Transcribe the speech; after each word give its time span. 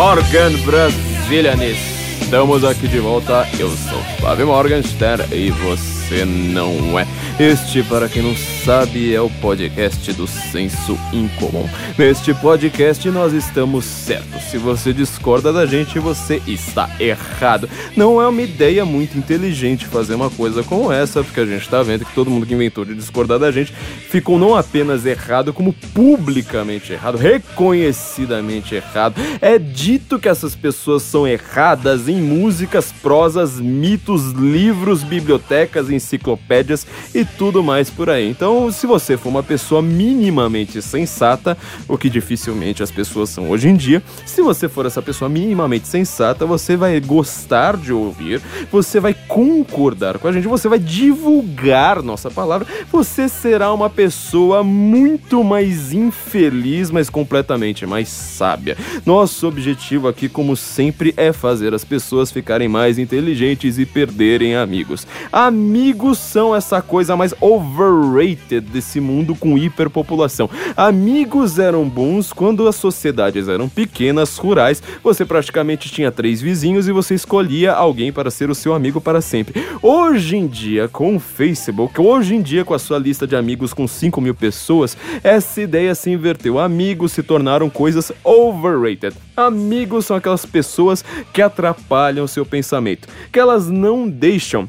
Guten 0.00 0.14
Morgen, 0.14 0.56
Brasilianes! 0.64 1.76
Estamos 2.22 2.64
aqui 2.64 2.88
de 2.88 2.98
volta. 3.00 3.46
Eu 3.58 3.68
sou 3.68 4.00
Fábio 4.18 4.46
Morgenstern 4.46 5.24
e 5.30 5.50
você 5.50 6.24
não 6.24 6.98
é. 6.98 7.06
Este, 7.38 7.82
para 7.82 8.08
quem 8.08 8.22
não 8.22 8.34
sabe, 8.34 8.59
é 8.68 9.20
o 9.20 9.30
podcast 9.40 10.12
do 10.12 10.26
Senso 10.26 10.98
Incomum. 11.12 11.66
Neste 11.96 12.34
podcast 12.34 13.08
nós 13.10 13.32
estamos 13.32 13.86
certos. 13.86 14.42
Se 14.44 14.58
você 14.58 14.92
discorda 14.92 15.50
da 15.50 15.64
gente, 15.64 15.98
você 15.98 16.42
está 16.46 16.88
errado. 17.00 17.68
Não 17.96 18.20
é 18.20 18.28
uma 18.28 18.42
ideia 18.42 18.84
muito 18.84 19.16
inteligente 19.16 19.86
fazer 19.86 20.14
uma 20.14 20.28
coisa 20.28 20.62
como 20.62 20.92
essa, 20.92 21.24
porque 21.24 21.40
a 21.40 21.46
gente 21.46 21.62
está 21.62 21.82
vendo 21.82 22.04
que 22.04 22.14
todo 22.14 22.30
mundo 22.30 22.44
que 22.44 22.52
inventou 22.52 22.84
de 22.84 22.94
discordar 22.94 23.38
da 23.38 23.50
gente 23.50 23.72
ficou 24.10 24.38
não 24.38 24.54
apenas 24.54 25.06
errado, 25.06 25.54
como 25.54 25.72
publicamente 25.72 26.92
errado, 26.92 27.16
reconhecidamente 27.16 28.74
errado. 28.74 29.14
É 29.40 29.58
dito 29.58 30.18
que 30.18 30.28
essas 30.28 30.54
pessoas 30.54 31.02
são 31.02 31.26
erradas 31.26 32.08
em 32.08 32.20
músicas, 32.20 32.92
prosas, 32.92 33.58
mitos, 33.58 34.32
livros, 34.32 35.02
bibliotecas, 35.02 35.90
enciclopédias 35.90 36.86
e 37.14 37.24
tudo 37.24 37.62
mais 37.62 37.88
por 37.88 38.10
aí. 38.10 38.28
Então, 38.28 38.49
se 38.70 38.86
você 38.86 39.16
for 39.16 39.28
uma 39.28 39.42
pessoa 39.42 39.80
minimamente 39.82 40.80
sensata, 40.82 41.56
o 41.86 41.96
que 41.96 42.10
dificilmente 42.10 42.82
as 42.82 42.90
pessoas 42.90 43.28
são 43.30 43.50
hoje 43.50 43.68
em 43.68 43.76
dia, 43.76 44.02
se 44.26 44.42
você 44.42 44.68
for 44.68 44.86
essa 44.86 45.00
pessoa 45.00 45.28
minimamente 45.28 45.86
sensata, 45.86 46.44
você 46.46 46.76
vai 46.76 46.98
gostar 47.00 47.76
de 47.76 47.92
ouvir, 47.92 48.40
você 48.72 48.98
vai 48.98 49.14
concordar 49.14 50.18
com 50.18 50.26
a 50.26 50.32
gente, 50.32 50.48
você 50.48 50.68
vai 50.68 50.78
divulgar 50.78 52.02
nossa 52.02 52.30
palavra, 52.30 52.66
você 52.90 53.28
será 53.28 53.72
uma 53.72 53.88
pessoa 53.88 54.64
muito 54.64 55.44
mais 55.44 55.92
infeliz, 55.92 56.90
mas 56.90 57.08
completamente 57.08 57.86
mais 57.86 58.08
sábia. 58.08 58.76
Nosso 59.06 59.46
objetivo 59.46 60.08
aqui, 60.08 60.28
como 60.28 60.56
sempre, 60.56 61.14
é 61.16 61.32
fazer 61.32 61.74
as 61.74 61.84
pessoas 61.84 62.32
ficarem 62.32 62.68
mais 62.68 62.98
inteligentes 62.98 63.78
e 63.78 63.86
perderem 63.86 64.56
amigos. 64.56 65.06
Amigos 65.30 66.18
são 66.18 66.54
essa 66.54 66.82
coisa 66.82 67.16
mais 67.16 67.34
overrated 67.40 68.39
desse 68.60 69.00
mundo 69.00 69.34
com 69.34 69.58
hiperpopulação. 69.58 70.48
Amigos 70.76 71.58
eram 71.58 71.88
bons 71.88 72.32
quando 72.32 72.66
as 72.66 72.76
sociedades 72.76 73.48
eram 73.48 73.68
pequenas, 73.68 74.36
rurais, 74.36 74.82
você 75.02 75.24
praticamente 75.24 75.90
tinha 75.90 76.10
três 76.10 76.40
vizinhos 76.40 76.88
e 76.88 76.92
você 76.92 77.14
escolhia 77.14 77.72
alguém 77.72 78.12
para 78.12 78.30
ser 78.30 78.50
o 78.50 78.54
seu 78.54 78.74
amigo 78.74 79.00
para 79.00 79.20
sempre. 79.20 79.64
Hoje 79.82 80.36
em 80.36 80.46
dia, 80.46 80.88
com 80.88 81.16
o 81.16 81.20
Facebook, 81.20 82.00
hoje 82.00 82.34
em 82.34 82.42
dia 82.42 82.64
com 82.64 82.74
a 82.74 82.78
sua 82.78 82.98
lista 82.98 83.26
de 83.26 83.36
amigos 83.36 83.72
com 83.72 83.86
5 83.86 84.20
mil 84.20 84.34
pessoas, 84.34 84.96
essa 85.22 85.60
ideia 85.60 85.94
se 85.94 86.10
inverteu. 86.10 86.58
Amigos 86.58 87.12
se 87.12 87.22
tornaram 87.22 87.68
coisas 87.68 88.12
overrated. 88.24 89.14
Amigos 89.36 90.06
são 90.06 90.16
aquelas 90.16 90.44
pessoas 90.44 91.04
que 91.32 91.42
atrapalham 91.42 92.26
seu 92.26 92.44
pensamento, 92.44 93.08
que 93.32 93.38
elas 93.38 93.68
não 93.68 94.08
deixam 94.08 94.68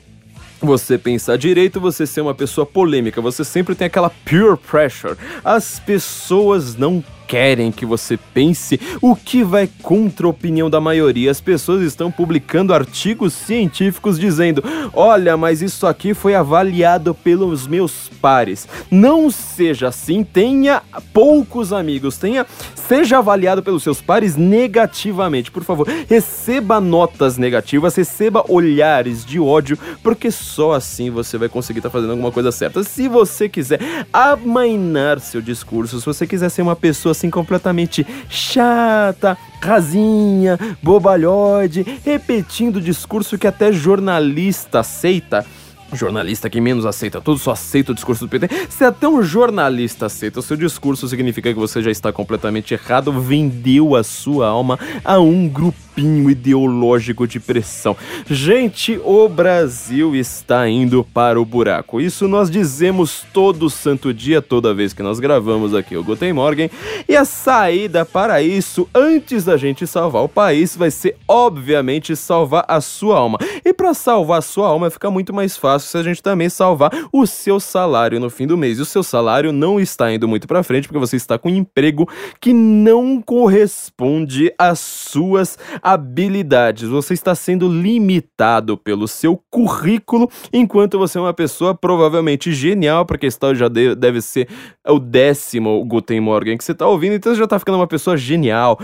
você 0.61 0.97
pensar 0.97 1.37
direito, 1.37 1.79
você 1.79 2.05
ser 2.05 2.21
uma 2.21 2.33
pessoa 2.35 2.65
polêmica, 2.65 3.21
você 3.21 3.43
sempre 3.43 3.75
tem 3.75 3.87
aquela 3.87 4.09
pure 4.09 4.57
pressure. 4.57 5.15
As 5.43 5.79
pessoas 5.79 6.75
não 6.75 7.03
querem 7.31 7.71
que 7.71 7.85
você 7.85 8.19
pense, 8.33 8.77
o 9.01 9.15
que 9.15 9.41
vai 9.41 9.69
contra 9.81 10.27
a 10.27 10.29
opinião 10.29 10.69
da 10.69 10.81
maioria. 10.81 11.31
As 11.31 11.39
pessoas 11.39 11.81
estão 11.81 12.11
publicando 12.11 12.73
artigos 12.73 13.31
científicos 13.31 14.19
dizendo: 14.19 14.61
olha, 14.93 15.37
mas 15.37 15.61
isso 15.61 15.87
aqui 15.87 16.13
foi 16.13 16.35
avaliado 16.35 17.15
pelos 17.15 17.65
meus 17.67 18.09
pares. 18.21 18.67
Não 18.91 19.31
seja 19.31 19.87
assim, 19.87 20.25
tenha 20.25 20.81
poucos 21.13 21.71
amigos, 21.71 22.17
tenha 22.17 22.45
seja 22.91 23.19
avaliado 23.19 23.63
pelos 23.63 23.83
seus 23.83 24.01
pares 24.01 24.35
negativamente. 24.35 25.49
Por 25.49 25.63
favor, 25.63 25.87
receba 26.09 26.81
notas 26.81 27.37
negativas, 27.37 27.95
receba 27.95 28.43
olhares 28.49 29.23
de 29.23 29.39
ódio, 29.39 29.79
porque 30.03 30.29
só 30.29 30.73
assim 30.73 31.09
você 31.09 31.37
vai 31.37 31.47
conseguir 31.47 31.79
estar 31.79 31.89
tá 31.89 31.93
fazendo 31.93 32.11
alguma 32.11 32.33
coisa 32.33 32.51
certa. 32.51 32.83
Se 32.83 33.07
você 33.07 33.47
quiser 33.47 33.79
amainar 34.11 35.21
seu 35.21 35.41
discurso, 35.41 35.97
se 35.97 36.05
você 36.05 36.27
quiser 36.27 36.49
ser 36.49 36.63
uma 36.63 36.75
pessoa 36.75 37.13
assim 37.21 37.29
completamente 37.29 38.05
chata, 38.27 39.37
rasinha, 39.61 40.57
bobalhode, 40.81 41.85
repetindo 42.03 42.77
o 42.77 42.81
discurso 42.81 43.37
que 43.37 43.45
até 43.45 43.71
jornalista 43.71 44.79
aceita 44.79 45.45
jornalista 45.93 46.49
que 46.49 46.61
menos 46.61 46.85
aceita 46.85 47.19
tudo, 47.19 47.37
só 47.37 47.51
aceita 47.51 47.91
o 47.91 47.95
discurso 47.95 48.25
do 48.25 48.29
PT. 48.29 48.47
Se 48.69 48.85
até 48.85 49.09
um 49.09 49.21
jornalista 49.21 50.05
aceita 50.05 50.39
o 50.39 50.41
seu 50.41 50.55
discurso, 50.55 51.05
significa 51.05 51.53
que 51.53 51.59
você 51.59 51.81
já 51.81 51.91
está 51.91 52.13
completamente 52.13 52.73
errado, 52.73 53.11
vendeu 53.11 53.93
a 53.93 54.01
sua 54.01 54.47
alma 54.47 54.79
a 55.03 55.19
um 55.19 55.49
ideológico 55.97 57.27
de 57.27 57.39
pressão. 57.39 57.97
Gente, 58.29 58.99
o 59.03 59.27
Brasil 59.27 60.15
está 60.15 60.67
indo 60.69 61.03
para 61.03 61.41
o 61.41 61.45
buraco. 61.45 61.99
Isso 61.99 62.27
nós 62.27 62.49
dizemos 62.49 63.25
todo 63.33 63.69
santo 63.69 64.13
dia, 64.13 64.41
toda 64.41 64.73
vez 64.73 64.93
que 64.93 65.03
nós 65.03 65.19
gravamos 65.19 65.73
aqui 65.73 65.97
o 65.97 66.03
Guten 66.03 66.33
Morgen. 66.33 66.69
E 67.07 67.15
a 67.15 67.25
saída 67.25 68.05
para 68.05 68.41
isso, 68.41 68.87
antes 68.93 69.45
da 69.45 69.57
gente 69.57 69.87
salvar 69.87 70.23
o 70.23 70.29
país, 70.29 70.75
vai 70.75 70.91
ser 70.91 71.17
obviamente 71.27 72.15
salvar 72.15 72.65
a 72.67 72.79
sua 72.79 73.17
alma. 73.17 73.37
E 73.65 73.73
para 73.73 73.93
salvar 73.93 74.39
a 74.39 74.41
sua 74.41 74.67
alma 74.67 74.89
fica 74.89 75.09
muito 75.09 75.33
mais 75.33 75.57
fácil 75.57 75.71
fácil 75.71 75.89
se 75.89 75.97
a 75.97 76.03
gente 76.03 76.21
também 76.21 76.49
salvar 76.49 76.91
o 77.11 77.25
seu 77.25 77.59
salário 77.59 78.19
no 78.19 78.29
fim 78.29 78.45
do 78.45 78.57
mês. 78.57 78.79
E 78.79 78.81
o 78.81 78.85
seu 78.85 79.03
salário 79.03 79.51
não 79.51 79.79
está 79.79 80.11
indo 80.11 80.27
muito 80.27 80.47
para 80.47 80.63
frente 80.63 80.87
porque 80.87 80.99
você 80.99 81.15
está 81.15 81.37
com 81.37 81.49
um 81.49 81.55
emprego 81.55 82.07
que 82.39 82.53
não 82.53 83.21
corresponde 83.21 84.53
às 84.57 84.79
suas 84.79 85.57
habilidades. 85.81 86.89
Você 86.89 87.13
está 87.13 87.35
sendo 87.35 87.67
limitado 87.67 88.77
pelo 88.77 89.07
seu 89.07 89.41
currículo, 89.49 90.29
enquanto 90.53 90.97
você 90.97 91.17
é 91.17 91.21
uma 91.21 91.33
pessoa 91.33 91.75
provavelmente 91.75 92.51
genial, 92.53 93.05
porque 93.05 93.25
esse 93.25 93.39
já 93.55 93.67
deve 93.67 94.21
ser 94.21 94.47
o 94.87 94.99
décimo 94.99 95.83
Guten 95.85 96.19
Morgen 96.21 96.57
que 96.57 96.63
você 96.63 96.71
está 96.71 96.87
ouvindo, 96.87 97.15
então 97.15 97.33
você 97.33 97.39
já 97.39 97.45
está 97.45 97.57
ficando 97.57 97.77
uma 97.77 97.87
pessoa 97.87 98.15
genial 98.15 98.79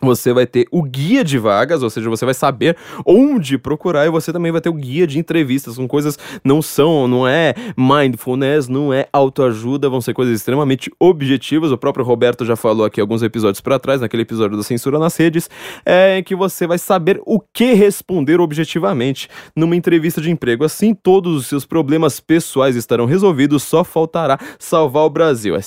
você 0.00 0.30
vai 0.32 0.46
ter 0.46 0.66
o 0.70 0.82
guia 0.82 1.24
de 1.24 1.38
vagas, 1.38 1.82
ou 1.82 1.88
seja, 1.88 2.10
você 2.10 2.24
vai 2.26 2.34
saber 2.34 2.76
onde 3.04 3.56
procurar 3.56 4.04
e 4.04 4.10
você 4.10 4.30
também 4.30 4.52
vai 4.52 4.60
ter 4.60 4.68
o 4.68 4.74
guia 4.74 5.06
de 5.06 5.18
entrevistas, 5.18 5.76
com 5.76 5.88
coisas 5.88 6.18
não 6.44 6.60
são, 6.60 7.08
não 7.08 7.26
é 7.26 7.54
mindfulness, 7.76 8.68
não 8.68 8.92
é 8.92 9.08
autoajuda, 9.10 9.88
vão 9.88 10.02
ser 10.02 10.12
coisas 10.12 10.36
extremamente 10.36 10.90
objetivas. 11.00 11.72
O 11.72 11.78
próprio 11.78 12.04
Roberto 12.04 12.44
já 12.44 12.56
falou 12.56 12.84
aqui 12.84 13.00
alguns 13.00 13.22
episódios 13.22 13.62
para 13.62 13.78
trás, 13.78 14.02
naquele 14.02 14.22
episódio 14.22 14.56
da 14.56 14.62
censura 14.62 14.98
nas 14.98 15.16
redes, 15.16 15.48
é 15.84 16.22
que 16.22 16.36
você 16.36 16.66
vai 16.66 16.78
saber 16.78 17.18
o 17.24 17.40
que 17.40 17.72
responder 17.72 18.38
objetivamente 18.38 19.30
numa 19.56 19.74
entrevista 19.74 20.20
de 20.20 20.30
emprego. 20.30 20.62
Assim, 20.62 20.92
todos 20.92 21.34
os 21.36 21.46
seus 21.46 21.64
problemas 21.64 22.20
pessoais 22.20 22.76
estarão 22.76 23.06
resolvidos, 23.06 23.62
só 23.62 23.82
faltará 23.82 24.38
salvar 24.58 25.04
o 25.04 25.10
Brasil. 25.10 25.56
É 25.56 25.62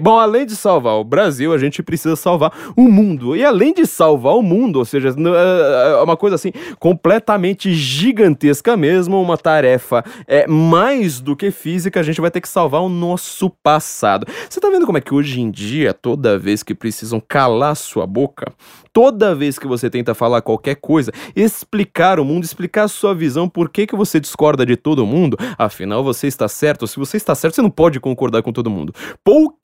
Bom, 0.00 0.18
além 0.18 0.46
de 0.46 0.56
salvar 0.56 0.94
o 0.94 1.04
Brasil, 1.04 1.52
a 1.52 1.58
gente 1.58 1.82
precisa 1.82 2.16
salvar 2.16 2.52
o 2.76 2.82
mundo. 2.82 3.36
E 3.36 3.44
além 3.44 3.72
de 3.72 3.86
salvar 3.86 4.34
o 4.34 4.42
mundo, 4.42 4.78
ou 4.78 4.84
seja, 4.84 5.08
é, 5.08 5.92
é 5.92 6.02
uma 6.02 6.16
coisa 6.16 6.36
assim 6.36 6.52
completamente 6.78 7.72
gigantesca 7.74 8.76
mesmo, 8.76 9.20
uma 9.20 9.36
tarefa 9.36 10.04
é 10.26 10.46
mais 10.46 11.20
do 11.20 11.36
que 11.36 11.50
física, 11.50 12.00
a 12.00 12.02
gente 12.02 12.20
vai 12.20 12.30
ter 12.30 12.40
que 12.40 12.48
salvar 12.48 12.82
o 12.82 12.88
nosso 12.88 13.50
passado. 13.62 14.26
Você 14.48 14.60
tá 14.60 14.68
vendo 14.68 14.86
como 14.86 14.98
é 14.98 15.00
que 15.00 15.14
hoje 15.14 15.40
em 15.40 15.50
dia, 15.50 15.94
toda 15.94 16.38
vez 16.38 16.62
que 16.62 16.74
precisam 16.74 17.20
calar 17.20 17.76
sua 17.76 18.06
boca, 18.06 18.52
toda 18.92 19.34
vez 19.34 19.58
que 19.58 19.66
você 19.66 19.88
tenta 19.88 20.14
falar 20.14 20.42
qualquer 20.42 20.76
coisa, 20.76 21.12
explicar 21.34 22.20
o 22.20 22.24
mundo, 22.24 22.44
explicar 22.44 22.84
a 22.84 22.88
sua 22.88 23.14
visão, 23.14 23.48
por 23.48 23.68
que, 23.68 23.86
que 23.86 23.96
você 23.96 24.20
discorda 24.20 24.66
de 24.66 24.76
todo 24.76 25.06
mundo, 25.06 25.36
afinal 25.58 26.04
você 26.04 26.26
está 26.26 26.46
certo. 26.48 26.86
Se 26.86 26.98
você 26.98 27.16
está 27.16 27.34
certo, 27.34 27.54
você 27.54 27.62
não 27.62 27.70
pode 27.70 27.98
concordar 28.00 28.42
com 28.42 28.52
todo 28.52 28.70
mundo. 28.70 28.94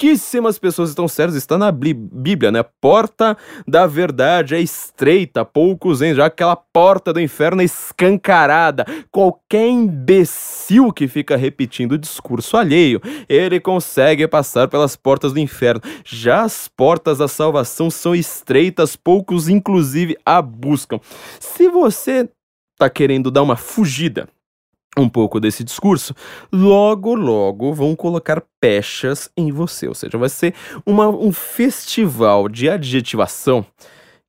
Pouquíssimas 0.00 0.61
pessoas 0.61 0.91
estão 0.91 1.09
certas, 1.09 1.35
está 1.35 1.59
na 1.59 1.73
Bíblia, 1.73 2.53
né? 2.53 2.65
Porta 2.81 3.37
da 3.67 3.85
verdade 3.85 4.55
é 4.55 4.61
estreita, 4.61 5.45
poucos 5.45 6.00
entram, 6.00 6.19
já 6.19 6.27
aquela 6.27 6.55
porta 6.55 7.12
do 7.12 7.21
inferno 7.21 7.62
é 7.62 7.65
escancarada. 7.65 8.87
Qualquer 9.11 9.67
imbecil 9.67 10.93
que 10.93 11.09
fica 11.09 11.37
repetindo 11.37 11.93
o 11.93 11.99
discurso 11.99 12.56
alheio, 12.56 13.00
ele 13.29 13.59
consegue 13.59 14.29
passar 14.29 14.69
pelas 14.69 14.95
portas 14.95 15.33
do 15.33 15.41
inferno. 15.41 15.83
Já 16.05 16.43
as 16.43 16.69
portas 16.69 17.19
da 17.19 17.27
salvação 17.27 17.91
são 17.91 18.15
estreitas, 18.15 18.94
poucos 18.94 19.49
inclusive, 19.49 20.17
a 20.25 20.41
buscam. 20.41 21.01
Se 21.41 21.69
você 21.69 22.29
está 22.77 22.89
querendo 22.89 23.33
dar 23.33 23.43
uma 23.43 23.56
fugida 23.56 24.29
um 25.00 25.09
pouco 25.09 25.41
desse 25.41 25.65
discurso, 25.65 26.15
logo, 26.53 27.15
logo 27.15 27.73
vão 27.73 27.95
colocar 27.95 28.43
pechas 28.61 29.31
em 29.37 29.50
você. 29.50 29.89
Ou 29.89 29.95
seja, 29.95 30.19
vai 30.19 30.29
ser 30.29 30.55
uma, 30.85 31.09
um 31.09 31.33
festival 31.33 32.49
de 32.49 32.69
adjetivação 32.69 33.65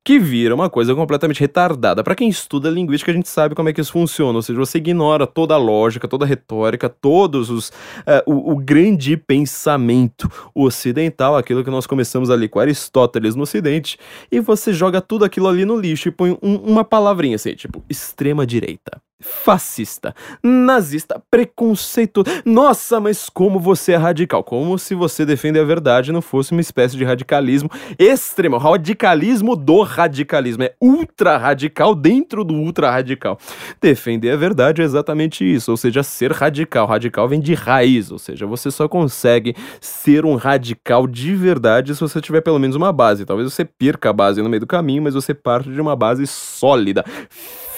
que 0.04 0.18
vira 0.18 0.54
uma 0.54 0.70
coisa 0.70 0.94
completamente 0.94 1.40
retardada. 1.40 2.02
Para 2.02 2.14
quem 2.14 2.28
estuda 2.28 2.70
linguística, 2.70 3.10
a 3.10 3.14
gente 3.14 3.28
sabe 3.28 3.54
como 3.54 3.68
é 3.68 3.72
que 3.72 3.80
isso 3.80 3.92
funciona, 3.92 4.36
ou 4.36 4.42
seja, 4.42 4.58
você 4.58 4.78
ignora 4.78 5.26
toda 5.26 5.54
a 5.54 5.58
lógica, 5.58 6.08
toda 6.08 6.24
a 6.24 6.28
retórica, 6.28 6.88
todos 6.88 7.50
os 7.50 7.68
uh, 7.68 8.22
o, 8.26 8.52
o, 8.52 8.56
grande 8.56 9.16
pensamento 9.16 10.30
ocidental, 10.54 11.36
aquilo 11.36 11.62
que 11.62 11.70
nós 11.70 11.86
começamos 11.86 12.30
ali 12.30 12.48
com 12.48 12.58
Aristóteles 12.58 13.34
no 13.34 13.42
Ocidente, 13.42 13.98
e 14.32 14.40
você 14.40 14.72
joga 14.72 15.00
tudo 15.00 15.24
aquilo 15.24 15.48
ali 15.48 15.64
no 15.64 15.78
lixo 15.78 16.08
e 16.08 16.12
põe 16.12 16.36
um, 16.42 16.56
uma 16.56 16.84
palavrinha 16.84 17.36
assim, 17.36 17.54
tipo 17.54 17.84
extrema 17.88 18.46
direita 18.46 19.00
fascista, 19.20 20.14
nazista, 20.42 21.20
preconceituoso. 21.30 22.30
Nossa, 22.44 22.98
mas 22.98 23.28
como 23.28 23.60
você 23.60 23.92
é 23.92 23.96
radical? 23.96 24.42
Como 24.42 24.78
se 24.78 24.94
você 24.94 25.26
defende 25.26 25.58
a 25.58 25.64
verdade 25.64 26.12
não 26.12 26.22
fosse 26.22 26.52
uma 26.52 26.60
espécie 26.60 26.96
de 26.96 27.04
radicalismo 27.04 27.70
extremo, 27.98 28.56
radicalismo 28.56 29.54
do 29.54 29.82
radicalismo, 29.82 30.64
é 30.64 30.74
ultra 30.80 31.36
radical 31.36 31.94
dentro 31.94 32.44
do 32.44 32.54
ultra 32.54 32.90
radical. 32.90 33.38
Defender 33.80 34.30
a 34.30 34.36
verdade 34.36 34.82
é 34.82 34.84
exatamente 34.84 35.44
isso, 35.44 35.70
ou 35.70 35.76
seja, 35.76 36.02
ser 36.02 36.32
radical. 36.32 36.86
Radical 36.86 37.28
vem 37.28 37.40
de 37.40 37.54
raiz, 37.54 38.10
ou 38.10 38.18
seja, 38.18 38.46
você 38.46 38.70
só 38.70 38.88
consegue 38.88 39.54
ser 39.80 40.24
um 40.24 40.34
radical 40.34 41.06
de 41.06 41.34
verdade 41.34 41.94
se 41.94 42.00
você 42.00 42.20
tiver 42.20 42.40
pelo 42.40 42.58
menos 42.58 42.76
uma 42.76 42.92
base. 42.92 43.24
Talvez 43.24 43.52
você 43.52 43.64
perca 43.64 44.10
a 44.10 44.12
base 44.12 44.42
no 44.42 44.48
meio 44.48 44.60
do 44.60 44.66
caminho, 44.66 45.02
mas 45.02 45.14
você 45.14 45.34
parte 45.34 45.70
de 45.70 45.80
uma 45.80 45.94
base 45.94 46.26
sólida 46.26 47.04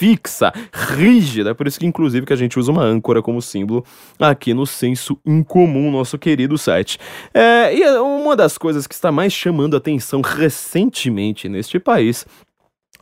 fixa, 0.02 0.52
rígida. 0.72 1.31
Por 1.54 1.66
isso 1.66 1.78
que, 1.78 1.86
inclusive, 1.86 2.26
que 2.26 2.32
a 2.32 2.36
gente 2.36 2.58
usa 2.58 2.70
uma 2.70 2.82
âncora 2.82 3.22
como 3.22 3.40
símbolo 3.40 3.84
aqui 4.18 4.52
no 4.52 4.66
senso 4.66 5.18
incomum, 5.24 5.90
nosso 5.90 6.18
querido 6.18 6.58
site. 6.58 6.98
É, 7.32 7.74
e 7.74 7.84
uma 7.98 8.36
das 8.36 8.58
coisas 8.58 8.86
que 8.86 8.94
está 8.94 9.10
mais 9.10 9.32
chamando 9.32 9.76
atenção 9.76 10.20
recentemente 10.20 11.48
neste 11.48 11.78
país 11.78 12.26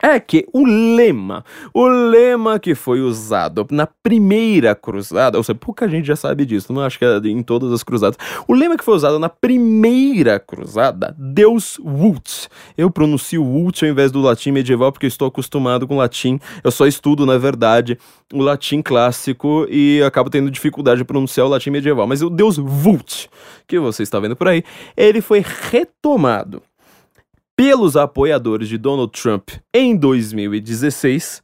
é 0.03 0.19
que 0.19 0.47
o 0.53 0.65
lema, 0.65 1.45
o 1.75 1.87
lema 1.87 2.59
que 2.59 2.75
foi 2.75 3.01
usado 3.01 3.67
na 3.71 3.87
primeira 3.87 4.75
cruzada, 4.75 5.37
ou 5.37 5.45
seja, 5.45 5.59
pouca 5.59 5.89
gente 5.89 6.07
já 6.07 6.17
sabe 6.17 6.47
disso, 6.47 6.73
não 6.73 6.83
acho 6.83 6.99
que 6.99 7.05
é 7.05 7.19
em 7.25 7.43
todas 7.43 7.73
as 7.73 7.83
cruzadas. 7.83 8.19
O 8.49 8.55
lema 8.55 8.77
que 8.77 8.85
foi 8.85 8.95
usado 8.95 9.19
na 9.19 9.29
primeira 9.29 10.41
cruzada, 10.41 11.15
Deus 11.19 11.79
Vult. 11.85 12.49
Eu 12.77 12.91
pronuncio 12.91 13.45
Vult 13.45 13.83
ao 13.85 13.91
invés 13.91 14.11
do 14.11 14.21
latim 14.21 14.53
medieval 14.53 14.91
porque 14.91 15.07
eu 15.07 15.09
estou 15.09 15.29
acostumado 15.29 15.87
com 15.87 15.97
latim. 15.97 16.41
Eu 16.65 16.71
só 16.71 16.87
estudo, 16.87 17.27
na 17.27 17.37
verdade, 17.37 17.99
o 18.33 18.41
latim 18.43 18.81
clássico 18.81 19.67
e 19.69 20.03
acabo 20.03 20.31
tendo 20.31 20.51
dificuldade 20.51 20.99
de 20.99 21.05
pronunciar 21.05 21.47
o 21.47 21.51
latim 21.51 21.71
medieval. 21.71 22.07
Mas 22.07 22.23
o 22.23 22.31
Deus 22.31 22.57
Vult, 22.57 23.29
que 23.67 23.79
você 23.79 24.03
está 24.03 24.19
vendo 24.19 24.37
por 24.37 24.49
aí, 24.49 24.63
ele 24.97 25.21
foi 25.21 25.45
retomado 25.71 26.63
pelos 27.61 27.95
apoiadores 27.95 28.71
de 28.71 28.79
Donald 28.79 29.13
Trump 29.13 29.51
em 29.75 29.95
2016 29.95 31.43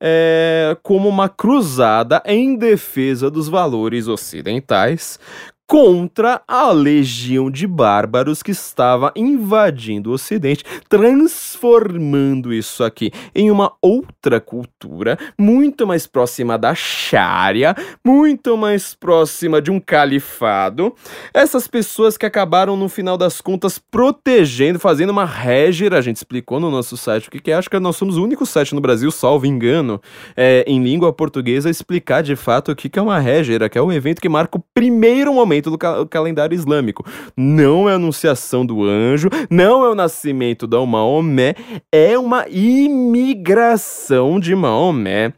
é, 0.00 0.76
como 0.80 1.08
uma 1.08 1.28
cruzada 1.28 2.22
em 2.24 2.54
defesa 2.54 3.28
dos 3.28 3.48
valores 3.48 4.06
ocidentais, 4.06 5.18
contra 5.66 6.40
a 6.46 6.70
legião 6.70 7.50
de 7.50 7.66
bárbaros 7.66 8.42
que 8.42 8.52
estava 8.52 9.12
invadindo 9.16 10.10
o 10.10 10.14
Ocidente, 10.14 10.64
transformando 10.88 12.52
isso 12.52 12.84
aqui 12.84 13.10
em 13.34 13.50
uma 13.50 13.72
outra 13.82 14.40
cultura, 14.40 15.18
muito 15.36 15.86
mais 15.86 16.06
próxima 16.06 16.56
da 16.56 16.74
Sharia, 16.74 17.74
muito 18.04 18.56
mais 18.56 18.94
próxima 18.94 19.60
de 19.60 19.70
um 19.70 19.80
califado. 19.80 20.94
Essas 21.34 21.66
pessoas 21.66 22.16
que 22.16 22.24
acabaram, 22.24 22.76
no 22.76 22.88
final 22.88 23.18
das 23.18 23.40
contas, 23.40 23.78
protegendo, 23.78 24.78
fazendo 24.78 25.10
uma 25.10 25.24
régira, 25.24 25.98
a 25.98 26.00
gente 26.00 26.16
explicou 26.16 26.60
no 26.60 26.70
nosso 26.70 26.96
site 26.96 27.28
o 27.28 27.30
que, 27.30 27.50
é, 27.50 27.54
acho 27.54 27.68
que 27.68 27.78
nós 27.80 27.96
somos 27.96 28.16
o 28.16 28.22
único 28.22 28.46
site 28.46 28.74
no 28.74 28.80
Brasil, 28.80 29.10
salvo 29.10 29.46
engano, 29.46 30.00
é, 30.36 30.64
em 30.66 30.82
língua 30.82 31.12
portuguesa, 31.12 31.68
explicar 31.68 32.22
de 32.22 32.36
fato 32.36 32.70
o 32.70 32.76
que, 32.76 32.96
é 32.96 33.02
uma 33.02 33.18
régira, 33.18 33.68
que 33.68 33.76
é 33.76 33.82
um 33.82 33.92
evento 33.92 34.20
que 34.20 34.28
marca 34.28 34.58
o 34.58 34.64
primeiro 34.72 35.34
momento 35.34 35.55
do 35.62 35.78
ca 35.78 36.06
calendário 36.06 36.54
islâmico. 36.54 37.04
Não 37.36 37.88
é 37.88 37.92
a 37.92 37.96
anunciação 37.96 38.64
do 38.64 38.84
anjo, 38.84 39.28
não 39.50 39.84
é 39.84 39.90
o 39.90 39.94
nascimento 39.94 40.66
da 40.66 40.84
Maomé, 40.84 41.54
é 41.90 42.18
uma 42.18 42.46
imigração 42.48 44.38
de 44.38 44.54
Maomé 44.54 45.32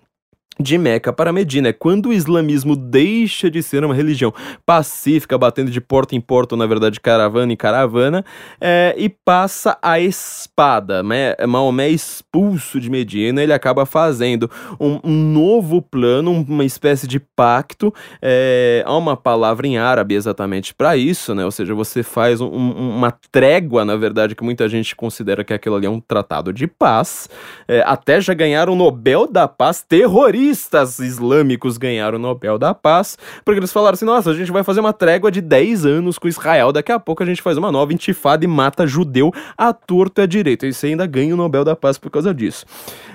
de 0.60 0.76
Meca 0.76 1.12
para 1.12 1.32
Medina. 1.32 1.68
É 1.68 1.72
quando 1.72 2.08
o 2.08 2.12
islamismo 2.12 2.74
deixa 2.74 3.50
de 3.50 3.62
ser 3.62 3.84
uma 3.84 3.94
religião 3.94 4.32
pacífica, 4.66 5.38
batendo 5.38 5.70
de 5.70 5.80
porta 5.80 6.16
em 6.16 6.20
porta, 6.20 6.54
ou 6.54 6.58
na 6.58 6.66
verdade 6.66 7.00
caravana 7.00 7.52
em 7.52 7.56
caravana, 7.56 8.24
é, 8.60 8.94
e 8.98 9.08
passa 9.08 9.78
a 9.80 10.00
espada. 10.00 11.02
Né? 11.02 11.34
Maomé 11.46 11.86
é 11.86 11.90
expulso 11.90 12.80
de 12.80 12.90
Medina, 12.90 13.42
ele 13.42 13.52
acaba 13.52 13.86
fazendo 13.86 14.50
um, 14.80 14.98
um 15.04 15.32
novo 15.32 15.80
plano, 15.80 16.32
uma 16.32 16.64
espécie 16.64 17.06
de 17.06 17.20
pacto. 17.20 17.94
É, 18.20 18.82
há 18.84 18.96
uma 18.96 19.16
palavra 19.16 19.66
em 19.66 19.78
árabe 19.78 20.14
exatamente 20.14 20.74
para 20.74 20.96
isso, 20.96 21.34
né? 21.34 21.44
ou 21.44 21.50
seja, 21.50 21.74
você 21.74 22.02
faz 22.02 22.40
um, 22.40 22.48
uma 22.48 23.12
trégua, 23.30 23.84
na 23.84 23.96
verdade, 23.96 24.34
que 24.34 24.42
muita 24.42 24.68
gente 24.68 24.96
considera 24.96 25.44
que 25.44 25.52
aquilo 25.52 25.76
ali 25.76 25.86
é 25.86 25.90
um 25.90 26.00
tratado 26.00 26.52
de 26.52 26.66
paz. 26.66 27.28
É, 27.68 27.82
até 27.86 28.20
já 28.20 28.34
ganharam 28.34 28.72
o 28.72 28.76
Nobel 28.76 29.26
da 29.30 29.46
Paz 29.46 29.84
terrorista 29.86 30.47
terroristas 30.48 30.98
islâmicos 30.98 31.76
ganharam 31.76 32.16
o 32.16 32.20
Nobel 32.20 32.58
da 32.58 32.72
Paz, 32.72 33.18
porque 33.44 33.58
eles 33.60 33.72
falaram 33.72 33.94
assim: 33.94 34.04
nossa, 34.04 34.30
a 34.30 34.34
gente 34.34 34.50
vai 34.50 34.62
fazer 34.62 34.80
uma 34.80 34.92
trégua 34.92 35.30
de 35.30 35.40
10 35.40 35.84
anos 35.84 36.18
com 36.18 36.28
Israel, 36.28 36.72
daqui 36.72 36.90
a 36.90 36.98
pouco 36.98 37.22
a 37.22 37.26
gente 37.26 37.42
faz 37.42 37.58
uma 37.58 37.70
nova 37.70 37.92
intifada 37.92 38.44
e 38.44 38.48
mata 38.48 38.86
judeu 38.86 39.32
a 39.56 39.72
torto 39.72 40.20
e 40.20 40.22
a 40.22 40.26
direito. 40.26 40.64
E 40.64 40.72
você 40.72 40.88
ainda 40.88 41.06
ganha 41.06 41.34
o 41.34 41.36
Nobel 41.36 41.64
da 41.64 41.76
Paz 41.76 41.98
por 41.98 42.10
causa 42.10 42.32
disso. 42.32 42.64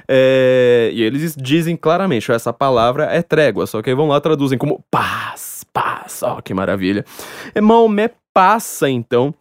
É... 0.07 0.91
E 0.93 1.01
eles 1.01 1.35
dizem 1.35 1.75
claramente: 1.75 2.31
essa 2.31 2.53
palavra 2.53 3.05
é 3.05 3.21
trégua, 3.21 3.65
só 3.65 3.81
que 3.81 3.89
aí 3.89 3.95
vão 3.95 4.07
lá 4.07 4.21
traduzem 4.21 4.57
como 4.57 4.83
paz, 4.91 5.65
paz, 5.73 6.21
ó, 6.23 6.37
oh, 6.37 6.41
que 6.41 6.53
maravilha. 6.53 7.03
É, 7.55 7.61
Maomé 7.61 8.11
passa 8.33 8.89
então 8.89 9.33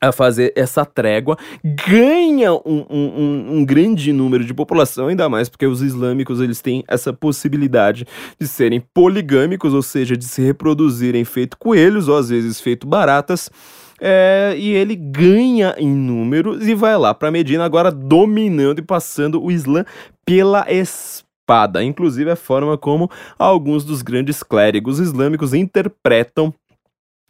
a 0.00 0.12
fazer 0.12 0.52
essa 0.54 0.84
trégua, 0.84 1.36
ganha 1.64 2.52
um, 2.52 2.86
um, 2.90 3.46
um, 3.56 3.64
grande 3.64 4.12
número 4.12 4.44
de 4.44 4.52
população, 4.52 5.08
ainda 5.08 5.28
mais 5.28 5.48
porque 5.48 5.66
os 5.66 5.82
islâmicos 5.82 6.40
eles 6.40 6.60
têm 6.60 6.84
essa 6.86 7.12
possibilidade 7.12 8.06
de 8.38 8.46
serem 8.46 8.80
poligâmicos, 8.92 9.72
ou 9.72 9.82
seja, 9.82 10.16
de 10.16 10.24
se 10.24 10.42
reproduzirem 10.42 11.24
feito 11.24 11.56
coelhos 11.56 12.08
ou 12.08 12.16
às 12.16 12.28
vezes 12.28 12.60
feito 12.60 12.86
baratas. 12.86 13.50
É, 13.98 14.54
e 14.58 14.72
ele 14.74 14.94
ganha 14.94 15.74
em 15.78 15.88
números 15.88 16.68
e 16.68 16.74
vai 16.74 16.96
lá 16.98 17.14
para 17.14 17.30
Medina 17.30 17.64
agora 17.64 17.90
dominando 17.90 18.78
e 18.80 18.82
passando 18.82 19.42
o 19.42 19.50
Islã 19.50 19.86
pela 20.24 20.70
espada. 20.70 21.82
Inclusive 21.82 22.30
a 22.30 22.36
forma 22.36 22.76
como 22.76 23.10
alguns 23.38 23.84
dos 23.84 24.02
grandes 24.02 24.42
clérigos 24.42 24.98
islâmicos 24.98 25.54
interpretam 25.54 26.52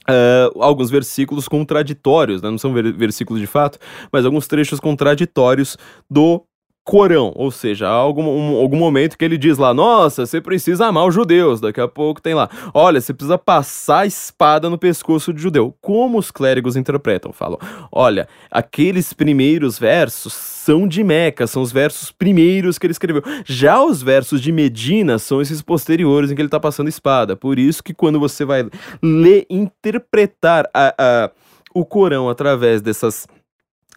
Uh, 0.08 0.62
alguns 0.62 0.90
versículos 0.90 1.48
contraditórios, 1.48 2.40
né? 2.40 2.50
não 2.50 2.58
são 2.58 2.72
ver 2.72 2.92
versículos 2.92 3.40
de 3.40 3.46
fato, 3.46 3.78
mas 4.12 4.24
alguns 4.24 4.46
trechos 4.46 4.78
contraditórios 4.78 5.76
do 6.08 6.44
Corão, 6.86 7.32
ou 7.34 7.50
seja, 7.50 7.88
algum, 7.88 8.22
um, 8.22 8.56
algum 8.58 8.76
momento 8.76 9.18
que 9.18 9.24
ele 9.24 9.36
diz 9.36 9.58
lá, 9.58 9.74
nossa, 9.74 10.24
você 10.24 10.40
precisa 10.40 10.86
amar 10.86 11.04
os 11.04 11.12
judeus, 11.12 11.60
daqui 11.60 11.80
a 11.80 11.88
pouco 11.88 12.22
tem 12.22 12.32
lá, 12.32 12.48
olha, 12.72 13.00
você 13.00 13.12
precisa 13.12 13.36
passar 13.36 14.02
a 14.02 14.06
espada 14.06 14.70
no 14.70 14.78
pescoço 14.78 15.34
de 15.34 15.42
judeu. 15.42 15.74
Como 15.80 16.16
os 16.16 16.30
clérigos 16.30 16.76
interpretam? 16.76 17.32
Falam, 17.32 17.58
olha, 17.90 18.28
aqueles 18.48 19.12
primeiros 19.12 19.80
versos 19.80 20.32
são 20.32 20.86
de 20.86 21.02
Meca, 21.02 21.48
são 21.48 21.60
os 21.60 21.72
versos 21.72 22.12
primeiros 22.12 22.78
que 22.78 22.86
ele 22.86 22.92
escreveu. 22.92 23.24
Já 23.44 23.82
os 23.82 24.00
versos 24.00 24.40
de 24.40 24.52
Medina 24.52 25.18
são 25.18 25.42
esses 25.42 25.60
posteriores 25.60 26.30
em 26.30 26.36
que 26.36 26.40
ele 26.40 26.46
está 26.46 26.60
passando 26.60 26.88
espada. 26.88 27.34
Por 27.34 27.58
isso 27.58 27.82
que 27.82 27.92
quando 27.92 28.20
você 28.20 28.44
vai 28.44 28.64
ler, 29.02 29.44
interpretar 29.50 30.70
a, 30.72 30.94
a, 30.96 31.30
o 31.74 31.84
Corão 31.84 32.28
através 32.28 32.80
dessas 32.80 33.26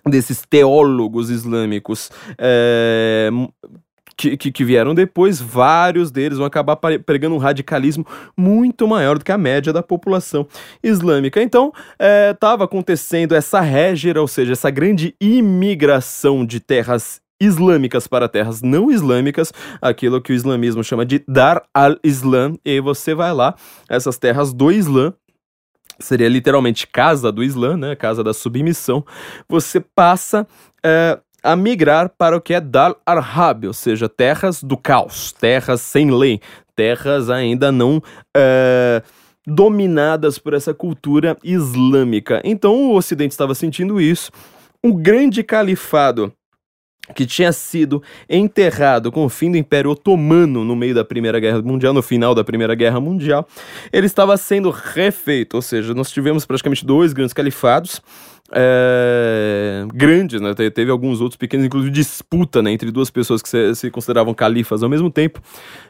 desses 0.06 0.41
teólogos 0.48 1.29
islâmicos 1.29 2.10
é, 2.38 3.29
que, 4.20 4.36
que, 4.36 4.51
que, 4.51 4.65
vieram 4.65 4.94
depois, 4.94 5.39
vários 5.39 6.12
deles 6.12 6.38
vão 6.38 6.46
acabar 6.46 6.75
pregando 6.75 7.36
um 7.36 7.38
radicalismo 7.38 8.06
muito 8.36 8.86
maior 8.86 9.18
do 9.18 9.24
que 9.24 9.32
a 9.32 9.38
média 9.38 9.72
da 9.72 9.82
população 9.82 10.46
islâmica. 10.84 11.41
Então, 11.41 11.72
estava 12.34 12.63
é, 12.63 12.65
acontecendo 12.65 13.34
essa 13.34 13.62
régera, 13.62 14.20
ou 14.20 14.27
seja, 14.27 14.51
essa 14.51 14.70
grande 14.70 15.15
imigração 15.22 16.46
de 16.46 16.60
terras 16.60 17.22
islâmicas 17.41 18.08
para 18.08 18.27
terras 18.27 18.62
não 18.62 18.91
islâmicas, 18.91 19.53
aquilo 19.82 20.22
que 20.22 20.34
o 20.34 20.36
islamismo 20.36 20.84
chama 20.84 21.06
de 21.06 21.24
Dar 21.25 21.63
al-Islam, 21.74 22.56
e 22.65 22.82
você 22.82 23.15
vai 23.15 23.34
lá, 23.34 23.56
essas 23.88 24.18
terras 24.18 24.53
do 24.53 24.70
Islã, 24.70 25.13
seria 26.00 26.29
literalmente 26.29 26.88
casa 26.88 27.32
do 27.32 27.44
Islã, 27.44 27.77
né, 27.77 27.96
casa 27.96 28.24
da 28.24 28.34
submissão, 28.34 29.06
você 29.48 29.79
passa 29.79 30.48
é, 30.84 31.20
a 31.44 31.56
migrar 31.56 32.12
para 32.18 32.38
o 32.38 32.41
que 32.41 32.53
é 32.53 32.62
Dal 32.62 33.00
Arhab, 33.06 33.68
ou 33.68 33.74
seja, 33.74 34.08
terras 34.08 34.63
do 34.63 34.77
caos, 34.77 35.32
terras 35.32 35.82
sem 35.82 36.12
lei, 36.12 36.39
terras 36.75 37.29
ainda 37.29 37.72
não 37.72 38.01
é, 38.36 39.01
dominadas 39.46 40.38
por 40.38 40.53
essa 40.53 40.74
cultura 40.74 41.38
islâmica. 41.44 42.41
Então 42.44 42.75
o 42.75 42.96
Ocidente 42.96 43.32
estava 43.32 43.56
sentindo 43.56 44.00
isso. 44.00 44.32
O 44.84 44.94
grande 44.94 45.44
califado 45.44 46.32
que 47.15 47.25
tinha 47.25 47.51
sido 47.51 48.01
enterrado 48.29 49.11
com 49.11 49.25
o 49.25 49.29
fim 49.29 49.51
do 49.51 49.57
Império 49.57 49.91
Otomano 49.91 50.63
no 50.63 50.75
meio 50.75 50.93
da 50.93 51.03
Primeira 51.03 51.39
Guerra 51.39 51.61
Mundial, 51.61 51.93
no 51.93 52.01
final 52.01 52.35
da 52.35 52.43
Primeira 52.43 52.75
Guerra 52.75 52.99
Mundial, 52.99 53.47
ele 53.91 54.05
estava 54.05 54.37
sendo 54.37 54.69
refeito, 54.69 55.55
ou 55.55 55.61
seja, 55.61 55.93
nós 55.93 56.11
tivemos 56.11 56.45
praticamente 56.45 56.85
dois 56.85 57.13
grandes 57.13 57.33
califados, 57.33 58.01
é, 58.51 59.85
grandes, 59.93 60.41
né? 60.41 60.53
Teve 60.73 60.89
alguns 60.89 61.21
outros 61.21 61.37
pequenos, 61.37 61.65
inclusive 61.65 61.91
disputa 61.91 62.61
né, 62.61 62.71
entre 62.71 62.91
duas 62.91 63.09
pessoas 63.09 63.41
que 63.41 63.49
se, 63.49 63.75
se 63.75 63.91
consideravam 63.91 64.33
califas 64.33 64.81
ao 64.81 64.89
mesmo 64.89 65.09
tempo. 65.11 65.39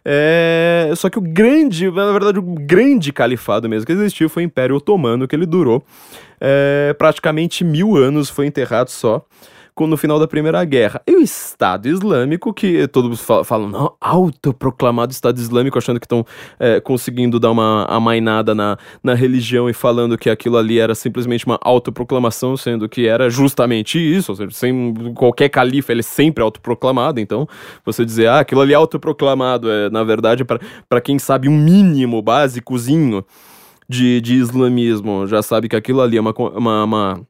É, 0.04 0.92
só 0.96 1.10
que 1.10 1.18
o 1.18 1.22
grande, 1.22 1.90
na 1.90 2.12
verdade, 2.12 2.40
o 2.40 2.42
grande 2.42 3.14
califado 3.14 3.70
mesmo 3.70 3.86
que 3.86 3.94
existiu 3.94 4.30
foi 4.30 4.44
o 4.44 4.46
Império 4.46 4.76
Otomano, 4.76 5.28
que 5.28 5.36
ele 5.36 5.46
durou 5.46 5.84
é, 6.40 6.94
praticamente 6.98 7.64
mil 7.64 7.96
anos, 7.96 8.30
foi 8.30 8.46
enterrado 8.46 8.90
só 8.90 9.26
no 9.88 9.98
final 9.98 10.20
da 10.20 10.28
Primeira 10.28 10.64
Guerra. 10.66 11.02
E 11.08 11.16
o 11.16 11.22
Estado 11.22 11.88
Islâmico, 11.88 12.54
que 12.54 12.88
todos 12.88 13.22
falam, 13.46 13.70
não, 13.70 13.94
autoproclamado 14.00 15.12
Estado 15.12 15.38
Islâmico, 15.38 15.78
achando 15.78 16.00
que 16.00 16.06
estão 16.06 16.26
é, 16.60 16.80
conseguindo 16.80 17.40
dar 17.40 17.52
uma 17.52 17.86
amainada 17.86 18.56
na, 18.56 18.78
na 19.04 19.14
religião 19.14 19.70
e 19.70 19.74
falando 19.74 20.18
que 20.18 20.30
aquilo 20.30 20.58
ali 20.58 20.80
era 20.80 20.96
simplesmente 20.96 21.46
uma 21.46 21.60
autoproclamação, 21.62 22.56
sendo 22.58 22.88
que 22.88 23.08
era 23.08 23.30
justamente 23.30 24.00
isso, 24.00 24.32
ou 24.32 24.36
seja, 24.36 24.52
sem 24.52 24.94
qualquer 25.16 25.50
califa 25.50 25.92
ele 25.92 26.02
é 26.02 26.04
sempre 26.04 26.44
autoproclamado, 26.44 27.20
então 27.20 27.48
você 27.86 28.06
dizer, 28.06 28.28
ah, 28.28 28.40
aquilo 28.40 28.62
ali 28.62 28.74
é 28.74 28.76
autoproclamado, 28.76 29.70
é, 29.70 29.90
na 29.90 30.04
verdade, 30.04 30.44
para 30.44 31.02
quem 31.02 31.20
sabe 31.20 31.48
um 31.48 31.58
mínimo 31.58 32.22
básicozinho 32.22 33.24
de, 33.88 34.22
de 34.22 34.36
islamismo, 34.36 35.26
já 35.26 35.42
sabe 35.42 35.68
que 35.68 35.76
aquilo 35.76 36.02
ali 36.02 36.18
é 36.18 36.22
uma, 36.22 36.34
uma, 36.56 36.84
uma 36.84 37.28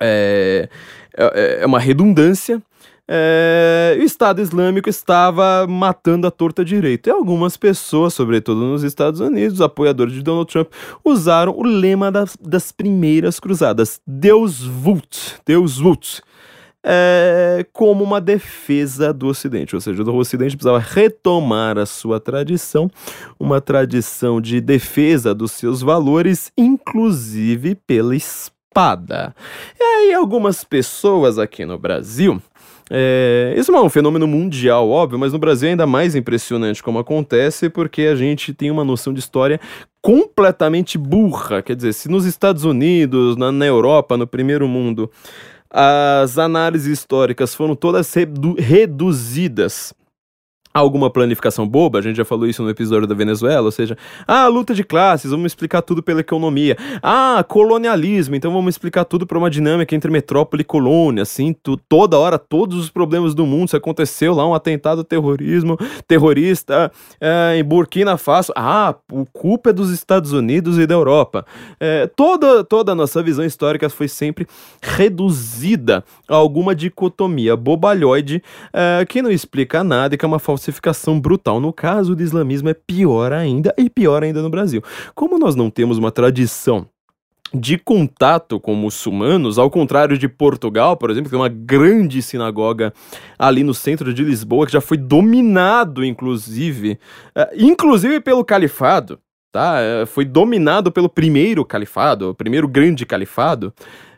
é, 0.00 0.68
é, 1.16 1.58
é 1.62 1.66
uma 1.66 1.78
redundância. 1.78 2.62
É, 3.06 3.98
o 4.00 4.02
Estado 4.02 4.40
Islâmico 4.40 4.88
estava 4.88 5.66
matando 5.66 6.26
a 6.26 6.30
torta 6.30 6.64
direita. 6.64 7.10
E 7.10 7.12
algumas 7.12 7.56
pessoas, 7.56 8.14
sobretudo 8.14 8.60
nos 8.60 8.82
Estados 8.82 9.20
Unidos, 9.20 9.60
apoiadores 9.60 10.14
de 10.14 10.22
Donald 10.22 10.50
Trump, 10.50 10.68
usaram 11.04 11.54
o 11.56 11.62
lema 11.62 12.10
das, 12.10 12.36
das 12.40 12.72
primeiras 12.72 13.38
cruzadas: 13.38 14.00
Deus 14.06 14.62
vult, 14.64 15.36
Deus 15.44 15.78
vult. 15.78 16.22
É, 16.86 17.64
como 17.72 18.04
uma 18.04 18.20
defesa 18.20 19.10
do 19.10 19.28
Ocidente, 19.28 19.74
ou 19.74 19.80
seja, 19.80 20.02
o 20.02 20.16
Ocidente 20.16 20.54
precisava 20.54 20.78
retomar 20.78 21.78
a 21.78 21.86
sua 21.86 22.20
tradição, 22.20 22.90
uma 23.40 23.58
tradição 23.58 24.38
de 24.38 24.60
defesa 24.60 25.34
dos 25.34 25.52
seus 25.52 25.80
valores, 25.80 26.52
inclusive 26.58 27.74
pela 27.74 28.14
espada. 28.74 29.34
E 29.78 29.82
aí, 29.82 30.14
algumas 30.14 30.64
pessoas 30.64 31.38
aqui 31.38 31.64
no 31.64 31.78
Brasil. 31.78 32.42
É, 32.90 33.54
isso 33.56 33.74
é 33.74 33.80
um 33.80 33.88
fenômeno 33.88 34.26
mundial, 34.26 34.90
óbvio, 34.90 35.18
mas 35.18 35.32
no 35.32 35.38
Brasil 35.38 35.68
é 35.68 35.70
ainda 35.70 35.86
mais 35.86 36.14
impressionante 36.14 36.82
como 36.82 36.98
acontece, 36.98 37.70
porque 37.70 38.02
a 38.02 38.14
gente 38.14 38.52
tem 38.52 38.70
uma 38.70 38.84
noção 38.84 39.14
de 39.14 39.20
história 39.20 39.58
completamente 40.02 40.98
burra. 40.98 41.62
Quer 41.62 41.76
dizer, 41.76 41.94
se 41.94 42.10
nos 42.10 42.26
Estados 42.26 42.64
Unidos, 42.64 43.36
na, 43.36 43.50
na 43.50 43.64
Europa, 43.64 44.18
no 44.18 44.26
primeiro 44.26 44.68
mundo, 44.68 45.10
as 45.70 46.36
análises 46.36 46.98
históricas 46.98 47.54
foram 47.54 47.74
todas 47.74 48.12
redu 48.12 48.54
reduzidas 48.58 49.94
alguma 50.74 51.08
planificação 51.08 51.68
boba, 51.68 52.00
a 52.00 52.02
gente 52.02 52.16
já 52.16 52.24
falou 52.24 52.48
isso 52.48 52.60
no 52.60 52.68
episódio 52.68 53.06
da 53.06 53.14
Venezuela, 53.14 53.64
ou 53.64 53.70
seja, 53.70 53.96
ah, 54.26 54.48
luta 54.48 54.74
de 54.74 54.82
classes, 54.82 55.30
vamos 55.30 55.46
explicar 55.46 55.82
tudo 55.82 56.02
pela 56.02 56.20
economia. 56.20 56.76
Ah, 57.00 57.44
colonialismo, 57.46 58.34
então 58.34 58.52
vamos 58.52 58.74
explicar 58.74 59.04
tudo 59.04 59.24
para 59.24 59.38
uma 59.38 59.48
dinâmica 59.48 59.94
entre 59.94 60.10
metrópole 60.10 60.62
e 60.62 60.64
colônia, 60.64 61.22
assim, 61.22 61.54
tu, 61.62 61.76
toda 61.76 62.18
hora, 62.18 62.40
todos 62.40 62.76
os 62.76 62.90
problemas 62.90 63.36
do 63.36 63.46
mundo, 63.46 63.68
se 63.70 63.76
aconteceu 63.76 64.34
lá 64.34 64.44
um 64.48 64.52
atentado 64.52 65.04
terrorismo, 65.04 65.78
terrorista 66.08 66.90
é, 67.20 67.56
em 67.56 67.62
Burkina 67.62 68.16
Faso, 68.16 68.52
ah, 68.56 68.96
o 69.12 69.24
culpa 69.26 69.70
é 69.70 69.72
dos 69.72 69.90
Estados 69.90 70.32
Unidos 70.32 70.76
e 70.76 70.88
da 70.88 70.94
Europa. 70.94 71.46
É, 71.78 72.08
toda, 72.08 72.64
toda 72.64 72.90
a 72.90 72.94
nossa 72.96 73.22
visão 73.22 73.44
histórica 73.44 73.88
foi 73.88 74.08
sempre 74.08 74.44
reduzida 74.82 76.02
a 76.28 76.34
alguma 76.34 76.74
dicotomia 76.74 77.54
bobalhoide 77.54 78.42
é, 78.72 79.04
que 79.08 79.22
não 79.22 79.30
explica 79.30 79.84
nada 79.84 80.16
e 80.16 80.18
que 80.18 80.24
é 80.24 80.26
uma 80.26 80.40
falsa 80.40 80.63
falsificação 80.64 81.20
brutal. 81.20 81.60
No 81.60 81.72
caso 81.72 82.14
do 82.14 82.22
islamismo 82.22 82.68
é 82.68 82.74
pior 82.74 83.32
ainda 83.32 83.74
e 83.76 83.90
pior 83.90 84.22
ainda 84.22 84.42
no 84.42 84.50
Brasil. 84.50 84.82
Como 85.14 85.38
nós 85.38 85.54
não 85.54 85.70
temos 85.70 85.98
uma 85.98 86.10
tradição 86.10 86.86
de 87.52 87.78
contato 87.78 88.58
com 88.58 88.74
muçulmanos, 88.74 89.58
ao 89.58 89.70
contrário 89.70 90.18
de 90.18 90.28
Portugal, 90.28 90.96
por 90.96 91.10
exemplo, 91.10 91.26
que 91.26 91.30
tem 91.30 91.38
uma 91.38 91.48
grande 91.48 92.20
sinagoga 92.20 92.92
ali 93.38 93.62
no 93.62 93.72
centro 93.72 94.12
de 94.12 94.24
Lisboa, 94.24 94.66
que 94.66 94.72
já 94.72 94.80
foi 94.80 94.96
dominado, 94.96 96.04
inclusive, 96.04 96.98
uh, 97.36 97.46
inclusive 97.56 98.20
pelo 98.20 98.44
califado, 98.44 99.20
tá? 99.52 99.76
Uh, 100.02 100.06
foi 100.06 100.24
dominado 100.24 100.90
pelo 100.90 101.08
primeiro 101.08 101.64
califado, 101.64 102.30
o 102.30 102.34
primeiro 102.34 102.66
grande 102.66 103.06
califado 103.06 103.72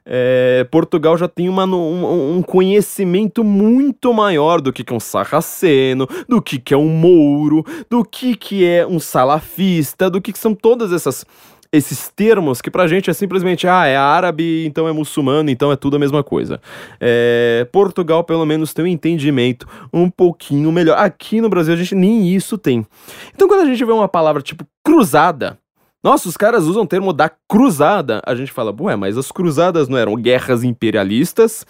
é, 0.06 0.64
Portugal 0.70 1.18
já 1.18 1.26
tem 1.26 1.48
uma, 1.48 1.64
um, 1.64 2.36
um, 2.36 2.42
conhecimento 2.42 3.42
muito 3.42 4.14
maior 4.14 4.60
do 4.60 4.72
que, 4.72 4.84
que 4.84 4.92
é 4.92 4.96
um 4.96 5.00
sarraceno, 5.00 6.06
do 6.28 6.40
que, 6.40 6.58
que 6.58 6.72
é 6.72 6.76
um 6.76 6.88
mouro, 6.88 7.64
do 7.90 8.04
que, 8.04 8.36
que 8.36 8.64
é 8.64 8.86
um 8.86 9.00
salafista, 9.00 10.08
do 10.08 10.20
que, 10.20 10.32
que 10.32 10.38
são 10.38 10.54
todas 10.54 10.92
essas 10.92 11.26
esses 11.72 12.08
termos 12.08 12.62
que 12.62 12.70
pra 12.70 12.86
gente 12.86 13.10
é 13.10 13.12
simplesmente, 13.12 13.66
ah, 13.66 13.86
é 13.86 13.96
árabe, 13.96 14.64
então 14.64 14.88
é 14.88 14.92
muçulmano, 14.92 15.50
então 15.50 15.72
é 15.72 15.76
tudo 15.76 15.96
a 15.96 15.98
mesma 15.98 16.22
coisa. 16.22 16.60
É, 17.00 17.66
Portugal, 17.72 18.24
pelo 18.24 18.46
menos, 18.46 18.72
tem 18.72 18.84
um 18.84 18.88
entendimento 18.88 19.66
um 19.92 20.08
pouquinho 20.08 20.70
melhor. 20.72 20.96
Aqui 20.98 21.40
no 21.40 21.48
Brasil, 21.48 21.74
a 21.74 21.76
gente 21.76 21.94
nem 21.94 22.28
isso 22.34 22.56
tem. 22.56 22.86
Então, 23.34 23.48
quando 23.48 23.62
a 23.62 23.66
gente 23.66 23.84
vê 23.84 23.92
uma 23.92 24.08
palavra 24.08 24.40
tipo 24.40 24.64
cruzada, 24.84 25.58
nossa, 26.06 26.28
os 26.28 26.36
caras 26.36 26.66
usam 26.66 26.84
o 26.84 26.86
termo 26.86 27.12
da 27.12 27.28
cruzada. 27.28 28.22
A 28.24 28.32
gente 28.32 28.52
fala, 28.52 28.72
ué, 28.80 28.94
mas 28.94 29.18
as 29.18 29.32
cruzadas 29.32 29.88
não 29.88 29.98
eram 29.98 30.14
guerras 30.14 30.62
imperialistas 30.62 31.66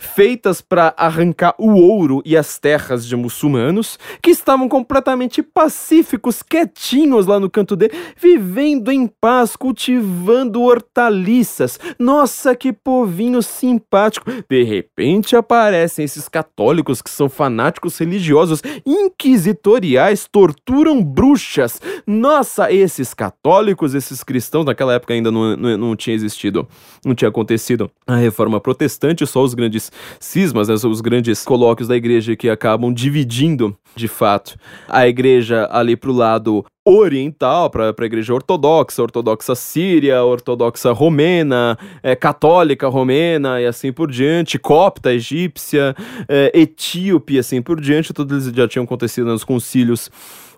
feitas 0.00 0.60
para 0.60 0.92
arrancar 0.96 1.54
o 1.56 1.70
ouro 1.76 2.20
e 2.24 2.36
as 2.36 2.58
terras 2.58 3.06
de 3.06 3.14
muçulmanos 3.14 3.96
que 4.20 4.32
estavam 4.32 4.68
completamente 4.68 5.40
pacíficos, 5.40 6.42
quietinhos 6.42 7.26
lá 7.26 7.38
no 7.38 7.48
canto 7.48 7.76
dele, 7.76 7.94
vivendo 8.20 8.90
em 8.90 9.06
paz, 9.06 9.54
cultivando 9.54 10.62
hortaliças. 10.62 11.78
Nossa, 11.96 12.56
que 12.56 12.72
povinho 12.72 13.40
simpático. 13.40 14.28
De 14.50 14.64
repente 14.64 15.36
aparecem 15.36 16.04
esses 16.04 16.28
católicos 16.28 17.00
que 17.00 17.10
são 17.10 17.28
fanáticos 17.28 17.96
religiosos, 17.98 18.62
inquisitoriais, 18.84 20.26
torturam 20.26 21.04
bruxas. 21.04 21.80
Nossa, 22.04 22.72
esses 22.72 23.14
católicos 23.14 23.75
esses 23.84 24.22
cristãos, 24.22 24.64
naquela 24.64 24.94
época 24.94 25.14
ainda 25.14 25.30
não, 25.30 25.56
não, 25.56 25.76
não 25.76 25.96
tinha 25.96 26.14
existido, 26.14 26.66
não 27.04 27.14
tinha 27.14 27.28
acontecido 27.28 27.90
a 28.06 28.16
reforma 28.16 28.60
protestante, 28.60 29.26
só 29.26 29.42
os 29.42 29.54
grandes 29.54 29.90
cismas, 30.18 30.68
né, 30.68 30.74
os 30.74 31.00
grandes 31.00 31.44
colóquios 31.44 31.88
da 31.88 31.96
igreja 31.96 32.36
que 32.36 32.48
acabam 32.48 32.92
dividindo, 32.92 33.76
de 33.94 34.08
fato, 34.08 34.58
a 34.88 35.06
igreja 35.06 35.68
ali 35.70 35.96
pro 35.96 36.12
lado 36.12 36.64
oriental, 36.86 37.68
para 37.68 37.92
a 37.98 38.04
igreja 38.04 38.32
ortodoxa, 38.32 39.02
ortodoxa 39.02 39.56
síria, 39.56 40.22
ortodoxa 40.22 40.92
romena, 40.92 41.76
é, 42.00 42.14
católica 42.14 42.86
romena 42.86 43.60
e 43.60 43.66
assim 43.66 43.92
por 43.92 44.08
diante, 44.08 44.56
copta, 44.56 45.12
egípcia, 45.12 45.96
é, 46.28 46.52
etíope 46.54 47.34
e 47.34 47.38
assim 47.40 47.60
por 47.60 47.80
diante, 47.80 48.12
todos 48.12 48.46
eles 48.46 48.56
já 48.56 48.68
tinham 48.68 48.84
acontecido 48.84 49.26
nos 49.26 49.42
concílios 49.42 50.08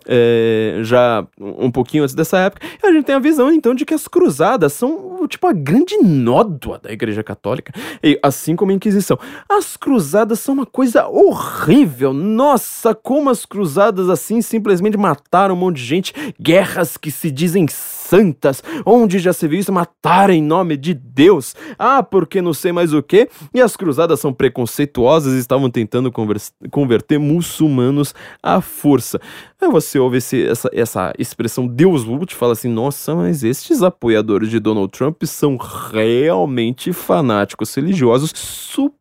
é, 0.07 0.81
já 0.83 1.27
um 1.39 1.71
pouquinho 1.71 2.03
antes 2.03 2.15
dessa 2.15 2.39
época. 2.39 2.67
E 2.83 2.87
a 2.87 2.93
gente 2.93 3.05
tem 3.05 3.15
a 3.15 3.21
visão, 3.21 3.53
então, 3.53 3.75
de 3.75 3.85
que 3.85 3.95
as 3.95 4.07
cruzadas 4.09 4.73
são, 4.73 5.27
tipo, 5.29 5.47
a 5.47 5.53
grande 5.53 5.97
nódoa 6.03 6.79
da 6.79 6.93
Igreja 6.93 7.23
Católica, 7.23 7.73
e, 8.03 8.19
assim 8.23 8.57
como 8.57 8.71
a 8.71 8.75
Inquisição. 8.75 9.19
As 9.49 9.77
cruzadas 9.77 10.41
são 10.41 10.55
uma 10.55 10.67
coisa 10.67 11.07
horrível. 11.07 12.13
Nossa, 12.13 12.95
como 12.95 13.31
as 13.31 13.45
cruzadas, 13.45 14.09
assim, 14.09 14.41
simplesmente 14.43 14.97
mataram 14.97 15.55
um 15.55 15.59
monte 15.59 15.77
de 15.77 15.85
gente. 15.85 16.15
Guerras 16.41 16.97
que 16.97 17.11
se 17.11 17.31
dizem 17.31 17.67
santas, 17.69 18.63
onde 18.87 19.19
já 19.19 19.33
se 19.33 19.47
viu 19.47 19.61
isso 19.61 19.73
matar 19.73 20.31
em 20.31 20.43
nome 20.43 20.77
de 20.77 20.95
Deus. 20.95 21.55
Ah, 21.79 22.03
porque 22.03 22.41
não 22.41 22.55
sei 22.55 22.73
mais 22.73 22.95
o 22.95 23.03
que. 23.03 23.29
E 23.53 23.61
as 23.61 23.77
cruzadas 23.77 24.19
são 24.21 24.33
preconceituosas 24.33 25.35
e 25.35 25.39
estavam 25.39 25.71
tentando 25.71 26.11
converter 26.71 27.19
muçulmanos 27.19 28.15
à 28.43 28.61
força. 28.61 29.21
Aí 29.61 29.69
você 29.69 29.99
ouve 29.99 30.19
esse, 30.19 30.47
essa, 30.47 30.71
essa 30.73 31.13
expressão 31.19 31.67
Deus 31.67 32.05
lute, 32.05 32.35
fala 32.35 32.53
assim: 32.53 32.69
nossa, 32.69 33.15
mas 33.15 33.43
estes 33.43 33.83
apoiadores 33.83 34.51
de 34.51 34.61
Donald 34.61 34.91
Trump 34.93 35.23
são 35.25 35.57
realmente 35.57 36.93
fanáticos 36.93 37.75
religiosos 37.75 38.33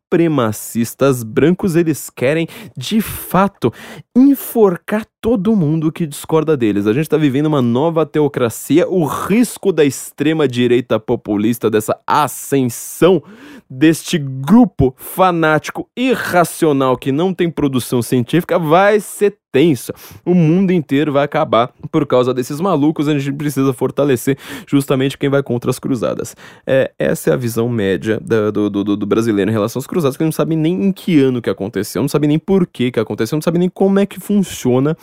supremacistas 0.08 1.22
brancos, 1.22 1.76
eles 1.76 2.08
querem 2.08 2.48
de 2.74 3.02
fato 3.02 3.70
enforcar 4.16 5.06
todo 5.20 5.54
mundo 5.54 5.92
que 5.92 6.06
discorda 6.06 6.56
deles. 6.56 6.86
A 6.86 6.94
gente 6.94 7.02
está 7.02 7.18
vivendo 7.18 7.46
uma 7.46 7.60
nova 7.60 8.06
teocracia, 8.06 8.88
o 8.88 9.04
risco 9.04 9.70
da 9.70 9.84
extrema 9.84 10.48
direita 10.48 10.98
populista, 10.98 11.68
dessa 11.68 11.98
ascensão 12.06 13.22
deste 13.68 14.16
grupo 14.16 14.94
fanático 14.96 15.86
irracional 15.94 16.96
que 16.96 17.12
não 17.12 17.34
tem 17.34 17.50
produção 17.50 18.00
científica 18.00 18.58
vai 18.58 18.98
ser 19.00 19.36
tensa. 19.50 19.94
O 20.24 20.34
mundo 20.34 20.72
inteiro 20.72 21.12
vai 21.12 21.24
acabar 21.24 21.72
por 21.90 22.06
causa 22.06 22.32
desses 22.32 22.60
malucos. 22.60 23.08
A 23.08 23.18
gente 23.18 23.32
precisa 23.32 23.72
fortalecer 23.72 24.38
justamente 24.66 25.16
quem 25.16 25.28
vai 25.28 25.42
contra 25.42 25.70
as 25.70 25.78
cruzadas. 25.78 26.36
É, 26.66 26.92
essa 26.98 27.30
é 27.30 27.32
a 27.32 27.36
visão 27.36 27.68
média 27.68 28.20
do, 28.20 28.70
do, 28.70 28.96
do, 28.96 29.06
brasileiro 29.06 29.50
em 29.50 29.52
relação 29.52 29.80
às 29.80 29.86
cruzadas, 29.86 29.97
que 30.16 30.24
não 30.24 30.32
sabe 30.32 30.56
nem 30.56 30.86
em 30.86 30.92
que 30.92 31.20
ano 31.20 31.40
que 31.40 31.50
aconteceu, 31.50 32.02
não 32.02 32.08
sabe 32.08 32.26
nem 32.26 32.38
por 32.38 32.66
que 32.66 32.90
que 32.90 33.00
aconteceu, 33.00 33.36
não 33.36 33.42
sabe 33.42 33.58
nem 33.58 33.68
como 33.68 33.98
é 33.98 34.06
que 34.06 34.20
funciona 34.20 34.96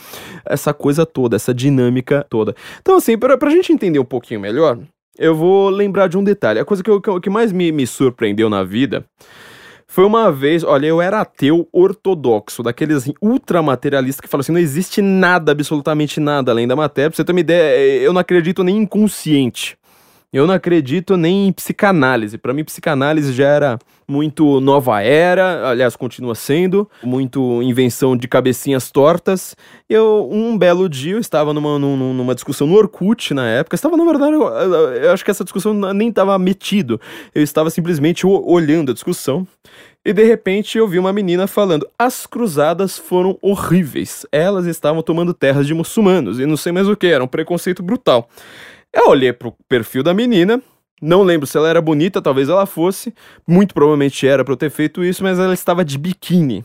essa 0.46 0.74
coisa 0.74 1.06
toda, 1.06 1.36
essa 1.36 1.54
dinâmica 1.54 2.25
toda. 2.30 2.56
Então, 2.82 2.96
assim, 2.96 3.18
para 3.18 3.38
a 3.42 3.50
gente 3.50 3.72
entender 3.72 4.00
um 4.00 4.06
pouquinho 4.06 4.40
melhor, 4.40 4.78
eu 5.18 5.36
vou 5.36 5.70
lembrar 5.70 6.08
de 6.08 6.18
um 6.18 6.24
detalhe. 6.24 6.60
A 6.60 6.66
coisa 6.66 6.84
que, 6.84 6.90
eu, 6.90 7.02
que 7.02 7.30
mais 7.30 7.52
me, 7.52 7.72
me 7.72 7.88
surpreendeu 7.88 8.50
na 8.50 8.64
vida 8.64 9.06
foi 9.88 10.04
uma 10.04 10.32
vez, 10.32 10.64
olha, 10.64 10.88
eu 10.88 11.02
era 11.02 11.22
ateu 11.22 11.70
ortodoxo, 11.72 12.62
daqueles 12.64 13.10
ultramaterialistas 13.22 14.20
que 14.20 14.28
falam 14.28 14.42
assim: 14.42 14.52
não 14.52 14.60
existe 14.60 15.02
nada, 15.02 15.52
absolutamente 15.52 16.20
nada 16.20 16.52
além 16.52 16.68
da 16.68 16.75
matéria. 16.75 17.10
Pra 17.10 17.16
você 17.16 17.24
ter 17.24 17.32
uma 17.32 17.40
ideia, 17.40 18.02
eu 18.02 18.12
não 18.12 18.20
acredito 18.20 18.64
nem 18.64 18.78
em 18.78 18.86
consciente. 18.86 19.78
Eu 20.34 20.46
não 20.46 20.54
acredito 20.54 21.16
nem 21.16 21.48
em 21.48 21.54
psicanálise. 21.54 22.38
Para 22.38 22.54
mim, 22.54 22.66
psicanálise 22.66 23.32
já 23.32 23.48
era 23.48 23.80
muito 24.08 24.60
nova 24.60 25.02
era, 25.02 25.70
aliás, 25.70 25.96
continua 25.96 26.36
sendo, 26.36 26.89
muito 27.04 27.62
invenção 27.62 28.15
de 28.15 28.28
cabecinhas 28.28 28.91
tortas. 28.91 29.56
Eu, 29.89 30.28
um 30.32 30.58
belo 30.58 30.88
dia, 30.88 31.13
eu 31.13 31.20
estava 31.20 31.54
numa, 31.54 31.80
numa, 31.80 32.13
numa 32.13 32.36
discussão 32.36 32.68
no 32.68 32.76
Orkut 32.76 33.34
na 33.34 33.48
época. 33.48 33.76
Estava, 33.76 33.98
na 33.98 34.06
verdade, 34.06 34.34
eu, 34.34 34.44
eu 34.44 35.12
acho 35.12 35.24
que 35.24 35.32
essa 35.32 35.44
discussão 35.44 35.74
nem 35.74 36.10
estava 36.10 36.38
metido. 36.38 37.00
Eu 37.34 37.44
estava 37.44 37.70
simplesmente 37.70 38.26
olhando 38.28 38.91
a 38.91 38.94
discussão. 38.94 39.48
E 40.06 40.13
de 40.13 40.24
repente 40.24 40.78
eu 40.78 40.88
vi 40.88 41.00
uma 41.00 41.12
menina 41.12 41.48
falando: 41.48 41.88
as 41.98 42.28
cruzadas 42.28 42.98
foram 42.98 43.39
horríveis. 43.41 44.26
Elas 44.32 44.68
estavam 44.68 45.02
tomando 45.02 45.34
terras 45.34 45.65
de 45.65 45.74
muçulmanos 45.74 46.39
e 46.39 46.46
não 46.46 46.56
sei 46.56 46.72
mais 46.72 46.88
o 46.88 46.96
que, 46.96 47.08
era 47.08 47.24
um 47.24 47.28
preconceito 47.28 47.82
brutal. 47.82 48.30
Eu 48.94 49.10
olhei 49.10 49.34
pro 49.34 49.54
perfil 49.68 50.04
da 50.04 50.13
menina, 50.13 50.62
não 51.01 51.23
lembro 51.23 51.45
se 51.45 51.58
ela 51.58 51.69
era 51.69 51.81
bonita, 51.81 52.21
talvez 52.21 52.49
ela 52.49 52.65
fosse, 52.65 53.13
muito 53.47 53.73
provavelmente 53.73 54.25
era 54.25 54.43
pra 54.43 54.53
eu 54.53 54.58
ter 54.58 54.69
feito 54.69 55.03
isso, 55.03 55.23
mas 55.23 55.39
ela 55.39 55.53
estava 55.53 55.84
de 55.84 55.97
biquíni. 55.97 56.63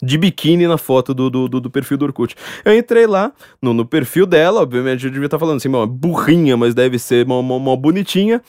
De 0.00 0.16
biquíni 0.16 0.68
na 0.68 0.78
foto 0.78 1.12
do, 1.12 1.28
do, 1.28 1.48
do, 1.48 1.60
do 1.60 1.70
perfil 1.70 1.96
do 1.96 2.04
Orkut. 2.04 2.36
Eu 2.64 2.76
entrei 2.76 3.04
lá, 3.04 3.32
no, 3.60 3.74
no 3.74 3.84
perfil 3.84 4.26
dela, 4.26 4.60
obviamente 4.60 5.04
eu 5.04 5.10
devia 5.10 5.26
estar 5.26 5.40
falando 5.40 5.56
assim, 5.56 5.68
uma 5.68 5.86
burrinha, 5.86 6.56
mas 6.56 6.72
deve 6.72 7.00
ser 7.00 7.26
uma, 7.26 7.38
uma, 7.40 7.56
uma 7.56 7.76
bonitinha. 7.76 8.40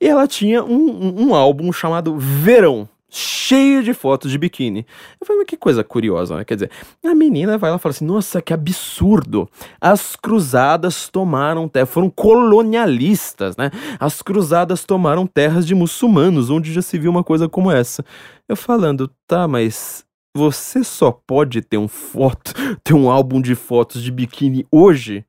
E 0.00 0.08
ela 0.08 0.26
tinha 0.26 0.64
um, 0.64 0.90
um, 0.90 1.26
um 1.26 1.34
álbum 1.34 1.70
chamado 1.70 2.16
Verão 2.18 2.88
cheio 3.14 3.82
de 3.82 3.94
fotos 3.94 4.30
de 4.30 4.38
biquíni. 4.38 4.86
Eu 5.20 5.26
falei, 5.26 5.40
mas 5.40 5.46
que 5.46 5.56
coisa 5.56 5.84
curiosa, 5.84 6.36
né? 6.36 6.44
Quer 6.44 6.54
dizer, 6.54 6.70
a 7.04 7.14
menina 7.14 7.56
vai 7.56 7.70
lá 7.70 7.76
e 7.76 7.78
fala 7.78 7.92
assim: 7.92 8.04
nossa, 8.04 8.42
que 8.42 8.52
absurdo! 8.52 9.48
As 9.80 10.16
cruzadas 10.16 11.08
tomaram 11.08 11.68
terra, 11.68 11.86
foram 11.86 12.10
colonialistas, 12.10 13.56
né? 13.56 13.70
As 14.00 14.20
cruzadas 14.20 14.84
tomaram 14.84 15.26
terras 15.26 15.66
de 15.66 15.74
muçulmanos, 15.74 16.50
onde 16.50 16.72
já 16.72 16.82
se 16.82 16.98
viu 16.98 17.10
uma 17.10 17.22
coisa 17.22 17.48
como 17.48 17.70
essa. 17.70 18.04
Eu 18.48 18.56
falando, 18.56 19.10
tá, 19.26 19.46
mas 19.46 20.04
você 20.36 20.82
só 20.82 21.12
pode 21.12 21.62
ter 21.62 21.78
um 21.78 21.88
foto, 21.88 22.52
ter 22.82 22.94
um 22.94 23.08
álbum 23.08 23.40
de 23.40 23.54
fotos 23.54 24.02
de 24.02 24.10
biquíni 24.10 24.66
hoje 24.70 25.24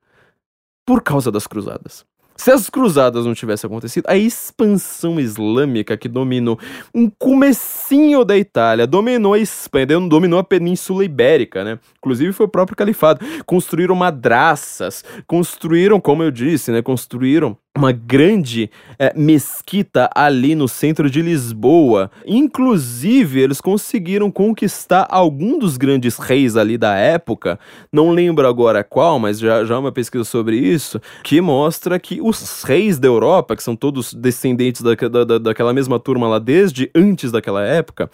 por 0.85 1.01
causa 1.01 1.31
das 1.31 1.45
cruzadas. 1.45 2.05
Se 2.37 2.51
as 2.51 2.69
cruzadas 2.69 3.25
não 3.25 3.33
tivessem 3.33 3.67
acontecido, 3.67 4.05
a 4.07 4.17
expansão 4.17 5.19
islâmica 5.19 5.95
que 5.95 6.09
dominou 6.09 6.59
um 6.93 7.09
comecinho 7.09 8.25
da 8.25 8.37
Itália, 8.37 8.85
dominou 8.85 9.33
a 9.33 9.39
Espanha, 9.39 9.87
dominou 9.87 10.39
a 10.39 10.43
Península 10.43 11.05
Ibérica, 11.05 11.63
né? 11.63 11.79
Inclusive 11.97 12.33
foi 12.33 12.45
o 12.45 12.49
próprio 12.49 12.75
califado. 12.75 13.25
Construíram 13.45 13.95
madraças, 13.95 15.03
construíram, 15.25 15.99
como 15.99 16.23
eu 16.23 16.31
disse, 16.31 16.71
né? 16.71 16.81
Construíram 16.81 17.57
uma 17.77 17.91
grande 17.91 18.69
é, 18.97 19.13
mesquita 19.15 20.09
ali 20.15 20.55
no 20.55 20.67
centro 20.67 21.09
de 21.09 21.21
Lisboa. 21.21 22.09
Inclusive, 22.25 23.41
eles 23.41 23.59
conseguiram 23.59 24.31
conquistar 24.31 25.05
algum 25.09 25.59
dos 25.59 25.75
grandes 25.75 26.17
reis 26.17 26.55
ali 26.55 26.77
da 26.77 26.95
época, 26.95 27.59
não 27.91 28.11
lembro 28.11 28.47
agora 28.47 28.83
qual, 28.83 29.19
mas 29.19 29.39
já, 29.39 29.65
já 29.65 29.77
uma 29.77 29.91
pesquisa 29.91 30.23
sobre 30.23 30.57
isso, 30.57 31.01
que 31.23 31.41
mostra 31.41 31.99
que 31.99 32.21
os 32.21 32.63
reis 32.63 32.97
da 32.97 33.07
Europa, 33.07 33.55
que 33.55 33.63
são 33.63 33.75
todos 33.75 34.13
descendentes 34.13 34.81
da, 34.81 34.95
da, 35.25 35.37
daquela 35.37 35.73
mesma 35.73 35.99
turma 35.99 36.27
lá 36.27 36.39
desde 36.39 36.89
antes 36.95 37.31
daquela 37.31 37.63
época, 37.63 38.09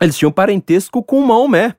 eles 0.00 0.18
tinham 0.18 0.30
parentesco 0.30 1.02
com 1.02 1.24
Maomé 1.24 1.74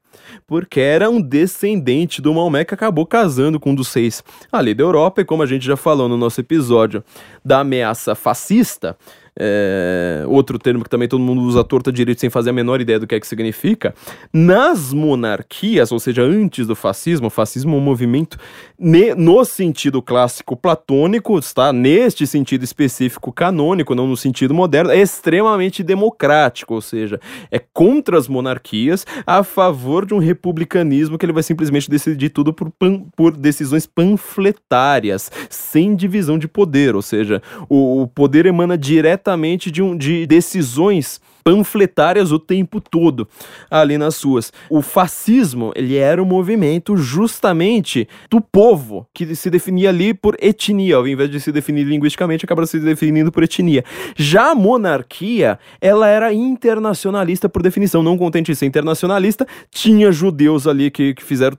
porque 0.48 0.80
era 0.80 1.10
um 1.10 1.22
descendente 1.22 2.22
do 2.22 2.34
Maomé 2.34 2.66
que 2.66 2.74
acabou 2.74 3.06
casando 3.06 3.60
com 3.60 3.72
um 3.72 3.76
dos 3.76 3.88
seis 3.88 4.24
ali 4.52 4.74
da 4.74 4.84
Europa, 4.84 5.22
e 5.22 5.26
como 5.26 5.44
a 5.44 5.46
gente 5.46 5.66
já 5.66 5.78
falou 5.78 6.08
no 6.08 6.18
nosso 6.18 6.42
episódio 6.42 7.04
da 7.44 7.60
ameaça 7.60 8.16
fascista, 8.16 8.98
é, 9.40 10.24
outro 10.28 10.60
termo 10.60 10.84
que 10.84 10.90
também 10.90 11.08
todo 11.08 11.22
mundo 11.22 11.42
usa 11.42 11.64
torta 11.64 11.92
direito 11.92 12.20
sem 12.20 12.30
fazer 12.30 12.50
a 12.50 12.54
menor 12.54 12.82
ideia 12.82 13.00
do 13.00 13.08
que 13.08 13.16
é 13.16 13.20
que 13.20 13.26
significa, 13.28 13.96
nas 14.34 14.92
monarquias, 14.92 15.92
ou 15.94 16.00
seja, 16.00 16.24
antes 16.24 16.68
do 16.68 16.76
fascismo, 16.76 17.28
o 17.28 17.30
fascismo 17.30 17.76
é 17.76 17.78
um 17.78 17.82
movimento 17.82 18.38
ne, 18.78 19.16
no 19.16 19.46
sentido 19.46 20.02
clássico 20.02 20.58
platônico, 20.58 21.40
está 21.40 21.72
neste 21.72 22.28
sentido 22.28 22.64
específico 22.64 23.32
canônico, 23.32 23.96
não 23.96 24.08
no 24.08 24.18
sentido 24.18 24.54
moderno, 24.54 24.92
é 24.92 25.00
extremamente 25.00 25.82
democrático, 25.82 26.74
ou 26.74 26.82
seja, 26.82 27.20
é 27.50 27.60
contra 27.60 28.18
as 28.18 28.28
monarquias, 28.28 29.06
a 29.26 29.42
favor 29.44 30.06
de 30.06 30.14
um 30.14 30.20
republicanismo 30.20 31.18
que 31.18 31.26
ele 31.26 31.34
vai 31.34 31.44
simplesmente 31.44 31.90
decidir 31.90 32.30
tudo 32.30 32.52
por, 32.52 32.70
pan, 32.72 33.04
por 33.16 33.38
decisões 33.38 33.86
panfletárias, 33.86 35.32
sem 35.50 35.96
divisão 35.96 36.38
de 36.38 36.48
poder, 36.48 36.94
ou 36.94 37.02
seja, 37.02 37.42
o, 37.70 38.02
o 38.02 38.08
poder 38.08 38.46
emana 38.46 38.78
diretamente 38.78 39.29
completamente 39.30 39.70
de, 39.70 39.82
um, 39.82 39.96
de 39.96 40.26
decisões 40.26 41.22
panfletárias 41.44 42.32
o 42.32 42.38
tempo 42.38 42.82
todo 42.82 43.28
ali 43.72 43.98
nas 43.98 44.22
ruas. 44.22 44.52
O 44.70 44.82
fascismo, 44.82 45.72
ele 45.76 45.96
era 45.96 46.22
um 46.22 46.26
movimento 46.26 46.98
justamente 46.98 48.08
do 48.30 48.42
povo, 48.42 49.08
que 49.14 49.36
se 49.36 49.50
definia 49.50 49.90
ali 49.90 50.14
por 50.14 50.36
etnia, 50.40 50.98
ao 50.98 51.08
invés 51.08 51.30
de 51.30 51.40
se 51.40 51.52
definir 51.52 51.86
linguisticamente, 51.86 52.46
acaba 52.46 52.66
se 52.66 52.80
definindo 52.80 53.32
por 53.32 53.44
etnia. 53.44 53.84
Já 54.16 54.52
a 54.52 54.56
monarquia, 54.56 55.58
ela 55.80 56.08
era 56.08 56.34
internacionalista 56.34 57.48
por 57.48 57.64
definição, 57.64 58.04
não 58.04 58.18
contente 58.18 58.52
de 58.52 58.56
ser 58.56 58.66
internacionalista, 58.66 59.48
tinha 59.72 60.12
judeus 60.12 60.68
ali 60.68 60.92
que, 60.92 61.14
que 61.14 61.24
fizeram 61.24 61.58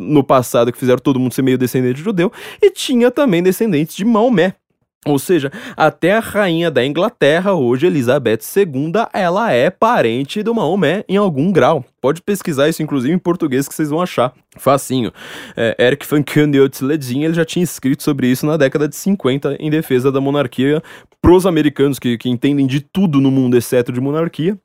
no 0.00 0.22
passado, 0.22 0.72
que 0.72 0.78
fizeram 0.78 1.00
todo 1.00 1.18
mundo 1.18 1.34
ser 1.34 1.42
meio 1.42 1.58
descendente 1.58 1.96
de 1.96 2.02
judeu, 2.04 2.32
e 2.62 2.70
tinha 2.70 3.10
também 3.10 3.42
descendentes 3.42 3.96
de 3.96 4.04
Maomé. 4.04 4.54
Ou 5.06 5.18
seja, 5.18 5.50
até 5.76 6.16
a 6.16 6.20
rainha 6.20 6.70
da 6.70 6.84
Inglaterra, 6.84 7.54
hoje 7.54 7.86
Elizabeth 7.86 8.40
II, 8.56 8.92
ela 9.12 9.52
é 9.52 9.70
parente 9.70 10.42
do 10.42 10.52
Maomé 10.54 11.04
em 11.08 11.16
algum 11.16 11.52
grau. 11.52 11.84
Pode 12.00 12.20
pesquisar 12.20 12.68
isso, 12.68 12.82
inclusive, 12.82 13.14
em 13.14 13.18
português, 13.18 13.68
que 13.68 13.74
vocês 13.74 13.90
vão 13.90 14.02
achar 14.02 14.32
facinho. 14.56 15.12
É, 15.56 15.76
Eric 15.78 16.06
van 16.06 16.22
Kunde 16.22 16.58
ele 16.58 17.32
já 17.32 17.44
tinha 17.44 17.62
escrito 17.62 18.02
sobre 18.02 18.26
isso 18.26 18.44
na 18.44 18.56
década 18.56 18.88
de 18.88 18.96
50, 18.96 19.56
em 19.60 19.70
defesa 19.70 20.10
da 20.10 20.20
monarquia, 20.20 20.82
pros 21.22 21.46
americanos 21.46 21.98
que, 21.98 22.18
que 22.18 22.28
entendem 22.28 22.66
de 22.66 22.80
tudo 22.80 23.20
no 23.20 23.30
mundo, 23.30 23.56
exceto 23.56 23.92
de 23.92 24.00
monarquia. 24.00 24.58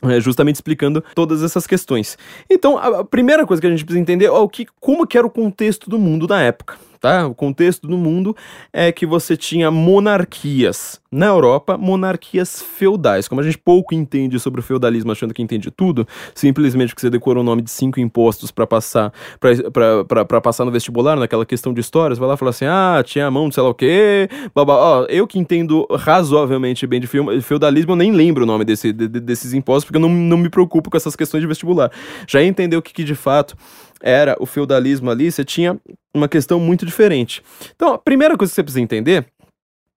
É, 0.00 0.20
justamente 0.20 0.54
explicando 0.54 1.02
todas 1.12 1.42
essas 1.42 1.66
questões. 1.66 2.16
Então, 2.48 2.78
a 2.78 3.04
primeira 3.04 3.44
coisa 3.44 3.60
que 3.60 3.66
a 3.66 3.70
gente 3.70 3.84
precisa 3.84 4.00
entender 4.00 4.26
é 4.26 4.30
o 4.30 4.48
que, 4.48 4.64
como 4.78 5.04
que 5.04 5.18
era 5.18 5.26
o 5.26 5.30
contexto 5.30 5.90
do 5.90 5.98
mundo 5.98 6.28
na 6.28 6.40
época 6.40 6.76
tá? 6.98 7.26
O 7.26 7.34
contexto 7.34 7.86
do 7.86 7.96
mundo 7.96 8.36
é 8.72 8.90
que 8.92 9.06
você 9.06 9.36
tinha 9.36 9.70
monarquias 9.70 11.00
na 11.10 11.26
Europa, 11.26 11.78
monarquias 11.78 12.60
feudais. 12.60 13.26
Como 13.26 13.40
a 13.40 13.44
gente 13.44 13.56
pouco 13.56 13.94
entende 13.94 14.38
sobre 14.38 14.60
o 14.60 14.62
feudalismo, 14.62 15.10
achando 15.10 15.32
que 15.32 15.42
entende 15.42 15.70
tudo, 15.70 16.06
simplesmente 16.34 16.90
porque 16.90 17.00
você 17.00 17.10
decorou 17.10 17.42
o 17.42 17.46
nome 17.46 17.62
de 17.62 17.70
cinco 17.70 17.98
impostos 17.98 18.50
para 18.50 18.66
passar 18.66 19.12
para 19.38 20.40
passar 20.40 20.64
no 20.64 20.70
vestibular, 20.70 21.16
naquela 21.16 21.46
questão 21.46 21.72
de 21.72 21.80
história, 21.80 22.14
você 22.14 22.20
vai 22.20 22.28
lá 22.28 22.36
fala 22.36 22.50
assim: 22.50 22.66
"Ah, 22.66 23.02
tinha 23.04 23.26
a 23.26 23.30
mão 23.30 23.48
de 23.48 23.54
sei 23.54 23.62
lá 23.62 23.70
o 23.70 23.74
quê". 23.74 24.28
Babá. 24.54 24.74
Ó, 24.74 25.06
eu 25.08 25.26
que 25.26 25.38
entendo 25.38 25.86
razoavelmente 25.90 26.86
bem 26.86 27.00
de 27.00 27.08
feudalismo, 27.42 27.92
eu 27.92 27.96
nem 27.96 28.12
lembro 28.12 28.44
o 28.44 28.46
nome 28.46 28.64
desse, 28.64 28.92
de, 28.92 29.08
desses 29.08 29.54
impostos, 29.54 29.84
porque 29.84 29.96
eu 29.96 30.00
não, 30.00 30.08
não 30.08 30.36
me 30.36 30.48
preocupo 30.48 30.90
com 30.90 30.96
essas 30.96 31.16
questões 31.16 31.40
de 31.40 31.46
vestibular. 31.46 31.90
Já 32.26 32.42
entendeu 32.42 32.80
o 32.80 32.82
que, 32.82 32.92
que 32.92 33.04
de 33.04 33.14
fato 33.14 33.56
era 34.00 34.36
o 34.40 34.46
feudalismo 34.46 35.10
ali, 35.10 35.30
você 35.30 35.44
tinha 35.44 35.78
uma 36.14 36.28
questão 36.28 36.58
muito 36.58 36.86
diferente. 36.86 37.42
Então, 37.74 37.94
a 37.94 37.98
primeira 37.98 38.36
coisa 38.36 38.50
que 38.50 38.54
você 38.54 38.62
precisa 38.62 38.80
entender 38.80 39.26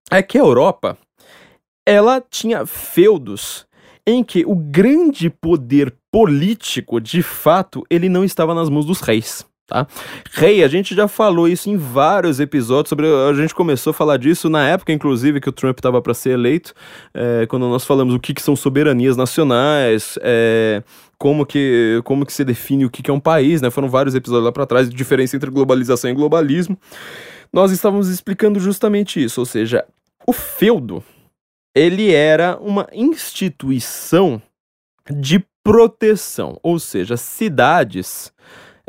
é 0.09 0.21
que 0.21 0.37
a 0.37 0.41
Europa 0.41 0.97
ela 1.85 2.21
tinha 2.21 2.65
feudos 2.65 3.65
em 4.05 4.23
que 4.23 4.45
o 4.45 4.55
grande 4.55 5.29
poder 5.29 5.95
político, 6.11 6.99
de 6.99 7.21
fato, 7.21 7.83
ele 7.89 8.09
não 8.09 8.23
estava 8.25 8.53
nas 8.53 8.69
mãos 8.69 8.85
dos 8.85 9.01
reis. 9.01 9.45
Tá? 9.71 9.87
Rei, 10.33 10.65
a 10.65 10.67
gente 10.67 10.93
já 10.93 11.07
falou 11.07 11.47
isso 11.47 11.69
em 11.69 11.77
vários 11.77 12.41
episódios, 12.41 12.89
sobre, 12.89 13.07
a 13.07 13.33
gente 13.33 13.55
começou 13.55 13.91
a 13.91 13.93
falar 13.93 14.17
disso 14.17 14.49
na 14.49 14.67
época, 14.67 14.91
inclusive, 14.91 15.39
que 15.39 15.47
o 15.47 15.51
Trump 15.53 15.77
estava 15.77 16.01
para 16.01 16.13
ser 16.13 16.31
eleito, 16.31 16.73
é, 17.13 17.45
quando 17.45 17.69
nós 17.69 17.85
falamos 17.85 18.13
o 18.13 18.19
que, 18.19 18.33
que 18.33 18.41
são 18.41 18.53
soberanias 18.53 19.15
nacionais, 19.15 20.19
é, 20.21 20.83
como 21.17 21.45
que, 21.45 22.01
como 22.03 22.25
que 22.25 22.33
se 22.33 22.43
define 22.43 22.85
o 22.85 22.89
que, 22.89 23.01
que 23.01 23.09
é 23.09 23.13
um 23.13 23.19
país, 23.19 23.61
né? 23.61 23.71
Foram 23.71 23.87
vários 23.87 24.13
episódios 24.13 24.43
lá 24.43 24.51
para 24.51 24.65
trás, 24.65 24.89
diferença 24.89 25.37
entre 25.37 25.49
globalização 25.49 26.09
e 26.09 26.13
globalismo. 26.13 26.77
Nós 27.53 27.71
estávamos 27.71 28.09
explicando 28.09 28.59
justamente 28.59 29.23
isso, 29.23 29.39
ou 29.39 29.45
seja, 29.45 29.85
o 30.27 30.33
feudo, 30.33 31.01
ele 31.73 32.13
era 32.13 32.57
uma 32.59 32.87
instituição 32.91 34.41
de 35.09 35.41
proteção, 35.63 36.59
ou 36.61 36.77
seja, 36.77 37.15
cidades 37.15 38.33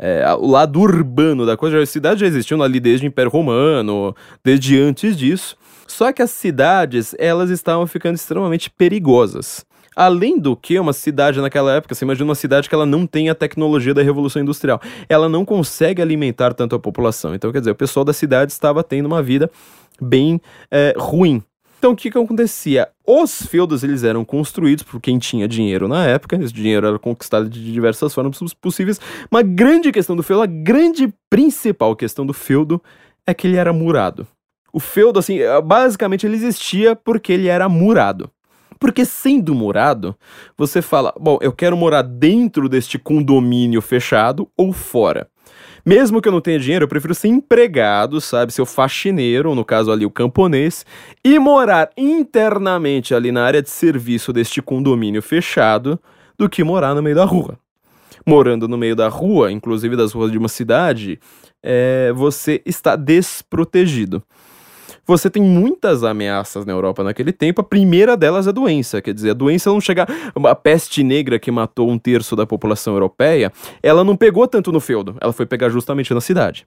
é, 0.05 0.35
o 0.37 0.45
lado 0.47 0.81
urbano 0.81 1.45
da 1.45 1.55
coisa. 1.55 1.79
As 1.79 1.89
cidades 1.89 2.19
já 2.19 2.27
existiam 2.27 2.61
ali 2.61 2.77
desde 2.77 3.05
o 3.05 3.07
Império 3.07 3.31
Romano, 3.31 4.13
desde 4.43 4.77
antes 4.77 5.15
disso. 5.15 5.55
Só 5.87 6.11
que 6.11 6.21
as 6.21 6.29
cidades, 6.29 7.15
elas 7.17 7.49
estavam 7.49 7.87
ficando 7.87 8.15
extremamente 8.15 8.69
perigosas. 8.69 9.65
Além 9.95 10.37
do 10.37 10.57
que, 10.57 10.77
uma 10.77 10.91
cidade 10.91 11.39
naquela 11.39 11.75
época, 11.75 11.95
você 11.95 12.03
imagina 12.03 12.27
uma 12.27 12.35
cidade 12.35 12.67
que 12.67 12.75
ela 12.75 12.85
não 12.85 13.07
tem 13.07 13.29
a 13.29 13.35
tecnologia 13.35 13.93
da 13.93 14.01
Revolução 14.01 14.41
Industrial. 14.41 14.81
Ela 15.07 15.29
não 15.29 15.45
consegue 15.45 16.01
alimentar 16.01 16.53
tanto 16.53 16.75
a 16.75 16.79
população. 16.79 17.33
Então, 17.33 17.49
quer 17.53 17.59
dizer, 17.59 17.71
o 17.71 17.75
pessoal 17.75 18.03
da 18.03 18.11
cidade 18.11 18.51
estava 18.51 18.83
tendo 18.83 19.05
uma 19.05 19.23
vida 19.23 19.49
bem 20.01 20.41
é, 20.69 20.93
ruim. 20.97 21.41
Então, 21.83 21.91
o 21.91 21.97
que, 21.97 22.09
que 22.09 22.17
acontecia? 22.17 22.87
Os 23.05 23.45
feudos 23.45 23.83
eles 23.83 24.05
eram 24.05 24.23
construídos 24.23 24.85
por 24.85 25.01
quem 25.01 25.19
tinha 25.19 25.49
dinheiro 25.49 25.85
na 25.85 26.05
época, 26.07 26.37
esse 26.37 26.53
dinheiro 26.53 26.87
era 26.87 26.97
conquistado 26.97 27.49
de 27.49 27.73
diversas 27.73 28.13
formas 28.13 28.39
possíveis. 28.53 29.01
Uma 29.29 29.41
grande 29.41 29.91
questão 29.91 30.15
do 30.15 30.23
feudo, 30.23 30.43
a 30.43 30.45
grande 30.45 31.13
principal 31.29 31.93
questão 31.93 32.25
do 32.25 32.33
feudo 32.33 32.81
é 33.27 33.33
que 33.33 33.47
ele 33.47 33.57
era 33.57 33.73
murado. 33.73 34.25
O 34.71 34.79
feudo, 34.79 35.19
assim, 35.19 35.39
basicamente 35.65 36.25
ele 36.25 36.37
existia 36.37 36.95
porque 36.95 37.33
ele 37.33 37.49
era 37.49 37.67
murado. 37.67 38.31
Porque 38.79 39.03
sendo 39.03 39.53
morado, 39.53 40.15
você 40.57 40.81
fala, 40.81 41.13
bom, 41.19 41.37
eu 41.41 41.51
quero 41.51 41.75
morar 41.75 42.01
dentro 42.01 42.69
deste 42.69 42.97
condomínio 42.97 43.81
fechado 43.81 44.49
ou 44.55 44.71
fora. 44.71 45.27
Mesmo 45.85 46.21
que 46.21 46.27
eu 46.29 46.31
não 46.31 46.39
tenha 46.39 46.59
dinheiro, 46.59 46.83
eu 46.85 46.87
prefiro 46.87 47.13
ser 47.13 47.27
empregado, 47.27 48.21
sabe? 48.21 48.53
Ser 48.53 48.61
o 48.61 48.65
faxineiro, 48.65 49.53
no 49.53 49.65
caso 49.65 49.91
ali 49.91 50.05
o 50.05 50.11
camponês, 50.11 50.85
e 51.23 51.37
morar 51.37 51.89
internamente 51.97 53.13
ali 53.13 53.31
na 53.31 53.43
área 53.43 53.61
de 53.61 53.69
serviço 53.69 54.31
deste 54.31 54.61
condomínio 54.61 55.21
fechado, 55.21 55.99
do 56.37 56.47
que 56.49 56.63
morar 56.63 56.95
no 56.95 57.03
meio 57.03 57.15
da 57.15 57.25
rua. 57.25 57.59
Morando 58.25 58.67
no 58.67 58.77
meio 58.77 58.95
da 58.95 59.09
rua, 59.09 59.51
inclusive 59.51 59.97
das 59.97 60.13
ruas 60.13 60.31
de 60.31 60.37
uma 60.37 60.47
cidade, 60.47 61.19
é, 61.61 62.13
você 62.13 62.61
está 62.65 62.95
desprotegido 62.95 64.23
você 65.05 65.29
tem 65.29 65.43
muitas 65.43 66.03
ameaças 66.03 66.65
na 66.65 66.73
Europa 66.73 67.03
naquele 67.03 67.31
tempo. 67.31 67.61
A 67.61 67.63
primeira 67.63 68.15
delas 68.15 68.47
é 68.47 68.49
a 68.49 68.53
doença. 68.53 69.01
Quer 69.01 69.13
dizer, 69.13 69.31
a 69.31 69.33
doença 69.33 69.69
não 69.69 69.81
chega. 69.81 70.07
A 70.35 70.55
peste 70.55 71.03
negra 71.03 71.37
que 71.37 71.51
matou 71.51 71.89
um 71.89 71.97
terço 71.97 72.35
da 72.35 72.45
população 72.45 72.93
europeia, 72.93 73.51
ela 73.81 74.03
não 74.03 74.15
pegou 74.15 74.47
tanto 74.47 74.71
no 74.71 74.79
feudo, 74.79 75.15
ela 75.19 75.33
foi 75.33 75.45
pegar 75.45 75.69
justamente 75.69 76.13
na 76.13 76.21
cidade. 76.21 76.65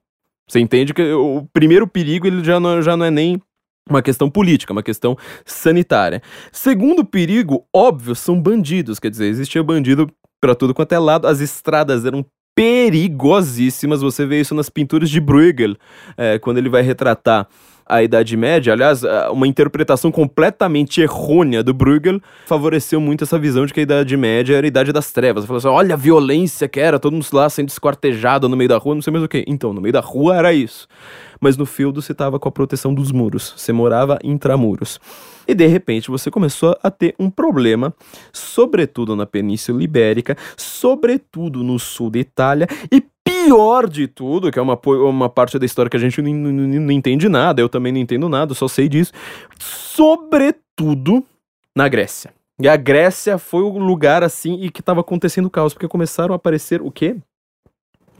Você 0.49 0.61
entende 0.61 0.95
que 0.95 1.03
o 1.13 1.47
primeiro 1.53 1.89
perigo 1.89 2.27
ele 2.27 2.45
já 2.45 2.61
não, 2.61 2.81
já 2.81 2.97
não 2.97 3.07
é 3.07 3.11
nem 3.11 3.41
uma 3.89 4.03
questão 4.03 4.29
política, 4.29 4.73
uma 4.73 4.83
questão 4.83 5.17
sanitária. 5.45 6.23
Segundo 6.53 7.05
perigo, 7.05 7.65
óbvio, 7.75 8.15
são 8.15 8.41
bandidos. 8.41 8.99
Quer 8.99 9.11
dizer, 9.11 9.27
existia 9.27 9.63
bandido 9.63 10.11
para 10.41 10.55
tudo 10.55 10.75
quanto 10.75 10.93
é 10.93 10.99
lado. 10.99 11.27
As 11.27 11.41
estradas 11.41 12.05
eram 12.05 12.25
perigosíssimas. 12.55 14.03
Você 14.03 14.25
vê 14.27 14.41
isso 14.41 14.55
nas 14.55 14.69
pinturas 14.69 15.11
de 15.11 15.21
Bruegel, 15.21 15.77
é, 16.17 16.39
quando 16.39 16.59
ele 16.59 16.69
vai 16.69 16.83
retratar 16.83 17.49
a 17.87 18.03
Idade 18.03 18.37
Média. 18.37 18.73
Aliás, 18.73 19.03
uma 19.31 19.47
interpretação 19.47 20.11
completamente 20.11 21.01
errônea 21.01 21.63
do 21.63 21.73
Bruegel 21.73 22.21
favoreceu 22.47 23.01
muito 23.01 23.25
essa 23.25 23.39
visão 23.39 23.65
de 23.65 23.73
que 23.73 23.81
a 23.81 23.83
Idade 23.85 24.17
Média 24.17 24.57
era 24.57 24.67
a 24.67 24.69
Idade 24.69 24.93
das 24.93 25.13
Trevas. 25.13 25.45
Falou 25.45 25.59
assim: 25.59 25.69
olha 25.69 25.95
a 25.95 25.97
violência 25.97 26.69
que 26.69 26.81
era, 26.81 26.99
todo 26.99 27.13
mundo 27.13 27.27
lá 27.33 27.49
sendo 27.49 27.69
esquartejado 27.69 28.49
no 28.49 28.57
meio 28.57 28.69
da 28.69 28.79
rua, 28.79 28.95
não 28.95 29.03
sei 29.03 29.13
mais 29.13 29.25
o 29.25 29.29
que. 29.29 29.45
Então, 29.47 29.73
no 29.73 29.81
meio 29.81 29.93
da 29.93 30.01
rua 30.01 30.37
era 30.37 30.53
isso. 30.53 30.89
Mas 31.41 31.57
no 31.57 31.67
feudo 31.67 32.01
você 32.03 32.13
estava 32.13 32.39
com 32.39 32.49
a 32.49 32.53
proteção 32.53 32.95
dos 32.95 33.13
muros, 33.13 33.53
você 33.57 33.73
morava 33.73 34.19
intramuros. 34.25 34.99
E 35.47 35.55
de 35.55 35.67
repente 35.67 36.11
você 36.11 36.31
começou 36.31 36.77
a 36.83 36.91
ter 36.91 37.15
um 37.21 37.31
problema, 37.31 37.95
sobretudo 38.33 39.15
na 39.15 39.27
Península 39.27 39.83
Ibérica, 39.83 40.37
sobretudo 40.57 41.63
no 41.63 41.79
sul 41.79 42.11
da 42.11 42.19
Itália 42.19 42.67
e 42.91 43.05
pior 43.47 43.89
de 43.89 44.07
tudo, 44.07 44.51
que 44.51 44.59
é 44.59 44.63
uma, 44.63 44.79
uma 44.85 45.29
parte 45.29 45.59
da 45.59 45.65
história 45.65 45.89
que 45.89 45.97
a 45.97 46.01
gente 46.01 46.21
não, 46.21 46.33
não, 46.33 46.81
não 46.81 46.93
entende 46.93 47.29
nada, 47.29 47.61
eu 47.61 47.69
também 47.69 47.93
não 47.93 48.01
entendo 48.01 48.29
nada, 48.29 48.55
só 48.55 48.67
sei 48.67 48.89
disso, 48.89 49.13
sobretudo 49.59 51.25
na 51.75 51.89
Grécia. 51.89 52.33
E 52.61 52.69
a 52.69 52.77
Grécia 52.77 53.39
foi 53.39 53.63
o 53.63 53.79
lugar 53.79 54.23
assim 54.23 54.61
e 54.63 54.71
que 54.71 54.81
estava 54.81 55.01
acontecendo 55.01 55.51
caos, 55.51 55.75
porque 55.75 55.89
começaram 55.89 56.33
a 56.33 56.37
aparecer 56.37 56.81
o 56.81 56.91
quê? 56.91 57.17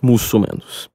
Muçulmanos. 0.01 0.91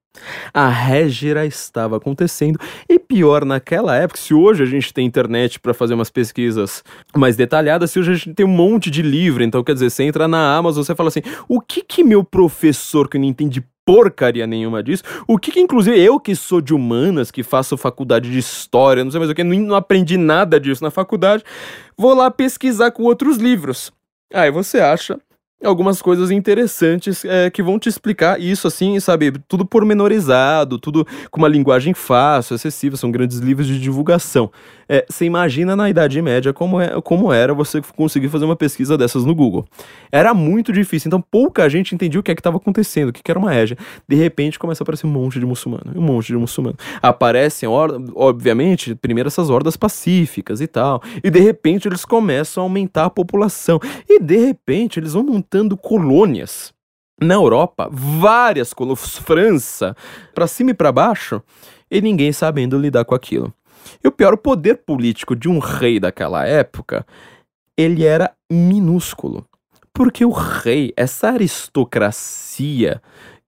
A 0.54 0.68
régira 0.68 1.46
estava 1.46 1.98
acontecendo 1.98 2.60
e 2.88 3.00
pior 3.00 3.46
naquela 3.46 3.96
época, 3.96 4.20
se 4.20 4.34
hoje 4.34 4.62
a 4.62 4.66
gente 4.66 4.94
tem 4.94 5.08
internet 5.08 5.60
para 5.60 5.74
fazer 5.74 5.94
umas 5.94 6.10
pesquisas 6.10 6.84
mais 7.16 7.36
detalhadas, 7.36 7.92
se 7.92 8.00
hoje 8.00 8.12
a 8.12 8.16
gente 8.16 8.34
tem 8.34 8.46
um 8.46 8.50
monte 8.50 8.92
de 8.92 9.02
livro, 9.02 9.42
então 9.42 9.64
quer 9.64 9.74
dizer, 9.74 9.90
você 9.90 10.04
entra 10.04 10.28
na 10.28 10.56
Amazon, 10.56 10.84
você 10.84 10.94
fala 10.94 11.08
assim: 11.08 11.22
"O 11.48 11.62
que 11.62 11.82
que 11.82 12.04
meu 12.04 12.24
professor 12.24 13.08
que 13.08 13.18
não 13.18 13.26
entende 13.26 13.64
porcaria 13.92 14.48
nenhuma 14.48 14.82
disso. 14.82 15.04
O 15.28 15.38
que, 15.38 15.52
que, 15.52 15.60
inclusive, 15.60 16.00
eu 16.00 16.18
que 16.18 16.34
sou 16.34 16.62
de 16.62 16.74
humanas, 16.74 17.30
que 17.30 17.44
faço 17.44 17.76
faculdade 17.76 18.32
de 18.32 18.40
história, 18.40 19.04
não 19.04 19.12
sei 19.12 19.20
mais 19.20 19.30
o 19.30 19.36
que, 19.36 19.44
não, 19.44 19.54
não 19.60 19.76
aprendi 19.76 20.16
nada 20.16 20.58
disso 20.58 20.82
na 20.82 20.90
faculdade, 20.90 21.44
vou 21.98 22.14
lá 22.14 22.32
pesquisar 22.32 22.92
com 22.92 23.04
outros 23.04 23.36
livros. 23.36 23.92
Aí 24.34 24.50
você 24.50 24.80
acha 24.80 25.20
algumas 25.62 26.02
coisas 26.02 26.32
interessantes 26.32 27.26
é, 27.26 27.50
que 27.50 27.62
vão 27.62 27.78
te 27.78 27.90
explicar 27.90 28.40
isso 28.40 28.66
assim, 28.66 28.98
sabe? 29.02 29.34
Tudo 29.46 29.66
pormenorizado, 29.66 30.80
tudo 30.80 31.06
com 31.30 31.42
uma 31.42 31.50
linguagem 31.50 31.94
fácil, 31.94 32.56
acessível, 32.56 32.98
são 32.98 33.12
grandes 33.12 33.40
livros 33.40 33.68
de 33.68 33.78
divulgação. 33.78 34.50
É, 34.94 35.06
você 35.08 35.24
imagina 35.24 35.74
na 35.74 35.90
Idade 35.90 36.22
Média 36.22 36.52
como, 36.52 36.82
é, 36.82 37.00
como 37.00 37.32
era 37.32 37.54
você 37.54 37.82
conseguir 37.96 38.28
fazer 38.28 38.44
uma 38.44 38.58
pesquisa 38.58 38.98
dessas 38.98 39.24
no 39.24 39.34
Google. 39.34 39.66
Era 40.12 40.34
muito 40.34 40.74
difícil, 40.74 41.08
então 41.08 41.22
pouca 41.22 41.70
gente 41.70 41.96
entendia 41.96 42.20
o 42.20 42.24
que 42.24 42.30
é 42.30 42.36
que 42.36 42.42
estava 42.42 42.58
acontecendo, 42.58 43.08
o 43.08 43.14
que, 43.14 43.24
que 43.24 43.32
era 43.32 43.40
uma 43.40 43.52
régia. 43.52 43.78
De 44.06 44.18
repente 44.18 44.60
começa 44.60 44.82
a 44.82 44.84
aparecer 44.84 45.08
um 45.08 45.10
monte 45.10 45.40
de 45.40 45.46
muçulmano, 45.46 45.94
um 45.96 46.02
monte 46.02 46.28
de 46.28 46.36
muçulmano. 46.36 46.76
Aparecem, 47.02 47.70
obviamente, 47.70 48.94
primeiro 48.94 49.28
essas 49.28 49.50
hordas 49.50 49.78
pacíficas 49.78 50.60
e 50.60 50.68
tal, 50.68 51.02
e 51.24 51.30
de 51.30 51.40
repente 51.40 51.88
eles 51.88 52.04
começam 52.04 52.62
a 52.62 52.66
aumentar 52.66 53.06
a 53.06 53.10
população, 53.10 53.80
e 54.10 54.20
de 54.20 54.46
repente 54.46 55.00
eles 55.00 55.14
vão 55.14 55.24
montando 55.24 55.78
colônias 55.78 56.74
na 57.18 57.36
Europa, 57.36 57.88
várias 57.90 58.74
colônias, 58.74 59.18
França, 59.20 59.96
para 60.36 60.48
cima 60.48 60.72
e 60.72 60.74
para 60.74 60.92
baixo, 60.92 61.42
e 61.90 62.02
ninguém 62.02 62.34
sabendo 62.34 62.78
lidar 62.78 63.06
com 63.06 63.16
aquilo. 63.16 63.54
E 64.04 64.08
o 64.08 64.12
pior, 64.12 64.34
o 64.34 64.38
poder 64.38 64.78
político 64.86 65.36
de 65.36 65.50
um 65.50 65.60
rei 65.60 66.00
daquela 66.00 66.46
época, 66.46 67.06
ele 67.78 68.04
era 68.04 68.32
minúsculo. 68.52 69.46
Porque 69.94 70.24
o 70.24 70.32
rei, 70.32 70.94
essa 70.96 71.30
aristocracia 71.30 73.02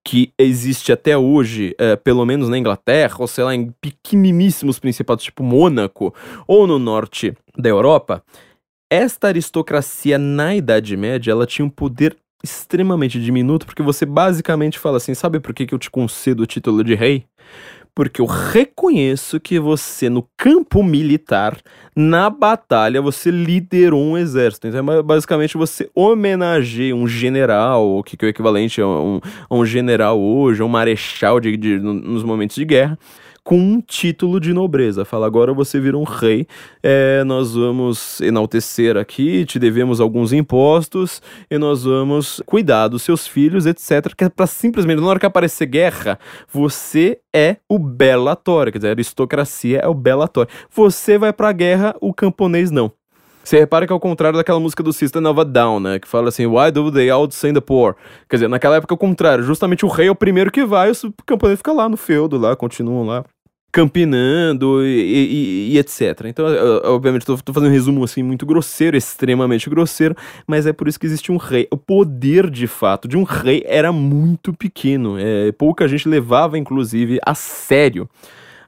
que 0.04 0.34
existe 0.38 0.92
até 0.92 1.18
hoje, 1.18 1.74
é, 1.78 1.96
pelo 1.96 2.26
menos 2.26 2.50
na 2.50 2.58
Inglaterra, 2.58 3.16
ou 3.20 3.28
sei 3.28 3.44
lá, 3.44 3.56
em 3.56 3.74
pequeniníssimos 3.80 4.78
principados 4.78 5.24
tipo 5.24 5.44
Mônaco, 5.44 6.14
ou 6.46 6.68
no 6.68 6.78
norte 6.78 7.34
da 7.58 7.70
Europa, 7.70 8.22
esta 8.92 9.30
aristocracia 9.30 10.18
na 10.18 10.56
Idade 10.56 10.98
Média, 10.98 11.32
ela 11.32 11.48
tinha 11.48 11.66
um 11.66 11.70
poder 11.70 12.18
extremamente 12.44 13.20
diminuto, 13.20 13.66
porque 13.66 13.82
você 13.82 14.06
basicamente 14.06 14.78
fala 14.78 14.98
assim, 14.98 15.14
sabe 15.14 15.40
por 15.40 15.54
que, 15.54 15.66
que 15.66 15.74
eu 15.74 15.80
te 15.80 15.90
concedo 15.90 16.44
o 16.44 16.46
título 16.46 16.84
de 16.84 16.94
rei? 16.94 17.26
Porque 17.96 18.20
eu 18.20 18.26
reconheço 18.26 19.40
que 19.40 19.60
você, 19.60 20.10
no 20.10 20.28
campo 20.36 20.82
militar, 20.82 21.58
na 21.96 22.30
batalha, 22.30 23.02
você 23.02 23.30
liderou 23.30 24.04
um 24.04 24.18
exército. 24.18 24.68
Então, 24.68 24.92
é 24.92 25.04
basicamente, 25.04 25.56
você 25.56 25.90
homenageia 25.94 26.96
um 26.96 27.08
general, 27.08 27.98
o 27.98 28.04
que, 28.04 28.18
que 28.18 28.26
é 28.26 28.28
o 28.28 28.30
equivalente 28.30 28.82
a 28.82 28.88
um, 28.88 29.20
a 29.50 29.56
um 29.56 29.66
general 29.66 30.20
hoje, 30.20 30.64
um 30.64 30.68
marechal 30.68 31.40
de, 31.40 31.56
de, 31.56 31.80
nos 31.80 32.24
momentos 32.24 32.56
de 32.56 32.66
guerra 32.66 32.98
com 33.44 33.58
um 33.58 33.82
título 33.82 34.40
de 34.40 34.54
nobreza. 34.54 35.04
Fala, 35.04 35.28
agora 35.28 35.54
você 35.54 35.80
vira 35.80 35.98
um 35.98 36.04
rei, 36.04 36.48
é, 36.82 37.24
nós 37.24 37.56
vamos 37.56 38.22
enaltecer 38.22 38.96
aqui, 38.96 39.46
te 39.46 39.60
devemos 39.60 40.00
alguns 40.00 40.32
impostos 40.32 41.22
e 41.52 41.58
nós 41.58 41.84
vamos 41.84 42.42
cuidar 42.46 42.88
dos 42.88 43.02
seus 43.02 43.28
filhos, 43.28 43.66
etc. 43.66 44.14
Que 44.16 44.26
é 44.26 44.30
pra 44.30 44.48
simplesmente, 44.48 45.02
na 45.02 45.08
hora 45.08 45.20
que 45.20 45.26
aparecer 45.26 45.66
guerra, 45.66 46.18
você 46.52 47.20
é 47.36 47.58
o 47.68 47.78
belatório, 47.78 48.72
quer 48.72 48.80
dizer, 48.80 48.90
a 48.90 48.92
aristocracia 48.92 49.80
é 49.80 49.88
o 49.88 49.94
belatório. 49.94 50.50
Você 50.72 51.18
vai 51.18 51.34
pra 51.34 51.52
guerra, 51.52 51.96
o 52.00 52.14
camponês 52.14 52.72
não. 52.72 52.92
Você 53.44 53.60
repara 53.60 53.86
que 53.86 53.92
é 53.92 53.96
o 53.96 54.00
contrário 54.00 54.38
daquela 54.38 54.60
música 54.60 54.82
do 54.82 54.94
System 54.94 55.26
of 55.26 55.42
a 55.42 55.44
Down, 55.44 55.82
né? 55.82 56.00
Que 56.00 56.08
fala 56.08 56.30
assim, 56.30 56.46
Why 56.46 56.72
do 56.72 56.90
they 56.90 57.10
outsend 57.10 57.56
the 57.56 57.62
poor? 57.62 57.94
Quer 58.30 58.38
dizer, 58.38 58.48
naquela 58.48 58.78
época 58.78 58.94
é 58.94 58.96
o 58.96 58.98
contrário. 58.98 59.44
Justamente 59.44 59.86
o 59.86 59.90
rei 59.90 60.08
é 60.08 60.12
o 60.12 60.16
primeiro 60.16 60.50
que 60.50 60.64
vai, 60.64 60.90
o 60.90 60.96
camponês 61.26 61.60
fica 61.60 61.74
lá 61.74 61.90
no 61.90 61.98
feudo, 61.98 62.38
lá, 62.38 62.56
continuam 62.56 63.06
lá 63.06 63.26
campinando 63.74 64.86
e, 64.86 64.88
e, 64.88 65.74
e, 65.74 65.78
etc. 65.80 66.26
Então, 66.26 66.46
obviamente, 66.84 67.24
estou 67.24 67.54
fazendo 67.54 67.72
um 67.72 67.74
resumo 67.74 68.04
assim 68.04 68.22
muito 68.22 68.46
grosseiro, 68.46 68.96
extremamente 68.96 69.68
grosseiro, 69.68 70.16
mas 70.46 70.68
é 70.68 70.72
por 70.72 70.88
isso 70.88 71.00
que 71.00 71.08
existe 71.08 71.32
um 71.32 71.38
rei. 71.38 71.68
O 71.72 71.76
poder, 71.76 72.52
de 72.52 72.68
fato, 72.68 73.08
de 73.08 73.18
um 73.18 73.24
rei 73.24 73.64
era 73.66 73.92
muito 73.92 74.54
pequeno. 74.54 75.18
É, 75.18 75.52
pouca 75.54 75.88
gente 75.88 76.08
levava, 76.08 76.56
inclusive, 76.56 77.20
a 77.26 77.34
sério 77.34 78.08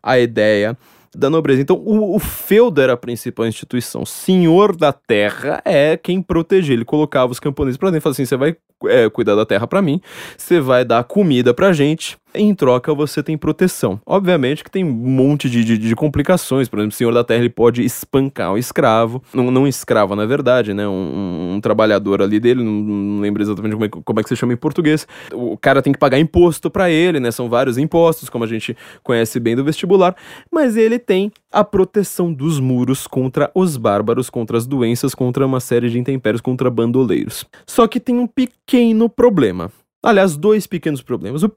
a 0.02 0.18
ideia 0.18 0.76
da 1.16 1.30
nobreza. 1.30 1.62
Então, 1.62 1.78
o, 1.78 2.16
o 2.16 2.20
feudo 2.20 2.82
era 2.82 2.94
a 2.94 2.98
principal 2.98 3.46
instituição. 3.46 4.06
Senhor 4.06 4.76
da 4.76 4.92
terra 4.92 5.62
é 5.64 5.96
quem 5.96 6.20
protegia. 6.20 6.74
Ele 6.74 6.84
colocava 6.84 7.32
os 7.32 7.40
camponeses 7.40 7.78
para 7.78 7.90
dentro 7.90 8.00
e 8.00 8.02
falava 8.02 8.16
assim: 8.16 8.26
você 8.26 8.38
vai 8.38 8.56
é, 8.86 9.08
cuidar 9.10 9.36
da 9.36 9.46
terra 9.46 9.68
para 9.68 9.84
mim, 9.84 10.02
você 10.36 10.60
vai 10.60 10.84
dar 10.84 11.04
comida 11.04 11.54
pra 11.54 11.72
gente, 11.74 12.18
em 12.38 12.54
troca 12.54 12.94
você 12.94 13.22
tem 13.22 13.38
proteção. 13.38 14.00
Obviamente 14.06 14.64
que 14.64 14.72
tem 14.72 14.84
um 14.84 14.92
monte 14.92 15.50
de, 15.50 15.64
de, 15.64 15.78
de 15.78 15.96
complicações, 15.96 16.68
por 16.68 16.80
exemplo, 16.80 16.94
o 16.94 16.98
senhor 16.98 17.14
da 17.14 17.24
terra 17.24 17.40
ele 17.40 17.50
pode 17.50 17.84
espancar 17.84 18.54
um 18.54 18.58
escravo, 18.58 19.22
não, 19.34 19.52
não 19.52 19.68
escravo 19.68 20.16
na 20.16 20.26
verdade, 20.26 20.74
né, 20.74 20.88
um, 20.88 21.56
um, 21.56 21.62
trabalhador 21.62 22.22
ali 22.22 22.40
dele, 22.40 22.64
não, 22.64 22.72
não 22.72 23.22
lembro 23.22 23.42
exatamente 23.42 23.74
como 23.74 23.86
é, 23.86 23.90
como 23.90 24.20
é, 24.20 24.24
que 24.24 24.30
se 24.30 24.36
chama 24.36 24.54
em 24.54 24.58
português, 24.58 25.08
o 25.34 25.58
cara 25.58 25.82
tem 25.82 25.94
que 25.94 26.00
pagar 26.00 26.20
imposto 26.20 26.70
para 26.70 26.90
ele, 26.90 27.20
né, 27.20 27.32
são 27.32 27.50
vários 27.50 27.78
impostos, 27.78 28.30
como 28.30 28.44
a 28.44 28.48
gente 28.48 28.76
conhece 29.04 29.40
bem 29.40 29.56
do 29.56 29.64
vestibular, 29.64 30.16
mas 30.52 30.78
ele 30.78 31.00
tem 31.00 31.32
a 31.52 31.64
proteção 31.64 32.34
dos 32.34 32.60
muros 32.60 33.08
contra 33.08 33.50
os 33.56 33.78
bárbaros, 33.78 34.30
contra 34.30 34.58
as 34.58 34.66
doenças, 34.66 35.16
contra 35.16 35.46
uma 35.46 35.60
série 35.60 35.90
de 35.90 35.98
intempéries, 35.98 36.42
contra 36.42 36.70
bandoleiros. 36.70 37.46
Só 37.66 37.88
que 37.88 38.00
tem 38.00 38.18
um 38.18 38.28
pequeno 38.28 39.10
problema. 39.10 39.72
Aliás, 40.06 40.38
dois 40.38 40.68
pequenos 40.68 41.02
problemas. 41.02 41.42
O 41.42 41.52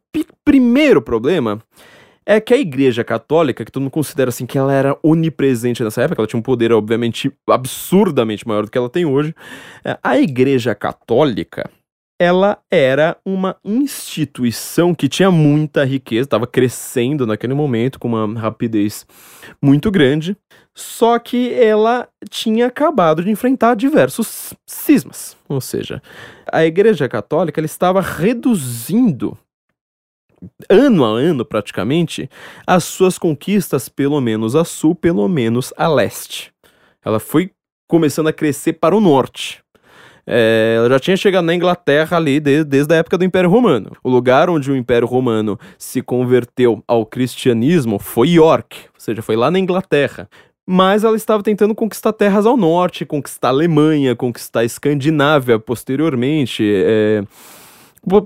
primeiro 0.44 1.02
problema 1.02 1.62
é 2.24 2.40
que 2.40 2.52
a 2.52 2.58
Igreja 2.58 3.04
Católica, 3.04 3.64
que 3.64 3.70
todo 3.70 3.82
mundo 3.82 3.90
considera 3.90 4.30
assim 4.30 4.46
que 4.46 4.56
ela 4.58 4.72
era 4.72 4.98
onipresente 5.02 5.82
nessa 5.82 6.02
época, 6.02 6.20
ela 6.20 6.26
tinha 6.26 6.40
um 6.40 6.42
poder 6.42 6.72
obviamente 6.72 7.30
absurdamente 7.46 8.46
maior 8.48 8.64
do 8.64 8.70
que 8.70 8.78
ela 8.78 8.88
tem 8.88 9.04
hoje. 9.04 9.34
É, 9.84 9.98
a 10.02 10.18
Igreja 10.18 10.74
Católica, 10.74 11.70
ela 12.18 12.58
era 12.70 13.16
uma 13.24 13.56
instituição 13.64 14.94
que 14.94 15.08
tinha 15.08 15.30
muita 15.30 15.84
riqueza, 15.84 16.26
estava 16.26 16.46
crescendo 16.46 17.26
naquele 17.26 17.54
momento 17.54 17.98
com 17.98 18.08
uma 18.08 18.40
rapidez 18.40 19.06
muito 19.62 19.90
grande, 19.90 20.36
só 20.74 21.18
que 21.18 21.54
ela 21.54 22.08
tinha 22.28 22.66
acabado 22.66 23.22
de 23.22 23.30
enfrentar 23.30 23.76
diversos 23.76 24.52
cismas, 24.66 25.36
ou 25.48 25.60
seja, 25.60 26.02
a 26.50 26.64
Igreja 26.64 27.08
Católica 27.08 27.60
ela 27.60 27.66
estava 27.66 28.00
reduzindo 28.00 29.38
ano 30.68 31.04
a 31.04 31.08
ano 31.08 31.44
praticamente 31.44 32.28
as 32.66 32.84
suas 32.84 33.18
conquistas, 33.18 33.88
pelo 33.88 34.20
menos 34.20 34.54
a 34.54 34.64
sul, 34.64 34.94
pelo 34.94 35.26
menos 35.28 35.72
a 35.76 35.88
leste. 35.88 36.52
Ela 37.04 37.18
foi 37.18 37.50
começando 37.88 38.28
a 38.28 38.32
crescer 38.32 38.74
para 38.74 38.96
o 38.96 39.00
norte. 39.00 39.60
É, 40.30 40.74
ela 40.76 40.90
já 40.90 41.00
tinha 41.00 41.16
chegado 41.16 41.46
na 41.46 41.54
Inglaterra 41.54 42.18
ali 42.18 42.38
desde, 42.38 42.64
desde 42.64 42.94
a 42.94 42.98
época 42.98 43.16
do 43.16 43.24
Império 43.24 43.48
Romano. 43.48 43.92
O 44.04 44.10
lugar 44.10 44.50
onde 44.50 44.70
o 44.70 44.76
Império 44.76 45.08
Romano 45.08 45.58
se 45.78 46.02
converteu 46.02 46.84
ao 46.86 47.06
cristianismo 47.06 47.98
foi 47.98 48.28
York, 48.28 48.76
ou 48.94 49.00
seja, 49.00 49.22
foi 49.22 49.36
lá 49.36 49.50
na 49.50 49.58
Inglaterra. 49.58 50.28
Mas 50.66 51.02
ela 51.02 51.16
estava 51.16 51.42
tentando 51.42 51.74
conquistar 51.74 52.12
terras 52.12 52.44
ao 52.44 52.58
norte, 52.58 53.06
conquistar 53.06 53.48
a 53.48 53.52
Alemanha, 53.52 54.14
conquistar 54.14 54.60
a 54.60 54.64
Escandinávia 54.66 55.58
posteriormente. 55.58 56.62
É, 56.62 57.22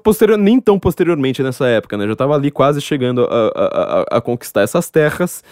posterior, 0.03 0.37
nem 0.37 0.61
tão 0.61 0.79
posteriormente 0.81 1.41
nessa 1.41 1.69
época, 1.69 1.97
né? 1.97 2.05
Já 2.07 2.13
estava 2.15 2.35
ali 2.35 2.51
quase 2.51 2.81
chegando 2.81 3.25
a, 3.25 3.27
a, 3.27 3.65
a, 3.65 4.19
a, 4.19 4.21
conquistar 4.21 4.63
essas 4.63 4.91
terras 4.91 5.43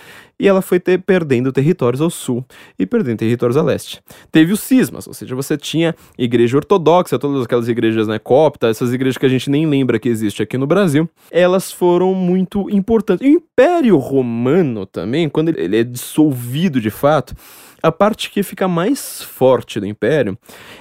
e 0.40 0.48
ela 0.48 0.62
foi 0.62 0.80
ter, 0.80 0.98
perdendo 0.98 1.52
territórios 1.52 2.00
ao 2.00 2.08
sul 2.08 2.42
e 2.78 2.86
perdendo 2.86 3.18
territórios 3.18 3.58
a 3.58 3.62
leste. 3.62 4.02
Teve 4.32 4.54
os 4.54 4.60
cismas, 4.60 5.06
ou 5.06 5.12
seja, 5.12 5.34
você 5.34 5.56
tinha 5.56 5.94
igreja 6.16 6.56
ortodoxa, 6.56 7.18
todas 7.18 7.44
aquelas 7.44 7.68
igrejas 7.68 8.08
né, 8.08 8.18
copta, 8.18 8.68
essas 8.68 8.92
igrejas 8.94 9.18
que 9.18 9.26
a 9.26 9.28
gente 9.28 9.50
nem 9.50 9.66
lembra 9.66 9.98
que 9.98 10.08
existe 10.08 10.42
aqui 10.42 10.56
no 10.56 10.66
Brasil, 10.66 11.08
elas 11.30 11.70
foram 11.70 12.14
muito 12.14 12.70
importantes. 12.70 13.24
E 13.26 13.30
o 13.30 13.36
Império 13.36 13.98
Romano 13.98 14.86
também, 14.86 15.28
quando 15.28 15.50
ele 15.50 15.76
é 15.76 15.84
dissolvido 15.84 16.80
de 16.80 16.90
fato, 16.90 17.34
a 17.82 17.92
parte 17.92 18.30
que 18.30 18.42
fica 18.42 18.68
mais 18.68 19.22
forte 19.22 19.80
do 19.80 19.86
império 19.86 20.36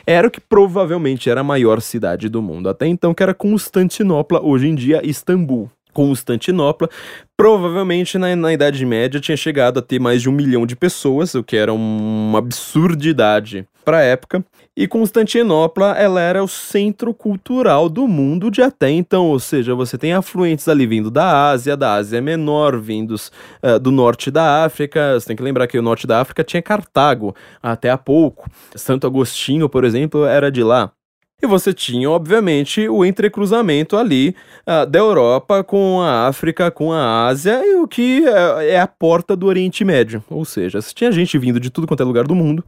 era 0.06 0.28
o 0.28 0.32
que 0.32 0.42
provavelmente 0.42 1.30
era 1.30 1.42
a 1.42 1.44
maior 1.44 1.82
cidade 1.82 2.28
do 2.30 2.42
mundo 2.42 2.70
até 2.70 2.88
então, 2.88 3.14
que 3.14 3.24
era 3.24 3.34
Constantinopla, 3.34 4.42
hoje 4.42 4.68
em 4.68 4.76
dia 4.76 5.06
Istambul. 5.06 5.70
Constantinopla, 6.00 6.90
provavelmente 7.36 8.18
na, 8.18 8.34
na 8.34 8.54
Idade 8.54 8.86
Média 8.86 9.20
tinha 9.20 9.36
chegado 9.36 9.80
a 9.80 9.82
ter 9.82 10.00
mais 10.00 10.22
de 10.22 10.30
um 10.30 10.32
milhão 10.32 10.66
de 10.66 10.74
pessoas, 10.74 11.36
o 11.36 11.44
que 11.44 11.58
era 11.58 11.74
uma 11.74 12.40
absurdidade 12.40 13.68
para 13.84 13.98
a 13.98 14.02
época. 14.02 14.46
E 14.78 14.88
Constantinopla, 14.88 15.98
ela 15.98 16.22
era 16.22 16.42
o 16.42 16.48
centro 16.48 17.14
cultural 17.14 17.90
do 17.90 18.08
mundo 18.08 18.50
de 18.50 18.62
até 18.62 18.90
então, 18.90 19.26
ou 19.26 19.42
seja, 19.42 19.76
você 19.76 19.98
tem 19.98 20.14
afluentes 20.14 20.70
ali 20.70 20.88
vindo 20.88 21.12
da 21.12 21.50
Ásia, 21.50 21.76
da 21.76 21.96
Ásia 21.96 22.22
Menor, 22.22 22.80
vindos 22.80 23.30
uh, 23.62 23.78
do 23.78 23.92
norte 23.92 24.32
da 24.32 24.64
África. 24.64 25.20
Você 25.20 25.28
tem 25.28 25.36
que 25.36 25.44
lembrar 25.44 25.68
que 25.68 25.78
o 25.78 25.82
norte 25.82 26.08
da 26.08 26.22
África 26.22 26.46
tinha 26.46 26.62
Cartago 26.62 27.36
até 27.62 27.90
há 27.90 27.98
pouco. 27.98 28.50
Santo 28.74 29.06
Agostinho, 29.06 29.68
por 29.68 29.84
exemplo, 29.84 30.24
era 30.24 30.50
de 30.50 30.64
lá. 30.64 30.94
E 31.42 31.48
você 31.48 31.72
tinha, 31.74 32.10
obviamente, 32.10 32.90
o 32.90 33.06
entrecruzamento 33.06 33.96
ali 33.96 34.36
uh, 34.68 34.86
da 34.86 35.00
Europa 35.00 35.64
com 35.64 36.02
a 36.02 36.28
África, 36.28 36.70
com 36.70 36.92
a 36.92 37.28
Ásia, 37.28 37.62
e 37.66 37.76
o 37.78 37.88
que 37.88 38.28
é, 38.28 38.74
é, 38.74 38.80
a 38.82 38.86
porta 38.86 39.38
do 39.38 39.46
Oriente 39.46 39.86
Médio. 39.86 40.22
Ou 40.30 40.44
seja, 40.44 40.82
você 40.82 40.94
tinha 40.94 41.10
gente 41.14 41.38
vindo 41.38 41.58
de 41.58 41.70
tudo 41.70 41.88
quanto 41.88 42.04
é 42.04 42.06
lugar 42.06 42.28
do 42.28 42.36
mundo. 42.36 42.62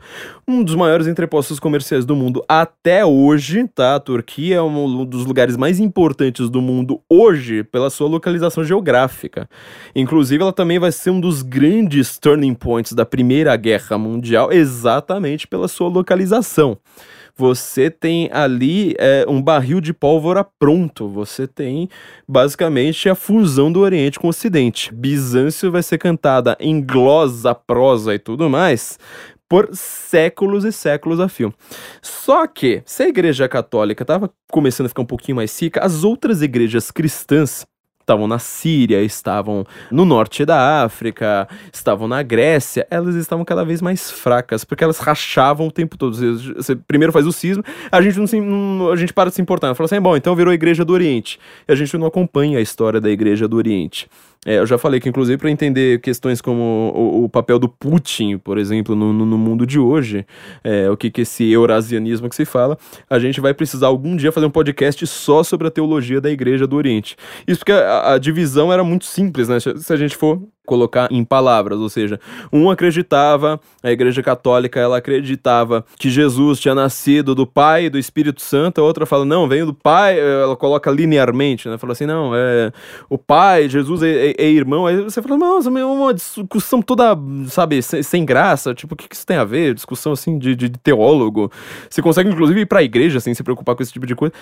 Um 0.48 0.64
dos 0.64 0.74
maiores 0.74 1.06
entrepostos 1.06 1.60
comerciais 1.60 2.06
do 2.06 2.16
mundo 2.16 2.46
até 2.48 3.06
hoje, 3.06 3.68
tá? 3.76 3.96
A 3.96 4.00
Turquia 4.00 4.56
é 4.56 4.62
um 4.62 5.04
dos 5.04 5.26
lugares 5.26 5.58
mais 5.58 5.78
importantes 5.78 6.50
do 6.50 6.62
mundo 6.62 7.02
hoje 7.10 7.66
pela 7.66 7.90
sua 7.90 8.08
localização 8.08 8.64
geográfica. 8.64 9.50
Inclusive, 9.94 10.42
ela 10.42 10.54
também 10.54 10.80
vai 10.80 10.94
ser 10.94 11.10
um 11.10 11.20
dos 11.20 11.42
grandes 11.42 12.18
turning 12.18 12.54
points 12.54 12.94
da 12.94 13.06
Primeira 13.06 13.54
Guerra 13.58 13.98
Mundial, 13.98 14.50
exatamente 14.50 15.46
pela 15.46 15.68
sua 15.68 15.90
localização 15.90 16.78
você 17.36 17.90
tem 17.90 18.30
ali 18.32 18.96
é, 18.98 19.26
um 19.28 19.42
barril 19.42 19.82
de 19.82 19.94
pólvora 19.94 20.44
pronto. 20.44 21.08
Você 21.08 21.48
tem 21.48 21.90
basicamente 22.28 23.10
a 23.10 23.16
fusão 23.16 23.72
do 23.72 23.80
Oriente 23.80 24.20
com 24.20 24.28
o 24.28 24.30
Ocidente. 24.30 24.94
Bizâncio 24.94 25.72
vai 25.72 25.84
ser 25.84 25.98
cantada 25.98 26.58
em 26.60 26.82
glosa, 26.82 27.54
prosa 27.54 28.14
e 28.14 28.20
tudo 28.20 28.50
mais 28.50 28.98
por 29.52 29.70
séculos 29.74 30.64
e 30.64 30.72
séculos 30.72 31.20
a 31.20 31.28
fio. 31.28 31.54
Só 32.02 32.48
que, 32.48 32.82
se 32.86 33.04
a 33.04 33.10
Igreja 33.10 33.50
Católica 33.50 34.02
estava 34.02 34.32
começando 34.50 34.86
a 34.86 34.88
ficar 34.88 35.02
um 35.02 35.06
pouquinho 35.06 35.36
mais 35.36 35.62
rica, 35.62 35.82
as 35.84 36.06
outras 36.06 36.42
igrejas 36.42 36.90
cristãs 36.90 37.66
estavam 38.02 38.28
na 38.28 38.40
Síria, 38.40 39.02
estavam 39.02 39.66
no 39.90 40.06
norte 40.06 40.46
da 40.46 40.84
África, 40.84 41.48
estavam 41.72 42.08
na 42.08 42.22
Grécia, 42.22 42.86
elas 42.90 43.16
estavam 43.16 43.46
cada 43.46 43.64
vez 43.64 43.82
mais 43.82 44.12
fracas, 44.12 44.64
porque 44.64 44.84
elas 44.84 45.00
rachavam 45.00 45.68
o 45.68 45.72
tempo 45.72 45.98
todo. 45.98 46.16
Você 46.56 46.76
primeiro 46.76 47.14
faz 47.14 47.26
o 47.26 47.32
cisma, 47.32 47.64
a 47.92 48.02
gente 48.02 48.20
não, 48.20 48.28
se, 48.28 48.40
não 48.40 48.92
a 48.92 48.96
gente 48.96 49.14
para 49.14 49.30
de 49.30 49.36
se 49.36 49.42
importar. 49.42 49.74
Fala 49.74 49.86
assim, 49.86 50.02
bom, 50.02 50.16
então 50.16 50.36
virou 50.36 50.52
a 50.52 50.56
Igreja 50.56 50.84
do 50.84 50.94
Oriente. 50.94 51.40
E 51.68 51.72
a 51.72 51.76
gente 51.76 51.98
não 51.98 52.08
acompanha 52.08 52.58
a 52.60 52.62
história 52.62 53.00
da 53.00 53.10
Igreja 53.10 53.48
do 53.48 53.58
Oriente. 53.58 54.10
É, 54.44 54.58
eu 54.58 54.66
já 54.66 54.76
falei 54.76 55.00
que, 55.00 55.08
inclusive, 55.08 55.38
para 55.38 55.52
entender 55.52 56.02
questões 56.02 56.42
como 56.42 56.64
o, 56.96 57.26
o, 57.26 57.30
papel 57.30 57.60
do 57.60 57.70
Putin, 57.70 58.40
por 58.40 58.58
exemplo, 58.58 58.96
no, 58.96 59.14
no, 59.14 59.24
no 59.24 59.38
mundo 59.38 59.68
de 59.68 59.78
hoje, 59.78 60.26
é, 60.64 60.90
o 60.90 60.98
que, 60.98 61.12
que 61.12 61.22
esse 61.22 61.48
eurasianismo 61.52 62.28
que 62.28 62.36
se 62.36 62.44
fala, 62.44 62.76
a 63.08 63.20
gente 63.20 63.40
vai 63.40 63.54
precisar 63.54 63.86
algum 63.86 64.16
dia 64.16 64.32
fazer 64.32 64.48
um 64.48 64.52
podcast 64.52 65.06
só 65.06 65.44
sobre 65.44 65.68
a 65.68 65.72
teologia 65.72 66.20
da 66.20 66.32
Igreja 66.32 66.66
do 66.66 66.76
Oriente. 66.76 67.16
Isso 67.48 67.60
porque 67.60 67.72
a, 68.14 68.18
divisão 68.18 68.72
era 68.72 68.84
muito 68.84 69.06
simples, 69.06 69.48
né? 69.48 69.60
Se 69.60 69.94
a 69.94 69.96
gente 69.96 70.16
for 70.16 70.42
colocar 70.66 71.10
em 71.12 71.24
palavras, 71.24 71.80
ou 71.80 71.90
seja, 71.90 72.20
um 72.54 72.70
acreditava, 72.70 73.60
a 73.84 73.92
Igreja 73.92 74.24
Católica 74.24 74.80
ela 74.80 74.98
acreditava 74.98 75.84
que 75.98 76.10
Jesus 76.10 76.60
tinha 76.60 76.74
nascido 76.74 77.36
do 77.36 77.46
Pai 77.46 77.86
e 77.86 77.90
do 77.90 77.98
Espírito 77.98 78.42
Santo, 78.42 78.80
a 78.80 78.84
outra 78.84 79.06
fala 79.06 79.26
não, 79.26 79.50
veio 79.50 79.66
do 79.66 79.74
Pai, 79.74 80.18
ela 80.18 80.56
coloca 80.56 80.90
linearmente, 80.90 81.68
né? 81.68 81.78
Fala 81.78 81.94
assim, 81.94 82.06
não, 82.06 82.34
é 82.34 82.72
o 83.10 83.18
Pai, 83.18 83.68
Jesus 83.68 84.02
é, 84.02 84.30
é, 84.30 84.36
é 84.38 84.50
irmão, 84.50 84.86
aí 84.86 85.02
você 85.02 85.22
fala, 85.22 85.38
nossa, 85.38 85.70
é 85.70 85.86
uma 85.86 86.14
discussão 86.14 86.82
toda, 86.82 87.18
sabe, 87.48 87.82
sem, 87.82 88.02
sem 88.02 88.24
graça, 88.24 88.74
tipo, 88.74 88.94
o 88.94 88.98
que, 88.98 89.10
que 89.10 89.16
isso 89.16 89.26
tem 89.26 89.38
a 89.38 89.44
ver? 89.44 89.74
Discussão 89.74 90.14
assim 90.14 90.38
de, 90.38 90.56
de 90.56 90.70
teólogo. 90.70 91.52
Você 91.90 92.02
consegue 92.02 92.30
inclusive 92.30 92.62
ir 92.62 92.66
para 92.66 92.80
a 92.80 92.84
igreja 92.84 93.20
sem 93.20 93.34
se 93.34 93.44
preocupar 93.44 93.76
com 93.76 93.84
esse 93.84 93.92
tipo 93.92 94.06
de 94.06 94.16
coisa 94.16 94.34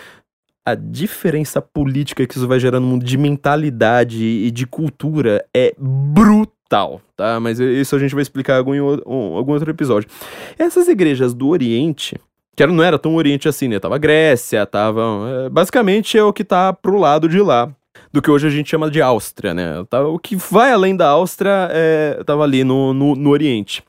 a 0.71 0.75
diferença 0.75 1.61
política 1.61 2.25
que 2.25 2.37
isso 2.37 2.47
vai 2.47 2.59
gerar 2.59 2.79
no 2.79 2.87
mundo 2.87 3.05
de 3.05 3.17
mentalidade 3.17 4.23
e 4.23 4.51
de 4.51 4.65
cultura 4.65 5.45
é 5.53 5.73
brutal, 5.77 7.01
tá? 7.15 7.39
Mas 7.39 7.59
isso 7.59 7.95
a 7.95 7.99
gente 7.99 8.13
vai 8.13 8.21
explicar 8.21 8.55
em 8.55 8.79
algum, 8.79 9.35
algum 9.35 9.53
outro 9.53 9.69
episódio. 9.69 10.09
Essas 10.57 10.87
igrejas 10.87 11.33
do 11.33 11.49
Oriente, 11.49 12.15
que 12.55 12.65
não 12.65 12.83
era 12.83 12.99
tão 12.99 13.15
Oriente 13.15 13.47
assim, 13.47 13.67
né? 13.67 13.79
Tava 13.79 13.97
Grécia, 13.97 14.65
tava. 14.65 15.01
É, 15.45 15.49
basicamente 15.49 16.17
é 16.17 16.23
o 16.23 16.33
que 16.33 16.43
tá 16.43 16.73
pro 16.73 16.97
lado 16.97 17.27
de 17.27 17.41
lá. 17.41 17.69
Do 18.11 18.21
que 18.21 18.31
hoje 18.31 18.47
a 18.47 18.49
gente 18.49 18.69
chama 18.69 18.89
de 18.89 19.01
Áustria, 19.01 19.53
né? 19.53 19.85
Tá, 19.89 20.03
o 20.03 20.17
que 20.17 20.35
vai 20.35 20.71
além 20.71 20.95
da 20.95 21.07
Áustria 21.09 21.69
é, 21.71 22.23
tava 22.25 22.43
ali 22.43 22.63
no, 22.63 22.93
no, 22.93 23.15
no 23.15 23.29
Oriente. 23.29 23.83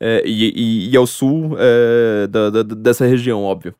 É, 0.00 0.22
e, 0.26 0.52
e, 0.54 0.90
e, 0.90 0.96
ao 0.96 1.06
sul 1.06 1.56
é, 1.58 2.26
da, 2.26 2.50
da, 2.50 2.62
dessa 2.62 3.06
região, 3.06 3.42
óbvio 3.42 3.74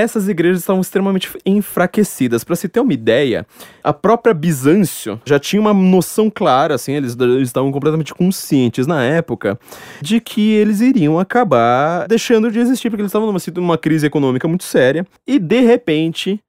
essas 0.00 0.28
igrejas 0.28 0.60
estavam 0.60 0.80
extremamente 0.80 1.30
enfraquecidas. 1.44 2.44
Para 2.44 2.56
se 2.56 2.68
ter 2.68 2.80
uma 2.80 2.92
ideia, 2.92 3.46
a 3.82 3.92
própria 3.92 4.34
Bizâncio 4.34 5.20
já 5.24 5.38
tinha 5.38 5.60
uma 5.60 5.72
noção 5.72 6.30
clara, 6.30 6.74
assim, 6.74 6.92
eles, 6.92 7.16
eles 7.18 7.48
estavam 7.48 7.70
completamente 7.70 8.14
conscientes 8.14 8.86
na 8.86 9.02
época 9.04 9.58
de 10.00 10.20
que 10.20 10.52
eles 10.52 10.80
iriam 10.80 11.18
acabar 11.18 12.06
deixando 12.08 12.50
de 12.50 12.58
existir, 12.58 12.90
porque 12.90 13.02
eles 13.02 13.10
estavam 13.10 13.26
numa, 13.26 13.40
numa 13.54 13.78
crise 13.78 14.06
econômica 14.06 14.48
muito 14.48 14.64
séria. 14.64 15.06
E 15.26 15.38
de 15.38 15.60
repente 15.60 16.40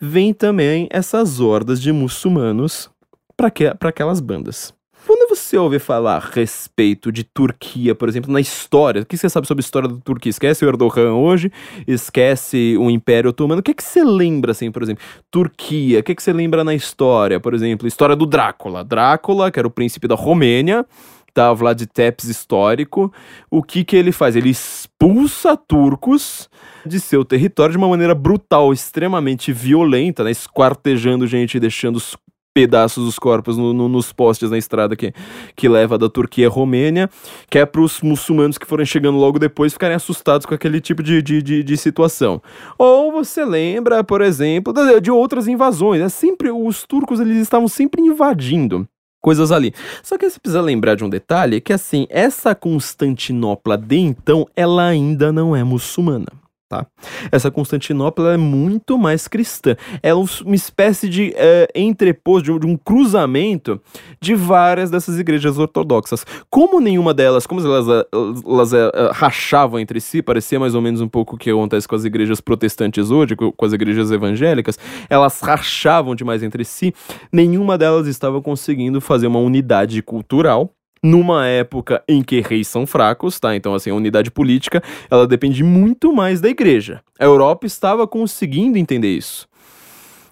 vem 0.00 0.32
também 0.32 0.88
essas 0.90 1.40
hordas 1.40 1.80
de 1.80 1.92
muçulmanos 1.92 2.90
para 3.36 3.88
aquelas 3.88 4.20
bandas. 4.20 4.77
Quando 5.08 5.26
você 5.26 5.56
ouve 5.56 5.78
falar 5.78 6.16
a 6.16 6.18
respeito 6.18 7.10
de 7.10 7.24
Turquia, 7.24 7.94
por 7.94 8.10
exemplo, 8.10 8.30
na 8.30 8.42
história, 8.42 9.00
o 9.00 9.06
que 9.06 9.16
você 9.16 9.26
sabe 9.30 9.46
sobre 9.46 9.62
a 9.62 9.64
história 9.64 9.88
da 9.88 9.96
Turquia? 9.96 10.28
Esquece 10.28 10.66
o 10.66 10.68
Erdogan 10.68 11.14
hoje, 11.14 11.50
esquece 11.86 12.76
o 12.78 12.90
Império 12.90 13.30
Otomano. 13.30 13.60
O 13.60 13.62
que, 13.62 13.70
é 13.70 13.74
que 13.74 13.82
você 13.82 14.04
lembra, 14.04 14.52
assim, 14.52 14.70
por 14.70 14.82
exemplo? 14.82 15.02
Turquia, 15.30 16.00
o 16.00 16.02
que, 16.02 16.12
é 16.12 16.14
que 16.14 16.22
você 16.22 16.30
lembra 16.30 16.62
na 16.62 16.74
história? 16.74 17.40
Por 17.40 17.54
exemplo, 17.54 17.88
história 17.88 18.14
do 18.14 18.26
Drácula. 18.26 18.84
Drácula, 18.84 19.50
que 19.50 19.58
era 19.58 19.66
o 19.66 19.70
príncipe 19.70 20.06
da 20.06 20.14
Romênia, 20.14 20.84
tá? 21.32 21.54
Vlad 21.54 21.80
Tepes 21.86 22.26
histórico. 22.26 23.10
O 23.50 23.62
que 23.62 23.84
que 23.84 23.96
ele 23.96 24.12
faz? 24.12 24.36
Ele 24.36 24.50
expulsa 24.50 25.56
turcos 25.56 26.50
de 26.84 27.00
seu 27.00 27.24
território 27.24 27.72
de 27.72 27.78
uma 27.78 27.88
maneira 27.88 28.14
brutal, 28.14 28.74
extremamente 28.74 29.54
violenta, 29.54 30.22
né? 30.22 30.30
Esquartejando 30.30 31.26
gente 31.26 31.58
deixando 31.58 31.96
os 31.96 32.14
pedaços 32.58 33.04
dos 33.04 33.20
corpos 33.20 33.56
no, 33.56 33.72
no, 33.72 33.88
nos 33.88 34.12
postes 34.12 34.50
na 34.50 34.58
estrada 34.58 34.96
que, 34.96 35.14
que 35.54 35.68
leva 35.68 35.96
da 35.96 36.08
Turquia 36.08 36.48
à 36.48 36.50
Romênia, 36.50 37.08
que 37.48 37.56
é 37.56 37.64
para 37.64 37.80
os 37.80 38.00
muçulmanos 38.00 38.58
que 38.58 38.66
forem 38.66 38.84
chegando 38.84 39.16
logo 39.16 39.38
depois 39.38 39.72
ficarem 39.72 39.94
assustados 39.94 40.44
com 40.44 40.52
aquele 40.52 40.80
tipo 40.80 41.00
de, 41.00 41.22
de, 41.22 41.40
de, 41.40 41.62
de 41.62 41.76
situação. 41.76 42.42
Ou 42.76 43.12
você 43.12 43.44
lembra, 43.44 44.02
por 44.02 44.20
exemplo, 44.20 44.72
de, 44.72 45.00
de 45.00 45.08
outras 45.08 45.46
invasões. 45.46 46.02
É 46.02 46.08
sempre 46.08 46.50
os 46.50 46.82
turcos 46.82 47.20
eles 47.20 47.36
estavam 47.36 47.68
sempre 47.68 48.02
invadindo 48.02 48.88
coisas 49.20 49.52
ali. 49.52 49.72
Só 50.02 50.18
que 50.18 50.28
você 50.28 50.40
precisa 50.40 50.60
lembrar 50.60 50.96
de 50.96 51.04
um 51.04 51.08
detalhe 51.08 51.60
que 51.60 51.72
assim, 51.72 52.08
essa 52.10 52.56
Constantinopla 52.56 53.78
de 53.78 53.98
então, 53.98 54.48
ela 54.56 54.84
ainda 54.84 55.30
não 55.30 55.54
é 55.54 55.62
muçulmana. 55.62 56.26
Tá? 56.68 56.86
Essa 57.32 57.50
Constantinopla 57.50 58.34
é 58.34 58.36
muito 58.36 58.98
mais 58.98 59.26
cristã. 59.26 59.74
É 60.02 60.12
uma 60.12 60.54
espécie 60.54 61.08
de 61.08 61.32
é, 61.34 61.66
entrepôs, 61.74 62.42
de 62.42 62.52
um, 62.52 62.76
cruzamento 62.76 63.80
de 64.20 64.34
várias 64.34 64.90
dessas 64.90 65.18
igrejas 65.18 65.56
ortodoxas. 65.56 66.26
Como 66.50 66.78
nenhuma 66.78 67.14
delas, 67.14 67.46
como 67.46 67.62
elas, 67.62 67.88
eh, 67.88 68.06
elas, 68.46 68.72
eh, 68.74 68.90
rachavam 69.12 69.80
entre 69.80 69.98
si, 69.98 70.20
parecia 70.20 70.60
mais 70.60 70.74
ou 70.74 70.82
menos 70.82 71.00
um 71.00 71.08
pouco 71.08 71.36
o 71.36 71.38
que 71.38 71.48
acontece 71.48 71.88
com 71.88 71.94
as 71.94 72.04
igrejas 72.04 72.38
protestantes 72.38 73.10
hoje, 73.10 73.34
com 73.34 73.64
as 73.64 73.72
igrejas 73.72 74.10
evangélicas, 74.10 74.78
elas 75.08 75.40
rachavam 75.40 76.14
demais 76.14 76.42
entre 76.42 76.66
si, 76.66 76.94
nenhuma 77.32 77.78
delas 77.78 78.06
estava 78.06 78.42
conseguindo 78.42 79.00
fazer 79.00 79.26
uma 79.26 79.38
unidade 79.38 80.02
cultural 80.02 80.74
numa 81.02 81.46
época 81.46 82.02
em 82.08 82.22
que 82.22 82.40
reis 82.40 82.68
são 82.68 82.86
fracos, 82.86 83.38
tá? 83.38 83.54
Então, 83.54 83.74
assim, 83.74 83.90
a 83.90 83.94
unidade 83.94 84.30
política, 84.30 84.82
ela 85.10 85.26
depende 85.26 85.62
muito 85.62 86.12
mais 86.12 86.40
da 86.40 86.48
igreja. 86.48 87.00
A 87.18 87.24
Europa 87.24 87.66
estava 87.66 88.06
conseguindo 88.06 88.78
entender 88.78 89.16
isso. 89.16 89.48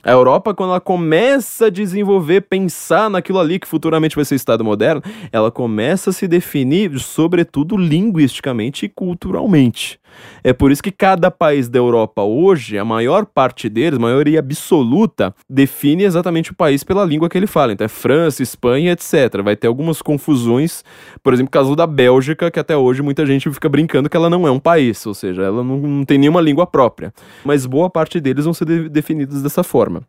A 0.07 0.13
Europa, 0.13 0.55
quando 0.55 0.71
ela 0.71 0.81
começa 0.81 1.67
a 1.67 1.71
desenvolver, 1.71 2.43
pensar 2.43 3.11
naquilo 3.11 3.41
ali 3.41 3.59
que 3.59 3.67
futuramente 3.67 4.15
vai 4.15 4.25
ser 4.25 4.37
Estado 4.37 4.63
moderno, 4.63 5.03
ela 5.33 5.51
começa 5.51 6.11
a 6.11 6.13
se 6.13 6.29
definir, 6.29 6.97
sobretudo 7.01 7.77
linguisticamente 7.77 8.87
e 8.87 8.89
culturalmente. 8.89 9.99
É 10.43 10.53
por 10.53 10.71
isso 10.71 10.83
que 10.83 10.91
cada 10.91 11.31
país 11.31 11.69
da 11.69 11.79
Europa 11.79 12.23
hoje, 12.23 12.79
a 12.79 12.85
maior 12.85 13.27
parte 13.27 13.69
deles, 13.69 13.99
maioria 13.99 14.39
absoluta, 14.39 15.35
define 15.49 16.05
exatamente 16.05 16.53
o 16.53 16.55
país 16.55 16.85
pela 16.85 17.05
língua 17.05 17.29
que 17.29 17.37
ele 17.37 17.47
fala. 17.47 17.73
Então 17.73 17.85
é 17.85 17.89
França, 17.89 18.43
Espanha, 18.43 18.93
etc. 18.93 19.43
Vai 19.43 19.57
ter 19.57 19.67
algumas 19.67 20.01
confusões, 20.03 20.85
por 21.23 21.33
exemplo, 21.33 21.49
o 21.49 21.53
caso 21.53 21.77
da 21.77 21.87
Bélgica, 21.87 22.51
que 22.51 22.61
até 22.61 22.77
hoje 22.77 23.03
muita 23.03 23.27
gente 23.27 23.51
fica 23.51 23.69
brincando 23.69 24.09
que 24.09 24.17
ela 24.17 24.31
não 24.31 24.47
é 24.47 24.51
um 24.51 24.61
país, 24.61 25.05
ou 25.07 25.15
seja, 25.15 25.43
ela 25.43 25.63
não, 25.63 25.79
não 25.79 26.05
tem 26.05 26.19
nenhuma 26.19 26.41
língua 26.41 26.67
própria. 26.67 27.13
Mas 27.45 27.67
boa 27.67 27.91
parte 27.91 28.21
deles 28.21 28.45
vão 28.45 28.55
ser 28.55 28.65
de 28.65 28.89
definidos 28.89 29.43
dessa 29.43 29.63
forma. 29.63 30.03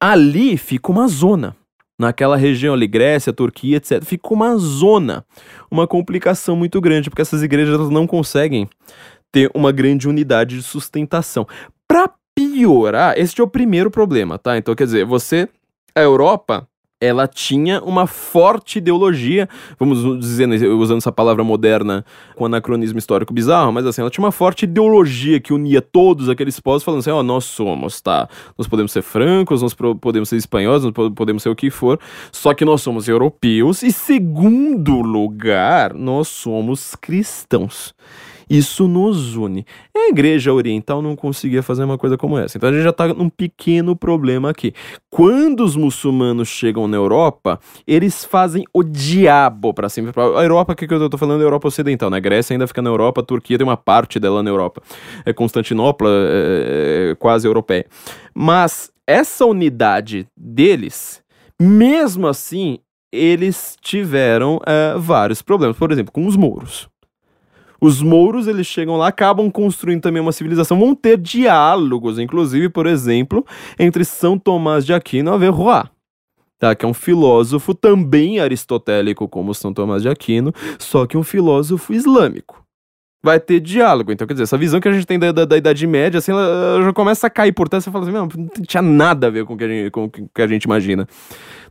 Ali 0.00 0.56
fica 0.56 0.90
uma 0.90 1.06
zona 1.08 1.56
naquela 1.98 2.36
região 2.36 2.74
ali, 2.74 2.86
Grécia, 2.86 3.32
Turquia, 3.32 3.76
etc., 3.76 4.04
fica 4.04 4.32
uma 4.32 4.56
zona, 4.56 5.24
uma 5.70 5.86
complicação 5.86 6.56
muito 6.56 6.80
grande, 6.80 7.08
porque 7.08 7.22
essas 7.22 7.42
igrejas 7.42 7.88
não 7.90 8.06
conseguem 8.06 8.68
ter 9.32 9.50
uma 9.54 9.72
grande 9.72 10.08
unidade 10.08 10.56
de 10.56 10.62
sustentação. 10.62 11.46
Para 11.88 12.10
piorar, 12.34 13.18
este 13.18 13.40
é 13.40 13.44
o 13.44 13.48
primeiro 13.48 13.90
problema, 13.90 14.38
tá? 14.38 14.56
Então, 14.56 14.74
quer 14.74 14.84
dizer, 14.84 15.04
você, 15.04 15.48
a 15.94 16.00
Europa, 16.00 16.68
ela 17.00 17.26
tinha 17.26 17.82
uma 17.82 18.06
forte 18.06 18.78
ideologia, 18.78 19.48
vamos 19.78 20.20
dizer, 20.20 20.46
né, 20.46 20.56
usando 20.68 20.98
essa 20.98 21.12
palavra 21.12 21.44
moderna 21.44 22.04
com 22.34 22.46
anacronismo 22.46 22.98
histórico 22.98 23.32
bizarro, 23.32 23.72
mas 23.72 23.84
assim, 23.84 24.00
ela 24.00 24.10
tinha 24.10 24.24
uma 24.24 24.32
forte 24.32 24.64
ideologia 24.64 25.40
que 25.40 25.52
unia 25.52 25.82
todos 25.82 26.28
aqueles 26.28 26.58
povos 26.60 26.82
falando 26.82 27.00
assim, 27.00 27.10
ó, 27.10 27.20
oh, 27.20 27.22
nós 27.22 27.44
somos, 27.44 28.00
tá? 28.00 28.28
Nós 28.56 28.66
podemos 28.66 28.92
ser 28.92 29.02
francos, 29.02 29.60
nós 29.60 29.74
podemos 29.74 30.28
ser 30.28 30.36
espanhóis, 30.36 30.84
nós 30.84 30.92
podemos 31.14 31.42
ser 31.42 31.48
o 31.48 31.56
que 31.56 31.70
for, 31.70 31.98
só 32.32 32.54
que 32.54 32.64
nós 32.64 32.80
somos 32.80 33.08
europeus 33.08 33.82
e 33.82 33.92
segundo 33.92 35.00
lugar, 35.00 35.92
nós 35.92 36.28
somos 36.28 36.94
cristãos. 36.94 37.94
Isso 38.48 38.86
nos 38.88 39.36
une. 39.36 39.64
A 39.96 40.08
igreja 40.08 40.52
oriental 40.52 41.00
não 41.00 41.16
conseguia 41.16 41.62
fazer 41.62 41.84
uma 41.84 41.98
coisa 41.98 42.16
como 42.16 42.38
essa. 42.38 42.56
Então 42.56 42.68
a 42.68 42.72
gente 42.72 42.82
já 42.82 42.90
está 42.90 43.08
num 43.08 43.28
pequeno 43.28 43.96
problema 43.96 44.50
aqui. 44.50 44.72
Quando 45.10 45.64
os 45.64 45.76
muçulmanos 45.76 46.48
chegam 46.48 46.86
na 46.86 46.96
Europa, 46.96 47.58
eles 47.86 48.24
fazem 48.24 48.64
o 48.72 48.82
diabo 48.82 49.72
para 49.72 49.88
cima. 49.88 50.12
A 50.16 50.42
Europa, 50.42 50.74
que, 50.74 50.86
que 50.86 50.94
eu 50.94 51.04
estou 51.04 51.18
falando? 51.18 51.40
A 51.40 51.44
Europa 51.44 51.68
Ocidental, 51.68 52.10
né? 52.10 52.16
A 52.16 52.20
Grécia 52.20 52.54
ainda 52.54 52.66
fica 52.66 52.82
na 52.82 52.90
Europa, 52.90 53.20
a 53.20 53.24
Turquia 53.24 53.58
tem 53.58 53.66
uma 53.66 53.76
parte 53.76 54.18
dela 54.18 54.42
na 54.42 54.50
Europa. 54.50 54.82
É 55.24 55.32
Constantinopla, 55.32 56.08
é, 56.10 57.10
é 57.10 57.14
quase 57.14 57.46
europeia. 57.46 57.86
Mas 58.34 58.90
essa 59.06 59.44
unidade 59.44 60.26
deles, 60.36 61.22
mesmo 61.60 62.26
assim, 62.26 62.78
eles 63.12 63.76
tiveram 63.80 64.60
é, 64.66 64.94
vários 64.98 65.40
problemas. 65.40 65.76
Por 65.76 65.92
exemplo, 65.92 66.12
com 66.12 66.26
os 66.26 66.36
mouros. 66.36 66.88
Os 67.84 68.00
mouros, 68.00 68.46
eles 68.46 68.66
chegam 68.66 68.96
lá, 68.96 69.08
acabam 69.08 69.50
construindo 69.50 70.00
também 70.00 70.22
uma 70.22 70.32
civilização, 70.32 70.80
vão 70.80 70.94
ter 70.94 71.18
diálogos, 71.18 72.18
inclusive, 72.18 72.70
por 72.70 72.86
exemplo, 72.86 73.44
entre 73.78 74.06
São 74.06 74.38
Tomás 74.38 74.86
de 74.86 74.94
Aquino 74.94 75.30
e 75.30 75.34
Averroes. 75.34 75.84
Tá, 76.58 76.74
que 76.74 76.86
é 76.86 76.88
um 76.88 76.94
filósofo 76.94 77.74
também 77.74 78.40
aristotélico 78.40 79.28
como 79.28 79.52
São 79.52 79.74
Tomás 79.74 80.00
de 80.00 80.08
Aquino, 80.08 80.50
só 80.78 81.04
que 81.04 81.18
um 81.18 81.22
filósofo 81.22 81.92
islâmico 81.92 82.64
vai 83.22 83.38
ter 83.38 83.60
diálogo. 83.60 84.10
Então, 84.10 84.26
quer 84.26 84.32
dizer, 84.32 84.44
essa 84.44 84.56
visão 84.56 84.80
que 84.80 84.88
a 84.88 84.92
gente 84.92 85.06
tem 85.06 85.18
da, 85.18 85.30
da, 85.30 85.44
da 85.44 85.56
Idade 85.58 85.86
Média, 85.86 86.16
assim, 86.16 86.32
ela, 86.32 86.82
já 86.82 86.92
começa 86.94 87.26
a 87.26 87.30
cair 87.30 87.52
por 87.52 87.68
terra. 87.68 87.82
Você 87.82 87.90
fala 87.90 88.04
assim, 88.04 88.14
não, 88.14 88.28
não 88.34 88.48
tinha 88.66 88.82
nada 88.82 89.26
a 89.26 89.30
ver 89.30 89.44
com 89.44 89.52
o 89.52 89.56
que 89.58 89.64
a 89.64 89.68
gente, 89.68 89.90
com 89.90 90.04
o 90.04 90.10
que 90.10 90.40
a 90.40 90.46
gente 90.46 90.64
imagina 90.64 91.06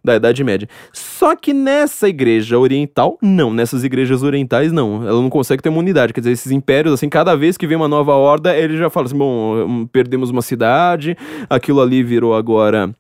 da 0.04 0.16
Idade 0.16 0.44
Média. 0.44 0.68
Só 0.92 1.36
que 1.36 1.54
nessa 1.54 2.10
igreja 2.10 2.60
oriental, 2.60 3.18
não. 3.22 3.54
Nessas 3.54 3.84
igrejas 3.84 4.24
orientais, 4.24 4.72
não. 4.72 5.08
Ela 5.08 5.22
não 5.22 5.30
consegue 5.30 5.64
ter 5.64 5.70
uma 5.70 5.80
unidade. 5.80 6.14
Quer 6.14 6.22
dizer, 6.22 6.32
esses 6.32 6.52
impérios, 6.52 6.94
assim, 6.94 7.08
cada 7.08 7.36
vez 7.36 7.56
que 7.58 7.66
vem 7.66 7.78
uma 7.78 7.88
nova 7.88 8.14
horda, 8.14 8.56
ele 8.56 8.78
já 8.78 8.90
fala 8.90 9.06
assim: 9.06 9.18
bom, 9.18 9.66
hum, 9.66 9.88
perdemos 9.88 10.30
uma 10.30 10.42
cidade, 10.42 11.18
aquilo 11.50 11.82
ali 11.82 12.04
virou 12.04 12.36
agora 12.36 12.94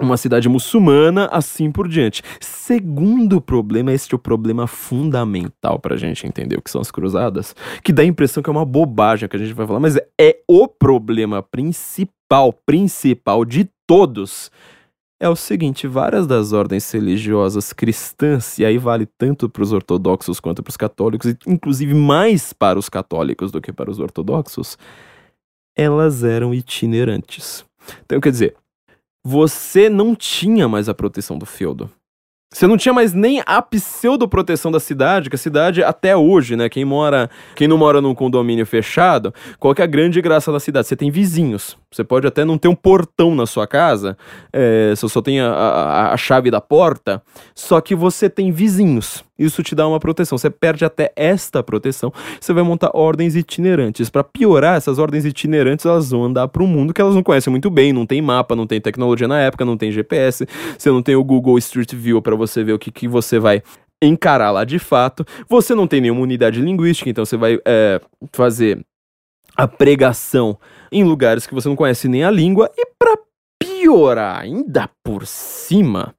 uma 0.00 0.16
cidade 0.16 0.48
muçulmana, 0.48 1.26
assim 1.26 1.70
por 1.70 1.86
diante. 1.86 2.22
Segundo 2.40 3.40
problema, 3.40 3.92
este 3.92 4.14
é 4.14 4.16
o 4.16 4.18
problema 4.18 4.66
fundamental 4.66 5.78
pra 5.78 5.96
gente 5.96 6.26
entender 6.26 6.56
o 6.56 6.62
que 6.62 6.70
são 6.70 6.80
as 6.80 6.90
cruzadas, 6.90 7.54
que 7.82 7.92
dá 7.92 8.02
a 8.02 8.06
impressão 8.06 8.42
que 8.42 8.48
é 8.48 8.52
uma 8.52 8.64
bobagem 8.64 9.28
que 9.28 9.36
a 9.36 9.38
gente 9.38 9.52
vai 9.52 9.66
falar, 9.66 9.80
mas 9.80 9.96
é 10.18 10.38
o 10.48 10.66
problema 10.66 11.42
principal, 11.42 12.52
principal 12.66 13.44
de 13.44 13.68
todos 13.86 14.50
é 15.22 15.28
o 15.28 15.36
seguinte: 15.36 15.86
várias 15.86 16.26
das 16.26 16.52
ordens 16.52 16.90
religiosas 16.90 17.72
cristãs, 17.72 18.58
e 18.58 18.64
aí 18.64 18.76
vale 18.76 19.06
tanto 19.06 19.48
para 19.48 19.62
os 19.62 19.72
ortodoxos 19.72 20.40
quanto 20.40 20.62
para 20.64 20.70
os 20.70 20.76
católicos, 20.76 21.30
e 21.30 21.38
inclusive 21.46 21.94
mais 21.94 22.52
para 22.52 22.76
os 22.76 22.88
católicos 22.88 23.52
do 23.52 23.60
que 23.60 23.72
para 23.72 23.88
os 23.88 24.00
ortodoxos, 24.00 24.76
elas 25.76 26.24
eram 26.24 26.52
itinerantes. 26.52 27.64
Então, 28.04 28.20
quer 28.20 28.32
dizer, 28.32 28.56
você 29.24 29.88
não 29.88 30.16
tinha 30.16 30.68
mais 30.68 30.88
a 30.88 30.94
proteção 30.94 31.38
do 31.38 31.46
feudo. 31.46 31.88
Você 32.52 32.66
não 32.66 32.76
tinha 32.76 32.92
mais 32.92 33.14
nem 33.14 33.42
a 33.46 33.62
pseudo-proteção 33.62 34.70
da 34.70 34.78
cidade, 34.78 35.30
que 35.30 35.36
a 35.36 35.38
cidade 35.38 35.82
até 35.82 36.14
hoje, 36.14 36.54
né? 36.54 36.68
Quem 36.68 36.84
mora, 36.84 37.30
quem 37.54 37.66
não 37.66 37.78
mora 37.78 38.00
num 38.00 38.14
condomínio 38.14 38.66
fechado, 38.66 39.32
qual 39.58 39.74
que 39.74 39.80
é 39.80 39.84
a 39.84 39.88
grande 39.88 40.20
graça 40.20 40.52
da 40.52 40.60
cidade? 40.60 40.86
Você 40.86 40.94
tem 40.94 41.10
vizinhos. 41.10 41.78
Você 41.90 42.04
pode 42.04 42.26
até 42.26 42.44
não 42.44 42.58
ter 42.58 42.68
um 42.68 42.74
portão 42.74 43.34
na 43.34 43.46
sua 43.46 43.66
casa, 43.66 44.18
é, 44.52 44.90
você 44.94 45.08
só 45.08 45.22
tem 45.22 45.40
a, 45.40 45.50
a, 45.50 46.12
a 46.12 46.16
chave 46.18 46.50
da 46.50 46.60
porta, 46.60 47.22
só 47.54 47.80
que 47.80 47.94
você 47.94 48.28
tem 48.28 48.52
vizinhos. 48.52 49.24
Isso 49.38 49.62
te 49.62 49.74
dá 49.74 49.88
uma 49.88 49.98
proteção. 49.98 50.36
Você 50.36 50.50
perde 50.50 50.84
até 50.84 51.12
esta 51.16 51.62
proteção. 51.62 52.12
Você 52.40 52.52
vai 52.52 52.62
montar 52.62 52.90
ordens 52.94 53.34
itinerantes. 53.34 54.10
Para 54.10 54.22
piorar, 54.22 54.76
essas 54.76 54.98
ordens 54.98 55.24
itinerantes 55.24 55.86
elas 55.86 56.10
vão 56.10 56.24
andar 56.24 56.48
para 56.48 56.62
um 56.62 56.66
mundo 56.66 56.92
que 56.92 57.00
elas 57.00 57.14
não 57.14 57.22
conhecem 57.22 57.50
muito 57.50 57.70
bem. 57.70 57.92
Não 57.92 58.06
tem 58.06 58.20
mapa, 58.20 58.54
não 58.54 58.66
tem 58.66 58.80
tecnologia 58.80 59.26
na 59.26 59.40
época, 59.40 59.64
não 59.64 59.76
tem 59.76 59.90
GPS. 59.90 60.46
Você 60.78 60.90
não 60.90 61.02
tem 61.02 61.16
o 61.16 61.24
Google 61.24 61.56
Street 61.58 61.94
View 61.94 62.20
para 62.20 62.36
você 62.36 62.62
ver 62.62 62.74
o 62.74 62.78
que, 62.78 62.90
que 62.90 63.08
você 63.08 63.38
vai 63.38 63.62
encarar 64.02 64.50
lá 64.50 64.64
de 64.64 64.78
fato. 64.78 65.24
Você 65.48 65.74
não 65.74 65.86
tem 65.86 66.00
nenhuma 66.00 66.22
unidade 66.22 66.60
linguística, 66.60 67.08
então 67.08 67.24
você 67.24 67.36
vai 67.36 67.58
é, 67.64 68.00
fazer 68.32 68.84
a 69.56 69.68
pregação 69.68 70.58
em 70.90 71.04
lugares 71.04 71.46
que 71.46 71.54
você 71.54 71.68
não 71.68 71.76
conhece 71.76 72.08
nem 72.08 72.24
a 72.24 72.30
língua. 72.30 72.70
E 72.76 72.86
para 72.98 73.16
piorar 73.58 74.40
ainda 74.40 74.90
por 75.04 75.26
cima, 75.26 76.14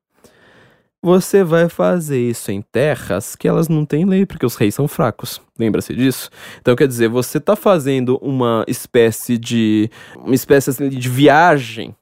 você 1.04 1.44
vai 1.44 1.68
fazer 1.68 2.18
isso 2.18 2.50
em 2.50 2.62
terras 2.62 3.36
que 3.36 3.46
elas 3.46 3.68
não 3.68 3.86
têm 3.86 4.06
lei, 4.06 4.26
porque 4.26 4.46
os 4.46 4.56
reis 4.56 4.74
são 4.74 4.88
fracos. 4.88 5.42
Lembra-se 5.60 5.94
disso? 5.94 6.30
Então, 6.62 6.76
quer 6.78 6.88
dizer, 6.88 7.10
você 7.10 7.40
está 7.40 7.58
fazendo 7.58 8.18
uma 8.22 8.64
espécie 8.68 9.38
de. 9.38 9.90
uma 10.16 10.34
espécie 10.34 10.70
assim, 10.70 10.88
de 10.88 11.10
viagem 11.10 11.94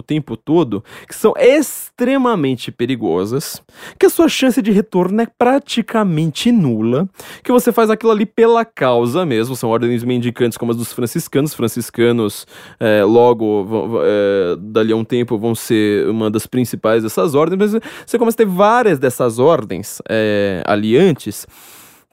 o 0.00 0.02
tempo 0.02 0.36
todo, 0.36 0.82
que 1.06 1.14
são 1.14 1.34
extremamente 1.36 2.70
perigosas, 2.70 3.62
que 3.98 4.06
a 4.06 4.10
sua 4.10 4.28
chance 4.28 4.60
de 4.62 4.70
retorno 4.70 5.20
é 5.20 5.26
praticamente 5.26 6.50
nula, 6.52 7.08
que 7.42 7.52
você 7.52 7.72
faz 7.72 7.90
aquilo 7.90 8.12
ali 8.12 8.26
pela 8.26 8.64
causa 8.64 9.24
mesmo, 9.24 9.56
são 9.56 9.70
ordens 9.70 10.04
mendicantes 10.04 10.58
como 10.58 10.72
as 10.72 10.76
dos 10.76 10.92
franciscanos, 10.92 11.54
franciscanos 11.54 12.46
é, 12.78 13.04
logo, 13.04 13.66
é, 14.04 14.56
dali 14.58 14.92
a 14.92 14.96
um 14.96 15.04
tempo, 15.04 15.38
vão 15.38 15.54
ser 15.54 16.08
uma 16.08 16.30
das 16.30 16.46
principais 16.46 17.02
dessas 17.02 17.34
ordens, 17.34 17.72
mas 17.72 17.82
você 18.06 18.18
começa 18.18 18.36
a 18.36 18.44
ter 18.44 18.46
várias 18.46 18.98
dessas 18.98 19.38
ordens 19.38 20.00
é, 20.08 20.62
ali 20.66 20.96
antes, 20.96 21.46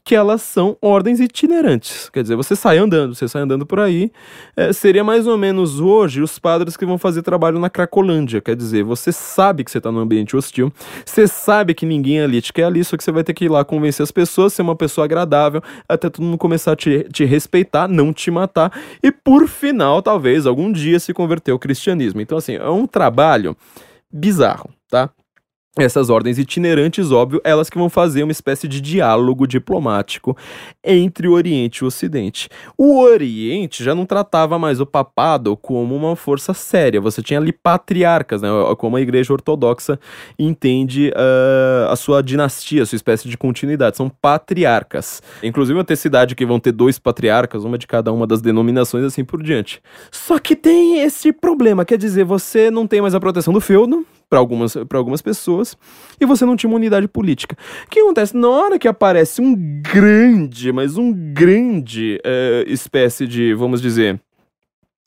que 0.06 0.14
elas 0.14 0.43
são 0.43 0.78
ordens 0.80 1.20
itinerantes. 1.20 2.12
Quer 2.12 2.22
dizer, 2.22 2.36
você 2.36 2.56
sai 2.56 2.78
andando, 2.78 3.16
você 3.16 3.28
sai 3.28 3.41
andando 3.41 3.66
por 3.66 3.80
aí. 3.80 4.12
É, 4.56 4.72
seria 4.72 5.03
mais 5.03 5.26
ou 5.26 5.36
menos 5.36 5.80
hoje 5.80 6.22
os 6.22 6.38
padres 6.38 6.78
que 6.78 6.86
vão 6.86 6.99
fazer 6.99 7.24
trabalho 7.24 7.58
na 7.58 7.72
Cracolândia. 7.72 8.39
Quer 8.39 8.56
dizer, 8.56 8.84
você 8.84 9.12
sabe 9.12 9.64
que 9.64 9.72
você 9.72 9.80
está 9.80 9.91
num 9.91 9.99
ambiente 9.99 10.38
hostil, 10.38 10.72
você 11.03 11.28
sabe 11.28 11.74
que 11.74 11.88
ninguém 11.88 12.22
ali 12.22 12.39
te 12.39 12.53
quer 12.53 12.66
ali, 12.66 12.84
só 12.84 12.95
que 12.95 13.03
você 13.03 13.12
vai 13.12 13.24
ter 13.24 13.34
que 13.34 13.45
ir 13.45 13.49
lá 13.49 13.66
convencer 13.66 14.03
as 14.03 14.12
pessoas, 14.12 14.53
ser 14.53 14.62
uma 14.62 14.76
pessoa 14.76 15.06
agradável, 15.06 15.60
até 15.89 16.08
todo 16.08 16.24
mundo 16.24 16.38
começar 16.38 16.74
a 16.74 16.76
te, 16.76 17.08
te 17.12 17.26
respeitar, 17.26 17.88
não 17.88 18.14
te 18.14 18.30
matar, 18.30 18.72
e 19.01 19.12
por 19.12 19.47
final, 19.47 20.03
talvez, 20.03 20.45
algum 20.45 20.72
dia 20.72 20.99
se 20.99 21.16
converter 21.16 21.51
ao 21.51 21.58
cristianismo. 21.58 22.22
Então, 22.22 22.38
assim, 22.38 22.56
é 22.56 22.70
um 22.70 22.86
trabalho 22.86 23.58
bizarro, 24.12 24.70
tá? 24.88 25.10
Essas 25.84 26.09
ordens 26.09 26.38
itinerantes, 26.38 27.11
óbvio, 27.11 27.41
elas 27.43 27.69
que 27.69 27.78
vão 27.78 27.89
fazer 27.89 28.23
uma 28.23 28.32
espécie 28.32 28.67
de 28.67 28.80
diálogo 28.80 29.45
diplomático 29.47 30.36
entre 30.84 31.28
o 31.28 31.34
Oriente 31.34 31.80
e 31.80 31.84
o 31.84 31.88
Ocidente. 31.88 32.49
O 32.78 32.99
Oriente 32.99 33.84
já 33.84 33.93
não 33.93 34.05
tratava 34.05 34.57
mais 34.57 34.80
o 34.80 34.86
papado 34.86 35.57
como 35.57 35.95
uma 35.95 36.15
força 36.15 36.53
séria, 36.53 37.01
você 37.01 37.21
tinha 37.21 37.39
ali 37.39 37.51
patriarcas, 37.51 38.41
né, 38.41 38.49
como 38.78 38.95
a 38.95 39.01
Igreja 39.01 39.34
Ortodoxa 39.34 39.99
entende 40.38 41.09
uh, 41.09 41.91
a 41.91 41.95
sua 41.95 42.21
dinastia, 42.21 42.84
a 42.84 42.86
sua 42.86 42.95
espécie 42.95 43.28
de 43.28 43.38
continuidade, 43.38 43.97
são 43.97 44.09
patriarcas. 44.09 45.21
Inclusive, 45.43 45.76
vai 45.76 45.84
ter 45.84 45.95
cidade 45.95 46.36
que 46.36 46.45
vão 46.45 46.59
ter 46.59 46.71
dois 46.71 46.97
patriarcas, 46.99 47.63
uma 47.63 47.78
de 47.78 47.88
cada 47.88 48.11
uma 48.11 48.26
das 48.26 48.41
denominações, 48.41 49.03
assim 49.03 49.23
por 49.23 49.41
diante. 49.43 49.82
Só 50.11 50.39
que 50.39 50.55
tem 50.55 50.99
esse 50.99 51.32
problema, 51.32 51.86
quer 51.86 51.97
dizer, 51.97 52.23
você 52.23 52.71
não 52.71 52.88
tem 52.88 53.01
mais 53.01 53.15
a 53.15 53.19
proteção 53.19 53.53
do 53.53 53.61
feudo, 53.61 54.05
para 54.30 54.39
algumas, 54.39 54.76
algumas 54.76 55.21
pessoas, 55.21 55.78
e 56.19 56.26
você 56.26 56.45
não 56.45 56.55
tinha 56.55 56.69
uma 56.69 56.78
unidade 56.78 57.07
política. 57.07 57.57
O 57.86 57.89
que 57.89 57.99
acontece? 57.99 58.36
Na 58.36 58.49
hora 58.49 58.80
que 58.80 58.88
aparece 58.88 59.41
um 59.41 59.55
grande, 59.82 60.71
mas 60.71 60.97
um 60.97 61.11
grande 61.34 62.19
uh, 62.26 62.69
espécie 62.69 63.28
de, 63.28 63.53
vamos 63.53 63.82
dizer, 63.82 64.19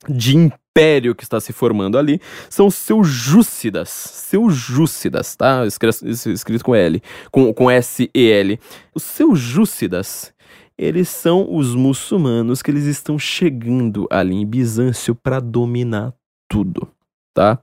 de 0.08 0.36
império 0.36 1.14
que 1.14 1.24
está 1.24 1.40
se 1.40 1.52
formando 1.52 1.98
ali, 1.98 2.20
são 2.48 2.70
seus 2.70 3.08
Júcidas. 3.08 3.88
Seus 3.88 4.54
Júcidas, 4.54 5.34
tá? 5.34 5.62
Escrito 5.66 6.64
com 6.64 6.74
L, 6.74 7.02
com, 7.30 7.52
com 7.52 7.70
S-E-L. 7.70 8.58
Os 8.94 9.02
seus 9.02 9.38
Júcidas, 9.38 10.32
eles 10.76 11.08
são 11.08 11.52
os 11.52 11.74
muçulmanos 11.74 12.62
que 12.62 12.70
eles 12.70 12.84
estão 12.84 13.18
chegando 13.18 14.06
ali 14.10 14.36
em 14.36 14.46
Bizâncio 14.46 15.14
para 15.14 15.40
dominar 15.40 16.14
tudo 16.48 16.88
tá? 17.34 17.58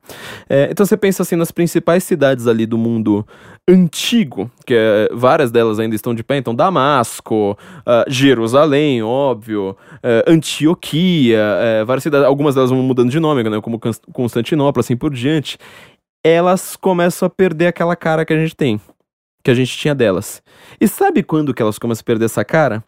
É, 0.50 0.70
então 0.72 0.86
você 0.86 0.96
pensa 0.96 1.24
assim 1.24 1.36
nas 1.36 1.52
principais 1.52 2.04
cidades 2.04 2.48
ali 2.48 2.66
do 2.66 2.78
mundo 2.78 3.26
antigo, 3.68 4.50
que 4.66 4.74
é, 4.74 5.10
várias 5.12 5.52
delas 5.52 5.80
ainda 5.80 5.96
estão 5.96 6.14
de 6.14 6.24
pé, 6.24 6.38
então 6.38 6.54
Damasco, 6.56 7.58
uh, 7.80 8.06
Jerusalém, 8.08 9.02
óbvio, 9.02 9.76
uh, 9.96 10.32
Antioquia, 10.32 11.42
uh, 11.82 11.86
várias 11.86 12.04
cidades, 12.04 12.28
algumas 12.28 12.56
delas 12.56 12.70
vão 12.70 12.82
mudando 12.84 13.10
de 13.10 13.20
nome, 13.20 13.44
né, 13.44 13.60
como 13.62 13.80
Constantinopla, 14.14 14.82
assim 14.82 14.96
por 14.96 15.14
diante. 15.14 15.58
elas 16.24 16.76
começam 16.76 17.28
a 17.28 17.30
perder 17.30 17.68
aquela 17.68 17.96
cara 17.96 18.26
que 18.26 18.34
a 18.34 18.38
gente 18.38 18.56
tem, 18.56 18.80
que 19.44 19.52
a 19.52 19.54
gente 19.54 19.78
tinha 19.78 19.94
delas. 19.94 20.42
E 20.80 20.88
sabe 20.88 21.22
quando 21.22 21.54
que 21.54 21.62
elas 21.62 21.78
começam 21.78 22.02
a 22.02 22.06
perder 22.06 22.26
essa 22.26 22.44
cara? 22.44 22.84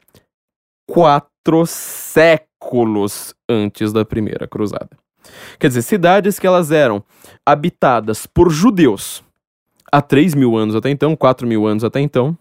Quatro 0.90 1.66
séculos 1.66 3.36
antes 3.50 3.92
da 3.92 4.06
primeira 4.06 4.48
cruzada. 4.48 4.90
Quer 5.60 5.68
dizer, 5.68 5.82
cidades 5.82 6.40
que 6.40 6.48
elas 6.48 6.72
eram 6.72 7.04
habitadas 7.46 8.26
por 8.26 8.50
judeus 8.50 9.24
há 9.92 10.02
3 10.02 10.36
mil 10.36 10.58
anos 10.58 10.76
até 10.76 10.90
então, 10.90 11.16
4 11.16 11.48
mil 11.48 11.66
anos 11.66 11.84
até 11.84 12.00
então. 12.00 12.38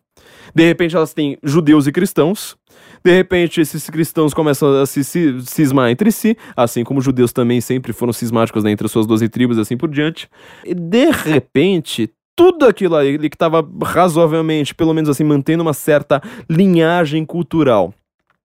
De 0.55 0.65
repente 0.67 0.97
elas 0.97 1.13
têm 1.13 1.39
judeus 1.43 1.87
e 1.87 1.93
cristãos. 1.93 2.57
De 3.05 3.15
repente 3.15 3.61
esses 3.61 3.89
cristãos 3.89 4.35
começam 4.35 4.81
a 4.81 4.87
se, 4.87 5.05
cismar 5.05 5.91
entre 5.91 6.11
si, 6.11 6.37
assim 6.57 6.83
como 6.83 6.99
os 6.99 7.05
judeus 7.05 7.33
também 7.33 7.61
sempre 7.61 7.93
foram 7.93 8.13
cismáticos 8.13 8.65
né, 8.65 8.71
entre 8.71 8.87
as 8.87 8.93
suas 8.93 9.07
12 9.07 9.29
tribos, 9.29 9.59
assim 9.59 9.77
por 9.77 9.89
diante. 9.89 10.29
E 10.65 10.75
de 10.75 11.11
repente 11.11 12.11
tudo 12.37 12.67
aquilo 12.67 12.95
ali 12.95 13.31
que 13.31 13.35
estava 13.35 13.67
razoavelmente, 13.83 14.75
pelo 14.75 14.93
menos 14.93 15.09
assim, 15.09 15.25
mantendo 15.25 15.63
uma 15.63 15.73
certa 15.73 16.21
linhagem 16.51 17.25
cultural 17.25 17.95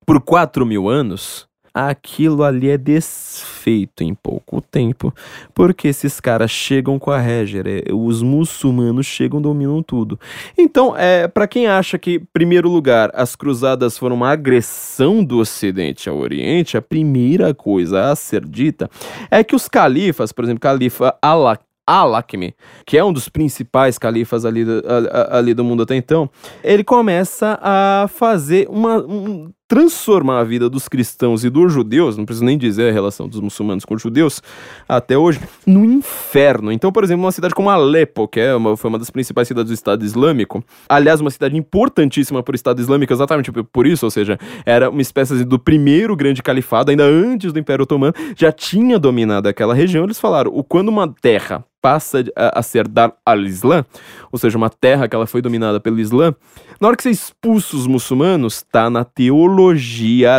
por 0.05 0.21
4 0.21 0.65
mil 0.65 0.87
anos, 0.87 1.47
aquilo 1.73 2.43
ali 2.43 2.69
é 2.69 2.77
desfeito 2.77 4.03
em 4.03 4.13
pouco 4.13 4.61
tempo, 4.61 5.13
porque 5.53 5.87
esses 5.87 6.19
caras 6.19 6.51
chegam 6.51 6.99
com 6.99 7.11
a 7.11 7.19
Réger, 7.19 7.65
é, 7.67 7.93
os 7.93 8.21
muçulmanos 8.21 9.05
chegam 9.05 9.41
dominam 9.41 9.81
tudo. 9.81 10.19
Então, 10.57 10.95
é, 10.97 11.27
para 11.27 11.47
quem 11.47 11.67
acha 11.67 11.97
que, 11.97 12.19
primeiro 12.33 12.69
lugar, 12.69 13.11
as 13.13 13.35
cruzadas 13.35 13.97
foram 13.97 14.15
uma 14.15 14.31
agressão 14.31 15.23
do 15.23 15.39
Ocidente 15.39 16.09
ao 16.09 16.17
Oriente, 16.17 16.77
a 16.77 16.81
primeira 16.81 17.53
coisa 17.53 18.11
a 18.11 18.15
ser 18.15 18.45
dita 18.45 18.89
é 19.29 19.43
que 19.43 19.55
os 19.55 19.67
califas, 19.67 20.31
por 20.31 20.43
exemplo, 20.43 20.61
califa 20.61 21.15
Allah 21.21 21.57
Al-Hakmi, 21.85 22.55
que 22.85 22.97
é 22.97 23.03
um 23.03 23.11
dos 23.11 23.27
principais 23.27 23.97
califas 23.97 24.45
ali 24.45 24.63
do, 24.63 24.81
ali 25.29 25.53
do 25.53 25.63
mundo 25.63 25.83
até 25.83 25.95
então, 25.95 26.29
ele 26.63 26.83
começa 26.83 27.59
a 27.61 28.07
fazer 28.07 28.67
uma. 28.69 28.97
Um, 28.99 29.51
transformar 29.71 30.41
a 30.41 30.43
vida 30.43 30.69
dos 30.69 30.89
cristãos 30.89 31.45
e 31.45 31.49
dos 31.49 31.71
judeus, 31.71 32.17
não 32.17 32.25
preciso 32.25 32.43
nem 32.43 32.57
dizer 32.57 32.89
a 32.89 32.91
relação 32.91 33.25
dos 33.25 33.39
muçulmanos 33.39 33.85
com 33.85 33.95
os 33.95 34.01
judeus, 34.01 34.43
até 34.85 35.17
hoje, 35.17 35.39
no 35.65 35.85
inferno. 35.85 36.73
Então, 36.73 36.91
por 36.91 37.05
exemplo, 37.05 37.23
uma 37.23 37.31
cidade 37.31 37.55
como 37.55 37.69
Alepo, 37.69 38.27
que 38.27 38.41
é 38.41 38.53
uma, 38.53 38.75
foi 38.75 38.89
uma 38.89 38.99
das 38.99 39.09
principais 39.09 39.47
cidades 39.47 39.71
do 39.71 39.73
Estado 39.73 40.03
Islâmico, 40.03 40.61
aliás, 40.89 41.21
uma 41.21 41.31
cidade 41.31 41.55
importantíssima 41.55 42.43
para 42.43 42.51
o 42.51 42.55
Estado 42.55 42.81
Islâmico, 42.81 43.13
exatamente 43.13 43.49
por 43.49 43.87
isso, 43.87 44.05
ou 44.05 44.11
seja, 44.11 44.37
era 44.65 44.89
uma 44.89 45.01
espécie 45.01 45.45
do 45.45 45.57
primeiro 45.57 46.17
grande 46.17 46.43
califado, 46.43 46.91
ainda 46.91 47.05
antes 47.05 47.53
do 47.53 47.59
Império 47.59 47.83
Otomano, 47.83 48.13
já 48.35 48.51
tinha 48.51 48.99
dominado 48.99 49.47
aquela 49.47 49.73
região. 49.73 50.03
Eles 50.03 50.19
falaram: 50.19 50.51
o 50.53 50.65
quando 50.65 50.89
uma 50.89 51.07
terra 51.07 51.63
passa 51.81 52.23
a, 52.35 52.59
a 52.59 52.61
ser 52.61 52.87
dar 52.87 53.13
al-Islã, 53.25 53.83
ou 54.31 54.37
seja, 54.37 54.57
uma 54.57 54.69
terra 54.69 55.07
que 55.07 55.15
ela 55.15 55.25
foi 55.25 55.41
dominada 55.41 55.79
pelo 55.79 55.99
Islã, 55.99 56.35
na 56.79 56.87
hora 56.87 56.97
que 56.97 57.03
você 57.03 57.09
expulsa 57.09 57.75
os 57.75 57.87
muçulmanos, 57.87 58.63
tá 58.71 58.89
na 58.89 59.03
teologia 59.03 59.60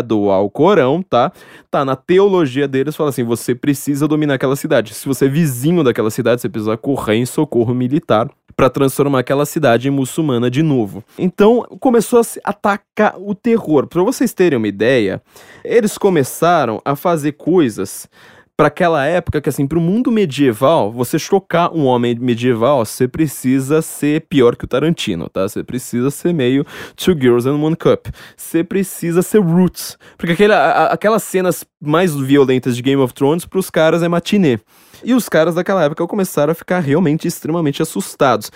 do 0.05 0.31
Alcorão, 0.31 1.03
tá? 1.03 1.33
Tá 1.70 1.85
na 1.85 1.95
teologia 1.95 2.66
deles, 2.66 2.97
fala 2.97 3.11
assim, 3.11 3.25
você 3.25 3.55
precisa 3.55 4.09
dominar 4.09 4.35
aquela 4.35 4.57
cidade. 4.57 4.95
Se 4.95 5.07
você 5.07 5.27
é 5.27 5.29
vizinho 5.29 5.85
daquela 5.85 6.11
cidade, 6.11 6.41
você 6.41 6.49
precisa 6.49 6.77
correr 6.77 7.16
em 7.16 7.27
socorro 7.27 7.75
militar 7.75 8.29
para 8.57 8.68
transformar 8.68 9.20
aquela 9.20 9.47
cidade 9.47 9.89
em 9.89 9.91
muçulmana 9.91 10.51
de 10.51 10.62
novo. 10.62 11.03
Então 11.18 11.66
começou 11.81 12.18
a 12.18 12.25
se 12.25 12.41
atacar 12.45 13.14
o 13.18 13.35
terror. 13.35 13.87
Para 13.87 14.03
vocês 14.03 14.33
terem 14.33 14.59
uma 14.59 14.68
ideia, 14.68 15.23
eles 15.64 15.97
começaram 15.99 16.81
a 16.85 16.95
fazer 16.95 17.33
coisas 17.33 18.09
para 18.57 18.69
aquela 18.69 19.05
época 19.05 19.41
que 19.41 19.49
assim, 19.49 19.67
para 19.67 19.79
o 19.79 19.81
mundo 19.81 20.13
medieval, 20.13 20.93
você 20.93 21.19
chocar 21.19 21.73
um 21.75 21.85
homem 21.87 22.15
medieval, 22.19 22.85
você 22.85 23.09
precisa 23.09 23.81
ser 23.83 24.27
pior 24.29 24.57
que 24.57 24.65
o 24.65 24.69
Tarantino, 24.69 25.29
tá? 25.29 25.49
Você 25.49 25.65
precisa 25.65 26.11
ser 26.11 26.33
meio 26.33 26.65
Two 26.95 27.15
Girls 27.19 27.49
and 27.49 27.57
One 27.57 27.77
Cup. 27.77 28.09
Você 28.37 28.63
precisa 28.63 29.23
ser 29.23 29.41
Roots, 29.41 29.97
porque 30.17 30.35
aquele, 30.35 30.53
a, 30.53 30.87
aquelas 30.87 31.23
cenas 31.23 31.65
mais 31.81 32.15
violentas 32.15 32.77
de 32.77 32.83
Game 32.83 33.03
of 33.03 33.15
Thrones 33.15 33.47
para 33.47 33.59
os 33.59 33.71
caras 33.71 34.03
é 34.03 34.09
matinê. 34.09 34.59
E 35.05 35.15
os 35.15 35.29
caras 35.29 35.55
daquela 35.55 35.83
época 35.83 36.07
começaram 36.07 36.53
a 36.53 36.55
ficar 36.55 36.79
realmente 36.79 37.27
extremamente 37.27 37.83
assustados. 37.83 38.51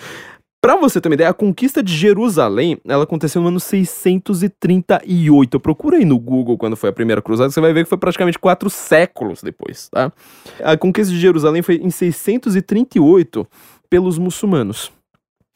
Para 0.59 0.75
você 0.75 0.99
ter 0.99 1.07
uma 1.07 1.13
ideia, 1.13 1.29
a 1.29 1.33
conquista 1.33 1.83
de 1.83 1.95
Jerusalém, 1.95 2.79
ela 2.87 3.03
aconteceu 3.03 3.39
no 3.41 3.49
ano 3.49 3.59
638. 3.59 5.59
Procura 5.59 5.97
aí 5.97 6.05
no 6.05 6.19
Google 6.19 6.57
quando 6.57 6.75
foi 6.75 6.89
a 6.89 6.93
primeira 6.93 7.21
cruzada, 7.21 7.51
você 7.51 7.61
vai 7.61 7.73
ver 7.73 7.83
que 7.83 7.89
foi 7.89 7.97
praticamente 7.97 8.39
quatro 8.39 8.67
séculos 8.69 9.43
depois, 9.43 9.87
tá? 9.89 10.11
A 10.63 10.75
conquista 10.75 11.13
de 11.13 11.19
Jerusalém 11.19 11.61
foi 11.61 11.75
em 11.75 11.91
638 11.91 13.47
pelos 13.89 14.17
muçulmanos. 14.17 14.91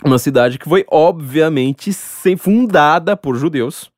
Uma 0.03 0.19
cidade 0.19 0.59
que 0.59 0.69
foi, 0.69 0.85
obviamente, 0.89 1.91
fundada 2.37 3.17
por 3.17 3.35
judeus 3.35 3.91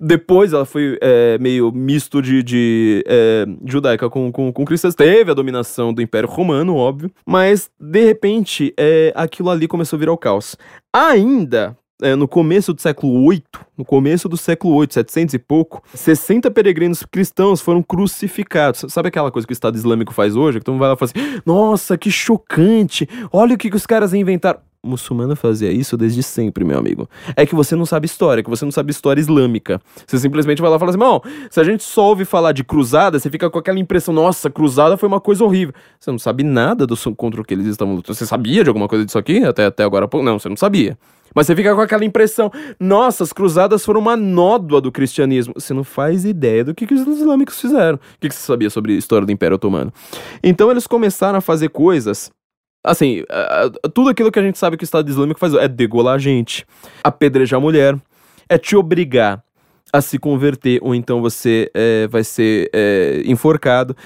depois 0.00 0.52
ela 0.52 0.64
foi 0.64 0.98
é, 1.00 1.38
meio 1.38 1.72
misto 1.72 2.20
de, 2.20 2.42
de 2.42 3.04
é, 3.06 3.46
judaica 3.64 4.08
com, 4.10 4.30
com, 4.30 4.52
com 4.52 4.64
cristãs. 4.64 4.94
Teve 4.94 5.30
a 5.30 5.34
dominação 5.34 5.92
do 5.92 6.02
Império 6.02 6.28
Romano, 6.28 6.76
óbvio. 6.76 7.10
Mas, 7.26 7.70
de 7.78 8.04
repente, 8.04 8.72
é, 8.78 9.12
aquilo 9.14 9.50
ali 9.50 9.66
começou 9.68 9.96
a 9.96 10.00
virar 10.00 10.12
o 10.12 10.18
caos. 10.18 10.56
Ainda 10.92 11.76
é, 12.02 12.14
no 12.14 12.26
começo 12.26 12.74
do 12.74 12.80
século 12.80 13.30
VIII, 13.30 13.42
no 13.78 13.84
começo 13.84 14.28
do 14.28 14.36
século 14.36 14.78
VIII, 14.80 14.92
700 14.92 15.34
e 15.34 15.38
pouco, 15.38 15.82
60 15.94 16.50
peregrinos 16.50 17.02
cristãos 17.02 17.60
foram 17.60 17.82
crucificados. 17.82 18.84
Sabe 18.92 19.08
aquela 19.08 19.30
coisa 19.30 19.46
que 19.46 19.52
o 19.52 19.54
Estado 19.54 19.76
Islâmico 19.76 20.12
faz 20.12 20.36
hoje? 20.36 20.58
Que 20.58 20.64
todo 20.64 20.74
mundo 20.74 20.80
vai 20.80 20.88
lá 20.90 20.94
e 20.94 20.98
fala 20.98 21.10
assim: 21.10 21.40
nossa, 21.46 21.96
que 21.96 22.10
chocante! 22.10 23.08
Olha 23.32 23.54
o 23.54 23.58
que, 23.58 23.70
que 23.70 23.76
os 23.76 23.86
caras 23.86 24.12
inventaram 24.12 24.60
muçulmana 24.84 25.34
fazia 25.34 25.72
isso 25.72 25.96
desde 25.96 26.22
sempre, 26.22 26.64
meu 26.64 26.78
amigo. 26.78 27.08
É 27.36 27.46
que 27.46 27.54
você 27.54 27.74
não 27.74 27.86
sabe 27.86 28.06
história, 28.06 28.42
que 28.42 28.50
você 28.50 28.64
não 28.64 28.72
sabe 28.72 28.90
história 28.90 29.20
islâmica. 29.20 29.80
Você 30.06 30.18
simplesmente 30.18 30.60
vai 30.60 30.70
lá 30.70 30.76
e 30.76 30.78
fala 30.78 30.90
assim, 30.90 31.00
irmão, 31.00 31.22
se 31.50 31.60
a 31.60 31.64
gente 31.64 31.82
só 31.82 32.04
ouve 32.08 32.24
falar 32.24 32.52
de 32.52 32.64
cruzada, 32.64 33.18
você 33.18 33.30
fica 33.30 33.48
com 33.48 33.58
aquela 33.58 33.78
impressão, 33.78 34.12
nossa, 34.12 34.50
cruzada 34.50 34.96
foi 34.96 35.08
uma 35.08 35.20
coisa 35.20 35.44
horrível. 35.44 35.74
Você 35.98 36.10
não 36.10 36.18
sabe 36.18 36.42
nada 36.42 36.86
do 36.86 36.96
contra 37.16 37.40
o 37.40 37.44
que 37.44 37.52
eles 37.52 37.66
estavam 37.66 37.94
lutando. 37.94 38.16
Você 38.16 38.26
sabia 38.26 38.62
de 38.62 38.68
alguma 38.68 38.88
coisa 38.88 39.04
disso 39.04 39.18
aqui 39.18 39.44
até, 39.44 39.66
até 39.66 39.84
agora? 39.84 40.08
Não, 40.12 40.38
você 40.38 40.48
não 40.48 40.56
sabia. 40.56 40.96
Mas 41.34 41.46
você 41.46 41.56
fica 41.56 41.74
com 41.74 41.80
aquela 41.80 42.04
impressão, 42.04 42.50
nossa, 42.78 43.24
as 43.24 43.32
cruzadas 43.32 43.84
foram 43.84 44.00
uma 44.00 44.16
nódoa 44.16 44.80
do 44.80 44.92
cristianismo. 44.92 45.54
Você 45.56 45.74
não 45.74 45.82
faz 45.82 46.24
ideia 46.24 46.64
do 46.64 46.74
que, 46.74 46.86
que 46.86 46.94
os 46.94 47.06
islâmicos 47.06 47.60
fizeram. 47.60 47.96
O 47.96 48.20
que, 48.20 48.28
que 48.28 48.34
você 48.34 48.46
sabia 48.46 48.70
sobre 48.70 48.94
a 48.94 48.96
história 48.96 49.26
do 49.26 49.32
Império 49.32 49.56
Otomano? 49.56 49.92
Então 50.42 50.70
eles 50.70 50.86
começaram 50.86 51.38
a 51.38 51.40
fazer 51.40 51.70
coisas 51.70 52.30
Assim, 52.84 53.24
tudo 53.94 54.10
aquilo 54.10 54.30
que 54.30 54.38
a 54.38 54.42
gente 54.42 54.58
sabe 54.58 54.76
que 54.76 54.84
o 54.84 54.86
Estado 54.86 55.08
Islâmico 55.08 55.40
faz 55.40 55.54
é 55.54 55.66
degolar 55.66 56.16
a 56.16 56.18
gente, 56.18 56.66
apedrejar 57.02 57.58
a 57.58 57.60
mulher, 57.60 57.96
é 58.46 58.58
te 58.58 58.76
obrigar 58.76 59.42
a 59.90 60.00
se 60.00 60.18
converter, 60.18 60.80
ou 60.82 60.94
então 60.94 61.22
você 61.22 61.70
é, 61.72 62.06
vai 62.08 62.24
ser 62.24 62.68
é, 62.74 63.22
enforcado. 63.24 63.96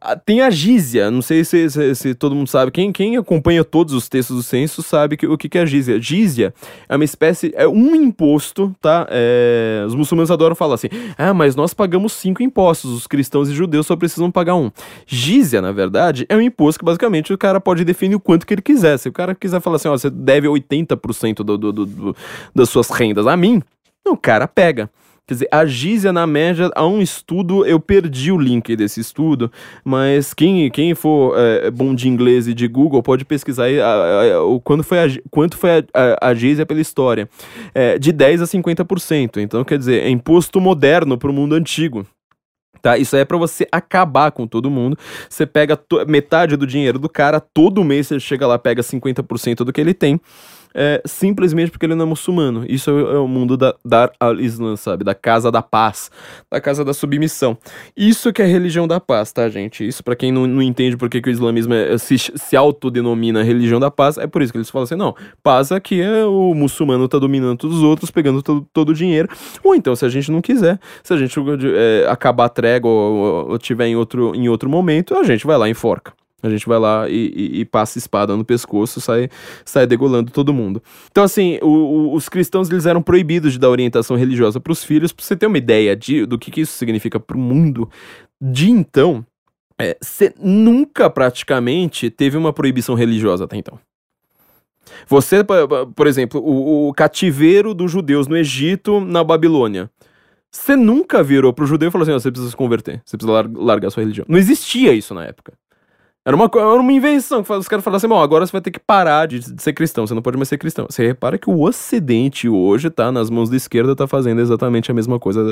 Ah, 0.00 0.14
tem 0.14 0.40
a 0.40 0.48
Gízia, 0.48 1.10
não 1.10 1.20
sei 1.20 1.44
se, 1.44 1.68
se, 1.68 1.94
se, 1.94 2.14
todo 2.14 2.32
mundo 2.32 2.46
sabe, 2.46 2.70
quem, 2.70 2.92
quem 2.92 3.16
acompanha 3.16 3.64
todos 3.64 3.92
os 3.92 4.08
textos 4.08 4.36
do 4.36 4.42
censo 4.44 4.80
sabe 4.80 5.16
que, 5.16 5.26
o 5.26 5.36
que, 5.36 5.48
que 5.48 5.58
é 5.58 5.62
a 5.62 5.66
Gízia. 5.66 6.00
Gízia 6.00 6.54
é 6.88 6.94
uma 6.94 7.04
espécie, 7.04 7.52
é 7.56 7.66
um 7.66 7.96
imposto, 7.96 8.72
tá? 8.80 9.08
É, 9.10 9.82
os 9.86 9.96
muçulmanos 9.96 10.30
adoram 10.30 10.54
falar 10.54 10.76
assim, 10.76 10.88
ah, 11.16 11.34
mas 11.34 11.56
nós 11.56 11.74
pagamos 11.74 12.12
cinco 12.12 12.44
impostos, 12.44 12.92
os 12.92 13.06
cristãos 13.08 13.48
e 13.48 13.54
judeus 13.54 13.88
só 13.88 13.96
precisam 13.96 14.30
pagar 14.30 14.54
um. 14.54 14.70
Gízia, 15.04 15.60
na 15.60 15.72
verdade, 15.72 16.24
é 16.28 16.36
um 16.36 16.40
imposto 16.40 16.78
que 16.78 16.84
basicamente 16.84 17.32
o 17.32 17.38
cara 17.38 17.60
pode 17.60 17.84
definir 17.84 18.14
o 18.14 18.20
quanto 18.20 18.46
que 18.46 18.54
ele 18.54 18.62
quiser. 18.62 18.98
Se 18.98 19.08
o 19.08 19.12
cara 19.12 19.34
quiser 19.34 19.60
falar 19.60 19.76
assim, 19.76 19.88
ó, 19.88 19.98
você 19.98 20.08
deve 20.08 20.46
80% 20.46 21.36
do, 21.36 21.58
do, 21.58 21.72
do, 21.72 21.86
do, 21.86 22.16
das 22.54 22.68
suas 22.68 22.88
rendas 22.90 23.26
a 23.26 23.36
mim, 23.36 23.60
o 24.06 24.16
cara 24.16 24.46
pega. 24.46 24.88
Quer 25.28 25.34
dizer, 25.34 25.48
a 25.52 25.66
Gízia 25.66 26.10
na 26.10 26.26
média, 26.26 26.70
há 26.74 26.86
um 26.86 27.02
estudo, 27.02 27.66
eu 27.66 27.78
perdi 27.78 28.32
o 28.32 28.38
link 28.38 28.74
desse 28.74 28.98
estudo, 29.00 29.52
mas 29.84 30.32
quem, 30.32 30.70
quem 30.70 30.94
for 30.94 31.34
é, 31.36 31.70
bom 31.70 31.94
de 31.94 32.08
inglês 32.08 32.48
e 32.48 32.54
de 32.54 32.66
Google 32.66 33.02
pode 33.02 33.26
pesquisar 33.26 33.64
aí 33.64 33.78
a, 33.78 34.38
quando 34.64 34.82
foi 34.82 34.98
a, 34.98 35.06
quanto 35.30 35.58
foi 35.58 35.84
a, 35.92 36.28
a, 36.30 36.32
Gízia 36.32 36.64
pela 36.64 36.80
história. 36.80 37.28
É, 37.74 37.98
de 37.98 38.10
10% 38.10 38.40
a 38.40 38.46
50%. 38.46 39.36
Então, 39.36 39.62
quer 39.64 39.76
dizer, 39.76 40.02
é 40.02 40.08
imposto 40.08 40.62
moderno 40.62 41.18
para 41.18 41.28
o 41.28 41.34
mundo 41.34 41.54
antigo. 41.54 42.06
Tá? 42.80 42.96
Isso 42.96 43.14
é 43.14 43.22
para 43.22 43.36
você 43.36 43.68
acabar 43.70 44.32
com 44.32 44.46
todo 44.46 44.70
mundo. 44.70 44.96
Você 45.28 45.44
pega 45.44 45.78
metade 46.06 46.56
do 46.56 46.66
dinheiro 46.66 46.98
do 46.98 47.08
cara, 47.08 47.38
todo 47.38 47.84
mês 47.84 48.06
você 48.06 48.18
chega 48.18 48.46
lá, 48.46 48.58
pega 48.58 48.80
50% 48.80 49.56
do 49.56 49.74
que 49.74 49.80
ele 49.80 49.92
tem 49.92 50.18
é, 50.74 51.02
simplesmente 51.04 51.70
porque 51.70 51.86
ele 51.86 51.94
não 51.94 52.04
é 52.04 52.08
muçulmano. 52.08 52.64
Isso 52.68 52.90
é, 52.90 53.14
é 53.14 53.18
o 53.18 53.28
mundo 53.28 53.56
da 53.56 53.74
Dar 53.84 54.12
al-Islam, 54.18 54.76
sabe? 54.76 55.04
Da 55.04 55.14
casa 55.14 55.50
da 55.50 55.62
paz, 55.62 56.10
da 56.50 56.60
casa 56.60 56.84
da 56.84 56.92
submissão. 56.92 57.56
Isso 57.96 58.32
que 58.32 58.42
é 58.42 58.44
a 58.44 58.48
religião 58.48 58.86
da 58.86 59.00
paz, 59.00 59.32
tá, 59.32 59.48
gente? 59.48 59.86
Isso 59.86 60.02
para 60.02 60.16
quem 60.16 60.32
não, 60.32 60.46
não 60.46 60.62
entende 60.62 60.96
por 60.96 61.08
que, 61.08 61.18
o 61.18 61.30
islamismo 61.30 61.74
é, 61.74 61.96
se, 61.98 62.16
se 62.18 62.56
autodenomina 62.56 63.42
religião 63.42 63.80
da 63.80 63.90
paz, 63.90 64.18
é 64.18 64.26
por 64.26 64.42
isso 64.42 64.52
que 64.52 64.58
eles 64.58 64.70
falam 64.70 64.84
assim, 64.84 64.94
não, 64.94 65.14
paz 65.42 65.72
aqui 65.72 66.00
é 66.00 66.24
o 66.24 66.54
muçulmano 66.54 67.08
tá 67.08 67.18
dominando 67.18 67.58
todos 67.58 67.78
os 67.78 67.82
outros, 67.82 68.10
pegando 68.10 68.42
todo, 68.42 68.66
todo 68.72 68.90
o 68.90 68.94
dinheiro. 68.94 69.28
Ou 69.62 69.74
então, 69.74 69.94
se 69.94 70.04
a 70.04 70.08
gente 70.08 70.30
não 70.30 70.40
quiser, 70.40 70.78
se 71.02 71.12
a 71.12 71.16
gente 71.16 71.38
é, 71.74 72.06
acabar 72.08 72.46
a 72.46 72.48
trégua 72.48 72.90
ou, 72.90 73.50
ou 73.50 73.58
tiver 73.58 73.86
em 73.86 73.96
outro, 73.96 74.34
em 74.34 74.48
outro 74.48 74.68
momento, 74.68 75.14
a 75.14 75.22
gente 75.22 75.46
vai 75.46 75.56
lá 75.56 75.68
e 75.68 75.72
enforca. 75.72 76.17
A 76.42 76.48
gente 76.48 76.66
vai 76.68 76.78
lá 76.78 77.08
e, 77.08 77.32
e, 77.34 77.60
e 77.60 77.64
passa 77.64 77.98
espada 77.98 78.36
no 78.36 78.44
pescoço, 78.44 79.00
sai, 79.00 79.28
sai 79.64 79.86
degolando 79.86 80.30
todo 80.30 80.54
mundo. 80.54 80.80
Então, 81.10 81.24
assim, 81.24 81.58
o, 81.60 81.66
o, 81.66 82.14
os 82.14 82.28
cristãos 82.28 82.70
eles 82.70 82.86
eram 82.86 83.02
proibidos 83.02 83.52
de 83.52 83.58
dar 83.58 83.70
orientação 83.70 84.16
religiosa 84.16 84.60
para 84.60 84.72
os 84.72 84.84
filhos. 84.84 85.12
Pra 85.12 85.24
você 85.24 85.36
ter 85.36 85.46
uma 85.46 85.58
ideia 85.58 85.96
de, 85.96 86.24
do 86.24 86.38
que, 86.38 86.50
que 86.50 86.60
isso 86.60 86.72
significa 86.72 87.18
para 87.18 87.36
o 87.36 87.40
mundo, 87.40 87.90
de 88.40 88.70
então, 88.70 89.26
você 90.00 90.26
é, 90.26 90.34
nunca 90.38 91.10
praticamente 91.10 92.08
teve 92.08 92.36
uma 92.36 92.52
proibição 92.52 92.94
religiosa 92.94 93.44
até 93.44 93.56
então. 93.56 93.78
Você, 95.06 95.44
por 95.94 96.06
exemplo, 96.06 96.40
o, 96.40 96.88
o 96.88 96.94
cativeiro 96.94 97.74
dos 97.74 97.90
judeus 97.90 98.26
no 98.26 98.36
Egito, 98.36 99.00
na 99.00 99.22
Babilônia. 99.22 99.90
Você 100.50 100.74
nunca 100.74 101.22
virou 101.22 101.52
pro 101.52 101.66
judeu 101.66 101.88
e 101.88 101.92
falou 101.92 102.04
assim: 102.04 102.12
você 102.12 102.30
precisa 102.30 102.50
se 102.50 102.56
converter, 102.56 103.02
você 103.04 103.16
precisa 103.16 103.32
lar 103.32 103.50
largar 103.52 103.90
sua 103.90 104.02
religião. 104.02 104.24
Não 104.28 104.38
existia 104.38 104.92
isso 104.94 105.12
na 105.12 105.24
época. 105.26 105.52
Era 106.28 106.36
uma, 106.36 106.44
era 106.44 106.80
uma 106.82 106.92
invenção 106.92 107.42
que 107.42 107.50
os 107.50 107.66
caras 107.66 107.82
falaram 107.82 107.96
assim: 107.96 108.06
bom, 108.06 108.20
agora 108.20 108.46
você 108.46 108.52
vai 108.52 108.60
ter 108.60 108.70
que 108.70 108.78
parar 108.78 109.24
de, 109.24 109.38
de, 109.38 109.62
ser 109.62 109.72
cristão, 109.72 110.06
você 110.06 110.12
não 110.12 110.20
pode 110.20 110.36
mais 110.36 110.46
ser 110.46 110.58
cristão. 110.58 110.86
Você 110.86 111.06
repara 111.06 111.38
que 111.38 111.48
o 111.48 111.62
Ocidente 111.62 112.46
hoje, 112.46 112.90
tá, 112.90 113.10
nas 113.10 113.30
mãos 113.30 113.48
da 113.48 113.56
esquerda, 113.56 113.96
tá 113.96 114.06
fazendo 114.06 114.38
exatamente 114.38 114.90
a 114.90 114.94
mesma 114.94 115.18
coisa 115.18 115.42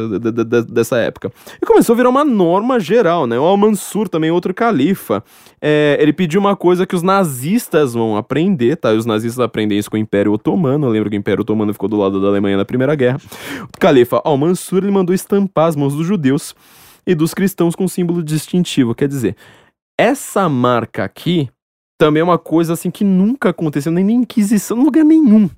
dessa 0.68 0.98
época. 0.98 1.32
E 1.62 1.64
começou 1.64 1.94
a 1.94 1.96
virar 1.96 2.10
uma 2.10 2.26
norma 2.26 2.78
geral, 2.78 3.26
né? 3.26 3.38
O 3.38 3.44
Al-Mansur, 3.44 4.06
também 4.06 4.30
outro 4.30 4.52
califa, 4.52 5.24
é, 5.62 5.96
ele 5.98 6.12
pediu 6.12 6.38
uma 6.38 6.54
coisa 6.54 6.86
que 6.86 6.94
os 6.94 7.02
nazistas 7.02 7.94
vão 7.94 8.14
aprender, 8.14 8.76
tá? 8.76 8.92
E 8.92 8.98
os 8.98 9.06
nazistas 9.06 9.42
aprendem 9.42 9.78
isso 9.78 9.90
com 9.90 9.96
o 9.96 10.00
Império 10.00 10.30
Otomano. 10.30 10.90
Lembra 10.90 11.08
que 11.08 11.16
o 11.16 11.18
Império 11.18 11.40
Otomano 11.40 11.72
ficou 11.72 11.88
do 11.88 11.96
lado 11.96 12.20
da 12.20 12.28
Alemanha 12.28 12.58
na 12.58 12.66
Primeira 12.66 12.94
Guerra. 12.94 13.18
O 13.62 13.80
califa 13.80 14.20
Al-Mansur, 14.22 14.82
ele 14.82 14.92
mandou 14.92 15.14
estampar 15.14 15.68
as 15.68 15.74
mãos 15.74 15.94
dos 15.94 16.06
judeus 16.06 16.54
e 17.06 17.14
dos 17.14 17.32
cristãos 17.32 17.74
com 17.74 17.88
símbolo 17.88 18.22
distintivo, 18.22 18.94
quer 18.94 19.08
dizer 19.08 19.36
essa 19.98 20.48
marca 20.48 21.04
aqui 21.04 21.48
também 21.98 22.20
é 22.20 22.24
uma 22.24 22.38
coisa 22.38 22.74
assim 22.74 22.90
que 22.90 23.04
nunca 23.04 23.50
aconteceu, 23.50 23.90
nem 23.90 24.04
na 24.04 24.12
Inquisição, 24.12 24.78
em 24.78 24.84
lugar 24.84 25.04
nenhum. 25.04 25.48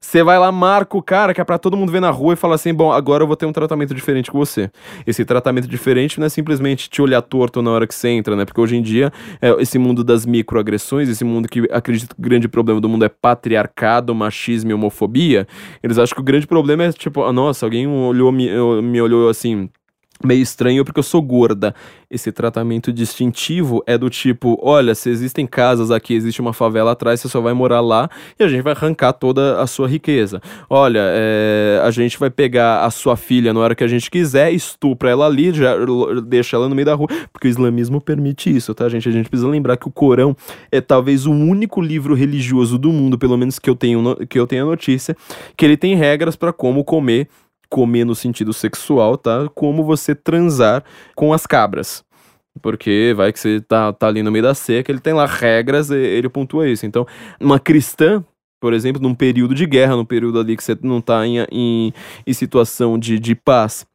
Você 0.00 0.20
vai 0.20 0.36
lá, 0.36 0.50
marca 0.50 0.96
o 0.96 1.02
cara, 1.02 1.32
que 1.32 1.40
é 1.40 1.44
pra 1.44 1.58
todo 1.58 1.76
mundo 1.76 1.92
ver 1.92 2.00
na 2.00 2.10
rua 2.10 2.32
e 2.32 2.36
fala 2.36 2.56
assim: 2.56 2.74
bom, 2.74 2.90
agora 2.90 3.22
eu 3.22 3.26
vou 3.26 3.36
ter 3.36 3.46
um 3.46 3.52
tratamento 3.52 3.94
diferente 3.94 4.32
com 4.32 4.38
você. 4.38 4.68
Esse 5.06 5.24
tratamento 5.24 5.68
diferente 5.68 6.18
não 6.18 6.26
é 6.26 6.28
simplesmente 6.28 6.90
te 6.90 7.00
olhar 7.00 7.22
torto 7.22 7.62
na 7.62 7.70
hora 7.70 7.86
que 7.86 7.94
você 7.94 8.08
entra, 8.08 8.34
né? 8.34 8.44
Porque 8.44 8.60
hoje 8.60 8.76
em 8.76 8.82
dia, 8.82 9.12
é, 9.40 9.50
esse 9.62 9.78
mundo 9.78 10.02
das 10.02 10.26
microagressões, 10.26 11.08
esse 11.08 11.22
mundo 11.22 11.48
que 11.48 11.68
acredita 11.70 12.14
que 12.14 12.20
o 12.20 12.22
grande 12.22 12.48
problema 12.48 12.80
do 12.80 12.88
mundo 12.88 13.04
é 13.04 13.08
patriarcado, 13.08 14.12
machismo 14.12 14.72
e 14.72 14.74
homofobia, 14.74 15.46
eles 15.80 15.98
acham 15.98 16.16
que 16.16 16.20
o 16.20 16.24
grande 16.24 16.48
problema 16.48 16.82
é 16.82 16.92
tipo, 16.92 17.22
ah, 17.22 17.32
nossa, 17.32 17.64
alguém 17.64 17.86
olhou, 17.86 18.32
me, 18.32 18.48
me 18.82 19.00
olhou 19.00 19.28
assim 19.28 19.70
meio 20.26 20.42
estranho 20.42 20.84
porque 20.84 20.98
eu 20.98 21.04
sou 21.04 21.22
gorda. 21.22 21.74
Esse 22.10 22.30
tratamento 22.30 22.92
distintivo 22.92 23.82
é 23.86 23.96
do 23.96 24.10
tipo: 24.10 24.58
olha, 24.62 24.94
se 24.94 25.08
existem 25.08 25.46
casas 25.46 25.90
aqui, 25.90 26.14
existe 26.14 26.40
uma 26.40 26.52
favela 26.52 26.92
atrás, 26.92 27.20
você 27.20 27.28
só 27.28 27.40
vai 27.40 27.52
morar 27.52 27.80
lá 27.80 28.08
e 28.38 28.44
a 28.44 28.48
gente 28.48 28.62
vai 28.62 28.72
arrancar 28.72 29.12
toda 29.14 29.60
a 29.60 29.66
sua 29.66 29.88
riqueza. 29.88 30.40
Olha, 30.68 31.00
é, 31.02 31.80
a 31.82 31.90
gente 31.90 32.18
vai 32.18 32.30
pegar 32.30 32.84
a 32.84 32.90
sua 32.90 33.16
filha 33.16 33.52
na 33.52 33.60
hora 33.60 33.74
que 33.74 33.84
a 33.84 33.88
gente 33.88 34.10
quiser, 34.10 34.52
estupra 34.52 35.10
ela 35.10 35.26
ali, 35.26 35.52
já 35.52 35.74
deixa 36.26 36.56
ela 36.56 36.68
no 36.68 36.74
meio 36.74 36.86
da 36.86 36.94
rua, 36.94 37.08
porque 37.32 37.48
o 37.48 37.50
islamismo 37.50 38.00
permite 38.00 38.54
isso, 38.54 38.74
tá, 38.74 38.88
gente? 38.88 39.08
A 39.08 39.12
gente 39.12 39.28
precisa 39.28 39.48
lembrar 39.48 39.76
que 39.76 39.88
o 39.88 39.90
Corão 39.90 40.36
é 40.70 40.80
talvez 40.80 41.26
o 41.26 41.32
único 41.32 41.80
livro 41.80 42.14
religioso 42.14 42.78
do 42.78 42.92
mundo, 42.92 43.18
pelo 43.18 43.36
menos 43.36 43.58
que 43.58 43.70
eu 43.70 43.74
tenho, 43.74 44.16
que 44.26 44.38
eu 44.38 44.46
tenho 44.46 44.64
a 44.64 44.66
notícia, 44.66 45.16
que 45.56 45.64
ele 45.64 45.76
tem 45.76 45.94
regras 45.94 46.36
para 46.36 46.52
como 46.52 46.84
comer 46.84 47.28
comer 47.72 48.04
no 48.04 48.14
sentido 48.14 48.52
sexual, 48.52 49.16
tá? 49.16 49.48
Como 49.54 49.82
você 49.82 50.14
transar 50.14 50.84
com 51.16 51.32
as 51.32 51.46
cabras. 51.46 52.04
Porque 52.60 53.14
vai 53.16 53.32
que 53.32 53.40
você 53.40 53.62
tá, 53.62 53.90
tá 53.94 54.08
ali 54.08 54.22
no 54.22 54.30
meio 54.30 54.44
da 54.44 54.54
seca, 54.54 54.92
ele 54.92 55.00
tem 55.00 55.14
lá 55.14 55.24
regras, 55.24 55.90
ele 55.90 56.28
pontua 56.28 56.68
isso. 56.68 56.84
Então, 56.84 57.06
uma 57.40 57.58
cristã, 57.58 58.22
por 58.60 58.74
exemplo, 58.74 59.00
num 59.00 59.14
período 59.14 59.54
de 59.54 59.64
guerra, 59.64 59.96
num 59.96 60.04
período 60.04 60.38
ali 60.38 60.54
que 60.54 60.62
você 60.62 60.76
não 60.82 61.00
tá 61.00 61.26
em, 61.26 61.38
em, 61.50 61.94
em 62.26 62.32
situação 62.34 62.98
de, 62.98 63.18
de 63.18 63.34
paz 63.34 63.86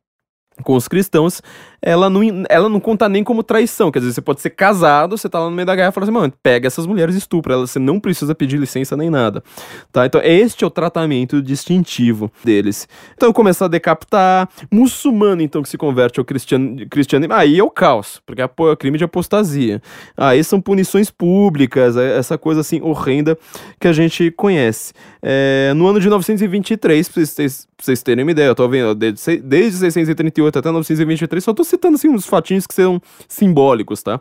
com 0.63 0.75
os 0.75 0.87
cristãos, 0.87 1.41
ela 1.81 2.09
não, 2.09 2.21
ela 2.49 2.69
não 2.69 2.79
conta 2.79 3.07
nem 3.07 3.23
como 3.23 3.43
traição. 3.43 3.91
Quer 3.91 3.99
dizer, 3.99 4.13
você 4.13 4.21
pode 4.21 4.41
ser 4.41 4.49
casado, 4.51 5.17
você 5.17 5.29
tá 5.29 5.39
lá 5.39 5.49
no 5.49 5.55
meio 5.55 5.65
da 5.65 5.75
guerra 5.75 5.89
e 5.89 5.91
fala 5.91 6.05
assim, 6.05 6.13
mano, 6.13 6.33
pega 6.41 6.67
essas 6.67 6.85
mulheres 6.85 7.15
e 7.15 7.17
estupra 7.17 7.53
elas, 7.53 7.71
você 7.71 7.79
não 7.79 7.99
precisa 7.99 8.33
pedir 8.33 8.57
licença 8.57 8.97
nem 8.97 9.09
nada. 9.09 9.43
Tá? 9.91 10.05
Então, 10.05 10.21
este 10.23 10.63
é 10.63 10.67
o 10.67 10.69
tratamento 10.69 11.41
distintivo 11.41 12.31
deles. 12.43 12.87
Então, 13.15 13.31
começar 13.31 13.65
a 13.65 13.69
decapitar. 13.69 14.49
Muçulmano, 14.71 15.41
então, 15.41 15.61
que 15.61 15.69
se 15.69 15.77
converte 15.77 16.19
ao 16.19 16.25
cristiano, 16.25 16.87
cristianismo, 16.89 17.33
aí 17.33 17.59
é 17.59 17.63
o 17.63 17.69
caos, 17.69 18.21
porque 18.25 18.41
é 18.41 18.49
crime 18.77 18.97
de 18.97 19.03
apostasia. 19.03 19.81
Aí 20.15 20.43
são 20.43 20.59
punições 20.59 21.09
públicas, 21.11 21.95
é 21.95 22.17
essa 22.17 22.37
coisa 22.37 22.61
assim 22.61 22.81
horrenda 22.81 23.37
que 23.79 23.87
a 23.87 23.93
gente 23.93 24.31
conhece. 24.31 24.93
É, 25.21 25.73
no 25.75 25.87
ano 25.87 25.99
de 25.99 26.09
923, 26.09 27.09
pra 27.09 27.25
vocês, 27.25 27.67
pra 27.75 27.85
vocês 27.85 28.01
terem 28.01 28.23
uma 28.23 28.31
ideia, 28.31 28.47
eu 28.47 28.55
tô 28.55 28.67
vendo, 28.67 28.95
desde, 28.95 29.37
desde 29.37 29.79
638 29.79 30.46
até 30.55 30.71
923, 30.71 31.43
só 31.43 31.53
tô 31.53 31.63
citando 31.63 31.95
assim 31.95 32.09
uns 32.09 32.25
fatinhos 32.25 32.67
que 32.67 32.73
são 32.73 33.01
simbólicos, 33.27 34.03
tá? 34.03 34.19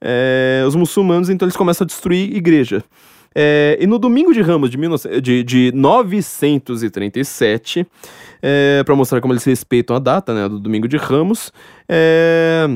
É, 0.00 0.64
os 0.66 0.74
muçulmanos, 0.74 1.30
então, 1.30 1.46
eles 1.46 1.56
começam 1.56 1.84
a 1.84 1.86
destruir 1.86 2.36
igreja. 2.36 2.84
É, 3.34 3.76
e 3.80 3.86
no 3.86 3.98
domingo 3.98 4.32
de 4.32 4.40
Ramos 4.40 4.70
de, 4.70 4.76
19, 4.76 5.20
de, 5.20 5.42
de 5.42 5.72
937, 5.74 7.84
é, 8.40 8.82
para 8.84 8.94
mostrar 8.94 9.20
como 9.20 9.32
eles 9.32 9.44
respeitam 9.44 9.96
a 9.96 9.98
data 9.98 10.32
né, 10.32 10.48
do 10.48 10.60
domingo 10.60 10.86
de 10.86 10.96
Ramos, 10.96 11.52
é, 11.88 12.66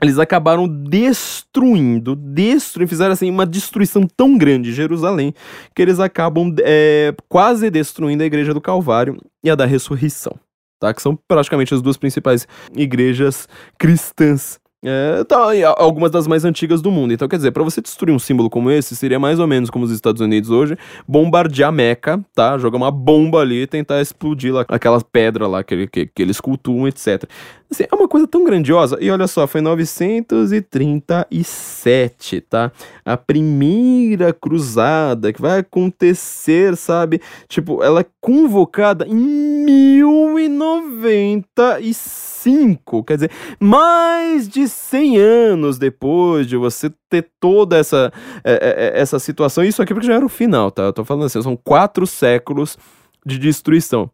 eles 0.00 0.18
acabaram 0.18 0.68
destruindo, 0.68 2.14
destruindo, 2.14 2.88
fizeram 2.88 3.12
assim 3.12 3.28
uma 3.28 3.44
destruição 3.44 4.06
tão 4.16 4.38
grande 4.38 4.70
de 4.70 4.76
Jerusalém 4.76 5.34
que 5.74 5.82
eles 5.82 5.98
acabam 5.98 6.54
é, 6.60 7.12
quase 7.28 7.68
destruindo 7.68 8.22
a 8.22 8.26
igreja 8.26 8.54
do 8.54 8.60
Calvário 8.60 9.20
e 9.42 9.50
a 9.50 9.54
da 9.54 9.66
ressurreição 9.66 10.38
tá? 10.80 10.92
Que 10.92 11.02
são 11.02 11.16
praticamente 11.28 11.74
as 11.74 11.82
duas 11.82 11.96
principais 11.96 12.48
igrejas 12.74 13.46
cristãs 13.78 14.58
é, 14.82 15.22
tá, 15.24 15.36
algumas 15.76 16.10
das 16.10 16.26
mais 16.26 16.42
antigas 16.42 16.80
do 16.80 16.90
mundo. 16.90 17.12
Então, 17.12 17.28
quer 17.28 17.36
dizer, 17.36 17.50
para 17.50 17.62
você 17.62 17.82
destruir 17.82 18.14
um 18.14 18.18
símbolo 18.18 18.48
como 18.48 18.70
esse, 18.70 18.96
seria 18.96 19.18
mais 19.18 19.38
ou 19.38 19.46
menos 19.46 19.68
como 19.68 19.84
os 19.84 19.90
Estados 19.90 20.22
Unidos 20.22 20.48
hoje, 20.48 20.74
bombardear 21.06 21.70
Meca, 21.70 22.18
tá? 22.34 22.56
Jogar 22.56 22.78
uma 22.78 22.90
bomba 22.90 23.40
ali 23.40 23.60
e 23.62 23.66
tentar 23.66 24.00
explodir 24.00 24.54
lá, 24.54 24.64
aquela 24.68 24.98
pedra 25.02 25.46
lá 25.46 25.62
que, 25.62 25.86
que, 25.86 26.06
que 26.06 26.22
eles 26.22 26.40
cultuam, 26.40 26.88
etc. 26.88 27.24
Assim, 27.70 27.84
é 27.90 27.94
uma 27.94 28.08
coisa 28.08 28.26
tão 28.26 28.42
grandiosa. 28.42 28.96
E 29.00 29.10
olha 29.10 29.26
só, 29.26 29.46
foi 29.46 29.60
937, 29.60 32.40
tá? 32.40 32.72
A 33.04 33.18
primeira 33.18 34.32
cruzada 34.32 35.30
que 35.30 35.42
vai 35.42 35.58
acontecer, 35.58 36.74
sabe? 36.74 37.20
Tipo, 37.48 37.84
ela 37.84 38.00
é 38.00 38.06
convocada 38.18 39.06
em 39.06 39.14
1095 39.14 40.19
5, 42.40 43.04
quer 43.04 43.14
dizer, 43.16 43.30
mais 43.58 44.48
de 44.48 44.66
100 44.68 45.18
anos 45.18 45.78
depois 45.78 46.46
de 46.46 46.56
você 46.56 46.90
ter 47.08 47.30
toda 47.38 47.76
essa, 47.76 48.12
é, 48.42 48.92
é, 48.94 49.00
essa 49.00 49.18
situação, 49.18 49.62
isso 49.62 49.82
aqui 49.82 49.92
porque 49.92 50.06
já 50.06 50.14
era 50.14 50.24
o 50.24 50.28
final, 50.28 50.70
tá? 50.70 50.84
Eu 50.84 50.92
tô 50.92 51.04
falando 51.04 51.26
assim, 51.26 51.42
são 51.42 51.56
quatro 51.56 52.06
séculos 52.06 52.78
de 53.24 53.38
destruição. 53.38 54.10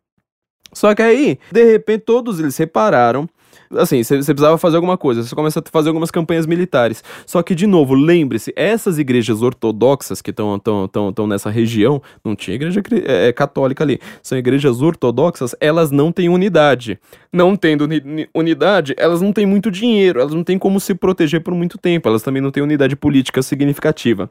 Só 0.72 0.94
que 0.94 1.02
aí, 1.02 1.38
de 1.52 1.64
repente, 1.64 2.04
todos 2.04 2.40
eles 2.40 2.56
repararam 2.56 3.28
assim, 3.70 4.02
você 4.02 4.16
precisava 4.16 4.58
fazer 4.58 4.76
alguma 4.76 4.96
coisa, 4.96 5.22
você 5.22 5.34
começa 5.34 5.60
a 5.60 5.62
fazer 5.70 5.88
algumas 5.88 6.10
campanhas 6.10 6.46
militares. 6.46 7.02
Só 7.26 7.42
que, 7.42 7.54
de 7.54 7.66
novo, 7.66 7.94
lembre-se, 7.94 8.52
essas 8.56 8.98
igrejas 8.98 9.42
ortodoxas 9.42 10.22
que 10.22 10.30
estão 10.30 10.58
tão, 10.58 10.88
tão, 10.88 11.12
tão 11.12 11.26
nessa 11.26 11.50
região, 11.50 12.02
não 12.24 12.34
tinha 12.34 12.54
igreja 12.54 12.82
é, 13.06 13.28
é, 13.28 13.32
católica 13.32 13.84
ali, 13.84 14.00
são 14.22 14.36
igrejas 14.36 14.82
ortodoxas, 14.82 15.54
elas 15.60 15.90
não 15.90 16.12
têm 16.12 16.28
unidade. 16.28 16.98
Não 17.32 17.54
tendo 17.54 17.86
unidade, 18.34 18.94
elas 18.96 19.20
não 19.20 19.32
têm 19.32 19.46
muito 19.46 19.70
dinheiro, 19.70 20.20
elas 20.20 20.32
não 20.32 20.42
têm 20.42 20.58
como 20.58 20.80
se 20.80 20.94
proteger 20.94 21.42
por 21.42 21.54
muito 21.54 21.76
tempo, 21.76 22.08
elas 22.08 22.22
também 22.22 22.40
não 22.40 22.50
têm 22.50 22.62
unidade 22.62 22.96
política 22.96 23.42
significativa 23.42 24.30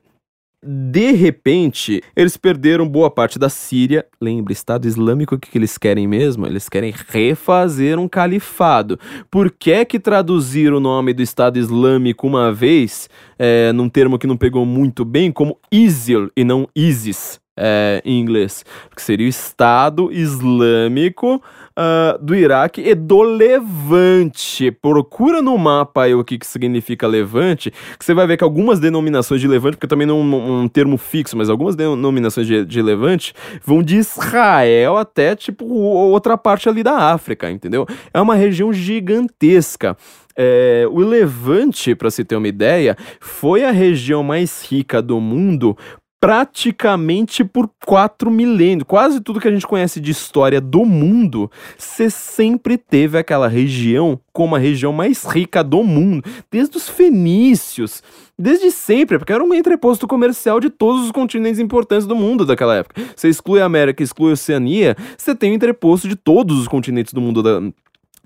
de 0.66 1.12
repente, 1.12 2.02
eles 2.16 2.36
perderam 2.38 2.88
boa 2.88 3.12
parte 3.12 3.38
da 3.38 3.50
Síria. 3.50 4.06
Lembra, 4.20 4.52
Estado 4.52 4.88
Islâmico, 4.88 5.36
o 5.36 5.40
que, 5.40 5.52
que 5.52 5.58
eles 5.58 5.78
querem 5.78 6.08
mesmo? 6.08 6.48
Eles 6.48 6.68
querem 6.68 6.92
refazer 7.08 8.00
um 8.00 8.08
califado. 8.08 9.00
Por 9.30 9.52
que 9.52 9.72
é 9.72 9.86
que 9.86 10.00
traduzir 10.00 10.74
o 10.74 10.80
nome 10.80 11.14
do 11.14 11.22
Estado 11.22 11.60
Islâmico 11.60 12.26
uma 12.26 12.52
vez, 12.52 13.08
é, 13.38 13.72
num 13.74 13.88
termo 13.88 14.18
que 14.18 14.26
não 14.26 14.36
pegou 14.36 14.66
muito 14.66 15.06
bem, 15.06 15.32
como 15.32 15.60
ISIL 15.72 16.32
e 16.36 16.44
não 16.44 16.68
ISIS? 16.76 17.40
É, 17.58 18.02
em 18.04 18.20
inglês, 18.20 18.66
porque 18.90 19.02
seria 19.02 19.26
o 19.26 19.30
Estado 19.30 20.12
Islâmico 20.12 21.42
uh, 21.76 22.24
do 22.24 22.36
Iraque 22.36 22.82
e 22.82 22.96
do 22.96 23.22
Levante. 23.22 24.72
Procura 24.72 25.42
no 25.42 25.58
mapa 25.58 26.04
aí 26.04 26.14
o 26.14 26.24
que, 26.24 26.38
que 26.38 26.48
significa 26.48 27.08
Levante, 27.08 27.72
que 27.98 28.04
você 28.04 28.14
vai 28.14 28.28
ver 28.28 28.38
que 28.38 28.44
algumas 28.44 28.80
denominações 28.80 29.42
de 29.42 29.48
Levante, 29.48 29.78
porque 29.78 29.88
também 29.88 30.08
não 30.08 30.20
é 30.20 30.22
um, 30.22 30.62
um 30.64 30.68
termo 30.68 30.98
fixo, 30.98 31.38
mas 31.38 31.50
algumas 31.50 31.76
denominações 31.76 32.48
de, 32.48 32.66
de 32.66 32.82
Levante 32.82 33.34
vão 33.64 33.82
de 33.82 33.96
Israel 33.96 34.98
até, 34.98 35.36
tipo, 35.36 35.66
outra 35.66 36.38
parte 36.38 36.68
ali 36.68 36.84
da 36.84 37.14
África, 37.14 37.50
entendeu? 37.50 37.86
É 38.14 38.20
uma 38.20 38.36
região 38.36 38.72
gigantesca. 38.74 39.96
É, 40.38 40.86
o 40.92 41.00
Levante, 41.00 41.96
para 41.96 42.12
se 42.12 42.26
ter 42.26 42.36
uma 42.36 42.48
ideia, 42.48 42.98
foi 43.22 43.64
a 43.64 43.72
região 43.72 44.22
mais 44.22 44.66
rica 44.70 45.02
do 45.02 45.22
mundo 45.22 45.78
praticamente 46.26 47.44
por 47.44 47.70
quatro 47.86 48.32
milênios. 48.32 48.88
Quase 48.88 49.22
tudo 49.22 49.40
que 49.40 49.48
a 49.48 49.52
gente 49.52 49.68
conhece 49.68 50.02
de 50.02 50.10
história 50.10 50.60
do 50.60 50.84
mundo, 50.84 51.52
você 51.78 52.10
sempre 52.10 52.80
teve 52.80 53.16
aquela 53.16 53.48
região 53.48 54.20
como 54.34 54.56
a 54.56 54.60
região 54.60 54.92
mais 54.92 55.24
rica 55.24 55.64
do 55.64 55.84
mundo, 55.84 56.24
desde 56.50 56.78
os 56.78 56.90
fenícios, 56.90 58.02
desde 58.36 58.72
sempre, 58.72 59.20
porque 59.20 59.32
era 59.32 59.44
um 59.44 59.54
entreposto 59.54 60.08
comercial 60.08 60.60
de 60.60 60.72
todos 60.72 61.06
os 61.06 61.12
continentes 61.12 61.60
importantes 61.60 62.08
do 62.08 62.16
mundo 62.16 62.44
daquela 62.44 62.76
época. 62.76 63.00
Você 63.16 63.30
exclui 63.30 63.62
a 63.62 63.66
América, 63.66 64.02
exclui 64.02 64.32
a 64.32 64.34
Oceania, 64.34 64.98
você 65.16 65.36
tem 65.36 65.52
um 65.52 65.56
entreposto 65.56 66.08
de 66.08 66.16
todos 66.16 66.58
os 66.58 66.68
continentes 66.68 67.14
do 67.14 67.22
mundo 67.22 67.44
da, 67.44 67.62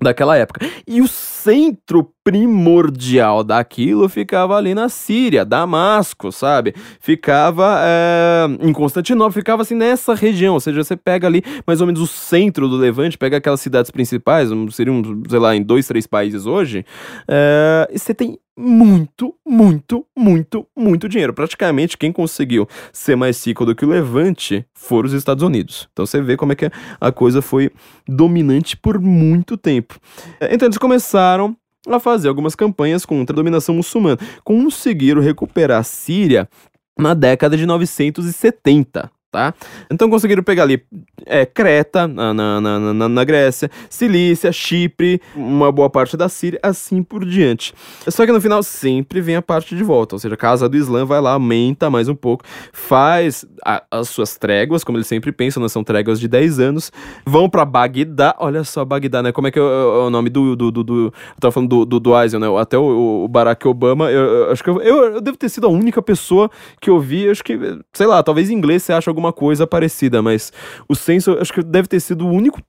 daquela 0.01 0.37
época. 0.37 0.65
E 0.87 1.01
o 1.01 1.07
centro 1.07 2.11
primordial 2.23 3.43
daquilo 3.43 4.07
ficava 4.09 4.55
ali 4.55 4.75
na 4.75 4.89
Síria, 4.89 5.45
Damasco, 5.45 6.31
sabe? 6.31 6.75
Ficava 6.99 7.79
é, 7.81 8.47
em 8.61 8.73
Constantinopla, 8.73 9.31
ficava 9.31 9.61
assim 9.61 9.75
nessa 9.75 10.13
região. 10.13 10.53
Ou 10.53 10.59
seja, 10.59 10.83
você 10.83 10.95
pega 10.95 11.27
ali 11.27 11.43
mais 11.65 11.81
ou 11.81 11.87
menos 11.87 12.01
o 12.01 12.07
centro 12.07 12.67
do 12.67 12.77
Levante, 12.77 13.17
pega 13.17 13.37
aquelas 13.37 13.61
cidades 13.61 13.89
principais, 13.89 14.49
seriam, 14.71 15.01
sei 15.27 15.39
lá, 15.39 15.55
em 15.55 15.63
dois, 15.63 15.87
três 15.87 16.05
países 16.05 16.45
hoje, 16.45 16.85
é, 17.27 17.89
e 17.91 17.97
você 17.97 18.13
tem 18.13 18.37
muito, 18.60 19.34
muito, 19.47 20.05
muito, 20.18 20.68
muito 20.76 21.07
dinheiro. 21.07 21.34
Praticamente 21.34 21.97
quem 21.97 22.12
conseguiu 22.12 22.68
ser 22.91 23.16
mais 23.16 23.45
rico 23.47 23.66
do 23.66 23.74
que 23.74 23.86
o 23.86 23.89
Levante 23.89 24.66
foram 24.74 25.07
os 25.07 25.14
Estados 25.14 25.41
Unidos. 25.41 25.88
Então 25.93 26.05
você 26.05 26.22
vê 26.22 26.36
como 26.36 26.51
é 26.51 26.55
que 26.55 26.70
a 26.99 27.12
coisa 27.12 27.41
foi 27.41 27.72
dominante 28.05 28.76
por 28.76 28.99
muito 28.99 29.55
tempo. 29.55 29.97
Então 30.41 30.68
eles 30.68 30.78
começaram 30.78 31.55
a 31.88 31.99
fazer 31.99 32.28
algumas 32.28 32.53
campanhas 32.53 33.05
contra 33.05 33.34
a 33.34 33.38
dominação 33.38 33.74
muçulmana. 33.76 34.18
Conseguiram 34.43 35.22
recuperar 35.22 35.80
a 35.80 35.84
Síria 35.84 36.49
na 36.97 37.14
década 37.14 37.55
de 37.55 37.66
970 37.66 39.10
tá? 39.32 39.53
Então 39.89 40.09
conseguiram 40.09 40.43
pegar 40.43 40.63
ali 40.63 40.84
é, 41.25 41.45
Creta, 41.45 42.07
na, 42.07 42.34
na, 42.34 42.61
na, 42.61 43.09
na, 43.09 43.23
Grécia, 43.23 43.69
Cilícia, 43.89 44.51
Chipre, 44.51 45.21
uma 45.36 45.71
boa 45.71 45.89
parte 45.89 46.17
da 46.17 46.27
Síria, 46.27 46.59
assim 46.63 47.03
por 47.03 47.23
diante. 47.25 47.73
Só 48.07 48.25
que 48.25 48.32
no 48.32 48.41
final 48.41 48.63
sempre 48.63 49.21
vem 49.21 49.36
a 49.36 49.41
parte 49.41 49.75
de 49.75 49.84
volta, 49.84 50.15
ou 50.15 50.19
seja, 50.19 50.34
a 50.34 50.38
Casa 50.38 50.67
do 50.67 50.77
Islã 50.77 51.05
vai 51.05 51.21
lá, 51.21 51.34
aumenta 51.34 51.89
mais 51.89 52.07
um 52.07 52.15
pouco, 52.15 52.43
faz 52.73 53.45
a, 53.63 53.84
as 53.91 54.09
suas 54.09 54.38
tréguas, 54.38 54.84
como 54.84 54.97
eles 54.97 55.07
sempre 55.07 55.32
pensam, 55.32 55.61
né? 55.61 55.69
são 55.69 55.84
tréguas 55.84 56.19
de 56.19 56.27
10 56.27 56.59
anos, 56.59 56.91
vão 57.25 57.49
para 57.49 57.65
Bagdá, 57.65 58.36
olha 58.39 58.63
só 58.63 58.84
Bagdá, 58.84 59.21
né? 59.21 59.32
Como 59.32 59.47
é 59.47 59.51
que 59.51 59.59
é 59.59 59.61
o, 59.61 60.07
o 60.07 60.09
nome 60.09 60.30
do, 60.30 60.55
do, 60.55 60.71
do, 60.71 60.84
do, 60.84 61.05
eu 61.05 61.13
tava 61.39 61.51
falando 61.51 61.69
do, 61.69 61.86
do, 61.86 61.99
do 61.99 62.21
Eisen, 62.21 62.39
né? 62.39 62.47
Até 62.59 62.77
o, 62.77 63.23
o 63.23 63.27
Barack 63.27 63.67
Obama, 63.67 64.11
eu, 64.11 64.21
eu 64.21 64.51
acho 64.51 64.63
que 64.63 64.69
eu, 64.69 64.82
eu, 64.82 65.03
eu, 65.15 65.21
devo 65.21 65.38
ter 65.38 65.49
sido 65.49 65.67
a 65.67 65.69
única 65.69 66.01
pessoa 66.01 66.49
que 66.82 66.89
eu 66.89 66.99
vi, 66.99 67.30
acho 67.30 67.43
que, 67.43 67.57
sei 67.93 68.07
lá, 68.07 68.23
talvez 68.23 68.49
em 68.49 68.53
inglês 68.53 68.84
você 68.84 68.93
acha 68.93 69.11
alguma 69.20 69.34
coisa 69.34 69.67
parecida, 69.67 70.22
mas 70.22 70.51
o 70.88 70.95
Senso, 70.95 71.38
acho 71.39 71.53
que 71.53 71.61
deve 71.61 71.88
ter 71.88 71.99
sido 71.99 72.26
o 72.26 72.32
único 72.32 72.59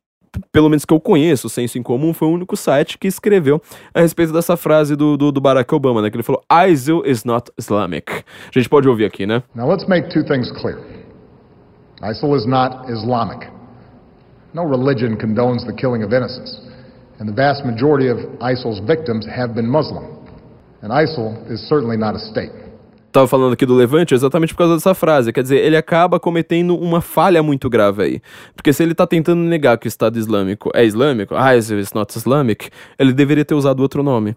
pelo 0.52 0.68
menos 0.68 0.84
que 0.84 0.94
eu 0.94 1.00
conheço, 1.00 1.48
o 1.48 1.50
Senso 1.50 1.76
em 1.76 1.82
Comum, 1.82 2.14
foi 2.14 2.28
o 2.28 2.30
único 2.30 2.56
site 2.56 2.96
que 2.96 3.08
escreveu 3.08 3.60
a 3.92 4.00
respeito 4.00 4.32
dessa 4.32 4.56
frase 4.56 4.94
do, 4.94 5.16
do, 5.16 5.32
do, 5.32 5.40
Barack 5.40 5.74
Obama, 5.74 6.00
né? 6.00 6.08
Que 6.08 6.16
ele 6.16 6.22
falou, 6.22 6.40
ISIL 6.68 7.02
is 7.04 7.24
not 7.24 7.50
Islamic. 7.58 8.12
A 8.12 8.22
gente 8.56 8.68
pode 8.68 8.88
ouvir 8.88 9.06
aqui, 9.06 9.26
né? 9.26 9.42
Now 9.56 9.68
let's 9.68 9.88
make 9.88 10.08
two 10.10 10.22
things 10.22 10.48
clear. 10.52 10.78
ISIL 12.00 12.36
is 12.36 12.46
not 12.46 12.88
Islamic. 12.88 13.48
No 14.54 14.62
religion 14.64 15.16
condones 15.16 15.66
the 15.66 15.72
killing 15.72 16.04
of 16.04 16.14
innocents. 16.14 16.60
And 17.18 17.26
the 17.26 17.34
vast 17.34 17.64
majority 17.64 18.08
of 18.08 18.20
ISIL's 18.40 18.78
victims 18.86 19.26
have 19.26 19.52
been 19.54 19.66
Muslim. 19.66 20.04
And 20.80 20.92
ISIL 20.92 21.50
is 21.50 21.60
certainly 21.68 21.96
not 21.96 22.14
a 22.14 22.20
state 22.20 22.52
tava 23.10 23.26
falando 23.26 23.52
aqui 23.52 23.66
do 23.66 23.74
Levante 23.74 24.14
exatamente 24.14 24.54
por 24.54 24.58
causa 24.58 24.74
dessa 24.74 24.94
frase. 24.94 25.32
Quer 25.32 25.42
dizer, 25.42 25.58
ele 25.58 25.76
acaba 25.76 26.20
cometendo 26.20 26.76
uma 26.76 27.00
falha 27.00 27.42
muito 27.42 27.68
grave 27.68 28.02
aí. 28.02 28.22
Porque 28.54 28.72
se 28.72 28.82
ele 28.82 28.94
tá 28.94 29.06
tentando 29.06 29.40
negar 29.40 29.78
que 29.78 29.86
o 29.86 29.88
Estado 29.88 30.18
Islâmico 30.18 30.70
é 30.74 30.84
islâmico, 30.84 31.34
ISIL 31.56 31.78
is 31.78 31.92
not 31.92 32.16
Islamic, 32.16 32.70
ele 32.98 33.12
deveria 33.12 33.44
ter 33.44 33.54
usado 33.54 33.80
outro 33.80 34.02
nome. 34.02 34.36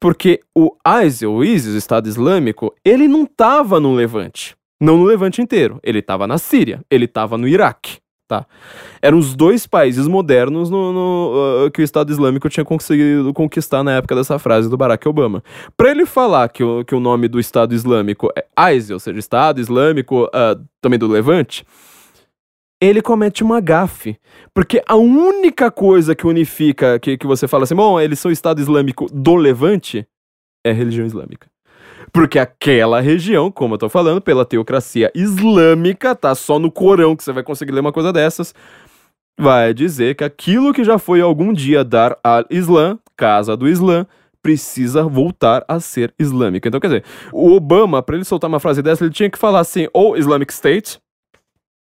Porque 0.00 0.40
o 0.54 0.70
ISIL, 1.04 1.32
o 1.32 1.44
ISIS, 1.44 1.74
o 1.74 1.78
Estado 1.78 2.08
Islâmico, 2.08 2.74
ele 2.84 3.08
não 3.08 3.26
tava 3.26 3.80
no 3.80 3.94
Levante. 3.94 4.56
Não 4.80 4.98
no 4.98 5.04
Levante 5.04 5.40
inteiro. 5.40 5.78
Ele 5.82 6.02
tava 6.02 6.26
na 6.26 6.38
Síria, 6.38 6.82
ele 6.90 7.06
tava 7.06 7.38
no 7.38 7.48
Iraque. 7.48 8.03
Tá. 8.34 8.46
Eram 9.00 9.18
os 9.18 9.36
dois 9.36 9.64
países 9.64 10.08
modernos 10.08 10.68
no, 10.68 10.92
no 10.92 11.66
uh, 11.66 11.70
que 11.70 11.80
o 11.80 11.84
Estado 11.84 12.10
Islâmico 12.10 12.48
tinha 12.48 12.64
conseguido 12.64 13.32
conquistar 13.32 13.84
na 13.84 13.92
época 13.92 14.16
dessa 14.16 14.40
frase 14.40 14.68
do 14.68 14.76
Barack 14.76 15.06
Obama. 15.08 15.44
Para 15.76 15.90
ele 15.90 16.04
falar 16.04 16.48
que 16.48 16.64
o, 16.64 16.84
que 16.84 16.96
o 16.96 17.00
nome 17.00 17.28
do 17.28 17.38
Estado 17.38 17.74
Islâmico 17.74 18.28
é 18.36 18.72
ISIL, 18.74 18.96
ou 18.96 19.00
seja, 19.00 19.18
Estado 19.20 19.60
Islâmico 19.60 20.24
uh, 20.24 20.60
também 20.80 20.98
do 20.98 21.06
Levante, 21.06 21.64
ele 22.80 23.00
comete 23.00 23.44
uma 23.44 23.60
gafe. 23.60 24.16
Porque 24.52 24.82
a 24.88 24.96
única 24.96 25.70
coisa 25.70 26.14
que 26.16 26.26
unifica, 26.26 26.98
que, 26.98 27.16
que 27.16 27.26
você 27.26 27.46
fala 27.46 27.64
assim, 27.64 27.76
bom, 27.76 28.00
eles 28.00 28.18
são 28.18 28.32
Estado 28.32 28.60
Islâmico 28.60 29.06
do 29.12 29.36
Levante, 29.36 30.04
é 30.66 30.72
religião 30.72 31.06
islâmica. 31.06 31.53
Porque 32.14 32.38
aquela 32.38 33.00
região, 33.00 33.50
como 33.50 33.74
eu 33.74 33.78
tô 33.78 33.88
falando, 33.88 34.20
pela 34.20 34.44
teocracia 34.44 35.10
islâmica, 35.16 36.14
tá 36.14 36.32
só 36.32 36.60
no 36.60 36.70
Corão 36.70 37.16
que 37.16 37.24
você 37.24 37.32
vai 37.32 37.42
conseguir 37.42 37.72
ler 37.72 37.80
uma 37.80 37.92
coisa 37.92 38.12
dessas, 38.12 38.54
vai 39.36 39.74
dizer 39.74 40.14
que 40.14 40.22
aquilo 40.22 40.72
que 40.72 40.84
já 40.84 40.96
foi 40.96 41.20
algum 41.20 41.52
dia 41.52 41.82
dar 41.82 42.16
al 42.22 42.44
Islã, 42.48 43.00
casa 43.16 43.56
do 43.56 43.66
Islã, 43.66 44.06
precisa 44.40 45.02
voltar 45.02 45.64
a 45.66 45.80
ser 45.80 46.14
islâmica. 46.16 46.68
Então, 46.68 46.78
quer 46.78 46.86
dizer, 46.86 47.04
o 47.32 47.50
Obama, 47.52 48.00
para 48.00 48.14
ele 48.14 48.24
soltar 48.24 48.46
uma 48.46 48.60
frase 48.60 48.80
dessa, 48.80 49.02
ele 49.02 49.12
tinha 49.12 49.28
que 49.28 49.38
falar 49.38 49.58
assim, 49.58 49.88
ou 49.92 50.16
Islamic 50.16 50.52
State, 50.52 51.00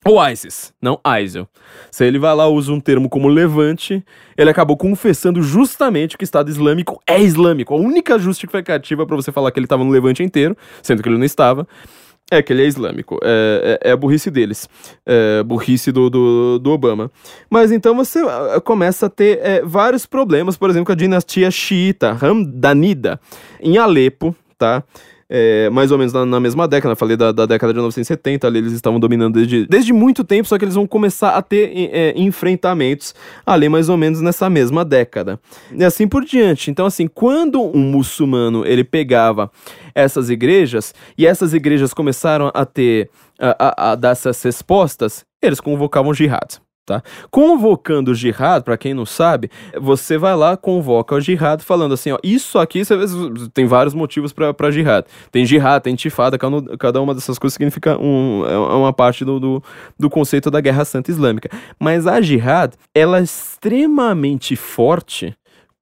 ou 0.06 0.22
ISIS, 0.30 0.74
não 0.82 1.00
ISIL. 1.22 1.48
Se 1.90 2.06
ele 2.06 2.20
vai 2.20 2.36
lá 2.36 2.48
usa 2.48 2.72
um 2.72 2.80
termo 2.80 3.10
como 3.10 3.28
levante, 3.28 4.04
ele 4.38 4.50
acabou 4.50 4.76
confessando 4.76 5.42
justamente 5.42 6.18
que 6.18 6.24
o 6.24 6.26
Estado 6.26 6.50
Islâmico 6.50 7.02
é 7.08 7.22
islâmico. 7.22 7.74
A 7.74 7.78
única 7.78 8.20
justificativa 8.20 9.06
para 9.06 9.16
você 9.16 9.32
falar 9.32 9.52
que 9.52 9.60
ele 9.60 9.66
estava 9.66 9.84
no 9.84 9.92
levante 9.92 10.22
inteiro, 10.22 10.58
sendo 10.82 11.02
que 11.02 11.08
ele 11.08 11.18
não 11.18 11.26
estava, 11.26 11.68
é 12.30 12.42
que 12.42 12.52
ele 12.52 12.64
é 12.64 12.68
islâmico. 12.68 13.18
É, 13.24 13.80
é, 13.82 13.90
é 13.90 13.92
a 13.92 13.98
burrice 13.98 14.30
deles. 14.30 14.68
É 15.06 15.40
a 15.40 15.44
burrice 15.44 15.92
do, 15.92 16.10
do, 16.10 16.60
do, 16.60 16.72
Obama. 16.72 17.12
Mas 17.50 17.72
então 17.72 17.96
você 17.96 18.20
ah, 18.20 18.60
começa 18.62 19.06
a 19.06 19.10
ter 19.10 19.40
é, 19.42 19.62
vários 19.62 20.06
problemas, 20.06 20.58
por 20.58 20.70
exemplo, 20.70 20.88
com 20.88 20.92
a 20.92 20.96
dinastia 20.96 21.50
xiita, 21.52 22.18
Hamdanida, 22.22 23.20
em 23.62 23.78
Alepo, 23.78 24.36
tá? 24.58 24.84
É, 25.36 25.68
mais 25.72 25.92
ou 25.92 25.98
menos 25.98 26.14
na, 26.14 26.28
na, 26.28 26.40
mesma 26.40 26.68
década, 26.68 26.96
falei 26.96 27.18
da, 27.18 27.32
da, 27.32 27.48
década 27.48 27.74
de 27.74 27.78
1970, 27.78 28.46
ali 28.46 28.60
eles 28.60 28.72
estavam 28.72 29.00
dominando 29.00 29.34
desde, 29.34 29.66
desde 29.66 29.92
muito 29.92 30.24
tempo, 30.24 30.48
só 30.48 30.60
que 30.60 30.64
eles 30.64 30.76
vão 30.76 30.86
começar 30.86 31.32
a 31.32 31.42
ter 31.42 31.72
é, 31.92 32.14
enfrentamentos 32.16 33.16
ali 33.44 33.68
mais 33.68 33.90
ou 33.90 33.98
menos 33.98 34.22
nessa 34.22 34.48
mesma 34.48 34.86
década. 34.86 35.40
E 35.76 35.84
assim 35.84 36.08
por 36.08 36.24
diante. 36.24 36.70
Então, 36.70 36.86
assim, 36.86 37.08
quando 37.08 37.60
um 37.60 37.80
muçulmano 37.80 38.64
ele 38.64 38.84
pegava 38.84 39.50
essas 39.96 40.30
igrejas 40.30 40.94
e 41.18 41.26
essas 41.26 41.52
igrejas 41.56 41.96
começaram 41.96 42.52
a 42.54 42.64
ter 42.64 43.10
a, 43.40 43.56
a, 43.60 43.92
a 43.92 43.96
dar 43.96 44.12
essas 44.12 44.40
respostas, 44.44 45.26
eles 45.42 45.60
convocavam 45.60 46.14
jihad. 46.14 46.60
Tá? 46.86 47.02
Convocando 47.32 48.12
o 48.12 48.16
jihad, 48.16 48.62
para 48.62 48.78
quem 48.78 48.94
não 48.94 49.06
sabe, 49.06 49.50
você 49.80 50.18
vai 50.18 50.36
lá, 50.36 50.58
convoca 50.58 51.16
o 51.16 51.22
jihad 51.22 51.64
falando 51.64 51.94
assim, 51.94 52.12
ó, 52.12 52.18
isso 52.22 52.60
aqui 52.60 52.84
você, 52.84 52.98
tem 53.54 53.66
vários 53.66 53.94
motivos 53.94 54.34
para 54.34 54.70
jihad. 54.70 55.06
Tem 55.32 55.46
jihad, 55.46 55.82
tem 55.82 55.96
tifada, 55.96 56.38
cada 56.78 57.02
uma 57.02 57.16
dessas 57.16 57.40
coisas 57.40 57.54
significa 57.54 57.98
um, 57.98 58.46
é, 58.46 58.54
é 58.54 58.58
uma 58.58 58.92
parte 58.92 59.24
do, 59.24 59.40
do, 59.40 59.64
do 59.98 60.10
conceito 60.10 60.52
da 60.52 60.60
Guerra 60.60 60.84
Santa 60.84 61.10
Islâmica. 61.10 61.50
Mas 61.80 62.06
a 62.06 62.20
jihad, 62.20 62.74
ela 62.94 63.20
é 63.20 63.24
extremamente 63.24 64.58
forte 64.58 65.34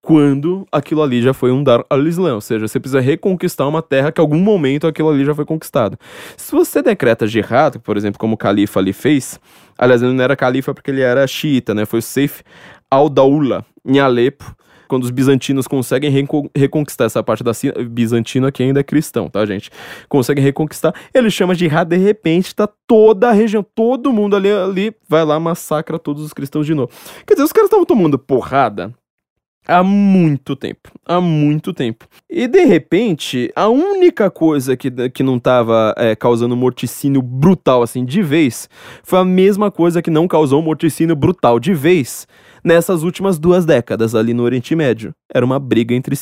quando 0.01 0.67
aquilo 0.71 1.03
ali 1.03 1.21
já 1.21 1.33
foi 1.33 1.51
um 1.51 1.63
dar 1.63 1.85
al 1.89 2.07
Islã, 2.07 2.33
ou 2.33 2.41
seja, 2.41 2.67
você 2.67 2.79
precisa 2.79 2.99
reconquistar 2.99 3.67
uma 3.67 3.81
terra 3.81 4.11
que 4.11 4.19
em 4.19 4.23
algum 4.23 4.39
momento 4.39 4.87
aquilo 4.87 5.09
ali 5.09 5.23
já 5.23 5.35
foi 5.35 5.45
conquistado. 5.45 5.97
Se 6.35 6.51
você 6.51 6.81
decreta 6.81 7.27
jihad, 7.27 7.77
por 7.79 7.95
exemplo, 7.97 8.19
como 8.19 8.33
o 8.33 8.37
califa 8.37 8.79
ali 8.79 8.93
fez, 8.93 9.39
aliás, 9.77 10.01
ele 10.01 10.13
não 10.13 10.23
era 10.23 10.35
califa 10.35 10.73
porque 10.73 10.89
ele 10.89 11.01
era 11.01 11.25
xiita, 11.27 11.75
né? 11.75 11.85
Foi 11.85 11.99
o 11.99 12.01
Seif 12.01 12.41
al-Daula 12.89 13.63
em 13.85 13.99
Alepo, 13.99 14.55
quando 14.87 15.05
os 15.05 15.09
bizantinos 15.09 15.67
conseguem 15.67 16.11
reconquistar 16.53 17.05
essa 17.05 17.23
parte 17.23 17.45
da 17.45 17.53
Síria, 17.53 17.81
bizantino 17.85 18.45
aqui 18.45 18.61
ainda 18.61 18.81
é 18.81 18.83
cristão, 18.83 19.29
tá, 19.29 19.45
gente? 19.45 19.71
Conseguem 20.09 20.43
reconquistar, 20.43 20.93
ele 21.13 21.29
chama 21.29 21.53
de 21.55 21.61
jihad, 21.61 21.87
de 21.87 21.95
repente 21.95 22.53
tá 22.53 22.67
toda 22.85 23.29
a 23.29 23.31
região, 23.31 23.63
todo 23.63 24.11
mundo 24.11 24.35
ali, 24.35 24.51
ali 24.51 24.93
vai 25.07 25.23
lá, 25.23 25.39
massacra 25.39 25.97
todos 25.97 26.25
os 26.25 26.33
cristãos 26.33 26.65
de 26.65 26.73
novo. 26.73 26.91
Quer 27.25 27.35
dizer, 27.35 27.45
os 27.45 27.53
caras 27.53 27.67
estavam 27.67 27.85
tomando 27.85 28.19
porrada 28.19 28.93
há 29.67 29.83
muito 29.83 30.55
tempo. 30.55 30.91
Há 31.05 31.19
muito 31.19 31.73
tempo. 31.73 32.05
E 32.29 32.47
de 32.47 32.65
repente, 32.65 33.51
a 33.55 33.67
única 33.67 34.29
coisa 34.29 34.75
que, 34.75 34.89
que 35.09 35.23
não 35.23 35.37
estava 35.37 35.93
é, 35.97 36.15
causando 36.15 36.55
morticínio 36.55 37.21
brutal 37.21 37.83
assim 37.83 38.05
de 38.05 38.21
vez 38.21 38.69
foi 39.03 39.19
a 39.19 39.25
mesma 39.25 39.71
coisa 39.71 40.01
que 40.01 40.09
não 40.09 40.27
causou 40.27 40.61
morticínio 40.61 41.15
brutal 41.15 41.59
de 41.59 41.73
vez 41.73 42.27
nessas 42.63 43.03
últimas 43.03 43.39
duas 43.39 43.65
décadas 43.65 44.15
ali 44.15 44.33
no 44.33 44.43
Oriente 44.43 44.75
Médio. 44.75 45.13
Era 45.33 45.45
uma 45.45 45.59
briga 45.59 45.95
entre, 45.95 46.15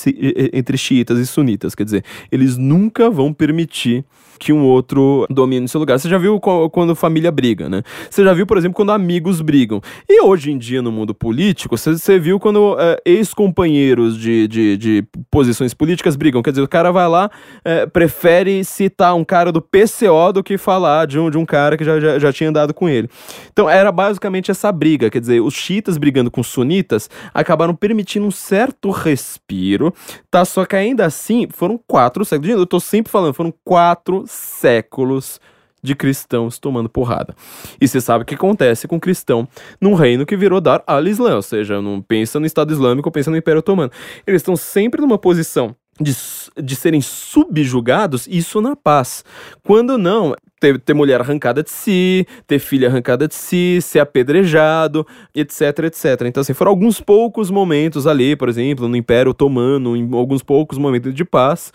entre 0.53 0.77
xiitas 0.77 1.19
e 1.19 1.25
sunitas, 1.25 1.75
quer 1.75 1.83
dizer, 1.83 2.03
eles 2.31 2.57
nunca 2.57 3.09
vão 3.09 3.33
permitir 3.33 4.05
que 4.39 4.53
um 4.53 4.63
outro 4.63 5.27
domine 5.29 5.67
seu 5.67 5.79
lugar. 5.79 5.99
Você 5.99 6.07
já 6.07 6.17
viu 6.17 6.39
quando 6.39 6.95
família 6.95 7.31
briga, 7.31 7.67
né? 7.69 7.83
Você 8.09 8.23
já 8.23 8.33
viu, 8.33 8.47
por 8.47 8.57
exemplo, 8.57 8.75
quando 8.75 8.91
amigos 8.91 9.41
brigam. 9.41 9.81
E 10.07 10.21
hoje 10.21 10.51
em 10.51 10.57
dia, 10.57 10.81
no 10.81 10.91
mundo 10.91 11.13
político, 11.13 11.77
você, 11.77 11.91
você 11.91 12.17
viu 12.17 12.39
quando 12.39 12.77
é, 12.79 12.99
ex-companheiros 13.05 14.17
de, 14.17 14.47
de, 14.47 14.77
de, 14.77 15.03
posições 15.29 15.73
políticas 15.73 16.15
brigam. 16.15 16.41
Quer 16.41 16.51
dizer, 16.51 16.61
o 16.61 16.67
cara 16.67 16.91
vai 16.91 17.07
lá, 17.07 17.29
é, 17.65 17.85
prefere 17.85 18.63
citar 18.63 19.13
um 19.13 19.25
cara 19.25 19.51
do 19.51 19.61
PCO 19.61 20.31
do 20.33 20.43
que 20.43 20.57
falar 20.57 21.05
de 21.05 21.19
um, 21.19 21.29
de 21.29 21.37
um 21.37 21.45
cara 21.45 21.77
que 21.77 21.83
já, 21.83 21.99
já, 21.99 22.17
já 22.17 22.31
tinha 22.31 22.49
andado 22.49 22.73
com 22.73 22.87
ele. 22.87 23.09
Então, 23.51 23.69
era 23.69 23.91
basicamente 23.91 24.49
essa 24.49 24.71
briga. 24.71 25.09
Quer 25.09 25.19
dizer, 25.19 25.41
os 25.41 25.53
chiitas 25.53 25.97
brigando 25.97 26.28
com 26.29 26.41
os 26.41 26.47
sunitas 26.47 27.09
acabaram 27.33 27.75
permitindo 27.75 28.25
um 28.25 28.31
certo 28.31 28.91
respiro, 28.91 29.93
tá? 30.29 30.45
Só 30.45 30.65
que 30.65 30.75
ainda 30.75 31.05
assim, 31.05 31.47
foram 31.51 31.79
quatro 31.87 32.25
séculos. 32.25 32.49
Eu 32.51 32.65
tô 32.65 32.79
sempre 32.79 33.11
falando, 33.11 33.33
foram 33.33 33.53
quatro 33.63 34.23
séculos 34.27 35.39
de 35.81 35.95
cristãos 35.95 36.59
tomando 36.59 36.89
porrada. 36.89 37.35
E 37.79 37.87
você 37.87 38.01
sabe 38.01 38.23
o 38.23 38.25
que 38.25 38.35
acontece 38.35 38.87
com 38.87 38.99
cristão 38.99 39.47
num 39.79 39.93
reino 39.93 40.25
que 40.25 40.35
virou 40.35 40.59
Dar 40.59 40.83
al-Islã, 40.85 41.35
ou 41.35 41.41
seja, 41.41 41.81
não 41.81 42.01
pensa 42.01 42.39
no 42.39 42.45
Estado 42.45 42.73
Islâmico, 42.73 43.11
pensa 43.11 43.31
no 43.31 43.37
Império 43.37 43.59
Otomano. 43.59 43.91
Eles 44.27 44.41
estão 44.41 44.55
sempre 44.55 45.01
numa 45.01 45.17
posição 45.17 45.75
de, 45.99 46.15
de 46.61 46.75
serem 46.75 47.01
subjugados, 47.01 48.27
isso 48.27 48.61
na 48.61 48.75
paz. 48.75 49.23
Quando 49.63 49.97
não, 49.97 50.33
ter, 50.59 50.79
ter 50.79 50.93
mulher 50.93 51.21
arrancada 51.21 51.63
de 51.63 51.71
si, 51.71 52.27
ter 52.45 52.59
filha 52.59 52.89
arrancada 52.89 53.27
de 53.27 53.35
si, 53.35 53.79
ser 53.81 53.99
apedrejado, 53.99 55.05
etc, 55.33 55.85
etc. 55.85 56.21
Então, 56.25 56.41
assim, 56.41 56.53
foram 56.53 56.71
alguns 56.71 56.99
poucos 56.99 57.49
momentos 57.49 58.05
ali, 58.05 58.35
por 58.35 58.49
exemplo, 58.49 58.87
no 58.87 58.95
Império 58.95 59.31
Otomano, 59.31 59.95
em 59.95 60.09
alguns 60.13 60.43
poucos 60.43 60.77
momentos 60.77 61.13
de 61.13 61.23
paz, 61.23 61.71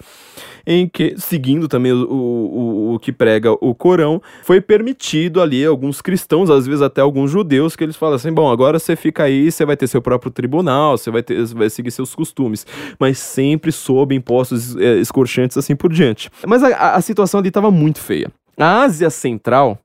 em 0.67 0.89
que, 0.89 1.15
seguindo 1.19 1.69
também 1.69 1.93
o, 1.93 2.05
o, 2.05 2.95
o 2.95 2.99
que 2.99 3.13
prega 3.13 3.53
o 3.53 3.75
Corão, 3.75 4.21
foi 4.43 4.61
permitido 4.61 5.41
ali 5.41 5.65
alguns 5.65 6.01
cristãos, 6.01 6.51
às 6.51 6.67
vezes 6.67 6.83
até 6.83 7.01
alguns 7.01 7.31
judeus, 7.31 7.77
que 7.77 7.85
eles 7.85 7.97
falam 7.97 8.17
assim: 8.17 8.33
bom, 8.33 8.51
agora 8.51 8.79
você 8.79 8.97
fica 8.97 9.25
aí, 9.25 9.51
você 9.51 9.65
vai 9.65 9.77
ter 9.77 9.87
seu 9.87 10.03
próprio 10.03 10.31
tribunal, 10.31 10.97
você 10.97 11.11
vai, 11.11 11.23
ter, 11.23 11.45
vai 11.47 11.71
seguir 11.71 11.91
seus 11.91 12.15
costumes, 12.15 12.67
mas 12.99 13.19
sempre 13.19 13.73
sob 13.73 14.15
impostos 14.15 14.77
é, 14.77 14.97
escorchantes 14.97 15.57
assim 15.57 15.77
por 15.77 15.93
diante. 15.93 16.31
Mas 16.47 16.63
a, 16.63 16.95
a 16.95 17.01
situação 17.01 17.41
ali 17.41 17.49
estava 17.49 17.71
muito 17.71 18.01
feia. 18.01 18.31
A 18.57 18.83
Ásia 18.83 19.11
Central 19.11 19.79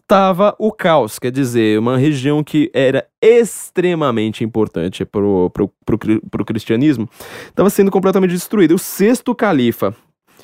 estava 0.00 0.54
o 0.58 0.70
caos, 0.70 1.18
quer 1.18 1.32
dizer, 1.32 1.78
uma 1.78 1.96
região 1.96 2.44
que 2.44 2.70
era 2.74 3.06
extremamente 3.22 4.44
importante 4.44 5.04
para 5.04 5.22
o 5.24 6.44
cristianismo, 6.46 7.08
estava 7.46 7.70
sendo 7.70 7.90
completamente 7.90 8.32
destruída. 8.32 8.74
O 8.74 8.78
sexto 8.78 9.34
califa, 9.34 9.94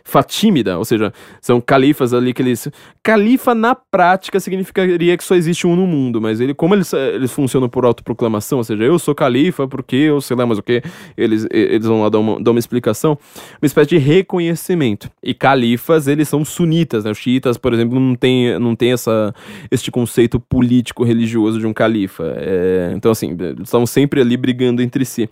Fatímida, 0.05 0.79
ou 0.79 0.85
seja, 0.85 1.13
são 1.41 1.61
califas 1.61 2.13
ali 2.13 2.33
que 2.33 2.43
eles. 2.43 2.69
Califa 3.03 3.55
na 3.55 3.75
prática 3.75 4.39
significaria 4.41 5.17
que 5.17 5.25
só 5.25 5.35
existe 5.35 5.67
um 5.67 5.75
no 5.77 5.87
mundo, 5.87 6.21
mas 6.21 6.41
ele, 6.41 6.55
como 6.55 6.75
eles, 6.75 6.93
eles 6.93 7.33
funcionam 7.33 7.69
por 7.69 7.85
autoproclamação, 7.85 8.59
ou 8.59 8.65
seja, 8.65 8.85
eu 8.85 8.99
sou 8.99 9.15
califa 9.15 9.67
porque 9.67 9.97
eu 9.97 10.21
sei 10.21 10.37
lá 10.37 10.47
mais 10.47 10.59
o 10.59 10.63
que, 10.63 10.83
eles, 11.17 11.47
eles 11.51 11.87
vão 11.87 12.03
lá 12.03 12.09
dar 12.09 12.19
uma, 12.19 12.41
dar 12.41 12.51
uma 12.51 12.59
explicação, 12.59 13.19
uma 13.61 13.67
espécie 13.67 13.91
de 13.91 13.99
reconhecimento. 13.99 15.11
E 15.23 15.35
califas, 15.35 16.07
eles 16.07 16.29
são 16.29 16.45
sunitas, 16.45 17.05
né? 17.05 17.11
Os 17.11 17.19
xiitas, 17.19 17.57
por 17.57 17.73
exemplo, 17.73 17.99
não 17.99 18.15
tem, 18.15 18.59
não 18.59 18.75
tem 18.75 18.93
essa, 18.93 19.35
este 19.71 19.91
conceito 19.91 20.41
político-religioso 20.41 21.59
de 21.59 21.67
um 21.67 21.73
califa. 21.73 22.35
É, 22.37 22.93
então, 22.95 23.11
assim, 23.11 23.37
eles 23.39 23.63
estavam 23.63 23.87
sempre 23.87 24.21
ali 24.21 24.37
brigando 24.37 24.83
entre 24.83 25.05
si. 25.05 25.29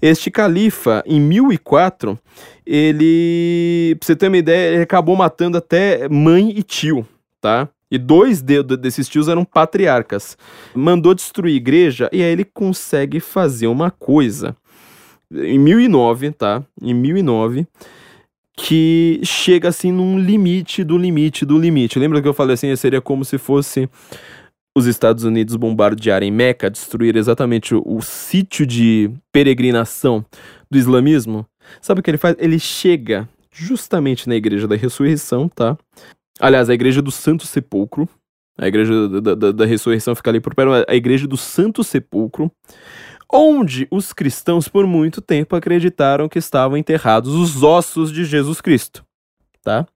Este 0.00 0.30
califa, 0.30 1.02
em 1.06 1.20
1004, 1.20 2.18
ele, 2.72 3.96
pra 3.98 4.06
você 4.06 4.14
ter 4.14 4.28
uma 4.28 4.36
ideia, 4.36 4.74
ele 4.74 4.82
acabou 4.84 5.16
matando 5.16 5.58
até 5.58 6.08
mãe 6.08 6.52
e 6.56 6.62
tio, 6.62 7.04
tá? 7.40 7.68
E 7.90 7.98
dois 7.98 8.40
de, 8.40 8.62
desses 8.62 9.08
tios 9.08 9.26
eram 9.26 9.44
patriarcas. 9.44 10.38
Mandou 10.72 11.12
destruir 11.12 11.56
igreja 11.56 12.08
e 12.12 12.22
aí 12.22 12.30
ele 12.30 12.44
consegue 12.44 13.18
fazer 13.18 13.66
uma 13.66 13.90
coisa. 13.90 14.56
Em 15.32 15.58
1009, 15.58 16.30
tá? 16.30 16.62
Em 16.80 16.94
1009, 16.94 17.66
que 18.56 19.20
chega 19.24 19.68
assim 19.68 19.90
num 19.90 20.16
limite 20.16 20.84
do 20.84 20.96
limite 20.96 21.44
do 21.44 21.58
limite. 21.58 21.98
Lembra 21.98 22.22
que 22.22 22.28
eu 22.28 22.34
falei 22.34 22.54
assim? 22.54 22.74
Seria 22.76 23.00
como 23.00 23.24
se 23.24 23.36
fosse 23.36 23.88
os 24.76 24.86
Estados 24.86 25.24
Unidos 25.24 25.56
bombardearem 25.56 26.30
Meca, 26.30 26.70
destruir 26.70 27.16
exatamente 27.16 27.74
o, 27.74 27.82
o 27.84 28.00
sítio 28.00 28.64
de 28.64 29.10
peregrinação 29.32 30.24
do 30.70 30.78
islamismo? 30.78 31.44
Sabe 31.80 32.00
o 32.00 32.02
que 32.02 32.10
ele 32.10 32.18
faz? 32.18 32.36
Ele 32.38 32.58
chega 32.58 33.28
justamente 33.52 34.28
na 34.28 34.34
igreja 34.34 34.66
da 34.66 34.76
ressurreição, 34.76 35.48
tá? 35.48 35.76
Aliás, 36.38 36.70
a 36.70 36.74
igreja 36.74 37.02
do 37.02 37.10
Santo 37.10 37.46
Sepulcro. 37.46 38.08
A 38.58 38.68
igreja 38.68 39.08
da, 39.08 39.34
da, 39.34 39.52
da 39.52 39.64
ressurreição 39.64 40.14
fica 40.14 40.30
ali 40.30 40.38
por 40.38 40.54
perto, 40.54 40.84
a 40.86 40.94
igreja 40.94 41.26
do 41.26 41.36
Santo 41.36 41.82
Sepulcro, 41.82 42.52
onde 43.32 43.88
os 43.90 44.12
cristãos 44.12 44.68
por 44.68 44.86
muito 44.86 45.22
tempo 45.22 45.56
acreditaram 45.56 46.28
que 46.28 46.38
estavam 46.38 46.76
enterrados 46.76 47.34
os 47.34 47.62
ossos 47.62 48.12
de 48.12 48.24
Jesus 48.24 48.60
Cristo, 48.60 49.02
tá? 49.62 49.86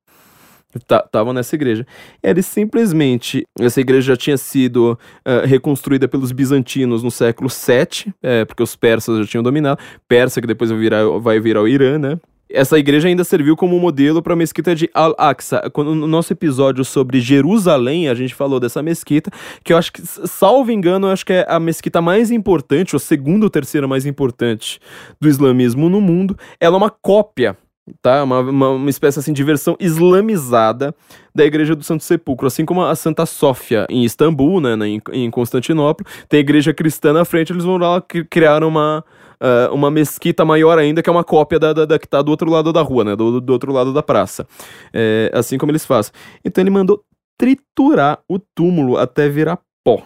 Estavam 0.76 1.32
nessa 1.32 1.54
igreja. 1.54 1.86
Eles 2.22 2.46
simplesmente. 2.46 3.44
Essa 3.58 3.80
igreja 3.80 4.12
já 4.12 4.16
tinha 4.16 4.36
sido 4.36 4.98
uh, 5.26 5.46
reconstruída 5.46 6.08
pelos 6.08 6.32
bizantinos 6.32 7.02
no 7.02 7.10
século 7.10 7.48
VII, 7.48 8.12
é, 8.22 8.44
porque 8.44 8.62
os 8.62 8.76
persas 8.76 9.18
já 9.18 9.26
tinham 9.26 9.42
dominado. 9.42 9.80
Pérsia, 10.08 10.40
que 10.40 10.48
depois 10.48 10.70
vai 10.70 10.78
virar, 10.78 11.04
vai 11.18 11.40
virar 11.40 11.62
o 11.62 11.68
Irã, 11.68 11.98
né? 11.98 12.18
Essa 12.54 12.78
igreja 12.78 13.08
ainda 13.08 13.24
serviu 13.24 13.56
como 13.56 13.78
modelo 13.80 14.22
para 14.22 14.34
a 14.34 14.36
mesquita 14.36 14.74
de 14.74 14.88
Al-Aqsa. 14.94 15.62
No 15.76 16.06
nosso 16.06 16.32
episódio 16.32 16.84
sobre 16.84 17.18
Jerusalém, 17.18 18.08
a 18.08 18.14
gente 18.14 18.34
falou 18.34 18.60
dessa 18.60 18.82
mesquita, 18.82 19.30
que 19.64 19.72
eu 19.72 19.76
acho 19.76 19.92
que, 19.92 20.02
salvo 20.02 20.70
engano, 20.70 21.08
eu 21.08 21.12
acho 21.12 21.24
que 21.24 21.32
é 21.32 21.46
a 21.48 21.58
mesquita 21.58 22.02
mais 22.02 22.30
importante, 22.30 22.94
ou 22.94 23.00
segunda 23.00 23.46
ou 23.46 23.50
terceira 23.50 23.88
mais 23.88 24.04
importante 24.04 24.78
do 25.20 25.28
islamismo 25.28 25.88
no 25.88 26.00
mundo. 26.00 26.38
Ela 26.60 26.76
é 26.76 26.78
uma 26.78 26.90
cópia 26.90 27.56
tá? 28.00 28.22
Uma, 28.22 28.40
uma, 28.40 28.68
uma, 28.70 28.90
espécie 28.90 29.18
assim 29.18 29.32
de 29.32 29.42
versão 29.42 29.76
islamizada 29.78 30.94
da 31.34 31.44
Igreja 31.44 31.74
do 31.74 31.84
Santo 31.84 32.04
Sepulcro, 32.04 32.46
assim 32.46 32.64
como 32.64 32.82
a 32.82 32.94
Santa 32.94 33.26
Sófia 33.26 33.86
em 33.90 34.04
Istambul, 34.04 34.60
né, 34.60 34.74
em, 34.86 35.02
em 35.12 35.30
Constantinopla, 35.30 36.06
tem 36.28 36.38
a 36.38 36.40
igreja 36.40 36.72
cristã 36.72 37.12
na 37.12 37.24
frente, 37.24 37.52
eles 37.52 37.64
vão 37.64 37.76
lá 37.76 38.02
criar 38.30 38.64
uma, 38.64 39.04
uh, 39.40 39.74
uma 39.74 39.90
mesquita 39.90 40.44
maior 40.44 40.78
ainda, 40.78 41.02
que 41.02 41.10
é 41.10 41.12
uma 41.12 41.24
cópia 41.24 41.58
da, 41.58 41.72
da, 41.72 41.84
da 41.84 41.98
que 41.98 42.06
está 42.06 42.22
do 42.22 42.30
outro 42.30 42.50
lado 42.50 42.72
da 42.72 42.82
rua, 42.82 43.04
né, 43.04 43.16
do, 43.16 43.40
do 43.40 43.52
outro 43.52 43.72
lado 43.72 43.92
da 43.92 44.02
praça, 44.02 44.46
é, 44.92 45.30
assim 45.34 45.58
como 45.58 45.70
eles 45.70 45.84
fazem. 45.84 46.12
Então 46.44 46.62
ele 46.62 46.70
mandou 46.70 47.04
triturar 47.36 48.20
o 48.28 48.38
túmulo 48.38 48.96
até 48.96 49.28
virar 49.28 49.58
pó. 49.84 50.02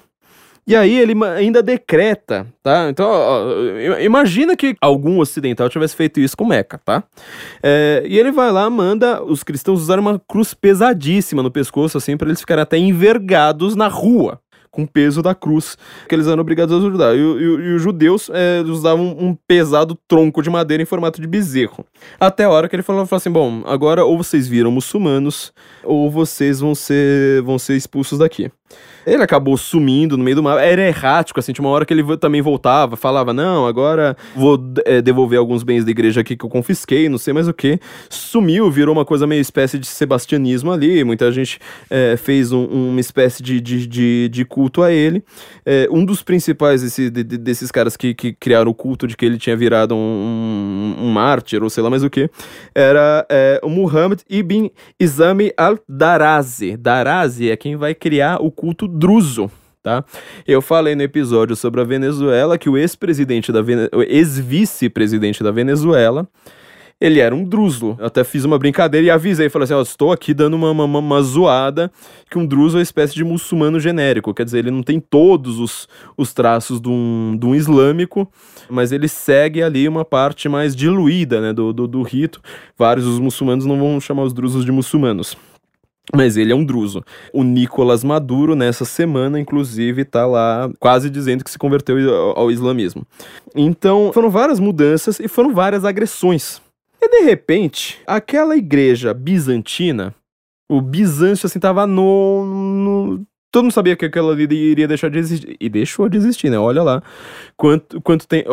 E 0.69 0.77
aí 0.77 0.99
ele 0.99 1.15
ainda 1.25 1.63
decreta, 1.63 2.47
tá? 2.63 2.91
Então, 2.91 3.09
ó, 3.11 3.99
imagina 4.01 4.55
que 4.55 4.77
algum 4.83 5.19
ocidental 5.19 5.67
tivesse 5.71 5.97
feito 5.97 6.21
isso 6.21 6.37
com 6.37 6.45
Meca, 6.45 6.79
tá? 6.85 7.03
É, 7.63 8.03
e 8.07 8.19
ele 8.19 8.31
vai 8.31 8.53
lá, 8.53 8.69
manda 8.69 9.25
os 9.25 9.43
cristãos 9.43 9.81
usarem 9.81 10.03
uma 10.03 10.21
cruz 10.29 10.53
pesadíssima 10.53 11.43
no 11.43 11.51
pescoço, 11.51 11.97
assim, 11.97 12.19
para 12.19 12.29
eles 12.29 12.41
ficarem 12.41 12.61
até 12.61 12.77
envergados 12.77 13.75
na 13.75 13.89
rua 13.89 14.39
com 14.71 14.83
o 14.83 14.87
peso 14.87 15.23
da 15.23 15.35
cruz 15.35 15.79
que 16.07 16.15
eles 16.15 16.27
eram 16.27 16.43
obrigados 16.43 16.75
a 16.75 16.87
ajudar. 16.87 17.17
E, 17.17 17.19
e, 17.19 17.23
e 17.23 17.75
os 17.75 17.83
judeus 17.83 18.31
é, 18.31 18.61
usavam 18.61 19.17
um 19.19 19.35
pesado 19.35 19.99
tronco 20.07 20.43
de 20.43 20.51
madeira 20.51 20.83
em 20.83 20.87
formato 20.87 21.19
de 21.19 21.27
bezerro. 21.27 21.83
Até 22.21 22.45
a 22.45 22.51
hora 22.51 22.69
que 22.69 22.77
ele 22.77 22.83
falou, 22.83 23.07
falou 23.07 23.17
assim: 23.17 23.31
bom, 23.31 23.63
agora 23.65 24.05
ou 24.05 24.19
vocês 24.19 24.47
viram 24.47 24.71
muçulmanos, 24.71 25.51
ou 25.83 26.11
vocês 26.11 26.61
vão 26.61 26.75
ser, 26.75 27.41
vão 27.43 27.59
ser 27.59 27.75
expulsos 27.75 28.19
daqui. 28.19 28.51
Ele 29.07 29.23
acabou 29.23 29.57
sumindo 29.57 30.19
no 30.19 30.25
meio 30.25 30.37
do 30.37 30.43
mar. 30.43 30.59
Era 30.63 30.83
errático, 30.83 31.41
assim, 31.41 31.53
tinha 31.53 31.65
uma 31.65 31.71
hora 31.71 31.87
que 31.87 31.95
ele 31.95 32.17
também 32.19 32.43
voltava, 32.43 32.97
falava: 32.97 33.33
Não, 33.33 33.67
agora 33.67 34.17
vou 34.37 34.59
é, 34.85 35.01
devolver 35.01 35.39
alguns 35.39 35.63
bens 35.63 35.85
da 35.85 35.91
igreja 35.91 36.21
aqui 36.21 36.37
que 36.37 36.45
eu 36.45 36.51
confisquei, 36.51 37.09
não 37.09 37.17
sei 37.17 37.33
mais 37.33 37.49
o 37.49 37.55
que. 37.55 37.81
Sumiu, 38.11 38.71
virou 38.71 38.95
uma 38.95 39.05
coisa 39.05 39.27
meio 39.27 39.41
espécie 39.41 39.79
de 39.79 39.87
sebastianismo 39.87 40.71
ali. 40.71 41.03
Muita 41.05 41.33
gente 41.33 41.59
é, 41.89 42.17
fez 42.17 42.53
um, 42.53 42.65
uma 42.65 43.01
espécie 43.01 43.43
de, 43.43 43.61
de, 43.61 43.87
de, 43.87 44.29
de, 44.29 44.45
culto 44.45 44.83
a 44.83 44.93
ele. 44.93 45.25
É, 45.65 45.89
um 45.91 46.05
dos 46.05 46.23
principais 46.23 46.83
desse, 46.83 47.09
de, 47.09 47.25
desses 47.25 47.71
caras 47.71 47.97
que, 47.97 48.15
que 48.15 48.35
criaram 48.35 48.71
o 48.71 48.75
culto 48.75 49.07
de 49.07 49.17
que 49.17 49.25
ele 49.25 49.39
tinha 49.39 49.57
virado 49.57 49.95
um, 49.95 49.99
um, 50.99 51.07
um 51.07 51.11
mártir, 51.11 51.63
ou 51.63 51.71
sei 51.71 51.83
lá 51.83 51.89
mais 51.89 52.05
o 52.05 52.11
que, 52.11 52.29
era 52.75 53.27
o 53.63 53.69
Muhammad 53.71 54.21
ibn 54.29 54.71
Izami 55.01 55.53
al-Darazi. 55.57 56.77
Darazi 56.77 57.51
é 57.51 57.57
quem 57.57 57.77
vai 57.77 57.95
criar 57.95 58.37
o 58.43 58.51
culto 58.59 58.89
druso. 58.89 59.49
Tá? 59.81 60.05
Eu 60.45 60.61
falei 60.61 60.97
no 60.97 61.03
episódio 61.03 61.55
sobre 61.55 61.81
a 61.81 61.85
Venezuela 61.85 62.59
que 62.59 62.69
o 62.69 62.77
ex-presidente 62.77 63.53
da 63.53 63.63
Vene... 63.63 63.89
ex-vice-presidente 64.09 65.43
da 65.43 65.53
Venezuela 65.53 66.29
ele 67.01 67.21
era 67.21 67.33
um 67.33 67.45
druso. 67.45 67.97
Eu 67.99 68.07
até 68.07 68.25
fiz 68.25 68.45
uma 68.45 68.59
brincadeira 68.59 69.07
e 69.07 69.11
avisei, 69.11 69.49
falei 69.49 69.65
assim, 69.65 69.75
ó, 69.75 69.81
estou 69.81 70.11
aqui 70.11 70.35
dando 70.35 70.55
uma, 70.55 70.73
uma, 70.73 70.99
uma 70.99 71.23
zoada, 71.23 71.91
que 72.29 72.37
um 72.37 72.45
druso 72.45 72.77
é 72.77 72.81
uma 72.81 72.83
espécie 72.83 73.15
de 73.15 73.23
muçulmano 73.23 73.79
genérico, 73.79 74.35
quer 74.35 74.45
dizer, 74.45 74.59
ele 74.59 74.73
não 74.73 74.83
tem 74.83 74.99
todos 74.99 75.61
os, 75.61 75.89
os 76.17 76.33
traços 76.35 76.81
de 76.81 76.89
um, 76.89 77.37
de 77.39 77.47
um 77.47 77.55
islâmico, 77.55 78.29
mas 78.69 78.91
ele 78.91 79.07
segue 79.07 79.63
ali 79.63 79.87
uma 79.87 80.05
parte 80.05 80.49
mais 80.49 80.75
diluída, 80.75 81.41
né, 81.41 81.53
do, 81.53 81.73
do, 81.73 81.87
do 81.87 82.03
rito. 82.03 82.41
Vários 82.77 83.07
dos 83.07 83.21
muçulmanos 83.21 83.65
não 83.65 83.79
vão 83.79 84.01
chamar 84.01 84.25
os 84.25 84.33
drusos 84.33 84.65
de 84.65 84.73
muçulmanos. 84.73 85.37
Mas 86.15 86.37
ele 86.37 86.53
é 86.53 86.55
um 86.55 86.65
druso. 86.65 87.05
O 87.33 87.43
Nicolas 87.43 88.03
Maduro, 88.03 88.55
nessa 88.55 88.85
semana, 88.85 89.39
inclusive, 89.39 90.05
tá 90.05 90.27
lá 90.27 90.71
quase 90.79 91.11
dizendo 91.11 91.45
que 91.45 91.51
se 91.51 91.59
converteu 91.59 91.99
ao, 92.15 92.39
ao 92.39 92.51
islamismo. 92.51 93.07
Então, 93.55 94.11
foram 94.13 94.31
várias 94.31 94.59
mudanças 94.59 95.21
e 95.21 95.29
foram 95.29 95.55
várias 95.55 95.85
agressões 95.85 96.63
e 97.01 97.09
de 97.09 97.21
repente, 97.21 98.01
aquela 98.07 98.57
igreja 98.57 99.15
bizantina, 99.15 100.15
o 100.69 100.81
Bizâncio 100.81 101.47
assim 101.47 101.61
tava 101.61 101.87
no, 101.87 102.45
no 102.45 103.27
todo 103.51 103.65
mundo 103.65 103.73
sabia 103.73 103.97
que 103.97 104.05
aquela 104.05 104.33
ali 104.33 104.45
iria 104.53 104.89
deixar 104.89 105.09
de 105.09 105.19
existir. 105.19 105.57
E 105.61 105.69
deixou 105.69 106.09
de 106.09 106.19
existir, 106.19 106.51
né? 106.51 106.59
Olha 106.59 106.83
lá 106.83 107.03
quanto, 107.57 108.01
quanto 108.03 108.27
tem. 108.27 108.45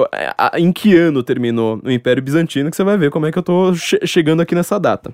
Em 0.57 0.71
que 0.71 0.95
ano 0.95 1.23
terminou 1.23 1.81
o 1.83 1.91
Império 1.91 2.23
Bizantino, 2.23 2.69
que 2.69 2.77
você 2.77 2.83
vai 2.83 2.97
ver 2.97 3.11
como 3.11 3.25
é 3.25 3.31
que 3.31 3.37
eu 3.37 3.43
tô 3.43 3.73
che 3.73 3.99
chegando 4.05 4.41
aqui 4.41 4.55
nessa 4.55 4.79
data. 4.79 5.13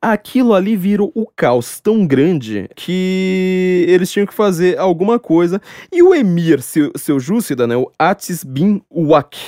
Aquilo 0.00 0.54
ali 0.54 0.76
virou 0.76 1.10
o 1.14 1.26
caos 1.26 1.80
tão 1.80 2.06
grande 2.06 2.68
que 2.76 3.84
eles 3.88 4.10
tinham 4.10 4.26
que 4.26 4.34
fazer 4.34 4.78
alguma 4.78 5.18
coisa. 5.18 5.60
E 5.92 6.02
o 6.02 6.14
emir, 6.14 6.62
seu, 6.62 6.92
seu 6.96 7.18
Júcida, 7.18 7.66
né? 7.66 7.76
O 7.76 7.90
Atis 7.98 8.44
bin 8.44 8.80
Wak 8.90 9.38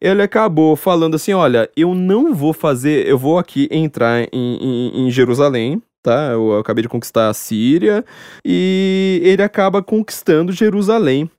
ele 0.00 0.22
acabou 0.22 0.76
falando 0.76 1.16
assim: 1.16 1.32
olha, 1.32 1.68
eu 1.76 1.94
não 1.94 2.34
vou 2.34 2.52
fazer, 2.52 3.06
eu 3.06 3.18
vou 3.18 3.38
aqui 3.38 3.68
entrar 3.70 4.22
em, 4.22 4.28
em, 4.32 5.06
em 5.06 5.10
Jerusalém, 5.10 5.82
tá? 6.02 6.30
Eu, 6.32 6.58
acabei 6.58 6.82
de 6.82 6.88
conquistar 6.88 7.28
a 7.28 7.34
Síria, 7.34 8.04
e 8.44 9.20
ele 9.24 9.42
acaba 9.42 9.82
conquistando 9.82 10.52
Jerusalém 10.52 11.30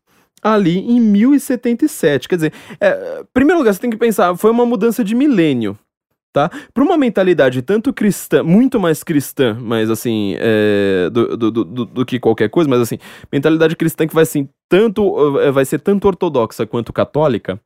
ali 0.42 0.80
em 0.80 1.00
1077. 1.00 2.28
Quer 2.28 2.36
dizer, 2.36 2.54
é, 2.80 3.24
primeiro 3.34 3.60
lugar, 3.60 3.74
você 3.74 3.82
tem 3.82 3.90
que 3.90 3.98
pensar, 3.98 4.36
foi 4.36 4.52
uma 4.52 4.66
mudança 4.66 5.04
de 5.04 5.16
milênio. 5.16 5.78
Tá? 6.32 6.50
Para 6.74 6.84
uma 6.84 6.96
mentalidade 6.96 7.62
tanto 7.64 7.92
cristã, 7.92 8.44
muito 8.44 8.80
mais 8.80 9.04
cristã, 9.04 9.58
mas 9.60 9.90
assim, 9.90 10.36
é, 10.38 11.10
do, 11.12 11.36
do, 11.36 11.52
do, 11.52 11.86
do, 11.86 12.06
que 12.06 12.20
qualquer 12.20 12.50
coisa, 12.50 12.70
mas 12.70 12.82
assim, 12.82 13.00
mentalidade 13.32 13.76
cristã 13.76 14.06
que 14.06 14.14
vai 14.14 14.24
assim, 14.24 14.48
tanto, 14.70 15.42
vai 15.52 15.66
ser 15.66 15.80
tanto 15.80 16.08
ortodoxa 16.08 16.68
quanto 16.68 16.94
católica, 16.94 17.60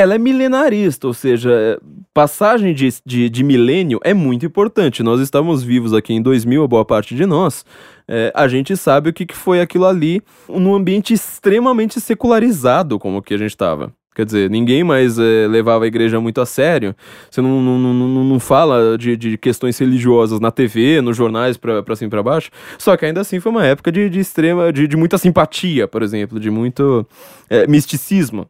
ela 0.00 0.14
é 0.14 0.18
milenarista, 0.18 1.06
ou 1.06 1.12
seja, 1.12 1.78
passagem 2.14 2.72
de, 2.72 2.88
de, 3.04 3.28
de, 3.28 3.44
milênio 3.44 4.00
é 4.02 4.14
muito 4.14 4.46
importante. 4.46 5.02
Nós 5.02 5.20
estamos 5.20 5.62
vivos 5.62 5.92
aqui 5.92 6.14
em 6.14 6.22
2000, 6.22 6.64
a 6.64 6.68
boa 6.68 6.84
parte 6.84 7.14
de 7.14 7.26
nós. 7.26 7.64
É, 8.08 8.32
a 8.34 8.48
gente 8.48 8.76
sabe 8.76 9.10
o 9.10 9.12
que, 9.12 9.26
que 9.26 9.36
foi 9.36 9.60
aquilo 9.60 9.86
ali 9.86 10.22
num 10.48 10.74
ambiente 10.74 11.12
extremamente 11.12 12.00
secularizado, 12.00 12.98
como 12.98 13.20
que 13.20 13.34
a 13.34 13.38
gente 13.38 13.50
estava. 13.50 13.92
Quer 14.20 14.26
dizer, 14.26 14.50
ninguém 14.50 14.84
mais 14.84 15.18
é, 15.18 15.46
levava 15.48 15.84
a 15.84 15.86
igreja 15.86 16.20
muito 16.20 16.42
a 16.42 16.46
sério. 16.46 16.94
Você 17.30 17.40
não, 17.40 17.62
não, 17.62 17.78
não, 17.78 18.24
não 18.24 18.38
fala 18.38 18.98
de, 18.98 19.16
de 19.16 19.38
questões 19.38 19.78
religiosas 19.78 20.38
na 20.38 20.50
TV, 20.50 21.00
nos 21.00 21.16
jornais, 21.16 21.56
pra, 21.56 21.82
pra 21.82 21.96
cima 21.96 22.08
e 22.08 22.10
pra 22.10 22.22
baixo. 22.22 22.50
Só 22.76 22.98
que 22.98 23.06
ainda 23.06 23.22
assim 23.22 23.40
foi 23.40 23.50
uma 23.50 23.64
época 23.64 23.90
de, 23.90 24.10
de 24.10 24.20
extrema, 24.20 24.70
de, 24.70 24.86
de 24.86 24.94
muita 24.94 25.16
simpatia, 25.16 25.88
por 25.88 26.02
exemplo, 26.02 26.38
de 26.38 26.50
muito 26.50 27.06
é, 27.48 27.66
misticismo 27.66 28.46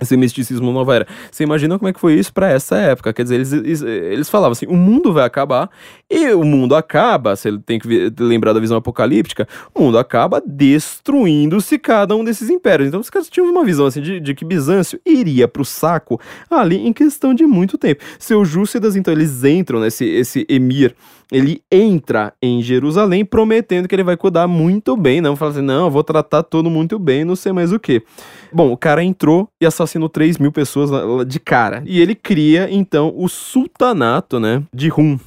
esse 0.00 0.16
misticismo 0.16 0.72
nova 0.72 0.96
era. 0.96 1.06
Você 1.30 1.44
imagina 1.44 1.78
como 1.78 1.88
é 1.88 1.92
que 1.92 2.00
foi 2.00 2.14
isso 2.14 2.32
para 2.32 2.50
essa 2.50 2.76
época? 2.76 3.12
Quer 3.12 3.22
dizer, 3.22 3.36
eles, 3.36 3.52
eles, 3.52 3.82
eles, 3.82 4.28
falavam 4.28 4.50
assim: 4.50 4.66
o 4.66 4.74
mundo 4.74 5.12
vai 5.12 5.24
acabar, 5.24 5.70
e 6.10 6.32
o 6.32 6.42
mundo 6.42 6.74
acaba, 6.74 7.36
você 7.36 7.56
tem 7.58 7.78
que 7.78 8.12
lembrar 8.18 8.52
da 8.52 8.58
visão 8.58 8.76
apocalíptica, 8.76 9.46
o 9.72 9.82
mundo 9.82 9.96
acaba 9.96 10.42
destruindo-se 10.44 11.78
cada 11.78 12.16
um 12.16 12.24
desses 12.24 12.50
impérios. 12.50 12.88
Então 12.88 12.98
os 12.98 13.08
caras 13.08 13.30
tinham 13.30 13.48
uma 13.48 13.64
visão 13.64 13.86
assim 13.86 14.02
de, 14.02 14.18
de 14.18 14.34
que 14.34 14.44
Bizâncio 14.44 15.00
iria 15.06 15.46
pro 15.46 15.64
saco 15.64 16.20
ali 16.50 16.76
em 16.76 16.92
questão 16.92 17.32
de 17.32 17.46
muito 17.46 17.78
tempo. 17.78 18.02
Seus 18.18 18.48
Júcidas, 18.48 18.96
então, 18.96 19.14
eles 19.14 19.44
entram 19.44 19.78
nesse 19.78 20.04
esse 20.04 20.44
emir 20.48 20.96
ele 21.30 21.62
entra 21.70 22.32
em 22.42 22.62
Jerusalém 22.62 23.24
prometendo 23.24 23.88
que 23.88 23.94
ele 23.94 24.04
vai 24.04 24.16
cuidar 24.16 24.46
muito 24.46 24.96
bem, 24.96 25.20
não 25.20 25.36
fala 25.36 25.50
assim, 25.52 25.60
não, 25.60 25.86
eu 25.86 25.90
vou 25.90 26.04
tratar 26.04 26.42
todo 26.42 26.70
muito 26.70 26.98
bem, 26.98 27.24
não 27.24 27.36
sei 27.36 27.52
mais 27.52 27.72
o 27.72 27.78
que. 27.78 28.02
Bom, 28.52 28.72
o 28.72 28.76
cara 28.76 29.02
entrou 29.02 29.48
e 29.60 29.66
assassinou 29.66 30.08
3 30.08 30.38
mil 30.38 30.52
pessoas 30.52 30.90
de 31.26 31.40
cara. 31.40 31.82
E 31.86 32.00
ele 32.00 32.14
cria, 32.14 32.68
então, 32.70 33.12
o 33.16 33.28
sultanato, 33.28 34.38
né, 34.38 34.62
de 34.72 34.88
Rum. 34.88 35.18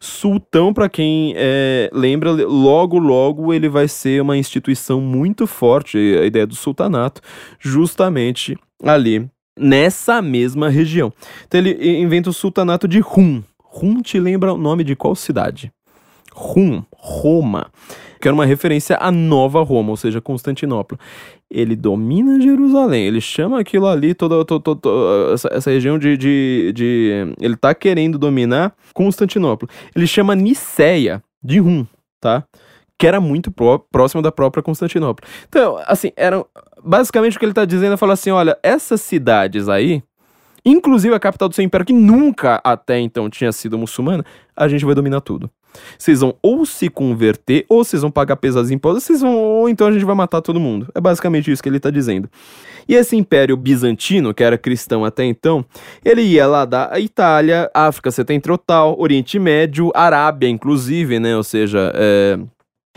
Sultão, 0.00 0.72
para 0.72 0.88
quem 0.88 1.34
é, 1.36 1.90
lembra, 1.92 2.30
logo, 2.32 2.98
logo 2.98 3.52
ele 3.52 3.68
vai 3.68 3.88
ser 3.88 4.22
uma 4.22 4.36
instituição 4.36 5.00
muito 5.00 5.46
forte, 5.46 5.98
a 5.98 6.24
ideia 6.24 6.46
do 6.46 6.54
sultanato, 6.54 7.20
justamente 7.58 8.56
ali 8.82 9.28
nessa 9.58 10.20
mesma 10.20 10.68
região. 10.68 11.12
Então 11.46 11.58
ele 11.58 12.00
inventa 12.00 12.30
o 12.30 12.32
sultanato 12.32 12.86
de 12.86 13.00
Rum. 13.00 13.42
Rum 13.76 14.00
te 14.00 14.18
lembra 14.18 14.54
o 14.54 14.56
nome 14.56 14.82
de 14.82 14.96
qual 14.96 15.14
cidade? 15.14 15.70
Rum, 16.32 16.82
Roma, 16.94 17.70
que 18.20 18.26
era 18.26 18.34
uma 18.34 18.46
referência 18.46 18.96
à 18.98 19.12
nova 19.12 19.62
Roma, 19.62 19.90
ou 19.90 19.96
seja, 19.96 20.20
Constantinopla. 20.20 20.98
Ele 21.50 21.76
domina 21.76 22.40
Jerusalém, 22.40 23.06
ele 23.06 23.20
chama 23.20 23.60
aquilo 23.60 23.86
ali, 23.86 24.14
toda, 24.14 24.44
toda, 24.44 24.62
toda 24.62 25.32
essa, 25.32 25.48
essa, 25.52 25.70
região 25.70 25.98
de, 25.98 26.16
de, 26.16 26.72
de. 26.74 27.34
Ele 27.40 27.54
está 27.54 27.74
querendo 27.74 28.18
dominar 28.18 28.74
Constantinopla. 28.94 29.68
Ele 29.94 30.06
chama 30.06 30.34
Niceia 30.34 31.22
de 31.42 31.58
Rum, 31.58 31.86
tá? 32.20 32.44
Que 32.98 33.06
era 33.06 33.20
muito 33.20 33.50
pró, 33.50 33.78
próximo 33.78 34.22
da 34.22 34.32
própria 34.32 34.62
Constantinopla. 34.62 35.26
Então, 35.48 35.78
assim, 35.86 36.12
era. 36.16 36.44
Basicamente 36.82 37.36
o 37.36 37.38
que 37.38 37.44
ele 37.44 37.52
está 37.52 37.64
dizendo 37.64 37.94
é 37.94 37.96
falar 37.96 38.14
assim: 38.14 38.30
olha, 38.30 38.58
essas 38.62 39.02
cidades 39.02 39.68
aí 39.68 40.02
inclusive 40.66 41.14
a 41.14 41.20
capital 41.20 41.48
do 41.48 41.54
seu 41.54 41.64
império, 41.64 41.86
que 41.86 41.92
nunca 41.92 42.60
até 42.64 42.98
então 42.98 43.30
tinha 43.30 43.52
sido 43.52 43.78
muçulmana, 43.78 44.24
a 44.56 44.66
gente 44.66 44.84
vai 44.84 44.94
dominar 44.94 45.20
tudo. 45.20 45.48
Vocês 45.98 46.20
vão 46.20 46.34
ou 46.42 46.66
se 46.66 46.88
converter, 46.88 47.64
ou 47.68 47.84
vocês 47.84 48.02
vão 48.02 48.10
pagar 48.10 48.36
pesados 48.36 48.70
impostos, 48.70 49.04
vocês 49.04 49.20
vão, 49.20 49.36
ou 49.36 49.68
então 49.68 49.86
a 49.86 49.92
gente 49.92 50.04
vai 50.04 50.14
matar 50.14 50.40
todo 50.40 50.58
mundo. 50.58 50.88
É 50.94 51.00
basicamente 51.00 51.50
isso 51.50 51.62
que 51.62 51.68
ele 51.68 51.76
está 51.76 51.90
dizendo. 51.90 52.28
E 52.88 52.94
esse 52.94 53.16
império 53.16 53.56
bizantino, 53.56 54.32
que 54.32 54.42
era 54.42 54.56
cristão 54.56 55.04
até 55.04 55.24
então, 55.24 55.64
ele 56.04 56.22
ia 56.22 56.46
lá 56.46 56.64
da 56.64 56.98
Itália, 56.98 57.70
África 57.74 58.10
Setentrional, 58.10 58.98
Oriente 58.98 59.38
Médio, 59.38 59.90
Arábia, 59.94 60.48
inclusive, 60.48 61.20
né? 61.20 61.36
Ou 61.36 61.44
seja, 61.44 61.92
é... 61.94 62.38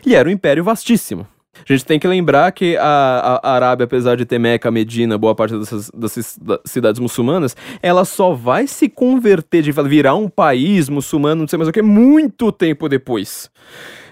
era 0.08 0.30
um 0.30 0.32
império 0.32 0.64
vastíssimo. 0.64 1.28
A 1.68 1.74
gente 1.74 1.86
tem 1.86 2.00
que 2.00 2.08
lembrar 2.08 2.52
que 2.52 2.78
a, 2.78 3.40
a 3.44 3.52
Arábia, 3.52 3.86
apesar 3.86 4.16
de 4.16 4.26
ter 4.26 4.40
Meca, 4.40 4.70
Medina, 4.72 5.18
boa 5.18 5.36
parte 5.36 5.58
dessas, 5.58 5.90
dessas 5.92 6.40
cidades 6.66 7.00
muçulmanas, 7.00 7.56
ela 7.82 8.06
só 8.06 8.34
vai 8.34 8.68
se 8.68 8.90
converter, 8.90 9.62
de 9.62 9.72
virar 9.72 10.16
um 10.16 10.30
país 10.30 10.90
muçulmano, 10.90 11.42
não 11.42 11.48
sei 11.48 11.58
mais 11.58 11.70
o 11.70 11.72
que, 11.72 11.82
muito 11.82 12.52
tempo 12.52 12.88
depois. 12.88 13.50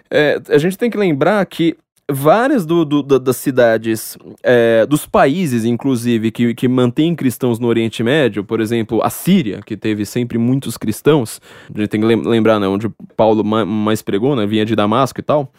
É, 0.10 0.42
a 0.50 0.58
gente 0.58 0.78
tem 0.78 0.90
que 0.90 0.98
lembrar 0.98 1.46
que 1.46 1.76
várias 2.10 2.66
do, 2.66 2.86
do, 2.86 3.04
das 3.04 3.36
cidades, 3.38 4.18
é, 4.42 4.86
dos 4.86 5.06
países, 5.06 5.66
inclusive, 5.66 6.32
que, 6.32 6.54
que 6.54 6.68
mantêm 6.68 7.14
cristãos 7.14 7.60
no 7.60 7.68
Oriente 7.68 8.02
Médio, 8.02 8.44
por 8.44 8.62
exemplo, 8.62 9.02
a 9.04 9.10
Síria, 9.10 9.62
que 9.66 9.76
teve 9.76 10.06
sempre 10.06 10.38
muitos 10.38 10.78
cristãos, 10.78 11.42
a 11.74 11.80
gente 11.80 11.90
tem 11.90 12.00
que 12.00 12.08
lembrar, 12.08 12.60
né, 12.60 12.68
onde 12.68 12.90
Paulo 13.16 13.44
mais 13.44 14.02
pregou, 14.02 14.36
né, 14.36 14.46
vinha 14.46 14.66
de 14.66 14.76
Damasco 14.76 15.20
e 15.20 15.24
tal, 15.24 15.52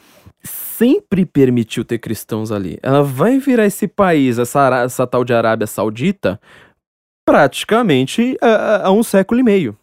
sempre 0.78 1.26
permitiu 1.26 1.84
ter 1.84 1.98
cristãos 1.98 2.52
ali. 2.52 2.78
Ela 2.80 3.02
vai 3.02 3.38
virar 3.38 3.66
esse 3.66 3.88
país, 3.88 4.38
essa, 4.38 4.84
essa 4.84 5.06
tal 5.06 5.24
de 5.24 5.34
Arábia 5.34 5.66
Saudita, 5.66 6.40
praticamente 7.26 8.38
há, 8.40 8.90
um 8.92 9.02
século 9.02 9.40
e 9.40 9.42
meio. 9.42 9.76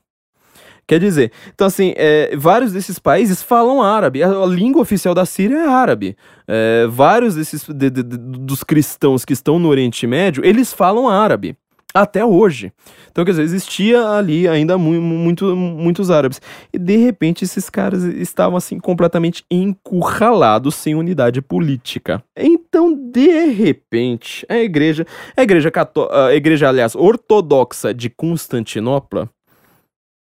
Quer 0.88 1.00
dizer, 1.00 1.32
então 1.54 1.68
assim, 1.68 1.94
é, 1.98 2.36
vários 2.38 2.72
desses 2.72 2.98
países 2.98 3.42
falam 3.42 3.82
árabe. 3.82 4.24
A, 4.24 4.30
a 4.30 4.46
língua 4.46 4.82
oficial 4.82 5.14
da 5.14 5.26
Síria 5.26 5.58
é 5.58 5.68
árabe. 5.68 6.16
É, 6.48 6.88
vários 6.88 7.36
desses 7.36 7.68
de, 7.68 7.90
de, 7.90 8.04
de, 8.04 8.18
dos 8.18 8.64
cristãos 8.64 9.26
que 9.26 9.34
estão 9.34 9.60
no 9.60 9.68
Oriente 9.68 10.08
Médio, 10.08 10.46
eles 10.46 10.72
falam 10.72 11.10
árabe 11.10 11.58
até 11.96 12.26
hoje. 12.26 12.74
Então, 13.10 13.24
quer 13.24 13.32
dizer, 13.32 13.44
existia 13.44 14.06
ali 14.10 14.50
ainda 14.50 14.78
muito, 14.78 15.02
muito, 15.02 15.56
muitos 15.56 16.12
árabes. 16.12 16.42
E 16.74 16.78
de 16.78 16.98
repente 16.98 17.46
esses 17.46 17.70
caras 17.70 18.04
estavam 18.04 18.58
assim 18.58 18.78
completamente 18.78 19.46
encurralados 19.50 20.76
sem 20.76 20.94
unidade 20.94 21.42
política. 21.42 22.22
Então, 22.36 22.94
de 22.94 23.48
repente, 23.48 24.46
a 24.50 24.58
igreja, 24.58 25.08
a 25.38 25.42
igreja 25.42 25.72
a 26.12 26.34
igreja, 26.34 26.68
aliás, 26.68 26.96
ortodoxa 26.96 27.94
de 27.94 28.10
Constantinopla, 28.10 29.30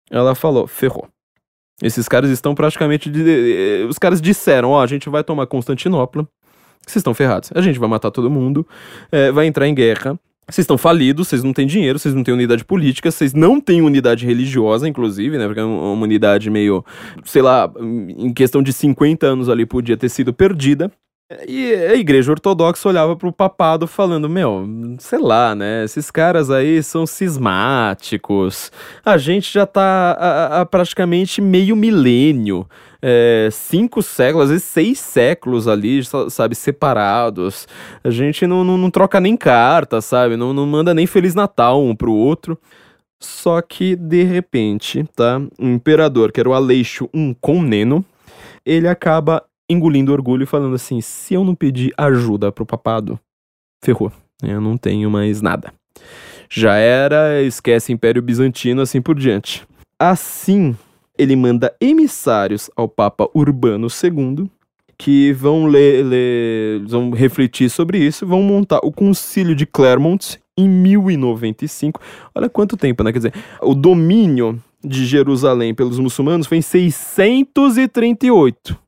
ela 0.08 0.36
falou: 0.36 0.68
ferrou. 0.68 1.08
Esses 1.82 2.06
caras 2.06 2.30
estão 2.30 2.54
praticamente. 2.54 3.10
De, 3.10 3.84
os 3.88 3.98
caras 3.98 4.20
disseram: 4.20 4.70
ó, 4.70 4.78
oh, 4.78 4.80
a 4.80 4.86
gente 4.86 5.08
vai 5.08 5.24
tomar 5.24 5.48
Constantinopla. 5.48 6.28
Vocês 6.86 6.96
estão 6.96 7.14
ferrados. 7.14 7.50
A 7.52 7.60
gente 7.60 7.80
vai 7.80 7.88
matar 7.88 8.12
todo 8.12 8.30
mundo, 8.30 8.64
é, 9.10 9.32
vai 9.32 9.46
entrar 9.46 9.66
em 9.66 9.74
guerra 9.74 10.16
vocês 10.48 10.64
estão 10.64 10.76
falidos, 10.76 11.28
vocês 11.28 11.42
não 11.42 11.52
têm 11.52 11.66
dinheiro, 11.66 11.98
vocês 11.98 12.14
não 12.14 12.22
têm 12.22 12.34
unidade 12.34 12.64
política, 12.64 13.10
vocês 13.10 13.32
não 13.32 13.60
têm 13.60 13.82
unidade 13.82 14.26
religiosa, 14.26 14.88
inclusive, 14.88 15.38
né? 15.38 15.46
Porque 15.46 15.60
é 15.60 15.64
uma 15.64 16.04
unidade 16.04 16.50
meio, 16.50 16.84
sei 17.24 17.42
lá, 17.42 17.70
em 17.80 18.32
questão 18.32 18.62
de 18.62 18.72
50 18.72 19.26
anos 19.26 19.48
ali 19.48 19.64
podia 19.64 19.96
ter 19.96 20.08
sido 20.08 20.32
perdida. 20.32 20.90
E 21.48 21.72
a 21.72 21.94
igreja 21.94 22.30
ortodoxa 22.30 22.86
olhava 22.86 23.16
pro 23.16 23.32
papado 23.32 23.86
falando: 23.86 24.28
Meu, 24.28 24.68
sei 24.98 25.18
lá, 25.18 25.54
né? 25.54 25.82
Esses 25.82 26.10
caras 26.10 26.50
aí 26.50 26.82
são 26.82 27.06
cismáticos. 27.06 28.70
A 29.02 29.16
gente 29.16 29.52
já 29.52 29.64
tá 29.64 30.50
há, 30.50 30.66
praticamente 30.66 31.40
meio 31.40 31.74
milênio. 31.74 32.68
É, 33.06 33.50
cinco 33.52 34.00
séculos, 34.00 34.44
às 34.44 34.50
vezes 34.50 34.64
seis 34.64 34.98
séculos 34.98 35.68
ali, 35.68 36.00
sabe, 36.30 36.54
separados. 36.54 37.68
A 38.02 38.08
gente 38.08 38.46
não, 38.46 38.64
não, 38.64 38.78
não 38.78 38.90
troca 38.90 39.20
nem 39.20 39.36
carta, 39.36 40.00
sabe? 40.00 40.38
Não, 40.38 40.54
não 40.54 40.66
manda 40.66 40.94
nem 40.94 41.06
Feliz 41.06 41.34
Natal 41.34 41.84
um 41.84 41.94
pro 41.94 42.14
outro. 42.14 42.58
Só 43.20 43.60
que, 43.60 43.94
de 43.94 44.22
repente, 44.22 45.04
tá? 45.14 45.38
O 45.58 45.66
imperador, 45.66 46.32
que 46.32 46.40
era 46.40 46.48
o 46.48 46.54
Aleixo 46.54 47.10
I 47.12 47.36
Comneno, 47.42 48.02
ele 48.64 48.88
acaba 48.88 49.44
engolindo 49.68 50.10
orgulho 50.10 50.44
e 50.44 50.46
falando 50.46 50.74
assim: 50.74 51.02
se 51.02 51.34
eu 51.34 51.44
não 51.44 51.54
pedir 51.54 51.92
ajuda 51.98 52.50
pro 52.50 52.64
papado, 52.64 53.20
ferrou. 53.82 54.10
Eu 54.42 54.62
não 54.62 54.78
tenho 54.78 55.10
mais 55.10 55.42
nada. 55.42 55.74
Já 56.50 56.76
era, 56.76 57.42
esquece 57.42 57.92
Império 57.92 58.22
Bizantino, 58.22 58.80
assim 58.80 59.02
por 59.02 59.14
diante. 59.14 59.66
Assim, 59.98 60.74
ele 61.18 61.36
manda 61.36 61.74
emissários 61.80 62.70
ao 62.76 62.88
Papa 62.88 63.28
Urbano 63.34 63.88
II, 63.88 64.50
que 64.96 65.32
vão 65.32 65.66
ler, 65.66 66.04
ler, 66.04 66.84
vão 66.86 67.10
refletir 67.10 67.70
sobre 67.70 67.98
isso, 67.98 68.26
vão 68.26 68.42
montar 68.42 68.80
o 68.82 68.92
Concílio 68.92 69.54
de 69.54 69.66
Clermont 69.66 70.40
em 70.56 70.68
1095. 70.68 72.00
Olha 72.34 72.48
quanto 72.48 72.76
tempo, 72.76 73.02
né? 73.02 73.12
Quer 73.12 73.18
dizer, 73.18 73.34
o 73.62 73.74
domínio 73.74 74.60
de 74.84 75.06
Jerusalém 75.06 75.74
pelos 75.74 75.98
muçulmanos 75.98 76.46
foi 76.46 76.58
em 76.58 76.62
638. 76.62 78.78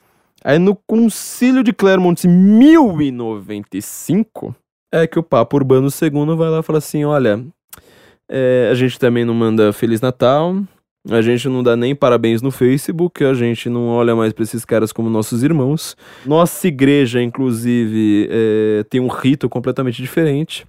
Aí 0.45 0.59
no 0.59 0.77
Concílio 0.77 1.64
de 1.64 1.72
Clermont, 1.72 2.29
1095, 2.29 4.55
é 4.93 5.07
que 5.07 5.18
o 5.18 5.22
Papa 5.22 5.57
Urbano 5.57 5.89
II 5.89 6.37
vai 6.37 6.51
lá 6.51 6.61
e 6.61 6.62
fala 6.62 6.79
assim: 6.79 7.05
olha, 7.05 7.43
é, 8.31 8.68
a 8.70 8.74
gente 8.74 8.99
também 8.99 9.24
não 9.24 9.33
manda 9.35 9.72
Feliz 9.72 10.01
Natal, 10.01 10.55
a 11.11 11.20
gente 11.20 11.48
não 11.48 11.62
dá 11.62 11.76
nem 11.76 11.94
parabéns 11.94 12.42
no 12.42 12.50
Facebook, 12.50 13.24
a 13.24 13.34
gente 13.34 13.68
não 13.68 13.88
olha 13.88 14.14
mais 14.16 14.32
para 14.32 14.42
esses 14.42 14.64
caras 14.64 14.92
como 14.92 15.09
nossos 15.09 15.42
irmãos. 15.42 15.96
Nossa 16.24 16.66
igreja, 16.68 17.22
inclusive, 17.22 18.28
é, 18.30 18.84
tem 18.90 19.00
um 19.00 19.09
rito 19.09 19.48
completamente 19.48 20.02
diferente. 20.02 20.66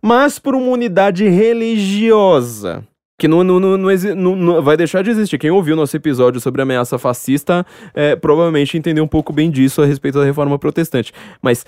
Mas 0.00 0.38
por 0.38 0.54
uma 0.54 0.68
unidade 0.68 1.28
religiosa 1.28 2.84
que 3.22 3.28
não, 3.28 3.44
não, 3.44 3.60
não, 3.60 3.76
não, 3.76 4.62
vai 4.62 4.76
deixar 4.76 5.00
de 5.04 5.10
existir. 5.10 5.38
Quem 5.38 5.52
ouviu 5.52 5.76
nosso 5.76 5.96
episódio 5.96 6.40
sobre 6.40 6.60
ameaça 6.60 6.98
fascista 6.98 7.64
é, 7.94 8.16
provavelmente 8.16 8.76
entendeu 8.76 9.04
um 9.04 9.08
pouco 9.08 9.32
bem 9.32 9.48
disso 9.48 9.80
a 9.80 9.86
respeito 9.86 10.18
da 10.18 10.24
reforma 10.24 10.58
protestante. 10.58 11.12
Mas 11.40 11.64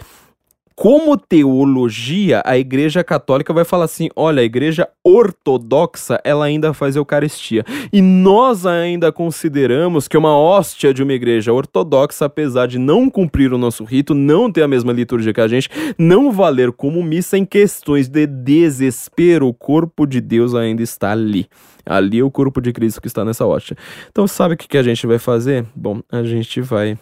como 0.77 1.17
teologia, 1.17 2.43
a 2.45 2.59
Igreja 2.59 3.05
Católica 3.05 3.53
vai 3.53 3.65
falar 3.65 3.85
assim: 3.85 4.09
olha, 4.17 4.41
a 4.41 4.45
Igreja 4.45 4.89
Ortodoxa 5.05 6.21
ela 6.25 6.47
ainda 6.47 6.75
faz 6.75 6.97
Eucaristia. 6.97 7.65
E 7.93 8.03
nós 8.03 8.67
ainda 8.67 9.13
consideramos 9.13 10.09
que 10.09 10.17
uma 10.17 10.37
hóstia 10.37 10.93
de 10.93 11.03
uma 11.03 11.13
igreja 11.13 11.53
ortodoxa, 11.53 12.25
apesar 12.25 12.67
de 12.67 12.79
não 12.79 13.09
cumprir 13.09 13.53
o 13.53 13.59
nosso 13.59 13.85
rito, 13.85 14.15
não 14.15 14.51
ter 14.51 14.63
a 14.63 14.69
mesma 14.69 14.93
liturgia 14.93 15.33
que 15.33 15.41
a 15.41 15.49
gente, 15.49 15.69
não 15.97 16.33
valer 16.33 16.73
como 16.73 17.03
missa 17.03 17.39
em 17.39 17.45
questões 17.45 18.09
de 18.09 18.27
desespero, 18.27 19.47
o 19.47 19.55
corpo 19.55 20.07
de 20.07 20.21
Deus 20.21 20.55
ainda 20.55 20.83
está 20.83 21.13
ali. 21.13 21.47
Ali 21.87 22.19
é 22.19 22.25
o 22.25 22.31
corpo 22.31 22.61
de 22.61 22.73
Cristo 22.73 23.01
que 23.01 23.07
está 23.07 23.25
nessa 23.25 23.47
hóstia. 23.47 23.77
Então, 24.11 24.27
sabe 24.27 24.55
o 24.55 24.57
que, 24.57 24.67
que 24.67 24.79
a 24.79 24.83
gente 24.83 25.07
vai 25.07 25.19
fazer? 25.19 25.65
Bom, 25.75 26.01
a 26.11 26.23
gente 26.23 26.61
vai 26.61 26.99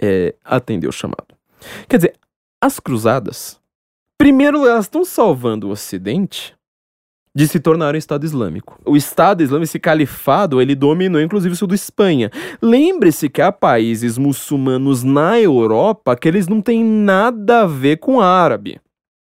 é, 0.00 0.34
atender 0.44 0.86
o 0.86 0.92
chamado. 0.92 1.34
Quer 1.88 1.96
dizer, 1.96 2.14
as 2.60 2.78
cruzadas, 2.78 3.58
primeiro 4.18 4.66
elas 4.66 4.84
estão 4.84 5.04
salvando 5.04 5.68
o 5.68 5.70
Ocidente 5.70 6.54
de 7.34 7.46
se 7.46 7.60
tornar 7.60 7.94
um 7.94 7.98
Estado 7.98 8.24
Islâmico. 8.24 8.78
O 8.84 8.96
Estado 8.96 9.42
Islâmico, 9.42 9.64
esse 9.64 9.78
califado, 9.78 10.60
ele 10.60 10.74
dominou 10.74 11.20
inclusive 11.20 11.54
o 11.54 11.56
sul 11.56 11.68
da 11.68 11.74
Espanha. 11.74 12.30
Lembre-se 12.60 13.28
que 13.28 13.40
há 13.40 13.52
países 13.52 14.18
muçulmanos 14.18 15.02
na 15.02 15.40
Europa 15.40 16.16
que 16.16 16.28
eles 16.28 16.48
não 16.48 16.60
têm 16.60 16.84
nada 16.84 17.62
a 17.62 17.66
ver 17.66 17.98
com 17.98 18.20
árabe. 18.20 18.80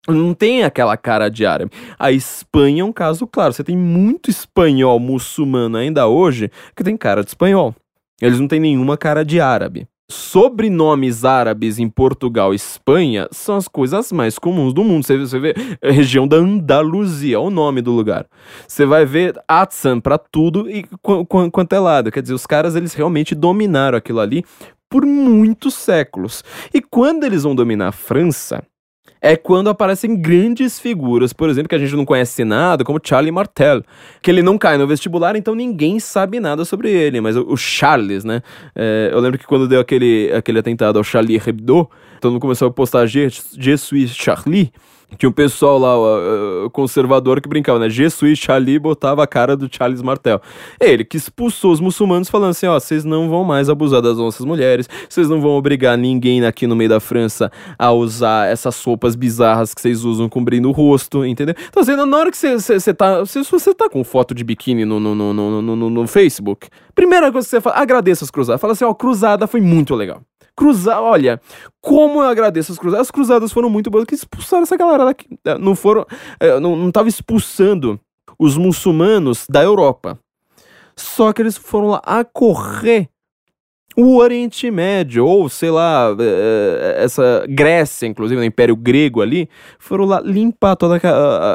Não 0.08 0.32
tem 0.32 0.64
aquela 0.64 0.96
cara 0.96 1.28
de 1.28 1.44
árabe. 1.44 1.70
A 1.98 2.10
Espanha 2.10 2.80
é 2.80 2.84
um 2.84 2.92
caso 2.92 3.26
claro. 3.26 3.52
Você 3.52 3.62
tem 3.62 3.76
muito 3.76 4.30
espanhol 4.30 4.98
muçulmano 4.98 5.76
ainda 5.76 6.06
hoje 6.06 6.50
que 6.74 6.82
tem 6.82 6.96
cara 6.96 7.22
de 7.22 7.28
espanhol. 7.28 7.74
Eles 8.20 8.40
não 8.40 8.48
têm 8.48 8.58
nenhuma 8.58 8.96
cara 8.96 9.22
de 9.22 9.38
árabe. 9.38 9.86
Sobrenomes 10.10 11.24
árabes 11.24 11.78
em 11.78 11.88
Portugal 11.88 12.52
e 12.54 12.56
Espanha 12.56 13.28
são 13.30 13.56
as 13.56 13.68
coisas 13.68 14.10
mais 14.10 14.38
comuns 14.38 14.72
do 14.72 14.82
mundo. 14.82 15.04
Você, 15.04 15.38
vê 15.38 15.54
a 15.82 15.90
região 15.90 16.26
da 16.26 16.38
Andaluzia, 16.38 17.36
é 17.36 17.38
o 17.38 17.50
nome 17.50 17.82
do 17.82 17.92
lugar. 17.92 18.26
Você 18.66 18.86
vai 18.86 19.04
ver 19.04 19.38
Atsan 19.46 20.00
para 20.00 20.16
tudo 20.16 20.68
e 20.70 20.84
qu 21.02 21.26
qu 21.26 21.50
quanto 21.50 21.74
é 21.74 21.78
lado. 21.78 22.10
Quer 22.10 22.22
dizer, 22.22 22.32
os 22.32 22.46
caras 22.46 22.74
eles 22.74 22.94
realmente 22.94 23.34
dominaram 23.34 23.98
aquilo 23.98 24.20
ali 24.20 24.44
por 24.88 25.04
muitos 25.04 25.74
séculos. 25.74 26.42
E 26.72 26.80
quando 26.80 27.24
eles 27.24 27.42
vão 27.42 27.54
dominar 27.54 27.88
a 27.88 27.92
França, 27.92 28.64
é 29.20 29.36
quando 29.36 29.68
aparecem 29.68 30.16
grandes 30.16 30.78
figuras, 30.78 31.32
por 31.32 31.48
exemplo, 31.48 31.68
que 31.68 31.74
a 31.74 31.78
gente 31.78 31.94
não 31.94 32.04
conhece 32.04 32.44
nada, 32.44 32.84
como 32.84 33.00
Charlie 33.02 33.32
Martel, 33.32 33.82
que 34.22 34.30
ele 34.30 34.42
não 34.42 34.56
cai 34.56 34.78
no 34.78 34.86
vestibular, 34.86 35.36
então 35.36 35.54
ninguém 35.54 35.98
sabe 35.98 36.40
nada 36.40 36.64
sobre 36.64 36.90
ele, 36.90 37.20
mas 37.20 37.36
o, 37.36 37.56
Charles, 37.56 38.24
né? 38.24 38.42
É, 38.74 39.10
eu 39.12 39.20
lembro 39.20 39.38
que 39.38 39.46
quando 39.46 39.68
deu 39.68 39.80
aquele, 39.80 40.32
aquele 40.32 40.58
atentado 40.58 40.98
ao 40.98 41.04
Charlie 41.04 41.40
Hebdo, 41.44 41.88
todo 42.20 42.32
mundo 42.32 42.40
começou 42.40 42.68
a 42.68 42.70
postar 42.70 43.06
Je, 43.06 43.28
Je 43.58 43.76
suis 43.76 44.14
Charlie, 44.14 44.72
tinha 45.16 45.28
um 45.28 45.32
pessoal 45.32 45.78
lá, 45.78 45.96
uh, 45.98 46.70
conservador, 46.70 47.40
que 47.40 47.48
brincava, 47.48 47.78
né? 47.78 47.88
Jesus 47.88 48.38
Charlie 48.38 48.78
botava 48.78 49.22
a 49.22 49.26
cara 49.26 49.56
do 49.56 49.68
Charles 49.70 50.02
Martel. 50.02 50.40
Ele 50.78 51.02
que 51.02 51.16
expulsou 51.16 51.72
os 51.72 51.80
muçulmanos, 51.80 52.28
falando 52.28 52.50
assim: 52.50 52.66
ó, 52.66 52.78
vocês 52.78 53.04
não 53.04 53.28
vão 53.28 53.42
mais 53.42 53.70
abusar 53.70 54.02
das 54.02 54.18
nossas 54.18 54.44
mulheres, 54.44 54.88
vocês 55.08 55.28
não 55.28 55.40
vão 55.40 55.52
obrigar 55.52 55.96
ninguém 55.96 56.44
aqui 56.44 56.66
no 56.66 56.76
meio 56.76 56.90
da 56.90 57.00
França 57.00 57.50
a 57.78 57.90
usar 57.90 58.48
essas 58.48 58.74
sopas 58.74 59.16
bizarras 59.16 59.72
que 59.72 59.80
vocês 59.80 60.04
usam 60.04 60.28
cobrindo 60.28 60.68
o 60.68 60.72
rosto, 60.72 61.24
entendeu? 61.24 61.54
Então, 61.68 61.82
assim, 61.82 61.96
na 61.96 62.16
hora 62.16 62.30
que 62.30 62.36
você 62.36 62.94
tá. 62.94 63.24
Se 63.24 63.42
você 63.42 63.74
tá 63.74 63.88
com 63.88 64.04
foto 64.04 64.34
de 64.34 64.44
biquíni 64.44 64.84
no, 64.84 65.00
no, 65.00 65.14
no, 65.14 65.32
no, 65.32 65.62
no, 65.62 65.90
no 65.90 66.06
Facebook, 66.06 66.68
primeira 66.94 67.32
coisa 67.32 67.46
que 67.46 67.50
você 67.50 67.60
fala, 67.60 67.76
agradeça 67.76 68.24
as 68.24 68.30
cruzadas. 68.30 68.60
Fala 68.60 68.74
assim: 68.74 68.84
ó, 68.84 68.92
cruzada 68.92 69.46
foi 69.46 69.60
muito 69.60 69.94
legal. 69.94 70.22
Cruzar, 70.58 71.00
olha, 71.00 71.40
como 71.80 72.20
eu 72.20 72.26
agradeço 72.26 72.72
as 72.72 72.78
cruzadas. 72.78 73.06
As 73.06 73.10
cruzadas 73.12 73.52
foram 73.52 73.70
muito 73.70 73.88
boas, 73.92 74.04
que 74.04 74.16
expulsaram 74.16 74.64
essa 74.64 74.76
galera 74.76 75.04
daqui. 75.04 75.38
É, 75.44 75.56
não 75.56 75.76
foram, 75.76 76.04
é, 76.40 76.58
não, 76.58 76.74
não 76.74 76.90
tava 76.90 77.08
expulsando 77.08 78.00
os 78.36 78.56
muçulmanos 78.56 79.46
da 79.48 79.62
Europa. 79.62 80.18
Só 80.96 81.32
que 81.32 81.40
eles 81.40 81.56
foram 81.56 81.90
lá 81.90 82.02
a 82.04 82.24
correr 82.24 83.08
o 83.96 84.16
Oriente 84.16 84.68
Médio, 84.68 85.24
ou 85.24 85.48
sei 85.48 85.70
lá, 85.70 86.08
é, 86.18 87.04
essa 87.04 87.46
Grécia, 87.48 88.08
inclusive, 88.08 88.40
no 88.40 88.44
Império 88.44 88.74
Grego 88.74 89.22
ali, 89.22 89.48
foram 89.78 90.06
lá 90.06 90.20
limpar 90.20 90.74
toda 90.74 91.00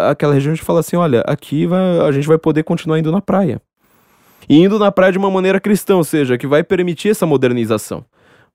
aquela 0.10 0.34
região 0.34 0.54
e 0.54 0.58
falar 0.58 0.80
assim: 0.80 0.96
olha, 0.96 1.26
aqui 1.28 1.66
vai, 1.66 2.00
a 2.00 2.12
gente 2.14 2.28
vai 2.28 2.38
poder 2.38 2.64
continuar 2.64 3.00
indo 3.00 3.12
na 3.12 3.20
praia. 3.20 3.62
E 4.48 4.64
indo 4.64 4.80
na 4.80 4.94
praia 4.94 5.12
de 5.12 5.18
uma 5.18 5.30
maneira 5.30 5.60
cristã, 5.60 5.98
ou 5.98 6.06
seja, 6.06 6.38
que 6.38 6.48
vai 6.48 6.64
permitir 6.64 7.10
essa 7.10 7.26
modernização. 7.26 8.06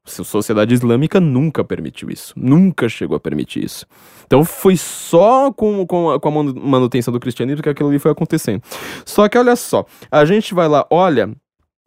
Sociedade 0.08 0.74
islâmica 0.74 1.20
nunca 1.20 1.62
permitiu 1.62 2.10
isso. 2.10 2.32
Nunca 2.36 2.88
chegou 2.88 3.16
a 3.16 3.20
permitir 3.20 3.64
isso. 3.64 3.86
Então 4.26 4.44
foi 4.44 4.76
só 4.76 5.52
com, 5.52 5.86
com, 5.86 6.10
a, 6.10 6.20
com 6.20 6.28
a 6.28 6.42
manutenção 6.42 7.12
do 7.12 7.20
cristianismo 7.20 7.62
que 7.62 7.68
aquilo 7.68 7.88
ali 7.88 7.98
foi 7.98 8.10
acontecendo. 8.10 8.62
Só 9.04 9.28
que 9.28 9.38
olha 9.38 9.56
só, 9.56 9.84
a 10.10 10.24
gente 10.24 10.54
vai 10.54 10.68
lá, 10.68 10.86
olha 10.90 11.30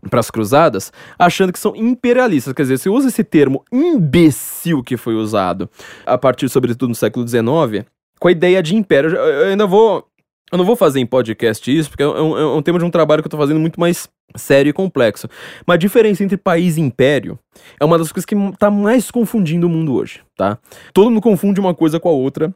para 0.09 0.19
as 0.19 0.31
cruzadas, 0.31 0.91
achando 1.17 1.53
que 1.53 1.59
são 1.59 1.75
imperialistas. 1.75 2.53
Quer 2.53 2.63
dizer, 2.63 2.77
você 2.77 2.89
usa 2.89 3.09
esse 3.09 3.23
termo 3.23 3.63
imbecil 3.71 4.83
que 4.83 4.97
foi 4.97 5.13
usado 5.13 5.69
a 6.05 6.17
partir, 6.17 6.49
sobretudo, 6.49 6.89
do 6.89 6.95
século 6.95 7.27
XIX, 7.27 7.85
com 8.19 8.27
a 8.27 8.31
ideia 8.31 8.63
de 8.63 8.75
império. 8.75 9.11
Eu 9.11 9.49
ainda 9.49 9.67
vou. 9.67 10.07
Eu 10.51 10.57
não 10.57 10.65
vou 10.65 10.75
fazer 10.75 10.99
em 10.99 11.05
podcast 11.05 11.75
isso, 11.75 11.89
porque 11.89 12.03
é 12.03 12.07
um, 12.07 12.37
é 12.37 12.55
um 12.57 12.61
tema 12.61 12.77
de 12.77 12.83
um 12.83 12.91
trabalho 12.91 13.21
que 13.21 13.27
eu 13.27 13.29
estou 13.29 13.39
fazendo 13.39 13.59
muito 13.59 13.79
mais 13.79 14.09
sério 14.35 14.69
e 14.69 14.73
complexo. 14.73 15.27
Mas 15.65 15.75
a 15.75 15.77
diferença 15.77 16.23
entre 16.23 16.35
país 16.37 16.77
e 16.77 16.81
império 16.81 17.39
é 17.79 17.85
uma 17.85 17.97
das 17.97 18.11
coisas 18.11 18.25
que 18.25 18.35
está 18.35 18.69
mais 18.69 19.09
confundindo 19.09 19.67
o 19.67 19.69
mundo 19.69 19.93
hoje, 19.93 20.21
tá? 20.35 20.57
Todo 20.93 21.09
mundo 21.09 21.21
confunde 21.21 21.59
uma 21.59 21.73
coisa 21.73 21.99
com 21.99 22.09
a 22.09 22.11
outra. 22.11 22.53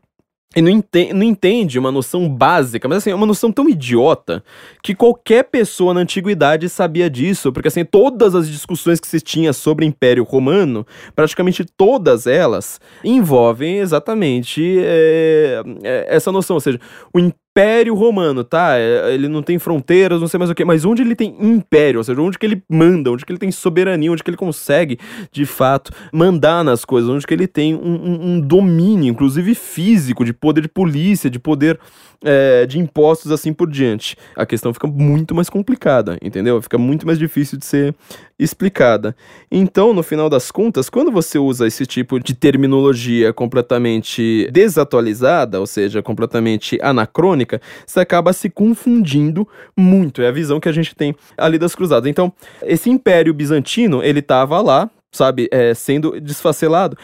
e 0.56 0.62
não 0.62 0.70
entende, 0.70 1.14
não 1.14 1.24
entende 1.24 1.80
uma 1.80 1.92
noção 1.92 2.30
básica, 2.30 2.88
mas 2.88 3.00
assim, 3.00 3.12
é 3.12 3.16
uma 3.16 3.26
noção 3.26 3.52
tão 3.52 3.68
idiota 3.70 4.44
que 4.84 4.96
qualquer 4.96 5.44
pessoa 5.44 5.94
na 5.94 6.02
antiguidade 6.02 6.70
sabia 6.70 7.10
disso, 7.10 7.52
porque 7.52 7.68
assim, 7.68 7.84
todas 7.84 8.36
as 8.36 8.48
discussões 8.50 9.00
que 9.00 9.08
se 9.08 9.20
tinha 9.20 9.52
sobre 9.52 9.86
o 9.86 9.88
Império 9.88 10.24
Romano, 10.24 10.86
praticamente 11.16 11.66
todas 11.66 12.26
elas 12.28 12.80
envolvem 13.04 13.80
exatamente 13.80 14.78
é, 14.80 15.62
é, 15.84 16.06
essa 16.10 16.32
noção, 16.32 16.56
ou 16.56 16.62
seja, 16.62 16.80
o 17.14 17.20
Império 17.20 17.45
Romano, 17.94 18.44
tá? 18.44 18.78
É, 18.78 19.14
ele 19.14 19.30
não 19.30 19.42
tem 19.42 19.58
fronteiras, 19.58 20.20
não 20.20 20.28
sei 20.28 20.38
mais 20.38 20.50
o 20.50 20.56
que, 20.56 20.66
mas 20.66 20.84
onde 20.84 21.02
ele 21.02 21.16
tem 21.16 21.36
império, 21.40 22.00
ou 22.00 22.04
seja, 22.04 22.20
onde 22.22 22.38
que 22.38 22.46
ele 22.46 22.62
manda, 22.70 23.12
onde 23.12 23.26
que 23.26 23.32
ele 23.32 23.40
tem 23.40 23.52
soberania, 23.52 24.12
onde 24.12 24.24
que 24.24 24.30
ele 24.30 24.38
consegue, 24.38 25.00
de 25.32 25.46
fato, 25.46 25.92
mandar 26.12 26.64
nas 26.64 26.84
coisas, 26.84 27.10
onde 27.10 27.26
que 27.26 27.34
ele 27.34 27.48
tem 27.48 27.74
um, 27.74 27.80
um, 27.80 28.28
um 28.32 28.40
domínio, 28.42 29.10
inclusive 29.10 29.56
físico, 29.56 30.26
de 30.26 30.34
poder 30.34 30.62
de 30.62 30.68
polícia, 30.68 31.30
de 31.30 31.40
poder 31.40 31.80
é, 32.24 32.66
de 32.66 32.80
impostos, 32.80 33.32
assim 33.32 33.54
por 33.54 33.70
diante. 33.70 34.18
A 34.36 34.46
questão 34.46 34.74
fica 34.74 34.88
muito 34.88 35.36
mais 35.36 35.50
complicada, 35.50 36.18
entendeu? 36.22 36.62
Fica 36.62 36.78
muito 36.78 37.06
mais 37.06 37.20
difícil 37.20 37.58
de 37.58 37.66
ser 37.66 37.96
explicada. 38.38 39.16
Então, 39.50 39.94
no 39.94 40.04
final 40.04 40.30
das 40.30 40.52
contas, 40.52 40.90
quando 40.90 41.12
você 41.12 41.40
usa 41.40 41.68
esse 41.68 41.86
tipo 41.86 42.20
de 42.20 42.34
terminologia 42.34 43.32
completamente 43.32 44.50
desatualizada, 44.52 45.60
ou 45.60 45.66
seja, 45.66 46.04
completamente 46.04 46.78
anacrônica, 46.82 47.62
você 47.86 48.02
acaba 48.02 48.34
se 48.34 48.50
confundindo 48.50 49.48
muito. 49.76 50.22
É 50.22 50.28
a 50.28 50.32
visão 50.32 50.60
que 50.60 50.70
a 50.70 50.74
gente 50.74 50.96
tem 50.96 51.16
ali 51.38 51.58
das 51.58 51.74
cruzadas. 51.74 52.10
Então, 52.10 52.32
esse 52.64 52.90
Império 52.90 53.34
Bizantino, 53.34 54.04
ele 54.04 54.20
estava 54.20 54.62
lá, 54.62 54.90
sabe, 55.12 55.48
é, 55.52 55.74
sendo 55.74 56.20
desfacelado. 56.20 56.98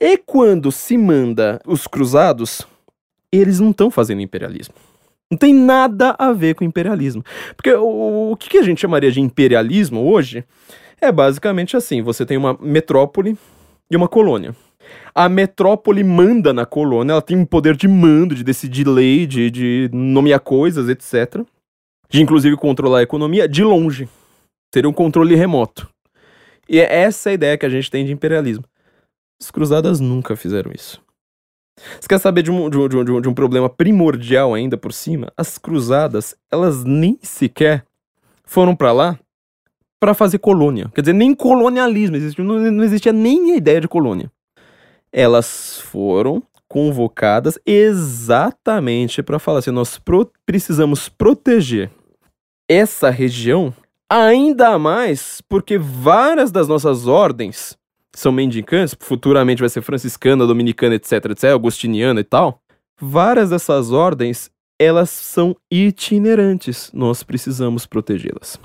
E 0.00 0.16
quando 0.16 0.70
se 0.70 0.96
manda 0.96 1.60
os 1.66 1.86
cruzados, 1.86 2.62
eles 3.32 3.60
não 3.60 3.70
estão 3.70 3.90
fazendo 3.90 4.22
imperialismo. 4.22 4.74
Não 5.30 5.38
tem 5.38 5.54
nada 5.54 6.16
a 6.18 6.32
ver 6.32 6.54
com 6.54 6.64
imperialismo. 6.64 7.22
Porque 7.56 7.72
o, 7.72 8.32
o 8.32 8.36
que 8.36 8.58
a 8.58 8.62
gente 8.62 8.80
chamaria 8.80 9.12
de 9.12 9.20
imperialismo 9.20 10.10
hoje 10.10 10.44
é 11.00 11.12
basicamente 11.12 11.76
assim: 11.76 12.02
você 12.02 12.26
tem 12.26 12.36
uma 12.36 12.58
metrópole 12.60 13.38
e 13.90 13.96
uma 13.96 14.08
colônia. 14.08 14.54
A 15.14 15.28
metrópole 15.28 16.02
manda 16.02 16.52
na 16.52 16.66
colônia, 16.66 17.12
ela 17.12 17.22
tem 17.22 17.36
um 17.36 17.44
poder 17.44 17.76
de 17.76 17.86
mando, 17.86 18.34
de 18.34 18.42
decidir 18.42 18.86
lei, 18.88 19.26
de, 19.26 19.50
de 19.50 19.90
nomear 19.92 20.40
coisas, 20.40 20.88
etc. 20.88 21.44
De 22.08 22.20
inclusive 22.20 22.56
controlar 22.56 22.98
a 22.98 23.02
economia 23.02 23.48
de 23.48 23.62
longe. 23.62 24.08
Seria 24.74 24.90
um 24.90 24.92
controle 24.92 25.34
remoto. 25.36 25.88
E 26.68 26.78
é 26.78 27.02
essa 27.02 27.30
a 27.30 27.32
ideia 27.32 27.58
que 27.58 27.66
a 27.66 27.70
gente 27.70 27.90
tem 27.90 28.04
de 28.04 28.12
imperialismo. 28.12 28.64
As 29.40 29.50
cruzadas 29.50 30.00
nunca 30.00 30.36
fizeram 30.36 30.72
isso. 30.72 31.00
Você 32.00 32.08
quer 32.08 32.18
saber 32.18 32.42
de 32.42 32.50
um, 32.50 32.68
de, 32.68 32.78
um, 32.78 32.88
de, 32.88 32.96
um, 32.96 33.20
de 33.20 33.28
um 33.28 33.34
problema 33.34 33.68
primordial 33.68 34.54
ainda 34.54 34.76
por 34.76 34.92
cima? 34.92 35.32
As 35.36 35.58
cruzadas, 35.58 36.34
elas 36.50 36.84
nem 36.84 37.18
sequer 37.22 37.84
foram 38.44 38.74
para 38.74 38.92
lá 38.92 39.18
para 39.98 40.14
fazer 40.14 40.38
colônia. 40.38 40.90
Quer 40.94 41.02
dizer, 41.02 41.12
nem 41.12 41.34
colonialismo, 41.34 42.16
existe, 42.16 42.42
não, 42.42 42.58
não 42.58 42.84
existia 42.84 43.12
nem 43.12 43.52
a 43.52 43.56
ideia 43.56 43.80
de 43.80 43.88
colônia. 43.88 44.32
Elas 45.12 45.80
foram 45.80 46.42
convocadas 46.66 47.58
exatamente 47.66 49.22
para 49.22 49.38
falar 49.38 49.58
assim: 49.58 49.70
nós 49.70 49.98
pro 49.98 50.30
precisamos 50.46 51.08
proteger 51.08 51.90
essa 52.68 53.10
região 53.10 53.74
ainda 54.08 54.78
mais 54.78 55.40
porque 55.48 55.76
várias 55.76 56.50
das 56.50 56.68
nossas 56.68 57.06
ordens 57.06 57.76
são 58.14 58.32
mendicantes, 58.32 58.96
futuramente 58.98 59.60
vai 59.60 59.68
ser 59.68 59.82
franciscana, 59.82 60.46
dominicana, 60.46 60.94
etc, 60.94 61.12
etc, 61.26 61.44
agostiniana 61.50 62.20
e 62.20 62.24
tal. 62.24 62.60
Várias 63.00 63.50
dessas 63.50 63.92
ordens, 63.92 64.50
elas 64.78 65.10
são 65.10 65.54
itinerantes, 65.70 66.90
nós 66.94 67.22
precisamos 67.22 67.84
protegê-las. 67.84 68.58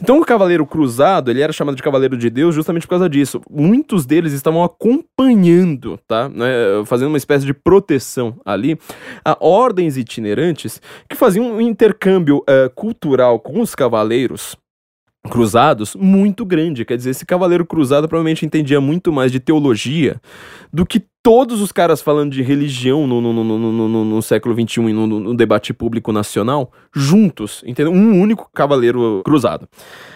Então 0.00 0.20
o 0.20 0.24
cavaleiro 0.24 0.64
cruzado, 0.64 1.28
ele 1.28 1.40
era 1.40 1.52
chamado 1.52 1.76
de 1.76 1.82
cavaleiro 1.82 2.16
de 2.16 2.30
Deus 2.30 2.54
justamente 2.54 2.86
por 2.86 2.90
causa 2.90 3.08
disso. 3.08 3.40
Muitos 3.50 4.06
deles 4.06 4.32
estavam 4.32 4.62
acompanhando, 4.62 5.98
tá? 6.06 6.28
Né, 6.28 6.46
fazendo 6.84 7.08
uma 7.08 7.16
espécie 7.16 7.44
de 7.44 7.52
proteção 7.52 8.40
ali, 8.44 8.78
a 9.24 9.36
ordens 9.40 9.96
itinerantes 9.96 10.80
que 11.08 11.16
faziam 11.16 11.50
um 11.50 11.60
intercâmbio 11.60 12.38
uh, 12.38 12.70
cultural 12.74 13.40
com 13.40 13.60
os 13.60 13.74
cavaleiros 13.74 14.56
cruzados 15.26 15.94
muito 15.94 16.44
grande. 16.44 16.84
Quer 16.84 16.96
dizer, 16.96 17.10
esse 17.10 17.26
cavaleiro 17.26 17.64
cruzado 17.64 18.08
provavelmente 18.08 18.44
entendia 18.46 18.80
muito 18.80 19.12
mais 19.12 19.30
de 19.32 19.40
teologia 19.40 20.20
do 20.72 20.86
que 20.86 21.04
todos 21.26 21.60
os 21.60 21.72
caras 21.72 22.00
falando 22.00 22.30
de 22.30 22.40
religião 22.40 23.04
no, 23.04 23.20
no, 23.20 23.32
no, 23.32 23.44
no, 23.58 23.88
no, 23.88 24.04
no 24.04 24.22
século 24.22 24.54
XXI 24.54 24.82
e 24.82 24.92
no, 24.92 25.08
no, 25.08 25.34
debate 25.34 25.74
público 25.74 26.12
nacional, 26.12 26.70
juntos, 26.94 27.64
entendeu? 27.66 27.92
Um 27.92 28.20
único 28.20 28.48
cavaleiro 28.54 29.22
cruzado. 29.24 29.68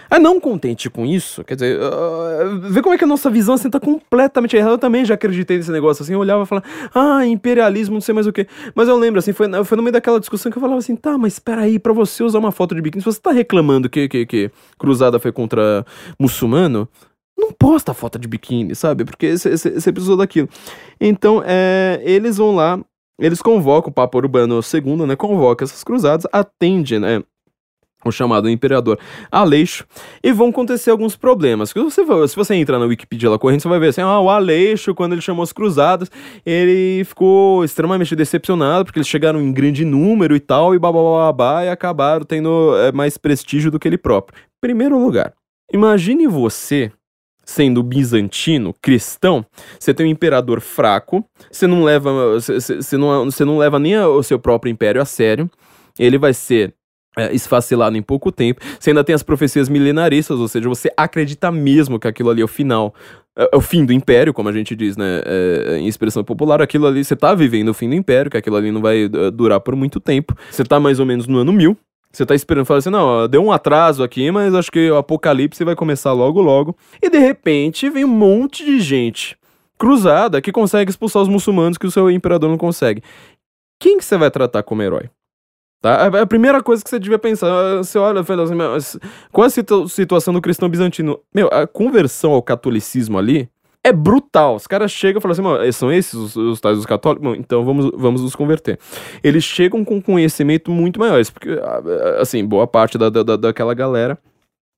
Ah, 0.09 0.17
não 0.17 0.39
contente 0.39 0.89
com 0.89 1.05
isso, 1.05 1.43
quer 1.43 1.55
dizer, 1.55 1.77
uh, 1.81 2.61
vê 2.61 2.81
como 2.81 2.95
é 2.95 2.97
que 2.97 3.03
a 3.03 3.07
nossa 3.07 3.29
visão 3.29 3.55
assim 3.55 3.69
tá 3.69 3.77
completamente 3.77 4.55
errada. 4.55 4.75
Eu 4.75 4.77
também 4.77 5.03
já 5.03 5.15
acreditei 5.15 5.57
nesse 5.57 5.69
negócio 5.69 6.01
assim, 6.01 6.13
eu 6.13 6.19
olhava 6.19 6.43
e 6.43 6.45
falava, 6.45 6.65
ah, 6.95 7.27
imperialismo, 7.27 7.95
não 7.95 8.01
sei 8.01 8.15
mais 8.15 8.25
o 8.25 8.31
que. 8.31 8.47
Mas 8.73 8.87
eu 8.87 8.95
lembro, 8.95 9.19
assim, 9.19 9.33
foi, 9.33 9.49
foi 9.65 9.75
no 9.75 9.83
meio 9.83 9.91
daquela 9.91 10.17
discussão 10.17 10.49
que 10.49 10.57
eu 10.57 10.61
falava 10.61 10.79
assim, 10.79 10.95
tá, 10.95 11.17
mas 11.17 11.41
aí, 11.57 11.77
pra 11.77 11.91
você 11.91 12.23
usar 12.23 12.39
uma 12.39 12.53
foto 12.53 12.73
de 12.73 12.81
biquíni, 12.81 13.01
se 13.01 13.05
você 13.05 13.19
tá 13.19 13.33
reclamando 13.33 13.89
que, 13.89 14.07
que, 14.07 14.25
que 14.25 14.51
cruzada 14.79 15.19
foi 15.19 15.33
contra 15.33 15.85
muçulmano, 16.17 16.87
não 17.41 17.51
posta 17.51 17.93
foto 17.93 18.19
de 18.19 18.27
biquíni, 18.27 18.75
sabe? 18.75 19.03
Porque 19.03 19.35
você 19.35 19.91
precisou 19.91 20.15
daquilo. 20.15 20.47
Então, 20.99 21.41
é, 21.45 21.99
eles 22.03 22.37
vão 22.37 22.55
lá, 22.55 22.79
eles 23.19 23.41
convocam 23.41 23.89
o 23.89 23.93
Papa 23.93 24.17
Urbano 24.17 24.59
II, 24.61 25.07
né? 25.07 25.15
Convoca 25.15 25.65
essas 25.65 25.83
cruzadas, 25.83 26.27
atende, 26.31 26.99
né? 26.99 27.23
o 28.03 28.11
chamado 28.11 28.49
imperador 28.49 28.97
Aleixo, 29.31 29.85
e 30.23 30.31
vão 30.31 30.49
acontecer 30.49 30.89
alguns 30.89 31.15
problemas. 31.15 31.69
Se 31.69 31.79
você, 31.79 32.03
se 32.27 32.35
você 32.35 32.55
entrar 32.55 32.79
na 32.79 32.85
Wikipedia 32.85 33.29
lá 33.29 33.37
correndo, 33.37 33.61
você 33.61 33.67
vai 33.67 33.79
ver 33.79 33.89
assim, 33.89 34.01
ah, 34.01 34.19
o 34.19 34.29
Aleixo, 34.29 34.95
quando 34.95 35.13
ele 35.13 35.21
chamou 35.21 35.43
as 35.43 35.53
cruzadas, 35.53 36.09
ele 36.45 37.03
ficou 37.05 37.63
extremamente 37.63 38.15
decepcionado, 38.15 38.85
porque 38.85 38.97
eles 38.97 39.07
chegaram 39.07 39.39
em 39.39 39.51
grande 39.51 39.85
número 39.85 40.35
e 40.35 40.39
tal, 40.39 40.73
e 40.73 40.79
babá, 40.79 41.63
e 41.63 41.69
acabaram 41.69 42.25
tendo 42.25 42.75
é, 42.77 42.91
mais 42.91 43.17
prestígio 43.17 43.69
do 43.69 43.77
que 43.79 43.87
ele 43.87 43.97
próprio. 43.97 44.41
Primeiro 44.59 44.97
lugar, 44.97 45.33
imagine 45.71 46.27
você 46.27 46.91
sendo 47.43 47.83
bizantino, 47.83 48.73
cristão, 48.81 49.45
você 49.79 49.93
tem 49.93 50.05
um 50.05 50.09
imperador 50.09 50.61
fraco, 50.61 51.25
você 51.51 51.67
não 51.67 51.83
leva, 51.83 52.39
você, 52.39 52.97
não, 52.97 53.25
você 53.25 53.43
não 53.43 53.57
leva 53.57 53.79
nem 53.79 53.97
o 53.97 54.23
seu 54.23 54.39
próprio 54.39 54.71
império 54.71 55.01
a 55.01 55.05
sério, 55.05 55.49
ele 55.99 56.17
vai 56.17 56.33
ser 56.33 56.73
é, 57.17 57.33
esfacelado 57.33 57.97
em 57.97 58.01
pouco 58.01 58.31
tempo. 58.31 58.61
Você 58.79 58.91
ainda 58.91 59.03
tem 59.03 59.13
as 59.13 59.23
profecias 59.23 59.67
milenaristas, 59.67 60.39
ou 60.39 60.47
seja, 60.47 60.69
você 60.69 60.89
acredita 60.95 61.51
mesmo 61.51 61.99
que 61.99 62.07
aquilo 62.07 62.29
ali 62.29 62.41
é 62.41 62.45
o 62.45 62.47
final, 62.47 62.93
é, 63.37 63.49
é 63.51 63.57
o 63.57 63.61
fim 63.61 63.85
do 63.85 63.91
império, 63.91 64.33
como 64.33 64.49
a 64.49 64.53
gente 64.53 64.75
diz, 64.75 64.95
né, 64.95 65.21
é, 65.25 65.77
em 65.77 65.87
expressão 65.87 66.23
popular, 66.23 66.61
aquilo 66.61 66.87
ali, 66.87 67.03
você 67.03 67.15
tá 67.15 67.33
vivendo 67.33 67.69
o 67.69 67.73
fim 67.73 67.89
do 67.89 67.95
império, 67.95 68.31
que 68.31 68.37
aquilo 68.37 68.55
ali 68.55 68.71
não 68.71 68.81
vai 68.81 69.05
uh, 69.05 69.31
durar 69.31 69.59
por 69.59 69.75
muito 69.75 69.99
tempo. 69.99 70.35
Você 70.49 70.63
tá 70.63 70.79
mais 70.79 70.99
ou 70.99 71.05
menos 71.05 71.27
no 71.27 71.39
ano 71.39 71.51
mil. 71.51 71.77
Você 72.11 72.25
tá 72.25 72.35
esperando, 72.35 72.65
fala 72.65 72.79
assim, 72.79 72.89
não, 72.89 73.27
deu 73.27 73.43
um 73.43 73.51
atraso 73.51 74.03
aqui, 74.03 74.29
mas 74.31 74.53
acho 74.53 74.71
que 74.71 74.91
o 74.91 74.97
apocalipse 74.97 75.63
vai 75.63 75.75
começar 75.75 76.11
logo 76.11 76.41
logo. 76.41 76.75
E 77.01 77.09
de 77.09 77.19
repente 77.19 77.89
vem 77.89 78.03
um 78.03 78.09
monte 78.09 78.65
de 78.65 78.79
gente 78.81 79.37
cruzada 79.77 80.41
que 80.41 80.51
consegue 80.51 80.91
expulsar 80.91 81.21
os 81.21 81.27
muçulmanos 81.27 81.77
que 81.77 81.87
o 81.87 81.91
seu 81.91 82.11
imperador 82.11 82.49
não 82.49 82.57
consegue. 82.57 83.01
Quem 83.79 83.97
que 83.97 84.05
você 84.05 84.17
vai 84.17 84.29
tratar 84.29 84.61
como 84.61 84.83
herói? 84.83 85.09
Tá? 85.81 86.11
É 86.13 86.19
a 86.19 86.27
primeira 86.27 86.61
coisa 86.61 86.83
que 86.83 86.89
você 86.89 86.99
devia 86.99 87.17
pensar. 87.17 87.77
Você 87.77 87.97
olha 87.97 88.23
fala 88.23 88.43
assim, 88.43 88.99
qual 89.31 89.47
a 89.47 89.49
situ 89.49 89.89
situação 89.89 90.33
do 90.33 90.41
cristão 90.41 90.69
bizantino? 90.69 91.19
Meu, 91.33 91.47
a 91.47 91.65
conversão 91.65 92.33
ao 92.33 92.43
catolicismo 92.43 93.17
ali 93.17 93.49
é 93.83 93.91
brutal. 93.91 94.55
Os 94.55 94.67
caras 94.67 94.91
chegam 94.91 95.19
e 95.19 95.21
falam 95.21 95.59
assim, 95.59 95.71
são 95.71 95.91
esses 95.91 96.13
os, 96.13 96.35
os 96.35 96.59
tais 96.59 96.77
dos 96.77 96.85
católicos? 96.85 97.37
Então 97.37 97.65
vamos, 97.65 97.91
vamos 97.93 98.21
nos 98.21 98.35
converter. 98.35 98.79
Eles 99.23 99.43
chegam 99.43 99.83
com 99.83 100.01
conhecimento 100.01 100.71
muito 100.71 100.99
maiores, 100.99 101.29
porque, 101.29 101.49
assim, 102.19 102.45
boa 102.45 102.67
parte 102.67 102.97
da, 102.97 103.09
da, 103.09 103.35
daquela 103.35 103.73
galera 103.73 104.17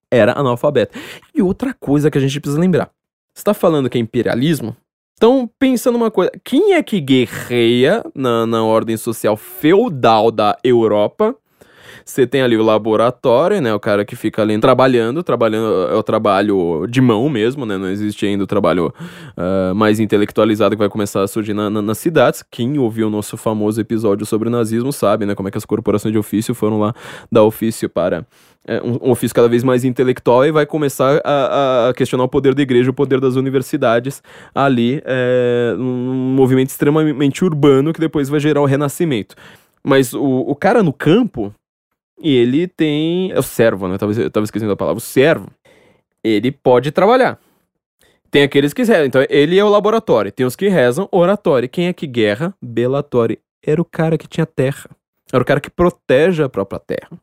era 0.09 0.37
analfabeta. 0.37 0.97
E 1.33 1.41
outra 1.41 1.73
coisa 1.73 2.09
que 2.09 2.17
a 2.17 2.21
gente 2.21 2.39
precisa 2.39 2.61
lembrar. 2.61 2.89
Você 3.33 3.41
está 3.41 3.53
falando 3.53 3.89
que 3.89 3.97
é 3.97 4.01
imperialismo? 4.01 4.75
Então, 5.15 5.49
pensando 5.57 5.95
uma 5.95 6.11
coisa, 6.11 6.31
quem 6.43 6.73
é 6.73 6.83
que 6.83 6.99
guerreia 6.99 8.03
na, 8.13 8.45
na 8.45 8.63
ordem 8.63 8.97
social 8.97 9.37
feudal 9.37 10.31
da 10.31 10.57
Europa 10.63 11.35
Você 12.05 12.27
tem 12.27 12.41
ali 12.41 12.57
o 12.57 12.63
laboratório, 12.63 13.61
né? 13.61 13.73
O 13.73 13.79
cara 13.79 14.03
que 14.03 14.15
fica 14.15 14.41
ali 14.41 14.57
trabalhando, 14.59 15.23
trabalhando 15.23 15.87
é 15.91 15.95
o 15.95 16.03
trabalho 16.03 16.85
de 16.89 17.01
mão 17.01 17.29
mesmo, 17.29 17.65
né? 17.65 17.77
Não 17.77 17.87
existe 17.87 18.25
ainda 18.25 18.43
o 18.43 18.47
trabalho 18.47 18.93
uh, 19.37 19.75
mais 19.75 19.99
intelectualizado 19.99 20.75
que 20.75 20.79
vai 20.79 20.89
começar 20.89 21.21
a 21.21 21.27
surgir 21.27 21.53
na, 21.53 21.69
na, 21.69 21.81
nas 21.81 21.97
cidades. 21.97 22.43
Quem 22.49 22.77
ouviu 22.77 23.07
o 23.07 23.09
nosso 23.09 23.37
famoso 23.37 23.79
episódio 23.79 24.25
sobre 24.25 24.49
o 24.49 24.51
nazismo 24.51 24.91
sabe, 24.91 25.25
né? 25.25 25.35
Como 25.35 25.47
é 25.47 25.51
que 25.51 25.57
as 25.57 25.65
corporações 25.65 26.11
de 26.11 26.17
ofício 26.17 26.53
foram 26.53 26.79
lá 26.79 26.93
dar 27.31 27.43
ofício 27.43 27.89
para 27.89 28.25
é, 28.65 28.81
um, 28.81 29.07
um, 29.07 29.11
ofício 29.11 29.35
cada 29.35 29.49
vez 29.49 29.63
mais 29.63 29.83
intelectual 29.83 30.45
e 30.45 30.51
vai 30.51 30.65
começar 30.65 31.21
a, 31.23 31.89
a, 31.89 31.93
questionar 31.93 32.23
o 32.23 32.29
poder 32.29 32.55
da 32.55 32.61
igreja, 32.61 32.89
o 32.89 32.93
poder 32.93 33.19
das 33.19 33.35
universidades 33.35 34.23
ali, 34.53 35.01
é, 35.05 35.75
um 35.77 36.33
movimento 36.35 36.69
extremamente 36.69 37.43
urbano 37.43 37.93
que 37.93 37.99
depois 37.99 38.29
vai 38.29 38.39
gerar 38.39 38.61
o 38.61 38.65
renascimento. 38.65 39.35
Mas 39.83 40.13
o, 40.13 40.23
o 40.23 40.55
cara 40.55 40.81
no 40.81 40.93
campo, 40.93 41.53
ele 42.23 42.67
tem. 42.67 43.31
É 43.31 43.39
o 43.39 43.43
servo, 43.43 43.87
né? 43.87 43.97
Talvez 43.97 44.17
eu 44.17 44.29
tava 44.29 44.43
esquecendo 44.43 44.71
a 44.71 44.77
palavra. 44.77 44.97
O 44.97 45.01
servo, 45.01 45.49
ele 46.23 46.51
pode 46.51 46.91
trabalhar. 46.91 47.39
Tem 48.31 48.43
aqueles 48.43 48.73
que 48.73 48.83
rezam. 48.83 49.05
Então, 49.05 49.25
ele 49.29 49.59
é 49.59 49.63
o 49.63 49.69
laboratório. 49.69 50.31
Tem 50.31 50.45
os 50.45 50.55
que 50.55 50.67
rezam, 50.67 51.07
oratório. 51.11 51.69
Quem 51.69 51.87
é 51.87 51.93
que 51.93 52.07
guerra? 52.07 52.55
Belatório. 52.61 53.37
Era 53.63 53.81
o 53.81 53.85
cara 53.85 54.17
que 54.17 54.27
tinha 54.27 54.45
terra. 54.45 54.89
Era 55.31 55.41
o 55.41 55.45
cara 55.45 55.59
que 55.59 55.69
protege 55.69 56.41
a 56.41 56.49
própria 56.49 56.79
terra. 56.79 57.19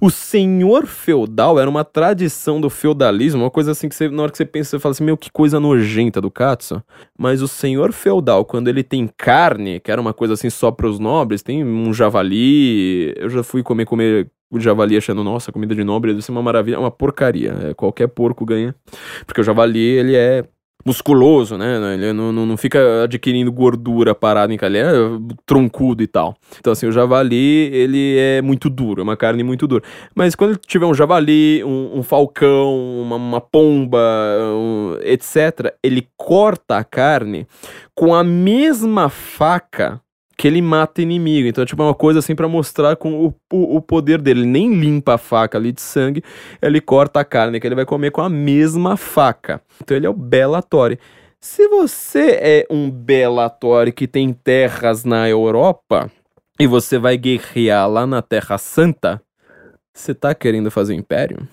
O 0.00 0.10
senhor 0.10 0.86
feudal 0.86 1.58
era 1.58 1.68
uma 1.68 1.84
tradição 1.84 2.60
do 2.60 2.70
feudalismo, 2.70 3.42
uma 3.42 3.50
coisa 3.50 3.72
assim 3.72 3.88
que 3.88 3.94
você, 3.94 4.08
na 4.08 4.22
hora 4.22 4.32
que 4.32 4.38
você 4.38 4.44
pensa, 4.44 4.70
você 4.70 4.78
fala 4.78 4.92
assim, 4.92 5.04
meu, 5.04 5.16
que 5.16 5.30
coisa 5.30 5.60
nojenta 5.60 6.20
do 6.20 6.30
Katsu. 6.30 6.82
Mas 7.16 7.42
o 7.42 7.48
senhor 7.48 7.92
feudal, 7.92 8.44
quando 8.44 8.68
ele 8.68 8.82
tem 8.82 9.08
carne, 9.16 9.78
que 9.80 9.90
era 9.90 10.00
uma 10.00 10.14
coisa 10.14 10.34
assim 10.34 10.50
só 10.50 10.70
para 10.70 10.88
os 10.88 10.98
nobres, 10.98 11.42
tem 11.42 11.62
um 11.64 11.92
javali. 11.92 13.12
Eu 13.16 13.28
já 13.28 13.42
fui 13.42 13.62
comer, 13.62 13.84
comer 13.84 14.30
o 14.50 14.58
javali 14.58 14.96
achando, 14.96 15.22
nossa, 15.22 15.52
comida 15.52 15.74
de 15.74 15.84
nobre 15.84 16.12
deve 16.12 16.24
ser 16.24 16.32
uma 16.32 16.42
maravilha, 16.42 16.76
é 16.76 16.78
uma 16.78 16.90
porcaria. 16.90 17.54
É, 17.62 17.74
qualquer 17.74 18.08
porco 18.08 18.44
ganha. 18.44 18.74
Porque 19.26 19.40
o 19.40 19.44
javali, 19.44 19.78
ele 19.78 20.16
é 20.16 20.44
musculoso, 20.84 21.58
né? 21.58 21.94
Ele 21.94 22.12
não, 22.12 22.32
não, 22.32 22.46
não 22.46 22.56
fica 22.56 23.04
adquirindo 23.04 23.52
gordura 23.52 24.14
parada 24.14 24.54
em 24.54 24.58
ele 24.62 24.78
é 24.78 24.84
troncudo 25.44 26.02
e 26.02 26.06
tal. 26.06 26.36
Então, 26.58 26.72
assim, 26.72 26.86
o 26.86 26.92
javali, 26.92 27.70
ele 27.74 28.16
é 28.16 28.40
muito 28.40 28.70
duro, 28.70 29.00
é 29.00 29.04
uma 29.04 29.16
carne 29.16 29.42
muito 29.42 29.66
dura. 29.66 29.82
Mas 30.14 30.34
quando 30.34 30.56
tiver 30.56 30.86
um 30.86 30.94
javali, 30.94 31.62
um, 31.64 31.98
um 31.98 32.02
falcão, 32.02 33.02
uma, 33.02 33.16
uma 33.16 33.40
pomba, 33.40 33.98
um, 34.54 34.96
etc., 35.02 35.74
ele 35.82 36.08
corta 36.16 36.78
a 36.78 36.84
carne 36.84 37.46
com 37.94 38.14
a 38.14 38.24
mesma 38.24 39.08
faca 39.08 40.00
que 40.38 40.46
ele 40.46 40.62
mata 40.62 41.02
inimigo. 41.02 41.48
Então, 41.48 41.66
tipo, 41.66 41.82
é 41.82 41.86
uma 41.86 41.94
coisa 41.94 42.20
assim 42.20 42.36
para 42.36 42.46
mostrar 42.46 42.94
com 42.94 43.26
o, 43.26 43.34
o, 43.52 43.76
o, 43.76 43.82
poder 43.82 44.22
dele. 44.22 44.40
Ele 44.40 44.48
nem 44.48 44.72
limpa 44.72 45.14
a 45.14 45.18
faca 45.18 45.58
ali 45.58 45.72
de 45.72 45.80
sangue, 45.82 46.22
ele 46.62 46.80
corta 46.80 47.18
a 47.18 47.24
carne 47.24 47.58
que 47.58 47.66
ele 47.66 47.74
vai 47.74 47.84
comer 47.84 48.12
com 48.12 48.22
a 48.22 48.28
mesma 48.28 48.96
faca. 48.96 49.60
Então, 49.82 49.96
ele 49.96 50.06
é 50.06 50.10
o 50.10 50.14
Bellatori. 50.14 50.96
Se 51.40 51.66
você 51.68 52.38
é 52.40 52.66
um 52.70 52.88
Bellatori 52.88 53.90
que 53.90 54.06
tem 54.06 54.32
terras 54.32 55.04
na 55.04 55.28
Europa 55.28 56.08
e 56.58 56.68
você 56.68 56.98
vai 56.98 57.16
guerrear 57.16 57.88
lá 57.88 58.06
na 58.06 58.22
Terra 58.22 58.58
Santa, 58.58 59.20
você 59.92 60.14
tá 60.14 60.34
querendo 60.34 60.70
fazer 60.70 60.94
império? 60.94 61.48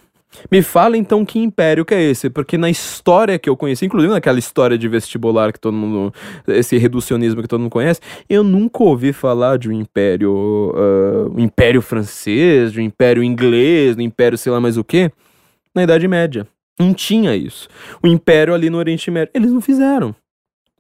Me 0.52 0.62
fala 0.62 0.98
então 0.98 1.26
que 1.26 1.40
império 1.40 1.86
que 1.86 1.94
é 1.94 2.02
esse, 2.02 2.30
porque 2.30 2.58
na 2.58 2.70
história 2.70 3.38
que 3.40 3.50
eu 3.50 3.58
conheci, 3.58 3.86
inclusive 3.86 4.14
naquela 4.14 4.40
história 4.40 4.78
de 4.78 4.88
vestibular 4.88 5.52
que 5.52 5.60
todo 5.60 5.76
mundo, 5.76 6.14
esse 6.48 6.78
reducionismo 6.78 7.42
que 7.42 7.48
todo 7.48 7.60
mundo 7.60 7.72
conhece, 7.72 8.00
eu 8.30 8.44
nunca 8.44 8.84
ouvi 8.84 9.14
falar 9.14 9.58
de 9.58 9.70
um 9.70 9.72
império, 9.72 10.34
uh, 10.34 11.34
um 11.36 11.40
império 11.40 11.82
francês, 11.82 12.72
de 12.72 12.80
um 12.80 12.84
império 12.84 13.24
inglês, 13.24 13.96
de 13.96 14.02
um 14.02 14.06
império 14.06 14.38
sei 14.38 14.52
lá 14.52 14.60
mais 14.60 14.78
o 14.78 14.84
que, 14.84 15.12
na 15.74 15.84
Idade 15.84 16.08
Média. 16.08 16.48
Não 16.80 16.94
tinha 16.94 17.36
isso. 17.36 17.70
O 18.04 18.08
império 18.08 18.54
ali 18.54 18.70
no 18.70 18.78
Oriente 18.78 19.10
Médio, 19.10 19.32
eles 19.34 19.52
não 19.52 19.62
fizeram. 19.62 20.14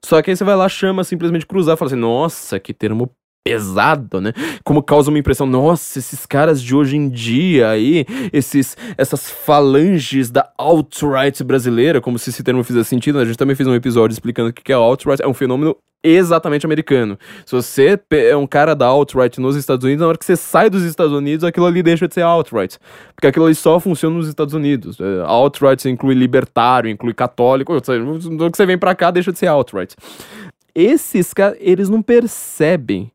Só 0.03 0.21
que 0.21 0.29
aí 0.29 0.37
você 0.37 0.43
vai 0.43 0.55
lá, 0.55 0.69
chama 0.69 1.03
simplesmente 1.03 1.47
cruzar, 1.47 1.77
fala 1.77 1.89
assim, 1.89 1.99
nossa, 1.99 2.59
que 2.59 2.73
termo 2.73 3.09
pesado, 3.45 4.19
né? 4.19 4.33
Como 4.63 4.81
causa 4.81 5.11
uma 5.11 5.19
impressão, 5.19 5.45
nossa, 5.45 5.99
esses 5.99 6.25
caras 6.25 6.59
de 6.59 6.75
hoje 6.75 6.97
em 6.97 7.07
dia 7.07 7.69
aí, 7.69 8.03
esses, 8.33 8.75
essas 8.97 9.29
falanges 9.29 10.31
da 10.31 10.49
alt-right 10.57 11.43
brasileira, 11.43 12.01
como 12.01 12.17
se 12.17 12.31
esse 12.31 12.41
termo 12.41 12.63
fizesse 12.63 12.89
sentido, 12.89 13.17
né? 13.17 13.21
a 13.21 13.25
gente 13.25 13.37
também 13.37 13.55
fez 13.55 13.69
um 13.69 13.75
episódio 13.75 14.13
explicando 14.13 14.49
o 14.49 14.53
que 14.53 14.71
é 14.71 14.75
alt-right, 14.75 15.21
é 15.21 15.27
um 15.27 15.33
fenômeno 15.33 15.77
exatamente 16.03 16.65
americano. 16.65 17.19
Se 17.45 17.55
você 17.55 17.99
é 18.11 18.35
um 18.35 18.47
cara 18.47 18.75
da 18.75 18.87
alt-right 18.87 19.39
nos 19.39 19.55
Estados 19.55 19.83
Unidos, 19.83 20.01
na 20.01 20.07
hora 20.07 20.17
que 20.17 20.25
você 20.25 20.35
sai 20.35 20.67
dos 20.67 20.83
Estados 20.83 21.13
Unidos, 21.13 21.43
aquilo 21.43 21.67
ali 21.67 21.83
deixa 21.83 22.07
de 22.07 22.15
ser 22.15 22.21
alt-right. 22.21 22.79
Porque 23.15 23.27
aquilo 23.27 23.45
ali 23.45 23.55
só 23.55 23.79
funciona 23.79 24.15
nos 24.15 24.27
Estados 24.27 24.55
Unidos. 24.55 24.99
É, 24.99 25.23
alt-right 25.23 25.87
inclui 25.87 26.15
libertário, 26.15 26.89
inclui 26.89 27.13
católico, 27.13 27.73
ou 27.73 27.83
seja, 27.83 28.03
que 28.03 28.57
você 28.57 28.65
vem 28.65 28.77
pra 28.77 28.95
cá, 28.95 29.11
deixa 29.11 29.31
de 29.31 29.37
ser 29.37 29.47
alt-right. 29.47 29.95
Esses 30.73 31.33
caras, 31.33 31.57
eles 31.59 31.89
não 31.89 32.01
percebem 32.01 33.11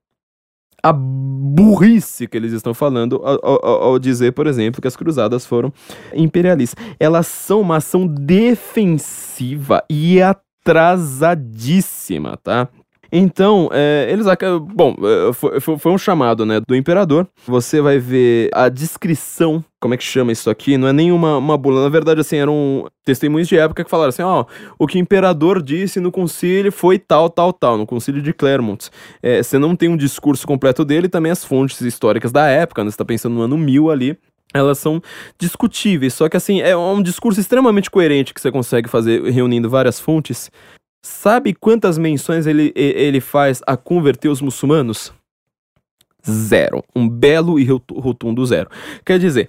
a 0.83 0.93
burrice 0.93 2.27
que 2.27 2.37
eles 2.37 2.53
estão 2.53 2.75
falando 2.75 3.23
ao, 3.25 3.39
ao, 3.45 3.83
ao, 3.83 3.99
dizer, 3.99 4.33
por 4.33 4.47
exemplo, 4.47 4.81
que 4.81 4.89
as 4.89 4.97
cruzadas 4.97 5.45
foram 5.47 5.73
imperialistas. 6.15 6.83
Elas 6.99 7.27
são 7.27 7.61
uma 7.61 7.77
ação 7.77 8.07
defensiva 8.07 9.85
e 9.89 10.23
atrasadíssima, 10.23 12.37
tá? 12.37 12.69
Então, 13.13 13.69
é, 13.73 14.09
eles 14.11 14.27
Bom, 14.75 14.95
é, 15.03 15.33
foi, 15.33 15.79
foi, 15.79 15.93
um 15.93 15.99
chamado, 15.99 16.47
né, 16.47 16.61
do 16.67 16.77
imperador. 16.77 17.27
Você 17.47 17.81
vai 17.81 17.99
ver 17.99 18.51
a 18.53 18.69
descrição. 18.69 19.65
Como 19.81 19.95
é 19.95 19.97
que 19.97 20.05
chama 20.05 20.31
isso 20.31 20.51
aqui? 20.51 20.77
Não 20.77 20.89
é 20.89 20.93
nenhuma 20.93 21.39
uma 21.39 21.57
bula. 21.57 21.83
Na 21.83 21.89
verdade, 21.89 22.21
assim, 22.21 22.37
eram 22.37 22.87
testemunhos 23.05 23.49
de 23.49 23.59
época 23.59 23.83
que 23.83 23.91
falaram 23.91 24.11
assim: 24.11 24.23
ó, 24.23 24.45
o 24.79 24.87
que 24.87 24.99
o 24.99 25.01
imperador 25.01 25.63
disse 25.63 25.99
no 26.01 26.13
concílio 26.13 26.71
foi 26.71 26.99
tal, 26.99 27.31
tal, 27.31 27.53
tal, 27.53 27.79
no 27.79 27.87
concílio 27.87 28.23
de 28.23 28.33
Clermont. 28.33 28.91
É, 29.23 29.43
você 29.43 29.59
não 29.59 29.75
tem 29.75 29.89
um 29.89 29.97
discurso 29.97 30.47
completo 30.47 30.85
dele, 30.85 31.09
também 31.09 31.33
as 31.33 31.45
fontes 31.45 31.81
históricas 31.81 32.31
da 32.31 32.47
época, 32.47 32.85
né? 32.85 32.91
Você 32.91 32.97
tá 32.97 33.05
pensando 33.05 33.35
no 33.35 33.43
ano 33.43 33.57
mil 33.57 33.91
ali 33.91 34.17
elas 34.53 34.79
são 34.79 35.01
discutíveis. 35.39 36.15
Só 36.15 36.29
que 36.29 36.37
assim, 36.37 36.61
é 36.61 36.77
um 36.77 37.03
discurso 37.03 37.41
extremamente 37.41 37.91
coerente 37.91 38.35
que 38.35 38.41
você 38.41 38.51
consegue 38.51 38.89
fazer 38.89 39.23
reunindo 39.31 39.71
várias 39.71 40.01
fontes. 40.01 40.51
Sabe 41.03 41.55
quantas 41.55 41.97
menções 41.97 42.47
ele, 42.47 42.73
ele 42.75 43.21
faz 43.21 43.63
a 43.67 43.77
converter 43.77 44.29
os 44.29 44.41
muçulmanos? 44.41 45.13
Zero. 46.29 46.85
Um 46.95 47.09
belo 47.09 47.59
e 47.59 47.65
rotundo 47.65 48.45
zero. 48.45 48.69
Quer 49.05 49.19
dizer, 49.19 49.49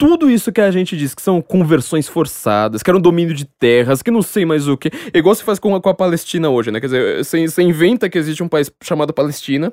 tudo 0.00 0.30
isso 0.30 0.50
que 0.50 0.62
a 0.62 0.70
gente 0.70 0.96
diz 0.96 1.14
que 1.14 1.20
são 1.20 1.42
conversões 1.42 2.08
forçadas, 2.08 2.82
que 2.82 2.90
era 2.90 2.96
um 2.96 3.02
domínio 3.02 3.34
de 3.34 3.44
terras, 3.44 4.02
que 4.02 4.10
não 4.10 4.22
sei 4.22 4.46
mais 4.46 4.66
o 4.66 4.74
que. 4.74 4.90
É 5.12 5.18
igual 5.18 5.34
se 5.34 5.44
faz 5.44 5.58
com 5.58 5.74
a, 5.76 5.80
com 5.80 5.90
a 5.90 5.94
Palestina 5.94 6.48
hoje, 6.48 6.70
né? 6.70 6.80
Quer 6.80 6.86
dizer, 6.86 7.24
você, 7.24 7.62
inventa 7.62 8.08
que 8.08 8.16
existe 8.16 8.42
um 8.42 8.48
país 8.48 8.72
chamado 8.82 9.12
Palestina, 9.12 9.72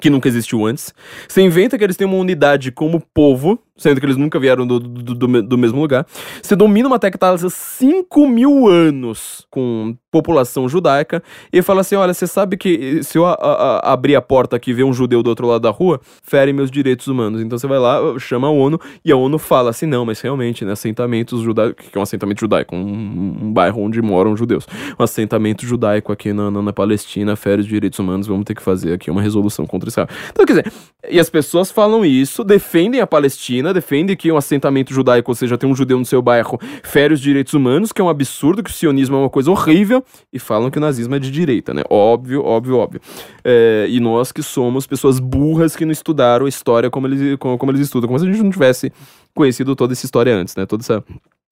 que 0.00 0.10
nunca 0.10 0.28
existiu 0.28 0.66
antes. 0.66 0.92
Você 1.28 1.40
inventa 1.42 1.78
que 1.78 1.84
eles 1.84 1.96
têm 1.96 2.08
uma 2.08 2.16
unidade 2.16 2.72
como 2.72 3.00
povo, 3.14 3.56
sendo 3.82 4.00
que 4.00 4.06
eles 4.06 4.16
nunca 4.16 4.38
vieram 4.38 4.66
do, 4.66 4.78
do, 4.78 5.14
do, 5.14 5.42
do 5.42 5.58
mesmo 5.58 5.80
lugar. 5.80 6.06
Você 6.40 6.54
domina 6.54 6.88
uma 6.88 6.98
terra 6.98 7.10
que 7.10 7.16
está 7.16 7.30
há 7.30 7.38
5 7.38 8.28
mil 8.28 8.68
anos 8.68 9.46
com 9.50 9.96
população 10.12 10.68
judaica 10.68 11.22
e 11.50 11.62
fala 11.62 11.80
assim: 11.80 11.96
olha, 11.96 12.12
você 12.12 12.26
sabe 12.26 12.56
que 12.56 13.02
se 13.02 13.16
eu 13.16 13.24
a, 13.24 13.32
a, 13.32 13.92
abrir 13.92 14.14
a 14.14 14.20
porta 14.20 14.56
aqui 14.56 14.70
e 14.70 14.74
ver 14.74 14.84
um 14.84 14.92
judeu 14.92 15.22
do 15.22 15.30
outro 15.30 15.46
lado 15.46 15.62
da 15.62 15.70
rua, 15.70 16.00
fere 16.22 16.52
meus 16.52 16.70
direitos 16.70 17.06
humanos. 17.06 17.40
Então 17.40 17.58
você 17.58 17.66
vai 17.66 17.78
lá, 17.78 17.98
chama 18.18 18.48
a 18.48 18.50
ONU 18.50 18.78
e 19.02 19.10
a 19.10 19.16
ONU 19.16 19.38
fala 19.38 19.70
assim: 19.70 19.86
não, 19.86 20.04
mas 20.04 20.20
realmente, 20.20 20.64
né, 20.64 20.72
assentamentos 20.72 21.40
judaicos, 21.40 21.88
que 21.88 21.96
é 21.96 21.98
um 21.98 22.02
assentamento 22.02 22.40
judaico, 22.40 22.76
um, 22.76 23.38
um, 23.42 23.52
bairro 23.52 23.82
onde 23.82 24.02
moram 24.02 24.36
judeus, 24.36 24.66
um 24.98 25.02
assentamento 25.02 25.64
judaico 25.64 26.12
aqui 26.12 26.32
na, 26.32 26.50
na, 26.50 26.60
na, 26.60 26.72
Palestina 26.72 27.34
fere 27.34 27.62
os 27.62 27.66
direitos 27.66 27.98
humanos, 27.98 28.26
vamos 28.26 28.44
ter 28.44 28.54
que 28.54 28.62
fazer 28.62 28.92
aqui 28.92 29.10
uma 29.10 29.22
resolução 29.22 29.66
contra 29.66 29.88
Israel. 29.88 30.08
Então, 30.30 30.44
quer 30.44 30.52
dizer, 30.52 30.72
e 31.08 31.18
as 31.18 31.30
pessoas 31.30 31.70
falam 31.70 32.04
isso, 32.04 32.44
defendem 32.44 33.00
a 33.00 33.06
Palestina, 33.06 33.71
defendem 33.72 34.16
que 34.16 34.30
um 34.30 34.36
assentamento 34.36 34.92
judaico, 34.92 35.30
ou 35.30 35.34
seja, 35.34 35.58
tem 35.58 35.68
um 35.68 35.74
judeu 35.74 35.98
no 35.98 36.04
seu 36.04 36.22
bairro, 36.22 36.58
fere 36.82 37.14
os 37.14 37.20
direitos 37.20 37.54
humanos, 37.54 37.92
que 37.92 38.00
é 38.00 38.04
um 38.04 38.08
absurdo, 38.08 38.62
que 38.62 38.70
o 38.70 38.72
sionismo 38.72 39.16
é 39.16 39.18
uma 39.20 39.30
coisa 39.30 39.50
horrível 39.50 40.04
e 40.32 40.38
falam 40.38 40.70
que 40.70 40.78
o 40.78 40.80
nazismo 40.80 41.14
é 41.14 41.18
de 41.18 41.30
direita, 41.30 41.72
né? 41.72 41.82
Óbvio, 41.88 42.44
óbvio, 42.44 42.76
óbvio. 42.76 43.00
É, 43.44 43.86
e 43.88 44.00
nós 44.00 44.32
que 44.32 44.42
somos 44.42 44.86
pessoas 44.86 45.18
burras 45.18 45.76
que 45.76 45.84
não 45.84 45.92
estudaram 45.92 46.46
a 46.46 46.48
história 46.48 46.90
como 46.90 47.06
eles, 47.06 47.36
como, 47.38 47.58
como 47.58 47.72
eles 47.72 47.82
estudam, 47.82 48.08
como 48.08 48.18
se 48.18 48.26
a 48.26 48.32
gente 48.32 48.42
não 48.42 48.50
tivesse 48.50 48.92
conhecido 49.34 49.74
toda 49.74 49.92
essa 49.92 50.04
história 50.04 50.34
antes, 50.34 50.56
né? 50.56 50.66
Toda 50.66 50.82
essa 50.82 51.02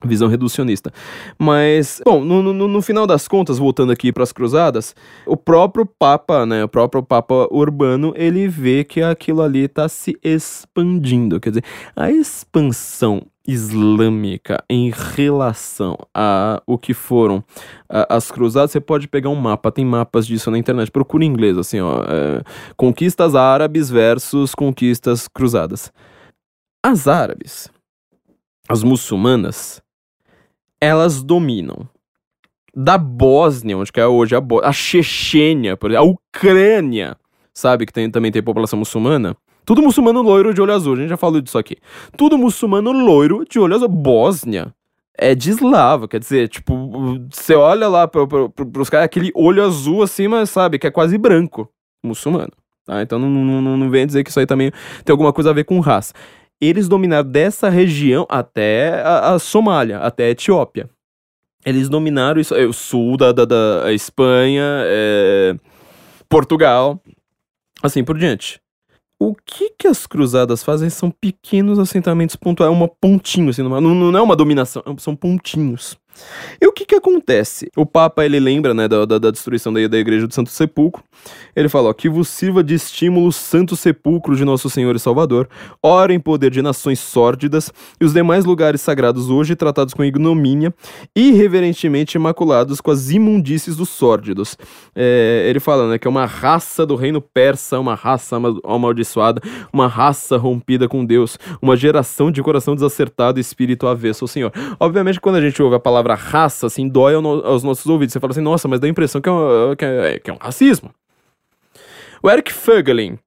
visão 0.05 0.29
reducionista. 0.29 0.93
Mas, 1.39 2.01
bom, 2.05 2.25
no, 2.25 2.43
no, 2.43 2.69
no 2.69 2.83
final 2.83 3.07
das 3.07 3.29
contas, 3.29 3.59
voltando 3.59 3.93
aqui 3.93 4.13
para 4.13 4.23
as 4.23 4.33
cruzadas, 4.33 4.95
o 5.27 5.37
próprio 5.37 5.87
Papa, 5.87 6.47
né, 6.47 6.65
o 6.65 6.69
próprio 6.69 7.03
Papa 7.03 7.49
Urbano, 7.51 8.13
ele 8.17 8.49
vê 8.49 8.85
que 8.85 9.03
aquilo 9.03 9.43
ali 9.43 9.65
está 9.65 9.89
se 9.89 10.19
expandindo. 10.23 11.41
Quer 11.41 11.51
dizer, 11.51 11.65
a 11.95 12.11
expansão 12.11 13.23
islâmica 13.47 14.63
em 14.69 14.91
relação 14.91 15.97
a 16.15 16.63
o 16.67 16.79
que 16.79 16.95
foram 16.95 17.43
as 17.89 18.31
cruzadas, 18.31 18.71
você 18.71 18.81
pode 18.81 19.09
pegar 19.09 19.29
um 19.29 19.35
mapa, 19.35 19.73
tem 19.73 19.85
mapas 19.85 20.27
disso 20.27 20.51
na 20.51 20.59
internet, 20.59 20.91
procura 20.91 21.25
em 21.25 21.29
inglês, 21.29 21.59
assim, 21.59 21.81
ó, 21.81 22.03
é, 22.03 22.43
conquistas 22.77 23.35
árabes 23.35 23.91
versus 23.91 24.55
conquistas 24.55 25.27
cruzadas 25.27 25.93
As 26.85 27.09
árabes, 27.09 27.69
as 28.69 28.83
muçulmanas, 28.85 29.83
elas 30.81 31.23
dominam 31.23 31.89
da 32.74 32.97
Bósnia, 32.97 33.77
onde 33.77 33.93
que 33.93 34.01
é 34.01 34.07
hoje 34.07 34.35
a, 34.35 34.43
a 34.62 34.73
Chechênia, 34.73 35.77
por 35.77 35.90
exemplo, 35.90 36.09
a 36.09 36.11
Ucrânia, 36.11 37.16
sabe, 37.52 37.85
que 37.85 37.93
tem, 37.93 38.11
também 38.11 38.31
tem 38.31 38.43
população 38.43 38.78
muçulmana. 38.78 39.36
Tudo 39.65 39.82
muçulmano 39.82 40.23
loiro 40.23 40.55
de 40.55 40.61
olho 40.61 40.73
azul, 40.73 40.94
a 40.94 40.97
gente 40.97 41.11
já 41.11 41.16
falou 41.16 41.40
disso 41.40 41.59
aqui. 41.59 41.77
Tudo 42.16 42.39
muçulmano 42.39 42.93
loiro 42.93 43.44
de 43.48 43.59
olho 43.59 43.74
azul. 43.74 43.89
Bósnia 43.89 44.74
é 45.16 45.35
de 45.35 45.51
eslavo, 45.51 46.09
quer 46.09 46.19
dizer, 46.19 46.48
tipo, 46.48 46.74
você 47.31 47.55
olha 47.55 47.86
lá 47.89 48.09
pro, 48.09 48.27
pro, 48.27 48.51
pro, 48.51 48.66
pros 48.66 48.89
caras, 48.89 49.05
aquele 49.05 49.31
olho 49.35 49.62
azul 49.62 50.02
assim, 50.02 50.27
mas 50.28 50.48
sabe, 50.48 50.78
que 50.78 50.86
é 50.86 50.90
quase 50.90 51.19
branco, 51.19 51.69
muçulmano. 52.02 52.52
Tá? 52.86 53.02
Então 53.02 53.19
não, 53.19 53.28
não, 53.28 53.77
não 53.77 53.90
vem 53.90 54.07
dizer 54.07 54.24
que 54.24 54.31
isso 54.31 54.40
aí 54.40 54.47
também 54.47 54.73
tem 55.05 55.12
alguma 55.12 55.32
coisa 55.32 55.51
a 55.51 55.52
ver 55.52 55.65
com 55.65 55.78
raça. 55.78 56.15
Eles 56.61 56.89
dominaram 56.89 57.28
dessa 57.28 57.69
região 57.69 58.27
até 58.28 59.01
a, 59.03 59.35
a 59.35 59.39
Somália, 59.39 59.99
até 59.99 60.24
a 60.27 60.31
Etiópia. 60.31 60.89
Eles 61.65 61.89
dominaram 61.89 62.41
isso, 62.41 62.55
é, 62.55 62.65
o 62.65 62.73
sul 62.73 63.16
da, 63.16 63.32
da, 63.32 63.45
da 63.45 63.93
Espanha, 63.93 64.65
é, 64.85 65.55
Portugal, 66.28 67.01
assim 67.82 68.03
por 68.05 68.19
diante. 68.19 68.61
O 69.19 69.35
que 69.35 69.70
que 69.78 69.87
as 69.87 70.07
cruzadas 70.07 70.65
fazem 70.65 70.89
são 70.89 71.11
pequenos 71.11 71.78
assentamentos 71.78 72.37
pontuais, 72.37 72.73
é 72.73 72.74
uma 72.74 72.89
pontinho, 72.89 73.51
assim, 73.51 73.62
não, 73.62 73.81
não 73.81 74.19
é 74.19 74.23
uma 74.23 74.35
dominação, 74.35 74.82
são 74.99 75.15
pontinhos. 75.15 75.99
E 76.61 76.67
o 76.67 76.73
que 76.73 76.85
que 76.85 76.95
acontece? 76.95 77.71
O 77.77 77.87
Papa, 77.87 78.25
ele 78.25 78.41
lembra, 78.41 78.75
né, 78.75 78.89
da, 78.89 79.05
da, 79.05 79.31
destruição 79.31 79.73
da, 79.73 79.87
da 79.87 79.99
Igreja 79.99 80.27
do 80.27 80.35
Santo 80.35 80.51
Sepulcro. 80.51 81.03
Ele 81.55 81.69
fala, 81.69 81.91
ó, 81.91 81.93
que 81.93 82.09
vos 82.09 82.29
sirva 82.29 82.63
de 82.63 82.75
estímulo 82.75 83.33
Santo 83.33 83.77
Sepulcro 83.77 84.35
de 84.37 84.45
Nosso 84.45 84.71
Senhor 84.71 84.95
e 84.97 84.99
Salvador, 84.99 85.49
ora 85.83 86.13
em 86.13 86.21
poder 86.21 86.51
de 86.51 86.63
nações 86.63 86.99
sórdidas 86.99 87.73
e 88.01 88.05
os 88.05 88.13
demais 88.13 88.45
lugares 88.45 88.81
sagrados 88.81 89.31
hoje 89.31 89.55
tratados 89.57 89.95
com 89.95 90.05
ignomínia, 90.05 90.75
irreverentemente 91.15 92.17
imaculados 92.17 92.81
com 92.81 92.91
as 92.91 93.11
imundícies 93.11 93.77
dos 93.77 93.89
sórdidos. 93.89 94.57
É, 94.95 95.47
ele 95.49 95.61
fala, 95.61 95.89
né, 95.89 95.99
que 95.99 96.07
é 96.07 96.11
uma 96.11 96.27
raça 96.27 96.87
do 96.87 96.97
reino 96.97 97.21
persa, 97.21 97.79
uma 97.79 97.95
raça 97.95 98.37
amaldiçoada, 98.65 99.41
uma 99.73 99.87
raça 99.87 100.37
rompida 100.37 100.89
com 100.89 101.05
Deus, 101.05 101.39
uma 101.61 101.77
geração 101.77 102.31
de 102.31 102.43
coração 102.43 102.75
desacertado 102.75 103.39
e 103.39 103.41
espírito 103.41 103.87
avesso 103.87 104.25
ao 104.25 104.29
Senhor. 104.29 104.53
Obviamente, 104.79 105.21
quando 105.21 105.37
a 105.37 105.41
gente 105.41 105.63
ouve 105.63 105.77
a 105.77 105.81
palavra 105.81 106.10
palavra 106.11 106.15
raça, 106.15 106.66
assim, 106.66 106.89
dói 106.89 107.15
aos 107.15 107.62
nossos 107.62 107.87
ouvidos. 107.87 108.12
Você 108.12 108.20
fala 108.20 108.32
assim, 108.32 108.41
nossa, 108.41 108.66
mas 108.69 108.81
dá 108.81 108.87
a 108.87 108.91
impressão 108.91 109.20
que 109.20 109.28
é, 109.28 109.32
um, 109.32 109.77
que 109.77 109.85
é, 109.85 110.19
que 110.19 110.31
é 110.31 110.35
um 110.35 110.39
racismo. 110.39 110.91
O 112.23 112.31
Eric 112.31 112.53
Fögelin, 112.53 113.19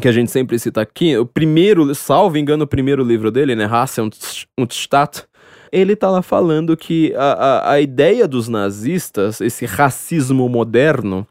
que 0.00 0.08
a 0.08 0.12
gente 0.12 0.30
sempre 0.30 0.58
cita 0.58 0.80
aqui, 0.80 1.16
o 1.16 1.26
primeiro, 1.26 1.94
salvo 1.94 2.38
engano, 2.38 2.64
o 2.64 2.68
primeiro 2.68 3.02
livro 3.02 3.30
dele, 3.30 3.54
né, 3.54 3.64
Raça 3.64 4.02
und 4.02 4.16
Stadt, 4.70 5.24
ele 5.70 5.96
tá 5.96 6.10
lá 6.10 6.22
falando 6.22 6.76
que 6.76 7.14
a, 7.14 7.32
a, 7.32 7.72
a 7.72 7.80
ideia 7.80 8.28
dos 8.28 8.48
nazistas, 8.48 9.40
esse 9.40 9.64
racismo 9.64 10.48
moderno, 10.48 11.26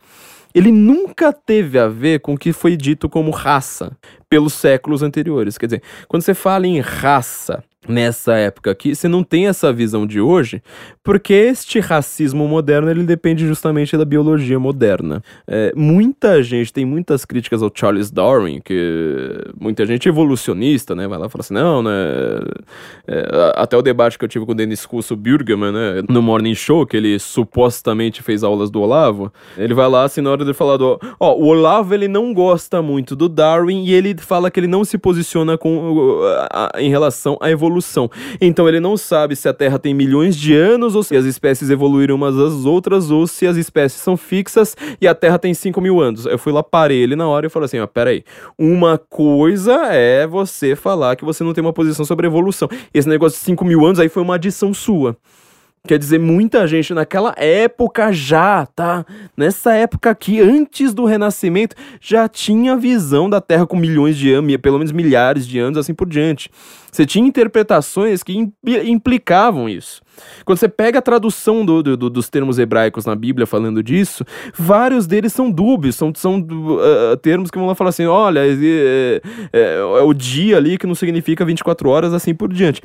ele 0.53 0.71
nunca 0.71 1.31
teve 1.31 1.79
a 1.79 1.87
ver 1.87 2.19
com 2.19 2.33
o 2.33 2.37
que 2.37 2.51
foi 2.51 2.75
dito 2.75 3.07
como 3.07 3.31
raça 3.31 3.95
pelos 4.27 4.53
séculos 4.53 5.01
anteriores. 5.01 5.57
Quer 5.57 5.67
dizer, 5.67 5.83
quando 6.07 6.23
você 6.23 6.33
fala 6.33 6.67
em 6.67 6.79
raça 6.79 7.63
nessa 7.87 8.35
época 8.35 8.69
aqui, 8.69 8.93
você 8.93 9.07
não 9.07 9.23
tem 9.23 9.47
essa 9.47 9.73
visão 9.73 10.05
de 10.05 10.21
hoje, 10.21 10.61
porque 11.03 11.33
este 11.33 11.79
racismo 11.79 12.47
moderno 12.47 12.91
ele 12.91 13.03
depende 13.03 13.47
justamente 13.47 13.97
da 13.97 14.05
biologia 14.05 14.59
moderna. 14.59 15.23
É, 15.47 15.73
muita 15.75 16.43
gente 16.43 16.71
tem 16.71 16.85
muitas 16.85 17.25
críticas 17.25 17.63
ao 17.63 17.71
Charles 17.73 18.11
Darwin, 18.11 18.61
que 18.63 19.43
muita 19.59 19.83
gente 19.85 20.07
evolucionista, 20.07 20.93
né, 20.93 21.07
vai 21.07 21.17
lá 21.17 21.25
e 21.25 21.29
fala 21.29 21.41
assim, 21.41 21.53
não, 21.55 21.81
né, 21.81 21.91
é, 23.07 23.53
até 23.55 23.75
o 23.75 23.81
debate 23.81 24.17
que 24.17 24.25
eu 24.25 24.29
tive 24.29 24.45
com 24.45 24.51
o 24.51 24.55
Dennis 24.55 24.85
Cusso 24.85 25.15
Burgerman, 25.15 25.71
né, 25.71 26.03
no 26.07 26.21
Morning 26.21 26.55
Show, 26.55 26.85
que 26.85 26.95
ele 26.95 27.17
supostamente 27.17 28.21
fez 28.21 28.43
aulas 28.43 28.69
do 28.69 28.79
Olavo, 28.79 29.33
ele 29.57 29.73
vai 29.73 29.89
lá 29.89 30.03
assim 30.03 30.21
na 30.21 30.29
hora 30.29 30.45
de 30.45 30.53
falar 30.53 30.77
do, 30.77 30.99
ó, 31.19 31.33
o 31.33 31.47
Olavo 31.47 31.95
ele 31.95 32.07
não 32.07 32.31
gosta 32.31 32.79
muito 32.79 33.15
do 33.15 33.27
Darwin 33.27 33.85
e 33.85 33.93
ele 33.93 34.15
fala 34.19 34.51
que 34.51 34.59
ele 34.59 34.67
não 34.67 34.85
se 34.85 34.99
posiciona 34.99 35.57
com, 35.57 36.21
em 36.77 36.89
relação 36.89 37.37
à 37.41 37.49
evolução 37.49 37.70
evolução. 37.71 38.09
Então 38.39 38.67
ele 38.67 38.79
não 38.79 38.97
sabe 38.97 39.35
se 39.35 39.47
a 39.47 39.53
Terra 39.53 39.79
tem 39.79 39.93
milhões 39.93 40.35
de 40.35 40.53
anos, 40.53 40.95
ou 40.95 41.03
se 41.03 41.15
as 41.15 41.25
espécies 41.25 41.69
evoluíram 41.69 42.15
umas 42.15 42.35
das 42.35 42.65
outras, 42.65 43.09
ou 43.09 43.25
se 43.25 43.47
as 43.47 43.55
espécies 43.55 44.01
são 44.01 44.17
fixas 44.17 44.75
e 44.99 45.07
a 45.07 45.15
Terra 45.15 45.39
tem 45.39 45.53
5 45.53 45.79
mil 45.79 46.01
anos. 46.01 46.25
Eu 46.25 46.37
fui 46.37 46.51
lá, 46.51 46.61
parei 46.61 46.97
ele 46.97 47.15
na 47.15 47.27
hora 47.27 47.47
e 47.47 47.49
falei 47.49 47.65
assim: 47.65 47.79
ó, 47.79 47.87
peraí. 47.87 48.23
Uma 48.57 48.97
coisa 48.97 49.87
é 49.87 50.27
você 50.27 50.75
falar 50.75 51.15
que 51.15 51.25
você 51.25 51.43
não 51.43 51.53
tem 51.53 51.63
uma 51.63 51.73
posição 51.73 52.05
sobre 52.05 52.27
evolução. 52.27 52.69
Esse 52.93 53.07
negócio 53.07 53.39
de 53.39 53.45
5 53.45 53.63
mil 53.65 53.85
anos 53.85 53.99
aí 53.99 54.09
foi 54.09 54.21
uma 54.21 54.35
adição 54.35 54.73
sua. 54.73 55.15
Quer 55.87 55.97
dizer, 55.97 56.19
muita 56.19 56.67
gente 56.67 56.93
naquela 56.93 57.33
época 57.37 58.11
já, 58.13 58.67
tá? 58.67 59.03
Nessa 59.35 59.73
época 59.73 60.11
aqui, 60.11 60.39
antes 60.39 60.93
do 60.93 61.05
Renascimento, 61.05 61.75
já 61.99 62.29
tinha 62.29 62.77
visão 62.77 63.27
da 63.27 63.41
Terra 63.41 63.65
com 63.65 63.75
milhões 63.75 64.15
de 64.15 64.31
anos, 64.31 64.55
pelo 64.57 64.77
menos 64.77 64.91
milhares 64.91 65.47
de 65.47 65.57
anos, 65.57 65.79
assim 65.79 65.93
por 65.93 66.07
diante. 66.07 66.51
Você 66.91 67.03
tinha 67.03 67.27
interpretações 67.27 68.21
que 68.21 68.47
implicavam 68.85 69.67
isso. 69.67 70.03
Quando 70.45 70.57
você 70.57 70.67
pega 70.67 70.99
a 70.99 71.01
tradução 71.01 71.65
do, 71.65 71.81
do, 71.81 72.09
dos 72.09 72.29
termos 72.29 72.59
hebraicos 72.59 73.05
na 73.05 73.15
Bíblia 73.15 73.45
falando 73.45 73.83
disso, 73.83 74.25
vários 74.55 75.07
deles 75.07 75.33
são 75.33 75.49
dúbios, 75.49 75.95
são, 75.95 76.13
são 76.15 76.39
uh, 76.39 77.17
termos 77.17 77.51
que 77.51 77.57
vão 77.57 77.67
lá 77.67 77.75
falar 77.75 77.89
assim: 77.89 78.05
olha, 78.05 78.41
é, 78.45 79.21
é, 79.53 79.75
é 79.77 80.03
o 80.03 80.13
dia 80.13 80.57
ali 80.57 80.77
que 80.77 80.87
não 80.87 80.95
significa 80.95 81.45
24 81.45 81.89
horas, 81.89 82.13
assim 82.13 82.33
por 82.33 82.51
diante. 82.51 82.81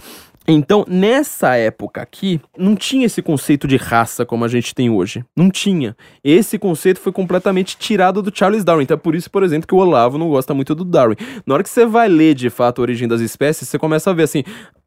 Então, 0.49 0.85
nessa 0.87 1.57
época 1.57 2.01
aqui, 2.01 2.41
não 2.57 2.77
tinha 2.77 3.07
esse 3.07 3.21
conceito 3.21 3.67
de 3.67 3.77
raça 3.77 4.25
como 4.25 4.45
a 4.45 4.49
gente 4.49 4.75
tem 4.75 4.89
hoje. 4.89 5.25
Não 5.37 5.51
tinha. 5.51 5.97
Esse 6.23 6.57
conceito 6.57 7.01
foi 7.01 7.11
completamente 7.11 7.77
tirado 7.77 8.23
do 8.23 8.31
Charles 8.33 8.63
Darwin. 8.63 8.85
Então 8.85 8.95
é 8.95 8.99
por 8.99 9.17
isso, 9.17 9.29
por 9.29 9.43
exemplo, 9.43 9.67
que 9.67 9.75
o 9.75 9.79
Olavo 9.79 10.17
não 10.17 10.29
gosta 10.29 10.55
muito 10.55 10.73
do 10.73 10.85
Darwin. 10.85 11.17
Na 11.45 11.55
hora 11.55 11.63
que 11.65 11.69
você 11.69 11.85
vai 11.85 12.09
ler 12.09 12.35
de 12.35 12.49
fato 12.49 12.81
a 12.81 12.83
origem 12.83 13.09
das 13.09 13.21
espécies, 13.21 13.69
você 13.69 13.79
começa 13.79 14.11
a 14.11 14.15
ver 14.15 14.23
assim: 14.23 14.45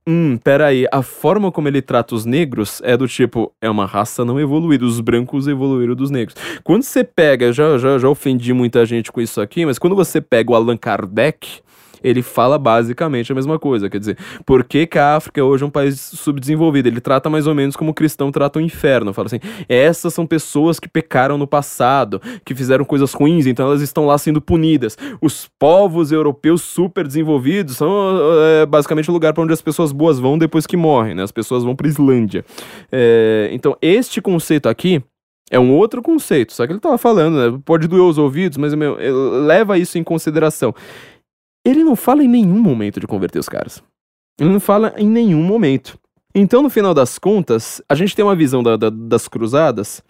hum, 0.08 0.38
peraí, 0.38 0.86
a 0.92 1.02
forma 1.02 1.52
como 1.52 1.68
ele 1.68 1.82
trata 1.82 2.16
os 2.16 2.26
negros 2.26 2.82
é 2.84 2.96
do 2.96 3.08
tipo, 3.08 3.52
é 3.62 3.70
uma 3.70 3.86
raça 3.86 4.26
não 4.26 4.40
evoluída, 4.40 4.86
os 4.86 5.00
brancos 5.00 5.48
evoluíram 5.48 5.96
dos 5.96 6.12
negros. 6.12 6.36
Quando 6.64 6.84
você 6.84 7.04
pega, 7.04 7.52
já, 7.54 7.78
já, 7.78 7.98
já 7.98 8.10
ofendi 8.10 8.54
muita 8.54 8.86
gente 8.86 9.12
com 9.12 9.22
isso 9.22 9.40
aqui, 9.42 9.66
mas 9.66 9.80
quando 9.80 9.96
você 9.96 10.20
pega 10.22 10.52
o 10.52 10.56
Allan 10.56 10.78
Kardec 10.78 11.62
ele 12.04 12.22
fala 12.22 12.58
basicamente 12.58 13.32
a 13.32 13.36
mesma 13.36 13.60
coisa. 13.60 13.90
Quer 13.90 14.00
dizer, 14.00 14.18
por 14.46 14.64
que, 14.64 14.88
que 14.88 14.98
a 14.98 15.16
África 15.16 15.44
hoje 15.44 15.64
é 15.64 15.68
um 15.68 15.70
país 15.70 16.00
subdesenvolvido? 16.00 16.88
Ele 16.88 17.02
trata 17.02 17.30
mais 17.30 17.48
ou 17.48 17.56
menos 17.56 17.76
como 17.76 17.92
o 17.92 17.94
cristão 17.94 18.32
trata 18.32 18.60
o 18.60 18.62
inferno. 18.62 19.14
Fala 19.14 19.28
assim: 19.28 19.40
essas 19.68 20.14
são 20.14 20.26
pessoas 20.26 20.80
que 20.80 20.88
pecaram 20.88 21.38
no 21.38 21.48
passado, 21.48 22.22
que 22.44 22.56
fizeram 22.56 22.86
coisas 22.86 23.14
ruins, 23.14 23.46
então 23.46 23.66
elas 23.68 23.82
estão 23.82 24.06
lá 24.06 24.18
sendo 24.18 24.42
punidas. 24.42 24.98
Os 25.22 25.50
povos 25.60 26.12
europeus 26.12 26.62
super 26.62 27.06
desenvolvidos 27.06 27.78
são 27.78 27.90
é, 28.62 28.66
basicamente 28.66 29.10
o 29.10 29.14
lugar 29.14 29.34
para 29.34 29.44
onde 29.44 29.54
as 29.54 29.62
pessoas 29.62 29.92
boas 29.92 30.20
vão 30.20 30.38
depois 30.38 30.66
que 30.66 30.78
morrem, 30.78 31.16
né? 31.16 31.24
As 31.24 31.32
pessoas 31.32 31.64
vão 31.64 31.76
para 31.76 31.88
Islândia. 31.88 32.46
É, 32.92 33.50
então, 33.52 33.78
este 33.82 34.22
conceito 34.22 34.68
aqui. 34.68 35.02
É 35.52 35.60
um 35.60 35.76
outro 35.76 36.00
conceito, 36.04 36.54
só 36.54 36.68
que 36.68 36.74
ele 36.74 36.78
estava 36.78 36.96
falando, 36.96 37.36
né? 37.36 37.60
Pode 37.66 37.88
doer 37.88 38.04
os 38.04 38.20
ouvidos, 38.20 38.56
mas 38.56 38.76
meu, 38.76 38.96
leva 39.46 39.80
isso 39.80 39.98
em 39.98 40.04
consideração. 40.04 40.76
Ele 41.66 41.84
não 41.84 41.96
fala 41.96 42.24
em 42.24 42.28
nenhum 42.28 42.60
momento 42.60 43.00
de 43.00 43.08
converter 43.08 43.40
os 43.40 43.50
caras. 43.50 43.84
Ele 44.40 44.50
não 44.50 44.60
fala 44.60 44.94
em 44.98 45.08
nenhum 45.08 45.44
momento. 45.44 46.00
Então, 46.34 46.62
no 46.62 46.70
final 46.70 46.94
das 46.94 47.18
contas, 47.20 47.82
a 47.90 47.96
gente 47.96 48.16
tem 48.16 48.24
uma 48.24 48.36
visão 48.36 48.64
da, 48.64 48.78
da, 48.78 48.90
das 48.90 49.28
cruzadas 49.28 50.04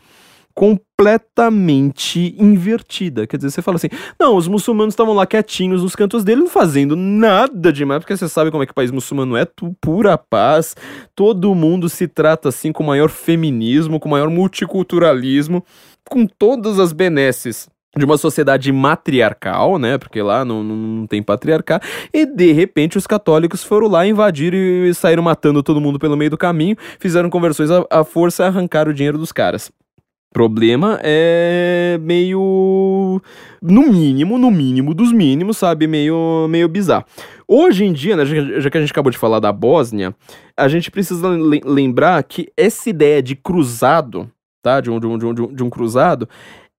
completamente 0.53 2.35
invertida. 2.37 3.25
Quer 3.25 3.37
dizer, 3.37 3.51
você 3.51 3.61
fala 3.61 3.77
assim: 3.77 3.87
não, 4.19 4.35
os 4.35 4.47
muçulmanos 4.47 4.91
estavam 4.93 5.13
lá 5.13 5.25
quietinhos 5.25 5.81
nos 5.81 5.95
cantos 5.95 6.23
dele, 6.23 6.41
não 6.41 6.49
fazendo 6.49 6.95
nada 6.95 7.71
demais, 7.71 7.99
porque 7.99 8.17
você 8.17 8.27
sabe 8.27 8.51
como 8.51 8.61
é 8.61 8.65
que 8.65 8.73
o 8.73 8.75
país 8.75 8.91
muçulmano 8.91 9.37
é, 9.37 9.45
tu, 9.45 9.73
pura 9.79 10.17
paz, 10.17 10.75
todo 11.15 11.55
mundo 11.55 11.87
se 11.87 12.07
trata 12.07 12.49
assim 12.49 12.73
com 12.73 12.83
maior 12.83 13.09
feminismo, 13.09 13.99
com 13.99 14.09
maior 14.09 14.29
multiculturalismo, 14.29 15.63
com 16.09 16.27
todas 16.27 16.77
as 16.77 16.91
benesses 16.91 17.69
de 17.97 18.05
uma 18.05 18.17
sociedade 18.17 18.71
matriarcal, 18.71 19.79
né? 19.79 19.97
Porque 19.97 20.21
lá 20.21 20.45
não, 20.45 20.63
não 20.63 21.07
tem 21.07 21.23
patriarcado. 21.23 21.85
E 22.13 22.25
de 22.25 22.51
repente 22.51 22.97
os 22.97 23.07
católicos 23.07 23.63
foram 23.63 23.87
lá 23.87 24.05
invadir 24.05 24.53
e 24.53 24.93
saíram 24.93 25.23
matando 25.23 25.63
todo 25.63 25.81
mundo 25.81 25.97
pelo 25.97 26.15
meio 26.15 26.29
do 26.29 26.37
caminho, 26.37 26.75
fizeram 26.99 27.29
conversões 27.29 27.69
à, 27.89 28.03
força 28.03 28.45
arrancaram 28.45 28.91
o 28.91 28.93
dinheiro 28.93 29.17
dos 29.17 29.31
caras. 29.31 29.71
Problema 30.31 30.99
é 31.01 31.97
meio. 32.01 33.19
No 33.59 33.81
mínimo, 33.91 34.37
no 34.37 34.51
mínimo 34.51 34.93
dos 34.93 35.11
mínimos, 35.11 35.57
sabe? 35.57 35.87
Meio, 35.87 36.47
meio 36.47 36.69
bizarro. 36.69 37.03
Hoje 37.47 37.83
em 37.83 37.91
dia, 37.91 38.15
né, 38.15 38.23
já 38.25 38.69
que 38.69 38.77
a 38.77 38.81
gente 38.81 38.91
acabou 38.91 39.11
de 39.11 39.17
falar 39.17 39.39
da 39.39 39.51
Bósnia, 39.51 40.15
a 40.55 40.67
gente 40.67 40.91
precisa 40.91 41.27
lembrar 41.65 42.21
que 42.23 42.47
essa 42.55 42.91
ideia 42.91 43.23
de 43.23 43.35
cruzado, 43.35 44.29
tá? 44.61 44.79
De 44.79 44.91
um, 44.91 44.99
de 44.99 45.07
um, 45.07 45.17
de 45.17 45.25
um, 45.25 45.33
de 45.33 45.63
um 45.63 45.69
cruzado, 45.69 46.29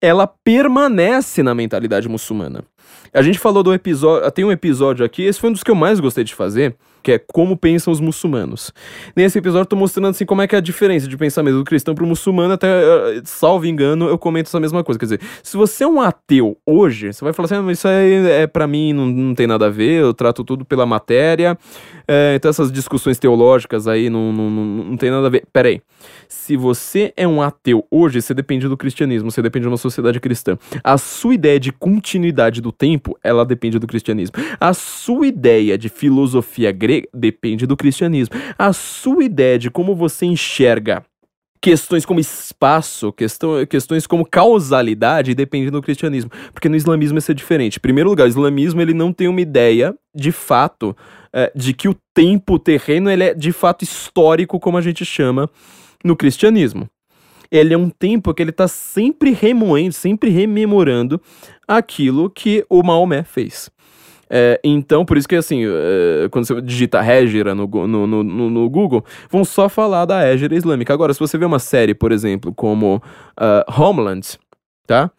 ela 0.00 0.26
permanece 0.26 1.42
na 1.42 1.54
mentalidade 1.54 2.08
muçulmana. 2.08 2.64
A 3.12 3.22
gente 3.22 3.38
falou 3.38 3.62
do 3.62 3.74
episódio. 3.74 4.30
Tem 4.30 4.44
um 4.44 4.52
episódio 4.52 5.04
aqui, 5.04 5.22
esse 5.22 5.40
foi 5.40 5.50
um 5.50 5.52
dos 5.52 5.62
que 5.62 5.70
eu 5.70 5.74
mais 5.74 5.98
gostei 5.98 6.22
de 6.22 6.34
fazer, 6.34 6.76
que 7.02 7.12
é 7.12 7.18
como 7.18 7.56
pensam 7.56 7.92
os 7.92 8.00
muçulmanos. 8.00 8.72
Nesse 9.16 9.38
episódio 9.38 9.62
eu 9.62 9.66
tô 9.66 9.76
mostrando 9.76 10.08
assim 10.08 10.24
como 10.24 10.42
é 10.42 10.46
que 10.46 10.54
é 10.54 10.58
a 10.58 10.60
diferença 10.60 11.08
de 11.08 11.16
pensamento 11.16 11.56
do 11.56 11.64
cristão 11.64 11.94
pro 11.94 12.06
muçulmano, 12.06 12.54
até, 12.54 12.68
eh, 12.68 13.22
salvo 13.24 13.66
engano, 13.66 14.08
eu 14.08 14.18
comento 14.18 14.48
essa 14.48 14.60
mesma 14.60 14.84
coisa. 14.84 14.98
Quer 14.98 15.06
dizer, 15.06 15.20
se 15.42 15.56
você 15.56 15.84
é 15.84 15.86
um 15.86 16.00
ateu 16.00 16.56
hoje, 16.66 17.12
você 17.12 17.24
vai 17.24 17.32
falar 17.32 17.46
assim, 17.46 17.68
ah, 17.68 17.72
isso 17.72 17.88
aí 17.88 18.30
é 18.30 18.46
para 18.46 18.66
mim, 18.66 18.92
não, 18.92 19.06
não 19.06 19.34
tem 19.34 19.46
nada 19.46 19.66
a 19.66 19.70
ver, 19.70 20.02
eu 20.02 20.14
trato 20.14 20.44
tudo 20.44 20.64
pela 20.64 20.86
matéria, 20.86 21.58
é, 22.06 22.34
então 22.36 22.48
essas 22.48 22.70
discussões 22.70 23.18
teológicas 23.18 23.86
aí 23.86 24.10
não, 24.10 24.32
não, 24.32 24.50
não, 24.50 24.64
não 24.64 24.96
tem 24.96 25.10
nada 25.10 25.26
a 25.26 25.30
ver. 25.30 25.44
Pera 25.52 25.68
aí, 25.68 25.80
se 26.28 26.56
você 26.56 27.12
é 27.16 27.26
um 27.26 27.40
ateu 27.40 27.86
hoje, 27.90 28.20
você 28.20 28.34
depende 28.34 28.68
do 28.68 28.76
cristianismo, 28.76 29.30
você 29.30 29.40
depende 29.40 29.64
de 29.64 29.68
uma 29.68 29.76
sociedade 29.76 30.20
cristã. 30.20 30.58
A 30.82 30.98
sua 30.98 31.34
ideia 31.34 31.58
de 31.58 31.72
continuidade 31.72 32.60
do 32.60 32.72
tempo, 32.72 32.99
ela 33.22 33.44
depende 33.44 33.78
do 33.78 33.86
cristianismo. 33.86 34.36
A 34.58 34.72
sua 34.74 35.26
ideia 35.26 35.76
de 35.76 35.88
filosofia 35.88 36.72
grega 36.72 37.08
depende 37.14 37.66
do 37.66 37.76
cristianismo. 37.76 38.34
A 38.58 38.72
sua 38.72 39.24
ideia 39.24 39.58
de 39.58 39.70
como 39.70 39.94
você 39.94 40.26
enxerga 40.26 41.04
questões 41.60 42.06
como 42.06 42.18
espaço, 42.18 43.12
questão, 43.12 43.64
questões 43.66 44.06
como 44.06 44.24
causalidade 44.24 45.34
depende 45.34 45.70
do 45.70 45.82
cristianismo, 45.82 46.30
porque 46.52 46.68
no 46.68 46.76
islamismo 46.76 47.18
isso 47.18 47.30
é 47.30 47.34
diferente. 47.34 47.76
Em 47.76 47.80
primeiro 47.80 48.08
lugar, 48.08 48.24
o 48.24 48.28
islamismo 48.28 48.80
ele 48.80 48.94
não 48.94 49.12
tem 49.12 49.28
uma 49.28 49.40
ideia 49.40 49.94
de 50.14 50.32
fato 50.32 50.96
é, 51.32 51.52
de 51.54 51.74
que 51.74 51.88
o 51.88 51.96
tempo 52.14 52.54
o 52.54 52.58
terreno 52.58 53.10
ele 53.10 53.24
é 53.24 53.34
de 53.34 53.52
fato 53.52 53.82
histórico, 53.82 54.58
como 54.58 54.78
a 54.78 54.80
gente 54.80 55.04
chama 55.04 55.48
no 56.02 56.16
cristianismo. 56.16 56.88
Ele 57.50 57.74
é 57.74 57.78
um 57.78 57.90
tempo 57.90 58.32
que 58.32 58.42
ele 58.42 58.50
está 58.50 58.68
sempre 58.68 59.32
remoendo, 59.32 59.92
sempre 59.92 60.30
rememorando 60.30 61.20
aquilo 61.66 62.30
que 62.30 62.64
o 62.68 62.82
Maomé 62.82 63.22
fez. 63.22 63.70
É, 64.32 64.60
então, 64.62 65.04
por 65.04 65.16
isso 65.16 65.28
que, 65.28 65.34
assim, 65.34 65.64
é, 65.64 66.28
quando 66.30 66.46
você 66.46 66.60
digita 66.60 67.04
Hégira 67.04 67.52
no, 67.52 67.66
no, 67.66 68.06
no, 68.06 68.22
no, 68.22 68.70
Google, 68.70 69.04
vão 69.28 69.44
só 69.44 69.68
falar 69.68 70.04
da 70.04 70.22
Hégira 70.22 70.54
islâmica. 70.54 70.94
Agora, 70.94 71.12
se 71.12 71.18
você 71.18 71.36
vê 71.36 71.44
uma 71.44 71.58
série, 71.58 71.94
por 71.94 72.12
exemplo, 72.12 72.54
como 72.54 72.96
uh, 72.96 73.80
Homeland, 73.82 74.38
tá? 74.86 75.10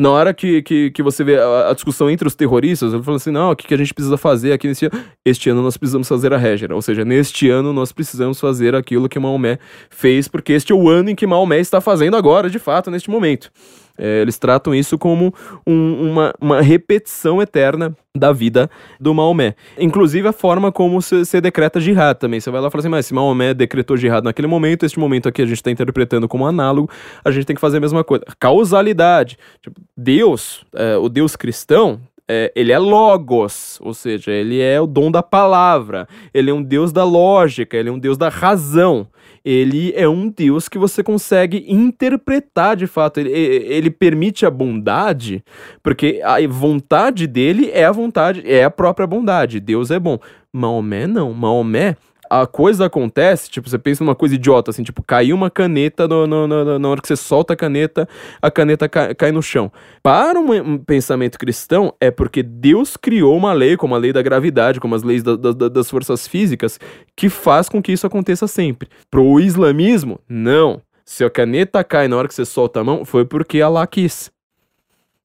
Na 0.00 0.08
hora 0.08 0.32
que, 0.32 0.62
que, 0.62 0.90
que 0.92 1.02
você 1.02 1.22
vê 1.22 1.38
a, 1.38 1.68
a 1.68 1.74
discussão 1.74 2.08
entre 2.08 2.26
os 2.26 2.34
terroristas, 2.34 2.94
ele 2.94 3.02
fala 3.02 3.18
assim: 3.18 3.30
não, 3.30 3.50
o 3.50 3.56
que, 3.56 3.66
que 3.66 3.74
a 3.74 3.76
gente 3.76 3.92
precisa 3.92 4.16
fazer 4.16 4.50
aqui 4.50 4.66
nesse 4.66 4.86
ano? 4.86 4.98
Este 5.26 5.50
ano 5.50 5.60
nós 5.60 5.76
precisamos 5.76 6.08
fazer 6.08 6.32
a 6.32 6.40
Hégira. 6.40 6.74
Ou 6.74 6.80
seja, 6.80 7.04
neste 7.04 7.50
ano 7.50 7.70
nós 7.70 7.92
precisamos 7.92 8.40
fazer 8.40 8.74
aquilo 8.74 9.10
que 9.10 9.18
Maomé 9.18 9.58
fez, 9.90 10.26
porque 10.26 10.54
este 10.54 10.72
é 10.72 10.74
o 10.74 10.88
ano 10.88 11.10
em 11.10 11.14
que 11.14 11.26
Maomé 11.26 11.60
está 11.60 11.82
fazendo 11.82 12.16
agora, 12.16 12.48
de 12.48 12.58
fato, 12.58 12.90
neste 12.90 13.10
momento. 13.10 13.52
É, 14.00 14.22
eles 14.22 14.38
tratam 14.38 14.74
isso 14.74 14.98
como 14.98 15.32
um, 15.66 16.10
uma, 16.10 16.34
uma 16.40 16.62
repetição 16.62 17.42
eterna 17.42 17.94
da 18.16 18.32
vida 18.32 18.68
do 18.98 19.14
Maomé. 19.14 19.54
Inclusive 19.78 20.26
a 20.26 20.32
forma 20.32 20.72
como 20.72 21.00
você 21.00 21.40
decreta 21.40 21.78
jihad 21.78 22.18
também. 22.18 22.40
Você 22.40 22.50
vai 22.50 22.60
lá 22.60 22.68
e 22.68 22.70
fala 22.70 22.80
assim, 22.80 22.88
mas 22.88 23.06
se 23.06 23.14
Maomé 23.14 23.52
decretou 23.54 23.96
jihad 23.96 24.24
naquele 24.24 24.48
momento, 24.48 24.84
este 24.84 24.98
momento 24.98 25.28
aqui 25.28 25.42
a 25.42 25.46
gente 25.46 25.56
está 25.56 25.70
interpretando 25.70 26.26
como 26.26 26.46
análogo, 26.46 26.90
a 27.24 27.30
gente 27.30 27.44
tem 27.44 27.54
que 27.54 27.60
fazer 27.60 27.76
a 27.76 27.80
mesma 27.80 28.02
coisa. 28.02 28.24
Causalidade. 28.40 29.38
Tipo, 29.62 29.80
Deus, 29.96 30.64
é, 30.74 30.96
o 30.96 31.08
Deus 31.08 31.36
cristão, 31.36 32.00
é, 32.30 32.52
ele 32.54 32.70
é 32.70 32.78
logos, 32.78 33.78
ou 33.82 33.92
seja, 33.92 34.30
ele 34.30 34.60
é 34.60 34.80
o 34.80 34.86
dom 34.86 35.10
da 35.10 35.22
palavra, 35.22 36.06
ele 36.32 36.50
é 36.50 36.54
um 36.54 36.62
Deus 36.62 36.92
da 36.92 37.02
lógica, 37.02 37.76
ele 37.76 37.88
é 37.88 37.92
um 37.92 37.98
Deus 37.98 38.16
da 38.16 38.28
razão 38.28 39.08
ele 39.44 39.92
é 39.96 40.08
um 40.08 40.28
Deus 40.28 40.68
que 40.68 40.78
você 40.78 41.02
consegue 41.02 41.64
interpretar 41.66 42.76
de 42.76 42.86
fato. 42.86 43.18
Ele, 43.18 43.30
ele 43.30 43.90
permite 43.90 44.44
a 44.44 44.50
bondade, 44.50 45.42
porque 45.82 46.20
a 46.22 46.36
vontade 46.46 47.26
dele 47.26 47.70
é 47.72 47.84
a 47.84 47.92
vontade, 47.92 48.42
é 48.44 48.64
a 48.64 48.70
própria 48.70 49.06
bondade. 49.06 49.60
Deus 49.60 49.90
é 49.90 49.98
bom. 49.98 50.18
Maomé 50.52 51.06
não. 51.06 51.32
Maomé 51.32 51.96
a 52.30 52.46
coisa 52.46 52.86
acontece, 52.86 53.50
tipo, 53.50 53.68
você 53.68 53.76
pensa 53.76 54.04
numa 54.04 54.14
coisa 54.14 54.36
idiota, 54.36 54.70
assim, 54.70 54.84
tipo, 54.84 55.02
caiu 55.02 55.34
uma 55.34 55.50
caneta 55.50 56.06
no, 56.06 56.28
no, 56.28 56.46
no, 56.46 56.78
na 56.78 56.88
hora 56.88 57.00
que 57.00 57.08
você 57.08 57.16
solta 57.16 57.54
a 57.54 57.56
caneta, 57.56 58.08
a 58.40 58.48
caneta 58.52 58.88
cai, 58.88 59.12
cai 59.16 59.32
no 59.32 59.42
chão. 59.42 59.72
Para 60.00 60.38
um, 60.38 60.52
um, 60.52 60.78
pensamento 60.78 61.36
cristão, 61.36 61.92
é 62.00 62.08
porque 62.08 62.40
Deus 62.40 62.96
criou 62.96 63.36
uma 63.36 63.52
lei, 63.52 63.76
como 63.76 63.96
a 63.96 63.98
lei 63.98 64.12
da 64.12 64.22
gravidade, 64.22 64.78
como 64.78 64.94
as 64.94 65.02
leis 65.02 65.24
da, 65.24 65.34
da, 65.34 65.68
das 65.68 65.90
forças 65.90 66.28
físicas, 66.28 66.78
que 67.16 67.28
faz 67.28 67.68
com 67.68 67.82
que 67.82 67.90
isso 67.90 68.06
aconteça 68.06 68.46
sempre. 68.46 68.88
Pro 69.10 69.40
islamismo, 69.40 70.20
não. 70.28 70.80
Se 71.04 71.24
a 71.24 71.30
caneta 71.30 71.82
cai 71.82 72.06
na 72.06 72.16
hora 72.16 72.28
que 72.28 72.34
você 72.34 72.44
solta 72.44 72.78
a 72.78 72.84
mão, 72.84 73.04
foi 73.04 73.24
porque 73.24 73.60
Allah 73.60 73.84
quis. 73.88 74.30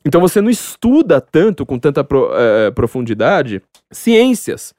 Então 0.04 0.20
você 0.20 0.42
não 0.42 0.50
estuda 0.50 1.22
tanto, 1.22 1.68
com 1.68 1.78
tanta 1.78 2.04
pro, 2.04 2.32
é, 2.34 2.72
profundidade, 2.72 3.62
ciências 3.92 4.74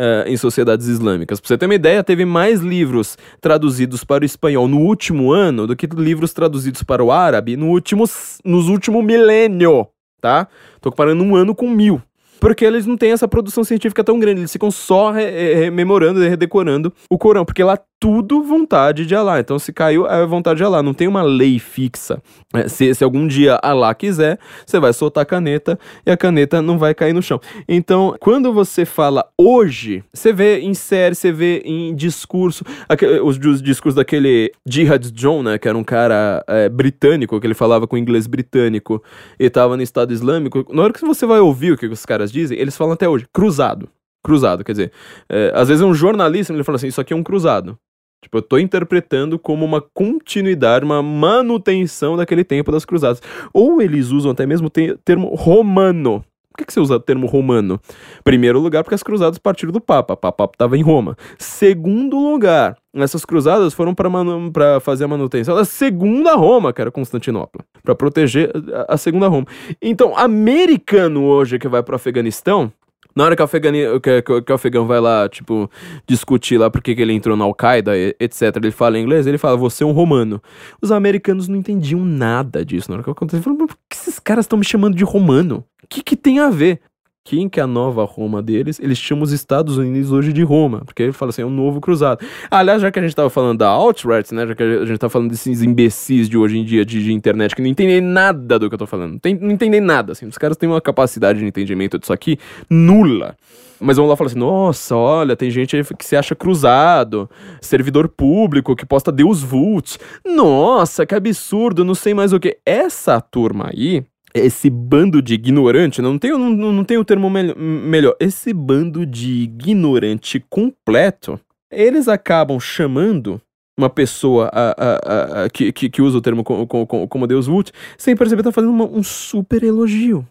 uh, 0.00 0.26
em 0.26 0.36
sociedades 0.36 0.86
islâmicas. 0.86 1.38
Pra 1.38 1.48
você 1.48 1.58
ter 1.58 1.66
uma 1.66 1.74
ideia, 1.74 2.02
teve 2.02 2.24
mais 2.24 2.60
livros 2.60 3.18
traduzidos 3.40 4.02
para 4.02 4.22
o 4.22 4.26
espanhol 4.26 4.66
no 4.66 4.78
último 4.78 5.30
ano 5.30 5.66
do 5.66 5.76
que 5.76 5.86
livros 5.86 6.32
traduzidos 6.32 6.82
para 6.82 7.04
o 7.04 7.12
árabe 7.12 7.56
no 7.56 7.68
último, 7.68 8.04
nos 8.42 8.68
último 8.68 9.02
milênio, 9.02 9.86
tá? 10.20 10.48
Tô 10.80 10.90
comparando 10.90 11.22
um 11.22 11.36
ano 11.36 11.54
com 11.54 11.68
mil. 11.68 12.02
Porque 12.40 12.64
eles 12.64 12.86
não 12.86 12.96
têm 12.96 13.12
essa 13.12 13.28
produção 13.28 13.62
científica 13.62 14.02
tão 14.02 14.18
grande, 14.18 14.40
eles 14.40 14.52
ficam 14.52 14.70
só 14.70 15.10
rememorando 15.10 16.22
e 16.24 16.28
redecorando 16.28 16.92
o 17.08 17.18
Corão, 17.18 17.44
porque 17.44 17.62
lá 17.62 17.78
tudo 18.00 18.42
vontade 18.42 19.04
de 19.04 19.14
Allah. 19.14 19.40
Então, 19.40 19.58
se 19.58 19.74
caiu, 19.74 20.06
é 20.06 20.24
vontade 20.24 20.56
de 20.56 20.64
Allah. 20.64 20.82
Não 20.82 20.94
tem 20.94 21.06
uma 21.06 21.20
lei 21.20 21.58
fixa. 21.58 22.22
É, 22.54 22.66
se, 22.66 22.94
se 22.94 23.04
algum 23.04 23.26
dia 23.26 23.60
Allah 23.62 23.94
quiser, 23.94 24.38
você 24.66 24.80
vai 24.80 24.92
soltar 24.94 25.22
a 25.22 25.26
caneta 25.26 25.78
e 26.04 26.10
a 26.10 26.16
caneta 26.16 26.62
não 26.62 26.78
vai 26.78 26.94
cair 26.94 27.12
no 27.12 27.22
chão. 27.22 27.38
Então, 27.68 28.16
quando 28.18 28.54
você 28.54 28.86
fala 28.86 29.28
hoje, 29.36 30.02
você 30.12 30.32
vê 30.32 30.60
em 30.60 30.72
série, 30.72 31.14
você 31.14 31.30
vê 31.30 31.58
em 31.58 31.94
discurso, 31.94 32.64
aquele, 32.88 33.20
os, 33.20 33.36
os, 33.36 33.62
discursos 33.62 33.96
daquele 33.96 34.50
Jihad 34.66 35.10
John, 35.12 35.42
né, 35.42 35.58
que 35.58 35.68
era 35.68 35.76
um 35.76 35.84
cara 35.84 36.42
é, 36.48 36.70
britânico, 36.70 37.38
que 37.38 37.46
ele 37.46 37.54
falava 37.54 37.86
com 37.86 37.98
inglês 37.98 38.26
britânico 38.26 39.02
e 39.38 39.44
estava 39.44 39.76
no 39.76 39.82
Estado 39.82 40.12
Islâmico. 40.14 40.66
Na 40.72 40.82
hora 40.84 40.92
que 40.92 41.04
você 41.04 41.26
vai 41.26 41.40
ouvir 41.40 41.72
o 41.72 41.76
que 41.76 41.86
os 41.86 42.06
caras 42.06 42.29
dizem, 42.30 42.58
eles 42.58 42.76
falam 42.76 42.94
até 42.94 43.08
hoje, 43.08 43.26
cruzado 43.32 43.88
cruzado. 44.22 44.64
Quer 44.64 44.72
dizer, 44.72 44.92
é, 45.28 45.52
às 45.54 45.68
vezes 45.68 45.82
um 45.82 45.94
jornalista 45.94 46.52
ele 46.52 46.64
fala 46.64 46.76
assim: 46.76 46.88
Isso 46.88 47.00
aqui 47.00 47.12
é 47.12 47.16
um 47.16 47.22
cruzado. 47.22 47.78
Tipo, 48.22 48.36
eu 48.36 48.42
tô 48.42 48.58
interpretando 48.58 49.38
como 49.38 49.64
uma 49.64 49.80
continuidade, 49.80 50.84
uma 50.84 51.02
manutenção 51.02 52.18
daquele 52.18 52.44
tempo 52.44 52.70
das 52.70 52.84
cruzadas. 52.84 53.22
Ou 53.52 53.80
eles 53.80 54.10
usam 54.10 54.32
até 54.32 54.44
mesmo 54.44 54.66
o 54.66 54.70
termo 54.70 55.34
romano. 55.34 56.22
Por 56.50 56.58
que, 56.58 56.64
que 56.66 56.72
você 56.72 56.80
usa 56.80 56.96
o 56.96 57.00
termo 57.00 57.26
romano? 57.26 57.80
Primeiro 58.24 58.58
lugar, 58.58 58.82
porque 58.82 58.94
as 58.94 59.02
cruzadas 59.02 59.38
partiram 59.38 59.72
do 59.72 59.80
Papa. 59.80 60.14
O 60.14 60.16
Papa 60.16 60.44
estava 60.52 60.76
em 60.76 60.82
Roma. 60.82 61.16
Segundo 61.38 62.18
lugar, 62.18 62.76
essas 62.94 63.24
cruzadas 63.24 63.72
foram 63.72 63.94
para 63.94 64.80
fazer 64.80 65.04
a 65.04 65.08
manutenção 65.08 65.54
da 65.54 65.64
segunda 65.64 66.34
Roma, 66.34 66.72
que 66.72 66.80
era 66.80 66.90
Constantinopla, 66.90 67.64
para 67.82 67.94
proteger 67.94 68.50
a, 68.88 68.94
a 68.94 68.96
segunda 68.96 69.28
Roma. 69.28 69.46
Então, 69.80 70.16
americano 70.16 71.24
hoje 71.24 71.58
que 71.58 71.68
vai 71.68 71.82
para 71.82 71.92
o 71.92 71.96
Afeganistão, 71.96 72.72
na 73.20 73.26
hora 73.26 73.36
que 73.36 73.42
o, 73.42 74.00
que, 74.00 74.22
que, 74.22 74.42
que 74.42 74.50
o 74.50 74.54
afegão 74.54 74.86
vai 74.86 74.98
lá, 74.98 75.28
tipo, 75.28 75.70
discutir 76.06 76.56
lá 76.56 76.70
porque 76.70 76.94
que 76.94 77.02
ele 77.02 77.12
entrou 77.12 77.36
na 77.36 77.44
Al-Qaeda, 77.44 77.92
etc., 78.18 78.56
ele 78.56 78.70
fala 78.70 78.98
em 78.98 79.02
inglês, 79.02 79.26
ele 79.26 79.36
fala, 79.36 79.58
você 79.58 79.84
é 79.84 79.86
um 79.86 79.92
romano. 79.92 80.42
Os 80.80 80.90
americanos 80.90 81.46
não 81.46 81.56
entendiam 81.56 82.02
nada 82.02 82.64
disso. 82.64 82.90
Na 82.90 82.94
hora 82.94 83.04
que 83.04 83.10
aconteceu, 83.10 83.42
falaram, 83.42 83.66
por 83.66 83.76
que 83.90 83.94
esses 83.94 84.18
caras 84.18 84.46
estão 84.46 84.58
me 84.58 84.64
chamando 84.64 84.96
de 84.96 85.04
romano? 85.04 85.62
O 85.84 85.86
que, 85.86 86.02
que 86.02 86.16
tem 86.16 86.38
a 86.38 86.48
ver? 86.48 86.80
Quem 87.24 87.48
que 87.48 87.60
é 87.60 87.62
a 87.62 87.66
nova 87.66 88.04
Roma 88.04 88.42
deles, 88.42 88.80
eles 88.80 88.98
chamam 88.98 89.24
os 89.24 89.32
Estados 89.32 89.76
Unidos 89.76 90.10
hoje 90.10 90.32
de 90.32 90.42
Roma, 90.42 90.82
porque 90.84 91.02
ele 91.02 91.12
fala 91.12 91.30
assim, 91.30 91.42
é 91.42 91.46
um 91.46 91.50
novo 91.50 91.80
cruzado. 91.80 92.24
Aliás, 92.50 92.80
já 92.80 92.90
que 92.90 92.98
a 92.98 93.02
gente 93.02 93.14
tava 93.14 93.30
falando 93.30 93.58
da 93.58 93.68
alt-right, 93.68 94.34
né, 94.34 94.46
já 94.46 94.54
que 94.54 94.62
a 94.62 94.84
gente 94.84 94.98
tá 94.98 95.08
falando 95.08 95.30
desses 95.30 95.62
imbecis 95.62 96.28
de 96.28 96.38
hoje 96.38 96.58
em 96.58 96.64
dia 96.64 96.84
de, 96.84 97.02
de, 97.02 97.12
internet 97.12 97.54
que 97.54 97.62
não 97.62 97.68
entendem 97.68 98.00
nada 98.00 98.58
do 98.58 98.68
que 98.68 98.74
eu 98.74 98.78
tô 98.78 98.86
falando, 98.86 99.18
tem, 99.20 99.34
não 99.34 99.50
entendem 99.50 99.80
nada, 99.80 100.12
assim, 100.12 100.26
os 100.26 100.38
caras 100.38 100.56
têm 100.56 100.68
uma 100.68 100.80
capacidade 100.80 101.38
de 101.38 101.44
entendimento 101.44 101.98
disso 101.98 102.12
aqui 102.12 102.38
nula. 102.68 103.36
Mas 103.80 103.96
vão 103.96 104.06
lá 104.06 104.14
falar 104.14 104.28
assim, 104.28 104.38
nossa, 104.38 104.94
olha, 104.94 105.34
tem 105.34 105.50
gente 105.50 105.82
que 105.96 106.04
se 106.04 106.14
acha 106.14 106.36
cruzado, 106.36 107.30
servidor 107.62 108.08
público 108.08 108.76
que 108.76 108.84
posta 108.84 109.10
Deus 109.10 109.42
Vult. 109.42 109.96
Nossa, 110.24 111.06
que 111.06 111.14
absurdo, 111.14 111.82
não 111.82 111.94
sei 111.94 112.12
mais 112.12 112.34
o 112.34 112.38
que. 112.38 112.58
Essa 112.66 113.18
turma 113.22 113.70
aí, 113.72 114.04
esse 114.34 114.70
bando 114.70 115.20
de 115.20 115.34
ignorante, 115.34 116.00
não 116.00 116.18
tem, 116.18 116.30
não, 116.32 116.50
não 116.50 116.84
tem 116.84 116.98
o 116.98 117.04
termo 117.04 117.28
me 117.28 117.54
melhor, 117.54 118.16
esse 118.20 118.52
bando 118.52 119.04
de 119.04 119.42
ignorante 119.42 120.44
completo, 120.48 121.40
eles 121.70 122.08
acabam 122.08 122.58
chamando 122.58 123.40
uma 123.78 123.88
pessoa 123.88 124.50
a, 124.52 124.70
a, 124.70 125.44
a, 125.44 125.50
que, 125.50 125.72
que, 125.72 125.88
que, 125.88 126.02
usa 126.02 126.18
o 126.18 126.20
termo 126.20 126.44
como, 126.44 126.66
como, 126.66 127.08
como 127.08 127.26
Deus 127.26 127.46
Vult, 127.46 127.72
sem 127.96 128.14
perceber, 128.14 128.42
tá 128.42 128.52
fazendo 128.52 128.72
uma, 128.72 128.84
um 128.84 129.02
super 129.02 129.62
elogio. 129.62 130.26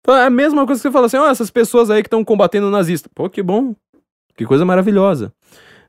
Então, 0.00 0.16
é 0.16 0.26
a 0.26 0.30
mesma 0.30 0.66
coisa 0.66 0.80
que 0.80 0.86
você 0.86 0.92
fala 0.92 1.06
assim, 1.06 1.16
ó, 1.16 1.26
oh, 1.26 1.30
essas 1.30 1.50
pessoas 1.50 1.90
aí 1.90 2.02
que 2.02 2.06
estão 2.06 2.22
combatendo 2.22 2.68
o 2.68 2.70
nazista. 2.70 3.08
Pô, 3.14 3.28
que 3.28 3.42
bom. 3.42 3.74
Que 4.36 4.44
coisa 4.44 4.64
maravilhosa. 4.64 5.32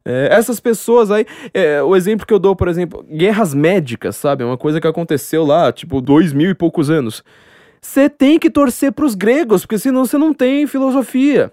É, 0.07 0.29
essas 0.31 0.59
pessoas 0.59 1.09
aí, 1.09 1.25
é, 1.51 1.81
o 1.81 1.95
exemplo 1.95 2.27
que 2.27 2.33
eu 2.33 2.37
dou, 2.37 2.55
por 2.55 2.67
exemplo, 2.67 3.03
guerras 3.09 3.55
médicas, 3.55 4.15
sabe? 4.15 4.43
Uma 4.43 4.57
coisa 4.57 4.79
que 4.79 4.87
aconteceu 4.87 5.43
lá, 5.43 5.71
tipo, 5.71 5.99
dois 5.99 6.31
mil 6.31 6.49
e 6.51 6.53
poucos 6.53 6.91
anos. 6.91 7.23
Você 7.81 8.07
tem 8.09 8.37
que 8.37 8.49
torcer 8.49 8.91
para 8.91 9.05
os 9.05 9.15
gregos, 9.15 9.61
porque 9.61 9.79
senão 9.79 10.05
você 10.05 10.17
não 10.17 10.33
tem 10.33 10.67
filosofia. 10.67 11.51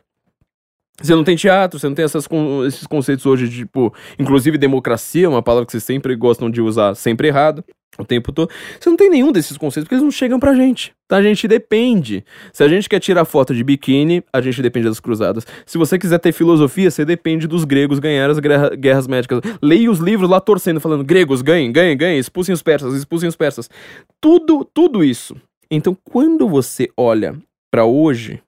Você 1.00 1.14
não 1.14 1.24
tem 1.24 1.34
teatro, 1.34 1.78
você 1.78 1.88
não 1.88 1.94
tem 1.94 2.04
essas, 2.04 2.28
esses 2.66 2.86
conceitos 2.86 3.24
hoje 3.24 3.48
de, 3.48 3.58
tipo, 3.58 3.92
inclusive 4.18 4.58
democracia, 4.58 5.28
uma 5.28 5.42
palavra 5.42 5.66
que 5.66 5.72
vocês 5.72 5.84
sempre 5.84 6.14
gostam 6.14 6.50
de 6.50 6.60
usar, 6.60 6.94
sempre 6.94 7.28
errado, 7.28 7.64
o 7.98 8.04
tempo 8.04 8.32
todo. 8.32 8.50
Você 8.80 8.88
não 8.88 8.96
tem 8.96 9.10
nenhum 9.10 9.30
desses 9.30 9.56
conceitos, 9.56 9.84
porque 9.84 9.94
eles 9.94 10.02
não 10.02 10.10
chegam 10.10 10.40
pra 10.40 10.54
gente. 10.54 10.94
Tá? 11.06 11.18
A 11.18 11.22
gente 11.22 11.46
depende. 11.46 12.24
Se 12.52 12.64
a 12.64 12.68
gente 12.68 12.88
quer 12.88 13.00
tirar 13.00 13.24
foto 13.24 13.54
de 13.54 13.62
biquíni, 13.62 14.22
a 14.32 14.40
gente 14.40 14.62
depende 14.62 14.88
das 14.88 15.00
cruzadas. 15.00 15.46
Se 15.66 15.76
você 15.76 15.98
quiser 15.98 16.18
ter 16.18 16.32
filosofia, 16.32 16.90
você 16.90 17.04
depende 17.04 17.46
dos 17.46 17.64
gregos 17.64 17.98
ganhar 17.98 18.30
as 18.30 18.38
guerra, 18.38 18.70
guerras 18.70 19.06
médicas. 19.06 19.40
Leia 19.60 19.90
os 19.90 19.98
livros 19.98 20.28
lá 20.28 20.40
torcendo, 20.40 20.80
falando, 20.80 21.04
gregos, 21.04 21.42
ganhem, 21.42 21.70
ganhem, 21.70 21.96
ganhem, 21.96 22.18
expulsem 22.18 22.54
os 22.54 22.62
persas, 22.62 22.94
expulsem 22.94 23.28
os 23.28 23.36
persas. 23.36 23.68
Tudo, 24.20 24.64
tudo 24.64 25.04
isso. 25.04 25.36
Então, 25.70 25.96
quando 26.04 26.48
você 26.48 26.88
olha 26.96 27.36
para 27.70 27.84
hoje, 27.84 28.42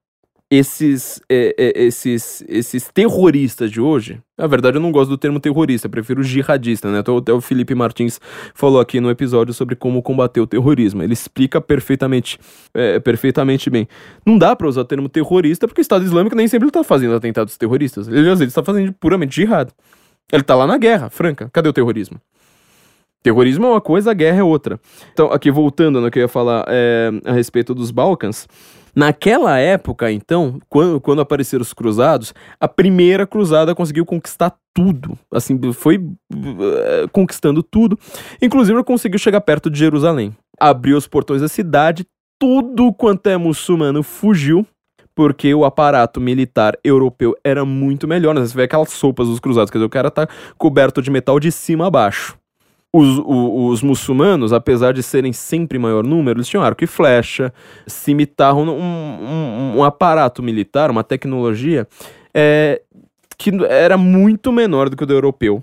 esses, 0.51 1.21
é, 1.29 1.55
é, 1.59 1.85
esses, 1.85 2.45
esses 2.49 2.89
terroristas 2.93 3.71
de 3.71 3.81
hoje, 3.81 4.21
na 4.39 4.47
verdade 4.47 4.77
eu 4.77 4.81
não 4.81 4.93
gosto 4.93 5.11
do 5.11 5.19
termo 5.19 5.41
terrorista, 5.41 5.89
prefiro 5.89 6.23
jihadista, 6.23 6.91
né? 6.93 7.01
Até 7.01 7.33
o 7.33 7.41
Felipe 7.41 7.75
Martins 7.75 8.21
falou 8.55 8.81
aqui 8.81 9.01
no 9.01 9.11
episódio 9.11 9.55
sobre 9.55 9.75
como 9.75 10.03
combater 10.03 10.41
o 10.41 10.47
terrorismo. 10.47 11.03
Ele 11.03 11.13
explica 11.13 11.61
perfeitamente, 11.61 12.39
é, 12.75 13.01
perfeitamente 13.01 13.71
bem. 13.71 13.89
Não 14.25 14.39
dá 14.39 14.55
para 14.55 14.69
usar 14.69 14.83
o 14.83 14.85
termo 14.85 15.09
terrorista 15.09 15.67
porque 15.67 15.81
o 15.81 15.83
Estado 15.83 16.05
Islâmico 16.05 16.37
nem 16.37 16.47
sempre 16.47 16.69
está 16.69 16.85
fazendo 16.85 17.15
atentados 17.15 17.57
terroristas. 17.57 18.07
Ele 18.07 18.31
às 18.31 18.39
vezes 18.39 18.53
está 18.53 18.63
fazendo 18.63 18.93
puramente 18.93 19.35
jihad. 19.35 19.71
Ele 20.33 20.43
está 20.43 20.55
lá 20.55 20.67
na 20.67 20.79
guerra, 20.79 21.11
franca. 21.11 21.49
Cadê 21.53 21.69
o 21.69 21.73
terrorismo? 21.73 22.21
Terrorismo 23.23 23.65
é 23.67 23.71
uma 23.71 23.81
coisa, 23.81 24.11
a 24.11 24.15
guerra 24.15 24.41
é 24.41 24.43
outra. 24.43 24.79
Então, 25.13 25.33
aqui 25.33 25.51
voltando 25.51 25.99
no 25.99 26.11
que 26.11 26.19
eu 26.19 26.23
ia 26.23 26.29
falar 26.29 26.65
é, 26.69 27.11
a 27.25 27.33
respeito 27.33 27.75
dos 27.75 27.91
Balcãs, 27.91 28.47
Naquela 28.95 29.59
época, 29.59 30.11
então, 30.13 30.61
quando, 30.69 31.01
quando 31.01 31.21
apareceram 31.21 31.63
os 31.63 31.73
cruzados, 31.73 32.33
a 32.61 32.69
primeira 32.69 33.27
cruzada 33.27 33.75
conseguiu 33.75 34.07
conquistar 34.07 34.55
tudo. 34.73 35.19
Assim, 35.33 35.59
foi 35.73 35.97
uh, 35.99 37.09
conquistando 37.11 37.63
tudo. 37.63 37.99
Inclusive, 38.41 38.85
conseguiu 38.85 39.19
chegar 39.19 39.41
perto 39.41 39.69
de 39.69 39.79
Jerusalém. 39.79 40.37
Abriu 40.61 40.97
os 40.97 41.09
portões 41.09 41.41
da 41.41 41.49
cidade, 41.49 42.07
tudo 42.39 42.93
quanto 42.93 43.29
é 43.29 43.37
muçulmano 43.37 44.03
fugiu. 44.03 44.67
Porque 45.17 45.55
o 45.55 45.65
aparato 45.65 46.21
militar 46.21 46.77
europeu 46.83 47.37
era 47.45 47.65
muito 47.65 48.09
melhor. 48.09 48.35
Né? 48.35 48.41
Você 48.41 48.57
vê 48.57 48.65
aquelas 48.65 48.91
sopas 48.91 49.29
dos 49.29 49.39
cruzados, 49.39 49.71
quer 49.71 49.79
dizer, 49.79 49.87
o 49.87 49.91
cara 49.91 50.11
tá 50.11 50.27
coberto 50.59 51.01
de 51.01 51.09
metal 51.09 51.39
de 51.39 51.53
cima 51.53 51.87
a 51.87 51.91
baixo 51.91 52.37
os, 52.97 53.19
os, 53.19 53.73
os, 53.73 53.83
muçulmanos, 53.83 54.53
apesar 54.53 54.93
de 54.93 55.03
serem 55.03 55.33
sempre 55.33 55.81
maior 55.81 56.05
número, 56.05 56.39
eles 56.39 56.47
tinham 56.47 56.63
arco 56.63 56.85
e 56.85 56.87
flecha, 56.87 57.53
cimitarro, 57.89 58.63
um, 58.63 58.71
um, 58.71 59.79
um 59.79 59.83
aparato 59.83 60.41
militar, 60.41 60.93
uma 60.93 61.03
tecnologia 61.03 61.89
é, 62.33 62.81
que 63.37 63.51
era 63.69 63.99
muito 63.99 64.53
menor 64.53 64.89
do 64.89 64.97
que 64.97 65.03
o 65.03 65.07
do 65.07 65.13
europeu. 65.13 65.61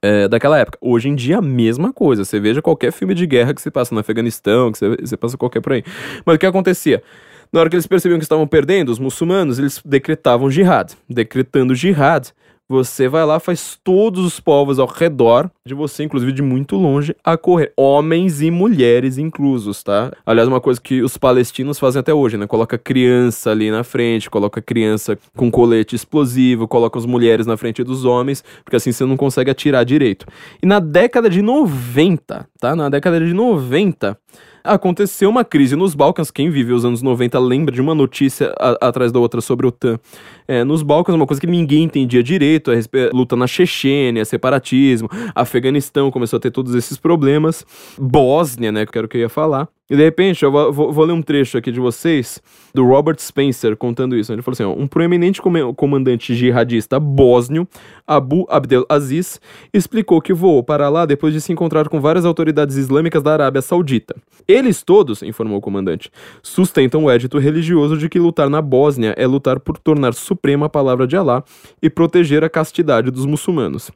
É, 0.00 0.28
daquela 0.28 0.58
época. 0.58 0.78
Hoje 0.82 1.08
em 1.08 1.14
dia, 1.14 1.38
a 1.38 1.42
mesma 1.42 1.90
coisa. 1.90 2.24
Você 2.24 2.38
veja 2.38 2.60
qualquer 2.60 2.92
filme 2.92 3.14
de 3.14 3.26
guerra 3.26 3.54
que 3.54 3.60
se 3.60 3.70
passa 3.70 3.94
no 3.94 4.00
Afeganistão, 4.00 4.70
que 4.70 4.78
você, 4.78 4.96
você 5.00 5.16
passa 5.16 5.36
qualquer 5.36 5.60
por 5.60 5.72
aí. 5.72 5.82
Mas 6.26 6.36
o 6.36 6.38
que 6.38 6.44
acontecia? 6.44 7.02
Na 7.50 7.60
hora 7.60 7.70
que 7.70 7.76
eles 7.76 7.86
percebiam 7.86 8.18
que 8.18 8.24
estavam 8.24 8.46
perdendo, 8.46 8.90
os 8.90 8.98
muçulmanos, 8.98 9.58
eles 9.58 9.80
decretavam 9.82 10.50
jihad. 10.50 10.92
Decretando 11.08 11.74
jihad, 11.74 12.28
você 12.68 13.08
vai 13.08 13.24
lá, 13.24 13.38
faz 13.38 13.78
todos 13.82 14.24
os 14.24 14.40
povos 14.40 14.78
ao 14.78 14.86
redor 14.86 15.50
de 15.66 15.74
você, 15.74 16.02
inclusive 16.02 16.32
de 16.32 16.42
muito 16.42 16.76
longe, 16.76 17.14
a 17.22 17.36
correr. 17.36 17.72
Homens 17.76 18.40
e 18.40 18.50
mulheres 18.50 19.18
inclusos, 19.18 19.82
tá? 19.82 20.10
Aliás, 20.24 20.48
uma 20.48 20.60
coisa 20.60 20.80
que 20.80 21.02
os 21.02 21.18
palestinos 21.18 21.78
fazem 21.78 22.00
até 22.00 22.14
hoje, 22.14 22.36
né? 22.36 22.46
Coloca 22.46 22.78
criança 22.78 23.50
ali 23.50 23.70
na 23.70 23.84
frente, 23.84 24.30
coloca 24.30 24.62
criança 24.62 25.18
com 25.36 25.50
colete 25.50 25.94
explosivo, 25.94 26.66
coloca 26.66 26.98
as 26.98 27.06
mulheres 27.06 27.46
na 27.46 27.56
frente 27.56 27.84
dos 27.84 28.04
homens, 28.04 28.42
porque 28.64 28.76
assim 28.76 28.92
você 28.92 29.04
não 29.04 29.16
consegue 29.16 29.50
atirar 29.50 29.84
direito. 29.84 30.26
E 30.62 30.66
na 30.66 30.80
década 30.80 31.28
de 31.28 31.42
90, 31.42 32.48
tá? 32.58 32.74
Na 32.74 32.88
década 32.88 33.20
de 33.20 33.32
90, 33.34 34.18
aconteceu 34.64 35.28
uma 35.28 35.44
crise 35.44 35.76
nos 35.76 35.94
Balcãs. 35.94 36.30
Quem 36.30 36.50
vive 36.50 36.72
os 36.72 36.84
anos 36.84 37.02
90 37.02 37.38
lembra 37.38 37.74
de 37.74 37.80
uma 37.80 37.94
notícia 37.94 38.52
a, 38.58 38.88
atrás 38.88 39.12
da 39.12 39.20
outra 39.20 39.40
sobre 39.42 39.66
o 39.66 39.68
OTAN. 39.68 40.00
É, 40.48 40.64
nos 40.64 40.82
Balcãs, 40.82 41.14
uma 41.14 41.26
coisa 41.26 41.40
que 41.40 41.46
ninguém 41.46 41.84
entendia 41.84 42.22
direito, 42.22 42.70
a 42.70 42.74
luta 43.12 43.36
na 43.36 43.46
Chechênia, 43.46 44.24
separatismo, 44.24 45.08
Afeganistão 45.34 46.10
começou 46.10 46.38
a 46.38 46.40
ter 46.40 46.50
todos 46.50 46.74
esses 46.74 46.96
problemas. 46.96 47.64
Bósnia, 47.98 48.72
né, 48.72 48.86
que 48.86 48.96
era 48.96 49.06
o 49.06 49.08
que 49.08 49.18
eu 49.18 49.22
ia 49.22 49.28
falar. 49.28 49.68
E 49.90 49.94
de 49.94 50.02
repente, 50.02 50.42
eu 50.42 50.50
vou, 50.50 50.72
vou, 50.72 51.04
ler 51.04 51.12
um 51.12 51.20
trecho 51.20 51.58
aqui 51.58 51.70
de 51.70 51.78
vocês, 51.78 52.40
do 52.74 52.86
Robert 52.86 53.18
Spencer, 53.18 53.76
contando 53.76 54.16
isso. 54.16 54.32
Ele 54.32 54.40
falou 54.40 54.54
assim: 54.54 54.62
ó, 54.62 54.72
um 54.72 54.86
proeminente 54.86 55.42
comandante 55.76 56.34
jihadista 56.34 56.98
bósnio, 56.98 57.68
Abu 58.06 58.46
Abdel 58.48 58.86
Aziz, 58.88 59.38
explicou 59.74 60.22
que 60.22 60.32
voou 60.32 60.62
para 60.62 60.88
lá 60.88 61.04
depois 61.04 61.34
de 61.34 61.40
se 61.40 61.52
encontrar 61.52 61.86
com 61.90 62.00
várias 62.00 62.24
autoridades 62.24 62.76
islâmicas 62.76 63.22
da 63.22 63.34
Arábia 63.34 63.60
Saudita. 63.60 64.16
Eles 64.48 64.82
todos, 64.82 65.22
informou 65.22 65.58
o 65.58 65.60
comandante, 65.60 66.10
sustentam 66.42 67.04
o 67.04 67.10
édito 67.10 67.36
religioso 67.36 67.98
de 67.98 68.08
que 68.08 68.18
lutar 68.18 68.48
na 68.48 68.62
Bósnia 68.62 69.14
é 69.18 69.26
lutar 69.26 69.60
por 69.60 69.76
tornar 69.76 70.14
suprema 70.14 70.64
a 70.64 70.70
palavra 70.70 71.06
de 71.06 71.14
Alá 71.14 71.44
e 71.82 71.90
proteger 71.90 72.42
a 72.42 72.48
castidade 72.48 73.10
dos 73.10 73.26
muçulmanos. 73.26 73.90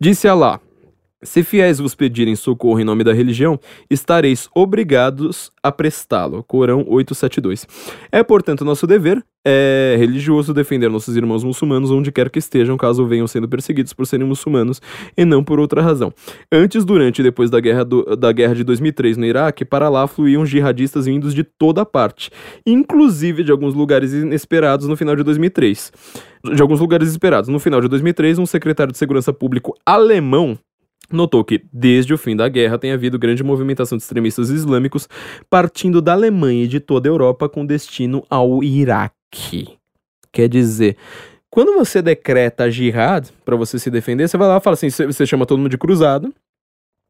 Disse 0.00 0.26
Alá: 0.26 0.58
se 1.22 1.42
fiéis 1.42 1.78
vos 1.78 1.94
pedirem 1.94 2.36
socorro 2.36 2.80
em 2.80 2.84
nome 2.84 3.02
da 3.02 3.12
religião, 3.12 3.58
estareis 3.90 4.48
obrigados 4.54 5.50
a 5.62 5.72
prestá-lo. 5.72 6.44
Corão 6.44 6.84
872. 6.86 7.66
É, 8.12 8.22
portanto, 8.22 8.64
nosso 8.64 8.86
dever 8.86 9.24
é 9.44 9.96
religioso 9.98 10.52
defender 10.52 10.90
nossos 10.90 11.16
irmãos 11.16 11.42
muçulmanos 11.42 11.90
onde 11.90 12.12
quer 12.12 12.28
que 12.28 12.38
estejam, 12.38 12.76
caso 12.76 13.06
venham 13.06 13.26
sendo 13.26 13.48
perseguidos 13.48 13.92
por 13.92 14.06
serem 14.06 14.26
muçulmanos 14.26 14.80
e 15.16 15.24
não 15.24 15.42
por 15.42 15.58
outra 15.58 15.80
razão. 15.80 16.12
Antes, 16.52 16.84
durante 16.84 17.20
e 17.20 17.22
depois 17.22 17.50
da 17.50 17.58
guerra, 17.58 17.84
do, 17.84 18.16
da 18.16 18.30
guerra 18.30 18.54
de 18.54 18.62
2003 18.62 19.16
no 19.16 19.24
Iraque, 19.24 19.64
para 19.64 19.88
lá 19.88 20.06
fluíam 20.06 20.44
jihadistas 20.44 21.06
vindos 21.06 21.34
de 21.34 21.44
toda 21.44 21.84
parte, 21.86 22.30
inclusive 22.66 23.42
de 23.42 23.50
alguns 23.50 23.74
lugares 23.74 24.12
inesperados 24.12 24.86
no 24.86 24.96
final 24.96 25.16
de 25.16 25.22
2003. 25.22 25.92
De 26.54 26.62
alguns 26.62 26.78
lugares 26.78 27.08
esperados. 27.08 27.48
No 27.48 27.58
final 27.58 27.80
de 27.80 27.88
2003, 27.88 28.38
um 28.38 28.46
secretário 28.46 28.92
de 28.92 28.98
segurança 28.98 29.32
público 29.32 29.74
alemão 29.84 30.58
notou 31.10 31.44
que, 31.44 31.62
desde 31.72 32.12
o 32.12 32.18
fim 32.18 32.36
da 32.36 32.48
guerra, 32.48 32.78
tem 32.78 32.92
havido 32.92 33.18
grande 33.18 33.42
movimentação 33.42 33.96
de 33.96 34.02
extremistas 34.02 34.50
islâmicos 34.50 35.08
partindo 35.48 36.02
da 36.02 36.12
Alemanha 36.12 36.64
e 36.64 36.68
de 36.68 36.80
toda 36.80 37.08
a 37.08 37.10
Europa 37.10 37.48
com 37.48 37.64
destino 37.64 38.24
ao 38.28 38.62
Iraque. 38.62 39.78
Quer 40.32 40.48
dizer, 40.48 40.96
quando 41.50 41.74
você 41.74 42.02
decreta 42.02 42.70
jihad 42.70 43.28
para 43.44 43.56
você 43.56 43.78
se 43.78 43.90
defender, 43.90 44.28
você 44.28 44.36
vai 44.36 44.48
lá 44.48 44.58
e 44.58 44.60
fala 44.60 44.74
assim: 44.74 44.90
você 44.90 45.26
chama 45.26 45.46
todo 45.46 45.58
mundo 45.58 45.70
de 45.70 45.78
cruzado. 45.78 46.32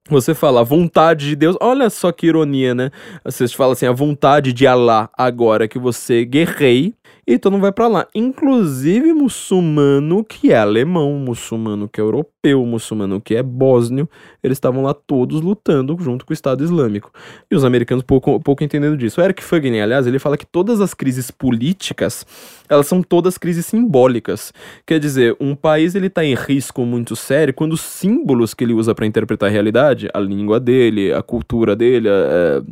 Você 0.09 0.35
fala 0.35 0.61
a 0.61 0.65
vontade 0.65 1.29
de 1.29 1.37
Deus, 1.37 1.55
olha 1.61 1.91
só 1.91 2.11
que 2.11 2.29
ironia, 2.29 2.75
né? 2.75 2.91
Você 3.23 3.47
fala 3.49 3.75
assim, 3.75 3.85
a 3.85 3.93
vontade 3.93 4.55
de 4.55 4.67
Allah 4.67 5.11
agora 5.13 5.69
que 5.69 5.79
você 5.79 6.25
guerrei 6.25 6.95
e 7.29 7.39
todo 7.39 7.53
mundo 7.53 7.61
vai 7.61 7.73
para 7.73 7.87
lá. 7.87 8.07
Inclusive 8.15 9.13
muçulmano 9.13 10.25
que 10.25 10.51
é 10.51 10.57
alemão, 10.57 11.13
muçulmano 11.19 11.87
que 11.87 12.01
é 12.01 12.03
europeu, 12.03 12.65
muçulmano 12.65 13.21
que 13.21 13.37
é 13.37 13.43
bósnio, 13.43 14.09
eles 14.43 14.57
estavam 14.57 14.83
lá 14.83 14.95
todos 14.95 15.43
lutando 15.43 15.95
junto 16.01 16.25
com 16.25 16.33
o 16.33 16.35
Estado 16.35 16.65
Islâmico. 16.65 17.13
E 17.51 17.55
os 17.55 17.67
americanos 17.67 18.03
pouco, 18.03 18.41
pouco 18.41 18.65
entendendo 18.65 18.97
disso. 18.97 19.21
O 19.21 19.25
Eric 19.25 19.45
Fagner, 19.45 19.83
aliás, 19.83 20.07
ele 20.07 20.19
fala 20.19 20.39
que 20.39 20.47
todas 20.47 20.81
as 20.81 20.95
crises 20.95 21.31
políticas, 21.31 22.25
elas 22.67 22.87
são 22.87 23.03
todas 23.03 23.37
crises 23.37 23.67
simbólicas. 23.67 24.51
Quer 24.87 24.99
dizer, 24.99 25.37
um 25.39 25.55
país 25.55 25.95
ele 25.95 26.09
tá 26.09 26.25
em 26.25 26.35
risco 26.35 26.87
muito 26.87 27.15
sério 27.15 27.53
quando 27.53 27.75
os 27.75 27.83
símbolos 27.83 28.55
que 28.55 28.65
ele 28.65 28.73
usa 28.73 28.95
para 28.95 29.05
interpretar 29.05 29.51
a 29.51 29.53
realidade, 29.53 30.09
a 30.15 30.19
língua 30.19 30.59
dele, 30.59 31.13
a 31.13 31.23
cultura 31.23 31.77
dele, 31.77 32.09
é, 32.09 32.63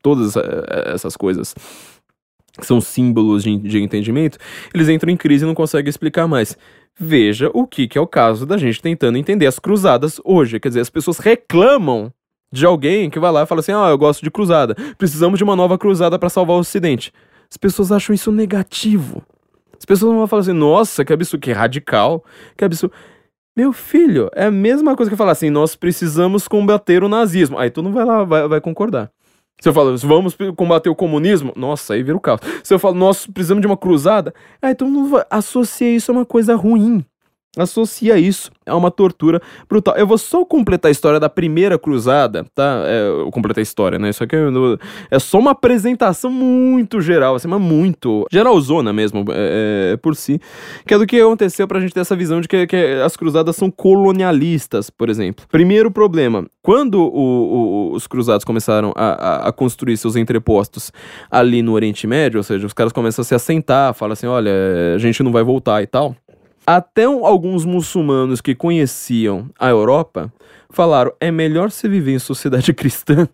todas 0.00 0.36
é, 0.36 0.92
essas 0.94 1.16
coisas 1.16 1.52
que 2.58 2.66
são 2.66 2.80
símbolos 2.80 3.42
de, 3.42 3.56
de 3.56 3.82
entendimento, 3.82 4.38
eles 4.72 4.88
entram 4.88 5.10
em 5.10 5.16
crise 5.16 5.44
e 5.44 5.46
não 5.46 5.54
conseguem 5.54 5.90
explicar 5.90 6.28
mais. 6.28 6.56
Veja 6.98 7.50
o 7.52 7.66
que, 7.66 7.88
que 7.88 7.98
é 7.98 8.00
o 8.00 8.06
caso 8.06 8.46
da 8.46 8.56
gente 8.56 8.80
tentando 8.80 9.18
entender 9.18 9.46
as 9.46 9.58
cruzadas 9.58 10.20
hoje. 10.24 10.60
Quer 10.60 10.68
dizer, 10.68 10.80
as 10.80 10.90
pessoas 10.90 11.18
reclamam 11.18 12.12
de 12.52 12.64
alguém 12.64 13.10
que 13.10 13.18
vai 13.18 13.32
lá 13.32 13.42
e 13.42 13.46
fala 13.46 13.60
assim: 13.60 13.72
Ah, 13.72 13.88
eu 13.90 13.98
gosto 13.98 14.22
de 14.22 14.30
cruzada. 14.30 14.76
Precisamos 14.96 15.38
de 15.38 15.44
uma 15.44 15.56
nova 15.56 15.76
cruzada 15.76 16.18
para 16.18 16.28
salvar 16.28 16.56
o 16.56 16.60
Ocidente. 16.60 17.12
As 17.50 17.56
pessoas 17.56 17.90
acham 17.90 18.14
isso 18.14 18.30
negativo. 18.30 19.22
As 19.76 19.84
pessoas 19.84 20.14
vão 20.14 20.26
falar 20.28 20.42
assim: 20.42 20.52
Nossa, 20.52 21.04
que 21.04 21.12
absurdo, 21.12 21.42
que 21.42 21.52
radical, 21.52 22.24
que 22.56 22.64
absurdo. 22.64 22.94
Meu 23.56 23.72
filho, 23.72 24.30
é 24.34 24.46
a 24.46 24.50
mesma 24.50 24.94
coisa 24.94 25.10
que 25.10 25.16
falar 25.16 25.32
assim: 25.32 25.50
Nós 25.50 25.74
precisamos 25.74 26.46
combater 26.46 27.02
o 27.02 27.08
nazismo. 27.08 27.58
Aí 27.58 27.70
tu 27.70 27.82
não 27.82 27.92
vai 27.92 28.04
lá, 28.04 28.22
vai, 28.22 28.46
vai 28.46 28.60
concordar. 28.60 29.10
Se 29.60 29.68
eu 29.68 29.72
falo, 29.72 29.96
vamos 29.98 30.36
combater 30.56 30.90
o 30.90 30.94
comunismo, 30.94 31.52
nossa, 31.56 31.94
aí 31.94 32.02
vira 32.02 32.16
o 32.16 32.20
caos. 32.20 32.40
Se 32.62 32.74
eu 32.74 32.78
falo, 32.78 32.94
nós 32.94 33.26
precisamos 33.26 33.60
de 33.62 33.66
uma 33.66 33.76
cruzada, 33.76 34.34
aí 34.60 34.74
todo 34.74 34.90
mundo 34.90 35.24
associa 35.30 35.94
isso 35.94 36.10
a 36.10 36.14
uma 36.14 36.26
coisa 36.26 36.54
ruim. 36.54 37.04
Associa 37.56 38.18
isso 38.18 38.50
a 38.66 38.76
uma 38.76 38.90
tortura 38.90 39.40
brutal. 39.68 39.94
Eu 39.96 40.06
vou 40.06 40.18
só 40.18 40.44
completar 40.44 40.88
a 40.88 40.92
história 40.92 41.20
da 41.20 41.28
primeira 41.28 41.78
cruzada, 41.78 42.44
tá? 42.54 42.82
É, 42.86 43.08
eu 43.08 43.30
completei 43.30 43.62
a 43.62 43.62
história, 43.62 43.98
né? 43.98 44.10
Isso 44.10 44.24
aqui 44.24 44.36
é, 44.36 44.40
é 45.10 45.18
só 45.18 45.38
uma 45.38 45.52
apresentação 45.52 46.30
muito 46.30 47.00
geral, 47.00 47.34
assim, 47.34 47.48
mas 47.48 47.60
muito 47.60 48.26
geralzona 48.30 48.92
mesmo, 48.92 49.24
é, 49.30 49.92
é, 49.92 49.96
por 49.96 50.16
si, 50.16 50.40
que 50.86 50.94
é 50.94 50.98
do 50.98 51.06
que 51.06 51.20
aconteceu 51.20 51.68
pra 51.68 51.80
gente 51.80 51.92
ter 51.92 52.00
essa 52.00 52.16
visão 52.16 52.40
de 52.40 52.48
que, 52.48 52.66
que 52.66 52.76
as 53.04 53.16
cruzadas 53.16 53.54
são 53.56 53.70
colonialistas, 53.70 54.90
por 54.90 55.08
exemplo. 55.08 55.46
Primeiro 55.50 55.90
problema, 55.90 56.46
quando 56.62 57.02
o, 57.02 57.08
o, 57.08 57.92
os 57.92 58.06
cruzados 58.06 58.44
começaram 58.44 58.92
a, 58.96 59.44
a, 59.44 59.48
a, 59.48 59.52
construir 59.52 59.96
seus 59.96 60.16
entrepostos 60.16 60.90
ali 61.30 61.62
no 61.62 61.72
Oriente 61.72 62.06
Médio, 62.06 62.38
ou 62.38 62.44
seja, 62.44 62.66
os 62.66 62.72
caras 62.72 62.92
começam 62.92 63.22
a 63.22 63.24
se 63.24 63.34
assentar, 63.34 63.94
falam 63.94 64.14
assim, 64.14 64.26
olha, 64.26 64.50
a 64.94 64.98
gente 64.98 65.22
não 65.22 65.30
vai 65.30 65.42
voltar 65.42 65.82
e 65.82 65.86
tal 65.86 66.16
até 66.66 67.04
alguns 67.04 67.64
muçulmanos 67.64 68.40
que 68.40 68.54
conheciam 68.54 69.50
a 69.58 69.68
Europa 69.68 70.32
falaram: 70.70 71.12
é 71.20 71.30
melhor 71.30 71.70
se 71.70 71.88
viver 71.88 72.14
em 72.14 72.18
sociedade 72.18 72.72
cristã 72.74 73.28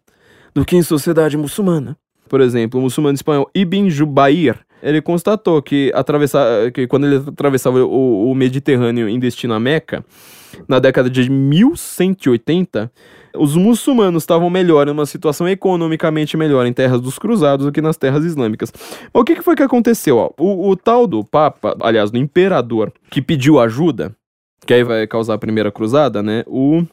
do 0.55 0.65
que 0.65 0.77
em 0.77 0.83
sociedade 0.83 1.37
muçulmana. 1.37 1.97
Por 2.29 2.41
exemplo, 2.41 2.79
o 2.79 2.83
muçulmano 2.83 3.15
espanhol 3.15 3.51
Ibn 3.55 3.91
Jubair, 3.91 4.59
ele 4.83 5.03
constatou 5.03 5.61
que, 5.61 5.93
que 6.73 6.87
quando 6.87 7.07
ele 7.07 7.17
atravessava 7.17 7.85
o, 7.85 8.31
o 8.31 8.35
Mediterrâneo 8.35 9.09
em 9.09 9.19
destino 9.19 9.55
a 9.55 9.61
Meca, 9.61 10.05
na 10.69 10.79
década 10.79 11.11
de 11.11 11.29
1180, 11.29 12.91
os 13.35 13.57
muçulmanos 13.57 14.23
estavam 14.23 14.51
melhor, 14.51 14.89
em 14.89 14.91
uma 14.91 15.07
situação 15.07 15.49
economicamente 15.49 16.37
melhor 16.37 16.67
em 16.67 16.73
terras 16.73 17.01
dos 17.01 17.19
cruzados 17.19 17.67
do 17.67 17.73
que 17.73 17.81
nas 17.81 17.97
terras 17.97 18.25
islâmicas. 18.25 18.73
o 19.13 19.25
que, 19.25 19.37
que 19.37 19.43
foi 19.43 19.55
que 19.55 19.63
aconteceu? 19.63 20.17
Ó? 20.17 20.31
O, 20.39 20.71
o 20.71 20.77
tal 20.77 21.07
do 21.07 21.25
Papa, 21.25 21.77
aliás, 21.81 22.11
do 22.11 22.19
imperador, 22.19 22.93
que 23.11 23.23
pediu 23.23 23.61
ajuda, 23.61 24.15
que 24.67 24.75
aí 24.75 24.85
vai 24.85 25.07
causar 25.07 25.35
a 25.35 25.39
primeira 25.39 25.71
cruzada, 25.71 26.23
né? 26.23 26.45
O 26.47 26.85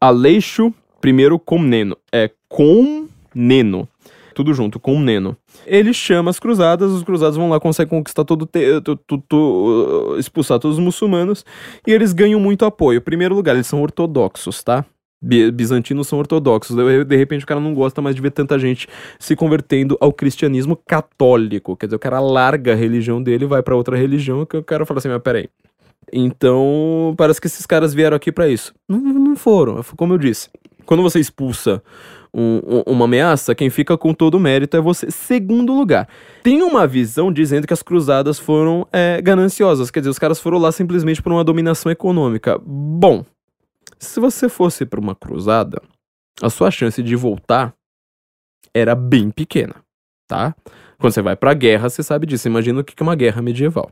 Aleixo 0.00 0.72
I 1.04 1.38
Comneno. 1.44 1.96
É 2.12 2.30
Comneno. 2.48 3.88
Tudo 4.34 4.54
junto, 4.54 4.78
Comneno. 4.78 5.36
Ele 5.66 5.92
chama 5.92 6.30
as 6.30 6.38
cruzadas, 6.38 6.92
os 6.92 7.02
cruzados 7.02 7.36
vão 7.36 7.48
lá, 7.48 7.58
conseguem 7.58 7.98
conquistar 7.98 8.24
todo, 8.24 8.46
te, 8.46 8.80
to, 8.82 8.94
to, 8.94 9.18
to, 9.18 10.16
expulsar 10.16 10.60
todos 10.60 10.78
os 10.78 10.84
muçulmanos, 10.84 11.44
e 11.84 11.92
eles 11.92 12.12
ganham 12.12 12.38
muito 12.38 12.64
apoio. 12.64 13.00
Primeiro 13.00 13.34
lugar, 13.34 13.56
eles 13.56 13.66
são 13.66 13.82
ortodoxos, 13.82 14.62
tá? 14.62 14.84
Bizantinos 15.20 16.06
são 16.06 16.18
ortodoxos. 16.18 16.76
De 16.76 17.16
repente 17.16 17.44
o 17.44 17.46
cara 17.46 17.60
não 17.60 17.74
gosta 17.74 18.00
mais 18.00 18.14
de 18.14 18.22
ver 18.22 18.30
tanta 18.30 18.58
gente 18.58 18.88
se 19.18 19.34
convertendo 19.34 19.96
ao 20.00 20.12
cristianismo 20.12 20.76
católico. 20.76 21.76
Quer 21.76 21.86
dizer, 21.86 21.96
o 21.96 22.00
cara 22.00 22.20
larga 22.20 22.72
a 22.72 22.76
religião 22.76 23.22
dele, 23.22 23.46
vai 23.46 23.62
para 23.62 23.76
outra 23.76 23.96
religião, 23.96 24.46
que 24.46 24.56
o 24.56 24.62
cara 24.62 24.86
fala 24.86 24.98
assim, 24.98 25.08
mas 25.08 25.22
peraí. 25.22 25.48
Então, 26.12 27.14
parece 27.16 27.40
que 27.40 27.46
esses 27.46 27.66
caras 27.66 27.92
vieram 27.92 28.16
aqui 28.16 28.32
para 28.32 28.48
isso. 28.48 28.74
Não, 28.88 28.98
não 28.98 29.36
foram, 29.36 29.82
como 29.96 30.14
eu 30.14 30.18
disse. 30.18 30.48
Quando 30.86 31.02
você 31.02 31.20
expulsa 31.20 31.82
um, 32.32 32.60
um, 32.66 32.92
uma 32.92 33.04
ameaça, 33.04 33.54
quem 33.54 33.68
fica 33.68 33.96
com 33.98 34.14
todo 34.14 34.34
o 34.36 34.40
mérito 34.40 34.76
é 34.76 34.80
você. 34.80 35.10
Segundo 35.10 35.74
lugar, 35.74 36.08
tem 36.42 36.62
uma 36.62 36.86
visão 36.86 37.30
dizendo 37.30 37.66
que 37.66 37.74
as 37.74 37.82
cruzadas 37.82 38.38
foram 38.38 38.86
é, 38.92 39.20
gananciosas, 39.20 39.90
quer 39.90 40.00
dizer, 40.00 40.10
os 40.10 40.18
caras 40.18 40.40
foram 40.40 40.58
lá 40.58 40.72
simplesmente 40.72 41.20
por 41.20 41.32
uma 41.32 41.44
dominação 41.44 41.92
econômica. 41.92 42.58
Bom, 42.64 43.24
se 43.98 44.20
você 44.20 44.48
fosse 44.48 44.86
para 44.86 45.00
uma 45.00 45.14
cruzada, 45.14 45.82
a 46.40 46.50
sua 46.50 46.70
chance 46.70 47.02
de 47.02 47.16
voltar 47.16 47.74
era 48.72 48.94
bem 48.94 49.30
pequena, 49.30 49.76
tá? 50.26 50.54
Quando 50.98 51.12
você 51.12 51.22
vai 51.22 51.36
para 51.36 51.52
a 51.52 51.54
guerra, 51.54 51.88
você 51.88 52.02
sabe 52.02 52.26
disso. 52.26 52.48
Imagina 52.48 52.80
o 52.80 52.84
que 52.84 52.94
é 53.00 53.02
uma 53.02 53.14
guerra 53.14 53.40
medieval. 53.42 53.90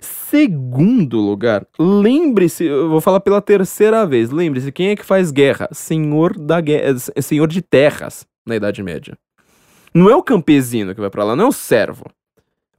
Segundo 0.00 1.18
lugar, 1.18 1.66
lembre-se, 1.78 2.64
eu 2.64 2.90
vou 2.90 3.00
falar 3.00 3.20
pela 3.20 3.40
terceira 3.40 4.04
vez, 4.04 4.30
lembre-se, 4.30 4.72
quem 4.72 4.88
é 4.88 4.96
que 4.96 5.04
faz 5.04 5.30
guerra? 5.30 5.68
Senhor 5.72 6.36
da 6.38 6.60
guerra, 6.60 6.98
senhor 7.22 7.46
de 7.46 7.62
terras 7.62 8.26
na 8.44 8.56
Idade 8.56 8.82
Média. 8.82 9.16
Não 9.94 10.10
é 10.10 10.16
o 10.16 10.22
campesino 10.22 10.94
que 10.94 11.00
vai 11.00 11.10
para 11.10 11.24
lá, 11.24 11.36
não 11.36 11.44
é 11.44 11.48
o 11.48 11.52
servo. 11.52 12.04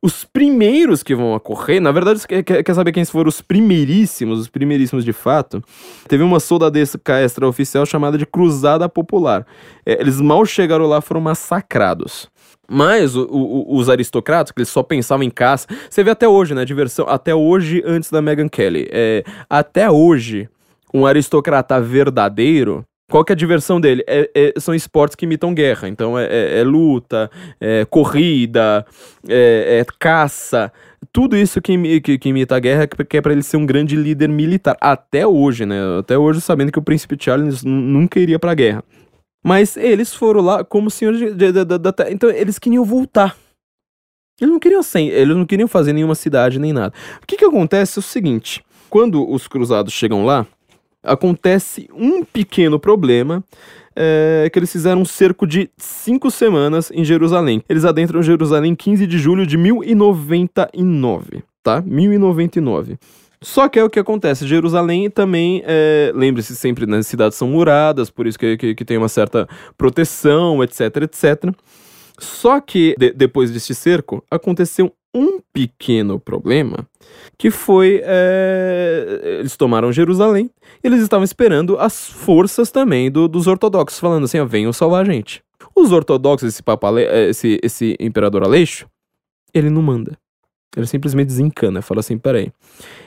Os 0.01 0.23
primeiros 0.23 1.01
que 1.01 1.15
vão 1.15 1.33
ocorrer, 1.33 1.81
na 1.81 1.91
verdade, 1.91 2.19
você 2.19 2.43
quer, 2.43 2.63
quer 2.63 2.73
saber 2.73 2.91
quem 2.91 3.03
foram 3.03 3.29
os 3.29 3.41
primeiríssimos, 3.41 4.39
os 4.39 4.47
primeiríssimos 4.47 5.03
de 5.03 5.11
fato? 5.11 5.63
Teve 6.07 6.23
uma 6.23 6.39
soldadesca 6.39 7.21
extraoficial 7.23 7.83
chamada 7.85 8.15
de 8.15 8.25
Cruzada 8.25 8.87
Popular. 8.87 9.45
É, 9.83 9.99
eles 9.99 10.21
mal 10.21 10.45
chegaram 10.45 10.85
lá, 10.85 11.01
foram 11.01 11.19
massacrados. 11.19 12.29
Mas 12.69 13.15
o, 13.15 13.23
o, 13.23 13.77
os 13.77 13.89
aristocratas, 13.89 14.51
que 14.51 14.59
eles 14.59 14.69
só 14.69 14.83
pensavam 14.83 15.23
em 15.23 15.31
caça, 15.31 15.67
você 15.89 16.03
vê 16.03 16.11
até 16.11 16.27
hoje, 16.27 16.53
né? 16.53 16.63
Diversão, 16.63 17.07
até 17.07 17.33
hoje, 17.33 17.81
antes 17.85 18.11
da 18.11 18.21
Meghan 18.21 18.49
Kelly. 18.49 18.87
É, 18.91 19.23
até 19.49 19.89
hoje, 19.89 20.47
um 20.93 21.07
aristocrata 21.07 21.81
verdadeiro 21.81 22.85
qual 23.09 23.23
que 23.23 23.31
é 23.31 23.35
a 23.35 23.37
diversão 23.37 23.79
dele? 23.79 24.03
É, 24.05 24.29
é, 24.35 24.59
são 24.59 24.75
esportes 24.75 25.15
que 25.15 25.25
imitam 25.25 25.53
guerra. 25.53 25.87
Então 25.87 26.19
é, 26.19 26.25
é, 26.25 26.59
é 26.59 26.63
luta, 26.63 27.31
é 27.59 27.85
corrida, 27.85 28.85
é, 29.27 29.79
é, 29.79 29.85
caça. 29.97 30.71
Tudo 31.13 31.37
isso 31.37 31.61
que, 31.61 32.01
que, 32.01 32.17
que, 32.17 32.29
imita 32.29 32.55
a 32.55 32.59
guerra 32.59 32.85
que 32.87 33.17
é 33.17 33.21
para 33.21 33.31
ele 33.31 33.43
ser 33.43 33.55
um 33.55 33.65
grande 33.65 33.95
líder 33.95 34.27
militar. 34.27 34.75
Até 34.81 35.25
hoje, 35.25 35.65
né? 35.65 35.77
Até 35.99 36.17
hoje, 36.17 36.41
sabendo 36.41 36.71
que 36.71 36.79
o 36.79 36.81
príncipe 36.81 37.15
Charles 37.17 37.63
nunca 37.63 38.19
iria 38.19 38.37
pra 38.37 38.53
guerra. 38.53 38.83
Mas 39.43 39.77
eles 39.77 40.13
foram 40.13 40.41
lá 40.41 40.63
como 40.65 40.89
senhores 40.89 41.33
da 41.35 41.93
terra. 41.93 42.11
Então 42.11 42.29
eles 42.29 42.59
queriam 42.59 42.83
voltar. 42.83 43.37
Eles 44.39 44.51
não 44.51 44.59
queriam 44.59 44.83
sem, 44.83 45.07
eles 45.07 45.35
não 45.35 45.45
queriam 45.45 45.67
fazer 45.67 45.93
nenhuma 45.93 46.13
cidade 46.13 46.59
nem 46.59 46.73
nada. 46.73 46.93
O 47.23 47.25
que 47.25 47.37
que 47.37 47.45
acontece 47.45 47.97
é 47.97 48.01
o 48.01 48.03
seguinte: 48.03 48.63
quando 48.89 49.27
os 49.27 49.47
cruzados 49.47 49.93
chegam 49.93 50.25
lá, 50.25 50.45
acontece 51.07 51.89
um 51.93 52.23
pequeno 52.23 52.79
problema. 52.79 53.43
É, 53.99 54.47
que 54.53 54.59
eles 54.59 54.71
fizeram 54.71 55.01
um 55.01 55.05
cerco 55.05 55.47
de 55.47 55.71
cinco 55.75 56.29
semanas 56.29 56.91
em 56.93 57.03
Jerusalém. 57.03 57.63
Eles 57.67 57.83
adentram 57.83 58.21
Jerusalém 58.21 58.75
15 58.75 59.07
de 59.07 59.17
julho 59.17 59.43
de 59.43 59.57
1099, 59.57 61.43
tá? 61.63 61.81
1099. 61.81 62.99
Só 63.41 63.67
que 63.67 63.77
é 63.77 63.83
o 63.83 63.89
que 63.89 63.99
acontece. 63.99 64.47
Jerusalém 64.47 65.09
também, 65.09 65.63
é, 65.65 66.11
lembre-se 66.13 66.55
sempre, 66.55 66.85
né, 66.85 67.01
cidades 67.03 67.37
são 67.37 67.47
muradas, 67.47 68.09
por 68.09 68.25
isso 68.25 68.37
que, 68.37 68.57
que, 68.57 68.75
que, 68.75 68.85
tem 68.85 68.97
uma 68.97 69.09
certa 69.09 69.47
proteção, 69.77 70.63
etc, 70.63 70.81
etc. 71.03 71.53
Só 72.19 72.59
que, 72.59 72.95
de, 72.97 73.11
depois 73.13 73.51
deste 73.51 73.75
cerco, 73.75 74.23
aconteceu 74.29 74.91
um 75.13 75.39
pequeno 75.53 76.19
problema, 76.19 76.87
que 77.37 77.49
foi 77.49 78.01
é, 78.03 79.37
eles 79.39 79.57
tomaram 79.57 79.91
Jerusalém, 79.91 80.49
eles 80.83 81.01
estavam 81.01 81.23
esperando 81.23 81.77
as 81.77 82.07
forças 82.07 82.71
também 82.71 83.09
do, 83.09 83.27
dos 83.27 83.47
ortodoxos, 83.47 83.99
falando 83.99 84.25
assim, 84.25 84.39
ó, 84.39 84.45
venham 84.45 84.73
salvar 84.73 85.01
a 85.01 85.05
gente. 85.05 85.41
Os 85.75 85.91
ortodoxos, 85.91 86.49
esse, 86.49 86.63
papa, 86.63 86.89
esse, 87.29 87.59
esse 87.63 87.95
imperador 87.99 88.43
Aleixo, 88.43 88.87
ele 89.53 89.69
não 89.69 89.81
manda. 89.81 90.17
Ele 90.75 90.85
simplesmente 90.85 91.27
desencana, 91.27 91.81
fala 91.81 92.01
assim, 92.01 92.17
peraí, 92.17 92.51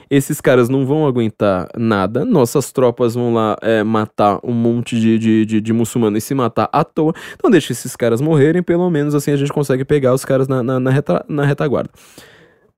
esses 0.09 0.41
caras 0.41 0.67
não 0.67 0.85
vão 0.85 1.05
aguentar 1.05 1.69
nada, 1.77 2.25
nossas 2.25 2.71
tropas 2.71 3.13
vão 3.13 3.33
lá 3.33 3.55
é, 3.61 3.81
matar 3.83 4.39
um 4.43 4.51
monte 4.51 4.99
de, 4.99 5.17
de, 5.17 5.45
de, 5.45 5.61
de 5.61 5.73
muçulmanos 5.73 6.21
e 6.21 6.25
se 6.25 6.33
matar 6.33 6.69
à 6.73 6.83
toa, 6.83 7.13
então 7.33 7.49
deixa 7.49 7.71
esses 7.71 7.95
caras 7.95 8.19
morrerem, 8.19 8.61
pelo 8.61 8.89
menos 8.89 9.15
assim 9.15 9.31
a 9.31 9.37
gente 9.37 9.53
consegue 9.53 9.85
pegar 9.85 10.13
os 10.13 10.25
caras 10.25 10.47
na, 10.49 10.61
na, 10.61 10.79
na, 10.79 10.91
reta, 10.91 11.23
na 11.29 11.45
retaguarda. 11.45 11.89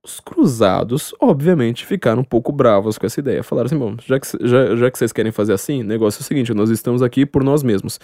Os 0.05 0.19
cruzados, 0.19 1.15
obviamente, 1.19 1.85
ficaram 1.85 2.21
um 2.21 2.25
pouco 2.25 2.51
bravos 2.51 2.97
com 2.97 3.05
essa 3.05 3.21
ideia. 3.21 3.41
Falaram 3.41 3.67
assim: 3.67 3.77
bom, 3.77 3.95
já 4.05 4.19
que, 4.19 4.27
já, 4.41 4.75
já 4.75 4.91
que 4.91 4.97
vocês 4.97 5.13
querem 5.13 5.31
fazer 5.31 5.53
assim, 5.53 5.81
negócio 5.81 6.19
é 6.19 6.23
o 6.23 6.25
seguinte: 6.25 6.53
nós 6.53 6.69
estamos 6.69 7.01
aqui 7.01 7.25
por 7.25 7.41
nós 7.41 7.63
mesmos. 7.63 8.01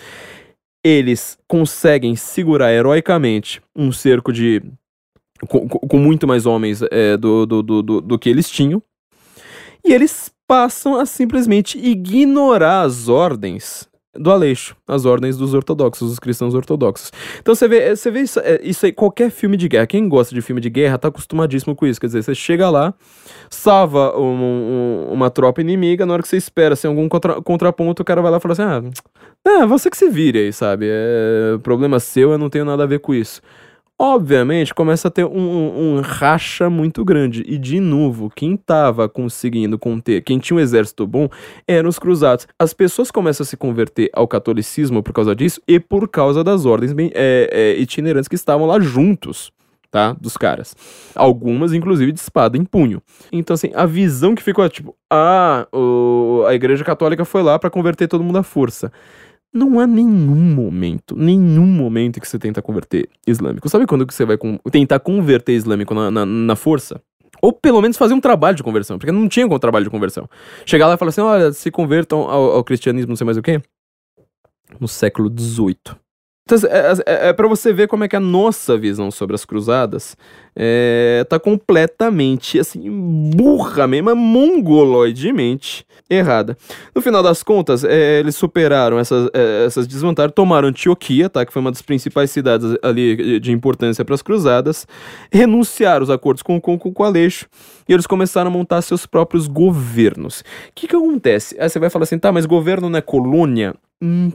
Eles 0.81 1.37
conseguem 1.45 2.15
segurar 2.15 2.71
heroicamente 2.71 3.61
um 3.75 3.91
cerco 3.91 4.31
de 4.31 4.63
com, 5.47 5.67
com 5.67 5.97
muito 5.97 6.27
mais 6.27 6.45
homens 6.45 6.81
é, 6.91 7.15
do, 7.15 7.45
do, 7.45 7.63
do, 7.63 8.01
do, 8.01 8.19
que 8.19 8.29
eles 8.29 8.49
tinham. 8.49 8.81
E 9.85 9.93
eles 9.93 10.31
passam 10.47 10.99
a 10.99 11.05
simplesmente 11.05 11.77
ignorar 11.77 12.81
as 12.81 13.07
ordens 13.07 13.87
do 14.13 14.31
Aleixo, 14.31 14.75
as 14.87 15.05
ordens 15.05 15.37
dos 15.37 15.53
ortodoxos, 15.53 16.09
dos 16.09 16.19
cristãos 16.19 16.53
ortodoxos. 16.53 17.11
Então 17.39 17.53
você 17.53 17.67
vê, 17.67 17.95
você 17.95 18.09
vê 18.09 18.21
isso, 18.21 18.39
é, 18.39 18.59
isso 18.63 18.85
aí, 18.85 18.91
qualquer 18.91 19.29
filme 19.29 19.55
de 19.55 19.69
guerra, 19.69 19.87
quem 19.87 20.09
gosta 20.09 20.33
de 20.33 20.41
filme 20.41 20.59
de 20.59 20.69
guerra 20.69 20.97
tá 20.97 21.07
acostumadíssimo 21.07 21.75
com 21.75 21.85
isso. 21.85 22.01
Quer 22.01 22.07
dizer, 22.07 22.23
você 22.23 22.35
chega 22.35 22.69
lá, 22.69 22.93
salva 23.49 24.17
um, 24.17 24.23
um, 24.23 25.13
uma 25.13 25.29
tropa 25.29 25.61
inimiga, 25.61 26.05
na 26.05 26.13
hora 26.13 26.21
que 26.23 26.27
você 26.27 26.37
espera 26.37 26.75
sem 26.75 26.89
algum 26.89 27.07
contra, 27.07 27.41
contraponto, 27.41 28.01
o 28.01 28.05
cara 28.05 28.21
vai 28.21 28.31
lá 28.31 28.37
e 28.37 28.41
fala 28.41 28.53
assim: 28.53 28.63
ah, 28.63 28.81
é, 29.47 29.65
você 29.65 29.89
que 29.89 29.97
se 29.97 30.09
vire 30.09 30.39
aí, 30.39 30.51
sabe? 30.51 30.87
É 30.89 31.57
problema 31.61 31.99
seu, 31.99 32.31
eu 32.31 32.37
não 32.37 32.49
tenho 32.49 32.65
nada 32.65 32.83
a 32.83 32.87
ver 32.87 32.99
com 32.99 33.13
isso 33.13 33.41
obviamente 33.99 34.73
começa 34.73 35.09
a 35.09 35.11
ter 35.11 35.25
um, 35.25 35.37
um, 35.37 35.97
um, 35.97 36.01
racha 36.01 36.69
muito 36.69 37.03
grande. 37.03 37.43
E 37.45 37.57
de 37.57 37.81
novo, 37.81 38.31
quem 38.33 38.53
estava 38.53 39.09
conseguindo 39.09 39.77
conter, 39.77 40.21
quem 40.21 40.39
tinha 40.39 40.55
um 40.55 40.59
exército 40.59 41.05
bom, 41.05 41.27
eram 41.67 41.89
os 41.89 41.99
cruzados. 41.99 42.47
As 42.57 42.73
pessoas 42.73 43.11
começam 43.11 43.43
a 43.43 43.47
se 43.47 43.57
converter 43.57 44.09
ao 44.13 44.27
catolicismo 44.27 45.03
por 45.03 45.11
causa 45.11 45.35
disso 45.35 45.61
e 45.67 45.79
por 45.79 46.07
causa 46.07 46.43
das 46.43 46.65
ordens 46.65 46.93
bem, 46.93 47.11
é, 47.13 47.49
é, 47.51 47.79
itinerantes 47.79 48.29
que 48.29 48.35
estavam 48.35 48.65
lá 48.65 48.79
juntos. 48.79 49.51
tá? 49.91 50.13
Dos 50.13 50.37
caras. 50.37 50.75
Algumas, 51.15 51.73
inclusive, 51.73 52.11
de 52.11 52.19
espada 52.19 52.57
em 52.57 52.63
punho. 52.63 53.01
Então, 53.31 53.55
assim, 53.55 53.71
a 53.73 53.85
visão 53.85 54.35
que 54.35 54.43
ficou, 54.43 54.67
tipo, 54.69 54.95
ah, 55.09 55.67
o, 55.73 56.43
a 56.47 56.53
igreja 56.53 56.83
católica 56.83 57.25
foi 57.25 57.41
lá 57.41 57.57
para 57.57 57.69
converter 57.71 58.07
todo 58.07 58.23
mundo 58.23 58.37
à 58.37 58.43
força. 58.43 58.91
Não 59.51 59.79
há 59.79 59.87
nenhum 59.87 60.53
momento, 60.53 61.15
nenhum 61.15 61.65
momento 61.65 62.19
que 62.19 62.27
você 62.27 62.37
tenta 62.37 62.61
converter 62.61 63.09
islâmico. 63.25 63.67
Sabe 63.67 63.87
quando 63.87 64.05
que 64.05 64.13
você 64.13 64.23
vai 64.23 64.37
com, 64.37 64.57
tentar 64.71 64.99
converter 64.99 65.53
islâmico 65.53 65.93
na, 65.95 66.11
na, 66.11 66.25
na 66.25 66.55
força? 66.55 67.01
Ou 67.41 67.51
pelo 67.51 67.81
menos 67.81 67.97
fazer 67.97 68.13
um 68.13 68.19
trabalho 68.19 68.55
de 68.55 68.63
conversão, 68.63 68.99
porque 68.99 69.11
não 69.11 69.27
tinha 69.27 69.47
como 69.47 69.59
trabalho 69.59 69.85
de 69.85 69.89
conversão. 69.89 70.29
Chegar 70.65 70.87
lá 70.87 70.95
e 70.95 70.97
falar 70.97 71.09
assim: 71.09 71.21
olha, 71.21 71.51
se 71.51 71.71
convertam 71.71 72.21
ao, 72.29 72.51
ao 72.51 72.63
cristianismo, 72.63 73.09
não 73.09 73.15
sei 73.15 73.25
mais 73.25 73.37
o 73.37 73.41
quê. 73.41 73.61
No 74.79 74.87
século 74.87 75.33
XVIII. 75.35 75.95
Então, 76.51 76.67
é, 76.67 76.93
é, 77.05 77.29
é 77.29 77.33
para 77.33 77.47
você 77.47 77.71
ver 77.71 77.87
como 77.87 78.03
é 78.03 78.07
que 78.07 78.15
a 78.15 78.19
nossa 78.19 78.75
visão 78.75 79.11
sobre 79.11 79.35
as 79.35 79.45
cruzadas 79.45 80.17
é, 80.55 81.23
tá 81.29 81.39
completamente, 81.39 82.57
assim, 82.57 82.89
burra 83.35 83.85
mesmo, 83.85 84.15
mongoloidemente 84.15 85.85
errada. 86.09 86.57
No 86.95 87.03
final 87.03 87.21
das 87.21 87.43
contas, 87.43 87.83
é, 87.83 88.19
eles 88.19 88.35
superaram 88.35 88.97
essas, 88.97 89.29
é, 89.31 89.65
essas 89.65 89.85
desvantagens, 89.85 90.33
tomaram 90.33 90.69
Antioquia, 90.69 91.29
tá, 91.29 91.45
que 91.45 91.53
foi 91.53 91.59
uma 91.59 91.71
das 91.71 91.83
principais 91.83 92.31
cidades 92.31 92.75
ali 92.81 93.39
de 93.39 93.51
importância 93.51 94.03
para 94.03 94.15
as 94.15 94.23
cruzadas, 94.23 94.87
renunciaram 95.31 96.03
os 96.03 96.09
acordos 96.09 96.41
com, 96.41 96.59
com, 96.59 96.79
com 96.79 97.03
o 97.03 97.05
Aleixo, 97.05 97.45
e 97.87 97.93
eles 97.93 98.07
começaram 98.07 98.49
a 98.49 98.53
montar 98.53 98.81
seus 98.81 99.05
próprios 99.05 99.45
governos. 99.45 100.39
O 100.39 100.43
que 100.73 100.87
que 100.87 100.95
acontece? 100.95 101.55
Aí 101.59 101.69
você 101.69 101.77
vai 101.77 101.91
falar 101.91 102.03
assim, 102.03 102.17
tá, 102.17 102.31
mas 102.31 102.47
governo 102.47 102.89
não 102.89 102.97
é 102.97 103.01
colônia? 103.01 103.75
Hum, 104.01 104.31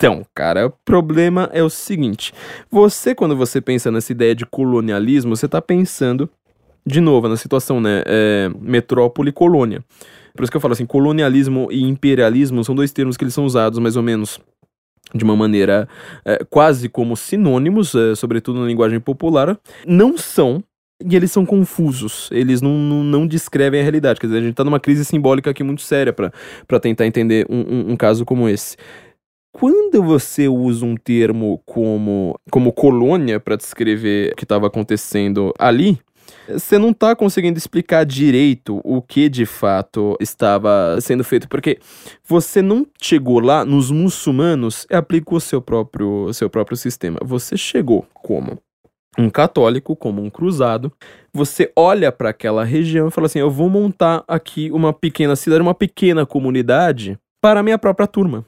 então, 0.00 0.24
cara, 0.32 0.68
o 0.68 0.70
problema 0.84 1.50
é 1.52 1.60
o 1.60 1.68
seguinte: 1.68 2.32
você, 2.70 3.16
quando 3.16 3.36
você 3.36 3.60
pensa 3.60 3.90
nessa 3.90 4.12
ideia 4.12 4.32
de 4.32 4.46
colonialismo, 4.46 5.34
você 5.34 5.46
está 5.46 5.60
pensando, 5.60 6.30
de 6.86 7.00
novo, 7.00 7.28
na 7.28 7.36
situação, 7.36 7.80
né? 7.80 8.04
É, 8.06 8.48
metrópole 8.60 9.30
e 9.30 9.32
colônia. 9.32 9.84
Por 10.36 10.44
isso 10.44 10.52
que 10.52 10.56
eu 10.56 10.60
falo 10.60 10.74
assim: 10.74 10.86
colonialismo 10.86 11.66
e 11.72 11.82
imperialismo 11.82 12.62
são 12.62 12.76
dois 12.76 12.92
termos 12.92 13.16
que 13.16 13.24
eles 13.24 13.34
são 13.34 13.44
usados 13.44 13.80
mais 13.80 13.96
ou 13.96 14.02
menos 14.04 14.38
de 15.12 15.24
uma 15.24 15.34
maneira 15.34 15.88
é, 16.24 16.44
quase 16.48 16.88
como 16.88 17.16
sinônimos, 17.16 17.92
é, 17.96 18.14
sobretudo 18.14 18.60
na 18.60 18.66
linguagem 18.66 19.00
popular. 19.00 19.58
Não 19.84 20.16
são, 20.16 20.62
e 21.04 21.16
eles 21.16 21.32
são 21.32 21.46
confusos, 21.46 22.28
eles 22.32 22.60
não, 22.60 22.72
não, 22.72 23.02
não, 23.02 23.26
descrevem 23.26 23.80
a 23.80 23.82
realidade. 23.82 24.20
Quer 24.20 24.26
dizer, 24.26 24.38
a 24.38 24.42
gente 24.42 24.50
está 24.50 24.64
numa 24.64 24.80
crise 24.80 25.04
simbólica 25.04 25.50
aqui 25.50 25.64
muito 25.64 25.82
séria 25.82 26.12
para 26.12 26.80
tentar 26.80 27.06
entender 27.06 27.46
um, 27.48 27.60
um, 27.60 27.90
um, 27.92 27.96
caso 27.96 28.24
como 28.24 28.48
esse. 28.48 28.76
Quando 29.58 30.00
você 30.04 30.46
usa 30.46 30.86
um 30.86 30.94
termo 30.94 31.60
como, 31.66 32.38
como 32.48 32.72
colônia 32.72 33.40
para 33.40 33.56
descrever 33.56 34.30
o 34.32 34.36
que 34.36 34.44
estava 34.44 34.68
acontecendo 34.68 35.52
ali, 35.58 35.98
você 36.48 36.78
não 36.78 36.90
está 36.90 37.16
conseguindo 37.16 37.58
explicar 37.58 38.06
direito 38.06 38.80
o 38.84 39.02
que 39.02 39.28
de 39.28 39.44
fato 39.44 40.16
estava 40.20 41.00
sendo 41.00 41.24
feito, 41.24 41.48
porque 41.48 41.80
você 42.24 42.62
não 42.62 42.86
chegou 43.02 43.40
lá 43.40 43.64
nos 43.64 43.90
muçulmanos 43.90 44.86
e 44.88 44.94
aplicou 44.94 45.40
seu 45.40 45.60
próprio, 45.60 46.32
seu 46.32 46.48
próprio 46.48 46.76
sistema. 46.76 47.18
Você 47.24 47.56
chegou 47.56 48.06
como 48.14 48.58
um 49.18 49.28
católico, 49.28 49.96
como 49.96 50.22
um 50.22 50.30
cruzado, 50.30 50.92
você 51.34 51.72
olha 51.74 52.12
para 52.12 52.30
aquela 52.30 52.62
região 52.62 53.08
e 53.08 53.10
fala 53.10 53.26
assim: 53.26 53.40
eu 53.40 53.50
vou 53.50 53.68
montar 53.68 54.22
aqui 54.28 54.70
uma 54.70 54.92
pequena 54.92 55.34
cidade, 55.34 55.60
uma 55.60 55.74
pequena 55.74 56.24
comunidade 56.24 57.18
para 57.42 57.58
a 57.58 57.62
minha 57.64 57.76
própria 57.76 58.06
turma. 58.06 58.46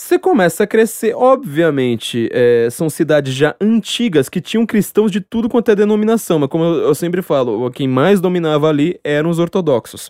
Você 0.00 0.18
começa 0.18 0.64
a 0.64 0.66
crescer, 0.66 1.14
obviamente, 1.14 2.26
é, 2.32 2.68
são 2.70 2.88
cidades 2.88 3.34
já 3.34 3.54
antigas 3.60 4.30
que 4.30 4.40
tinham 4.40 4.64
cristãos 4.64 5.12
de 5.12 5.20
tudo 5.20 5.46
quanto 5.46 5.70
é 5.70 5.76
denominação, 5.76 6.38
mas 6.38 6.48
como 6.48 6.64
eu, 6.64 6.74
eu 6.84 6.94
sempre 6.94 7.20
falo, 7.20 7.70
quem 7.70 7.86
mais 7.86 8.18
dominava 8.18 8.66
ali 8.66 8.98
eram 9.04 9.28
os 9.28 9.38
ortodoxos. 9.38 10.08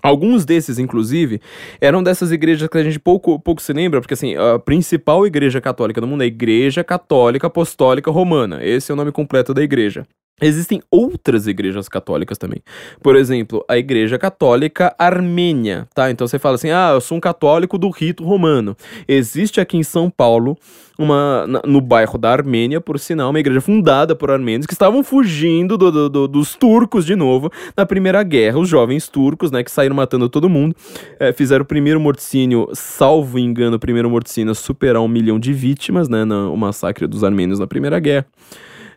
Alguns 0.00 0.44
desses, 0.44 0.78
inclusive, 0.78 1.40
eram 1.80 2.00
dessas 2.00 2.30
igrejas 2.30 2.68
que 2.68 2.78
a 2.78 2.84
gente 2.84 3.00
pouco, 3.00 3.40
pouco 3.40 3.60
se 3.60 3.72
lembra, 3.72 4.00
porque 4.00 4.14
assim, 4.14 4.36
a 4.36 4.58
principal 4.60 5.26
igreja 5.26 5.60
católica 5.60 6.00
do 6.00 6.06
mundo 6.06 6.22
é 6.22 6.24
a 6.24 6.28
Igreja 6.28 6.84
Católica 6.84 7.48
Apostólica 7.48 8.10
Romana. 8.10 8.64
Esse 8.64 8.92
é 8.92 8.94
o 8.94 8.96
nome 8.96 9.10
completo 9.10 9.52
da 9.52 9.62
igreja. 9.62 10.06
Existem 10.40 10.82
outras 10.90 11.46
igrejas 11.46 11.88
católicas 11.88 12.36
também. 12.36 12.60
Por 13.00 13.14
exemplo, 13.14 13.64
a 13.68 13.78
Igreja 13.78 14.18
Católica 14.18 14.94
Armênia, 14.98 15.86
tá? 15.94 16.10
Então 16.10 16.26
você 16.26 16.38
fala 16.38 16.56
assim: 16.56 16.70
"Ah, 16.70 16.90
eu 16.94 17.00
sou 17.00 17.16
um 17.16 17.20
católico 17.20 17.78
do 17.78 17.88
rito 17.90 18.24
romano". 18.24 18.76
Existe 19.06 19.60
aqui 19.60 19.76
em 19.76 19.84
São 19.84 20.10
Paulo 20.10 20.58
uma 20.98 21.46
no 21.64 21.80
bairro 21.80 22.18
da 22.18 22.30
Armênia, 22.30 22.80
por 22.80 22.98
sinal, 22.98 23.30
uma 23.30 23.40
igreja 23.40 23.60
fundada 23.60 24.14
por 24.14 24.30
armênios 24.30 24.66
que 24.66 24.72
estavam 24.72 25.02
fugindo 25.02 25.78
do, 25.78 25.90
do, 25.90 26.08
do, 26.08 26.28
dos 26.28 26.54
turcos 26.54 27.04
de 27.04 27.14
novo 27.14 27.50
na 27.76 27.86
Primeira 27.86 28.22
Guerra. 28.22 28.58
Os 28.58 28.68
jovens 28.68 29.08
turcos, 29.08 29.50
né, 29.50 29.62
que 29.62 29.70
saíram 29.70 29.96
matando 29.96 30.28
todo 30.28 30.48
mundo, 30.48 30.74
é, 31.18 31.32
fizeram 31.32 31.62
o 31.62 31.66
primeiro 31.66 32.00
morticínio, 32.00 32.68
salvo 32.72 33.38
engano, 33.38 33.76
o 33.76 33.80
primeiro 33.80 34.10
morticínio 34.10 34.54
superar 34.54 35.02
um 35.02 35.08
milhão 35.08 35.38
de 35.38 35.52
vítimas, 35.52 36.08
né, 36.08 36.24
no 36.24 36.56
massacre 36.56 37.06
dos 37.06 37.24
armênios 37.24 37.58
na 37.58 37.66
Primeira 37.66 37.98
Guerra 37.98 38.26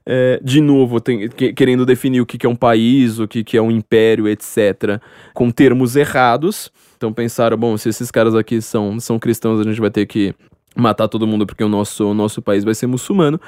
é, 0.05 0.39
de 0.43 0.61
novo, 0.61 1.01
tem, 1.01 1.27
que, 1.29 1.51
querendo 1.53 1.85
definir 1.85 2.21
o 2.21 2.25
que, 2.25 2.37
que 2.37 2.45
é 2.45 2.49
um 2.49 2.55
país, 2.55 3.19
o 3.19 3.27
que, 3.27 3.43
que 3.43 3.57
é 3.57 3.61
um 3.61 3.71
império, 3.71 4.27
etc., 4.27 5.01
com 5.33 5.49
termos 5.49 5.95
errados. 5.95 6.71
Então 6.95 7.11
pensaram, 7.11 7.57
bom, 7.57 7.75
se 7.77 7.89
esses 7.89 8.11
caras 8.11 8.35
aqui 8.35 8.61
são, 8.61 8.99
são 8.99 9.17
cristãos, 9.17 9.59
a 9.59 9.63
gente 9.63 9.81
vai 9.81 9.89
ter 9.89 10.05
que 10.05 10.33
matar 10.75 11.07
todo 11.07 11.25
mundo 11.25 11.45
porque 11.45 11.63
o 11.63 11.69
nosso, 11.69 12.11
o 12.11 12.13
nosso 12.13 12.41
país 12.41 12.63
vai 12.63 12.75
ser 12.75 12.87
muçulmano. 12.87 13.39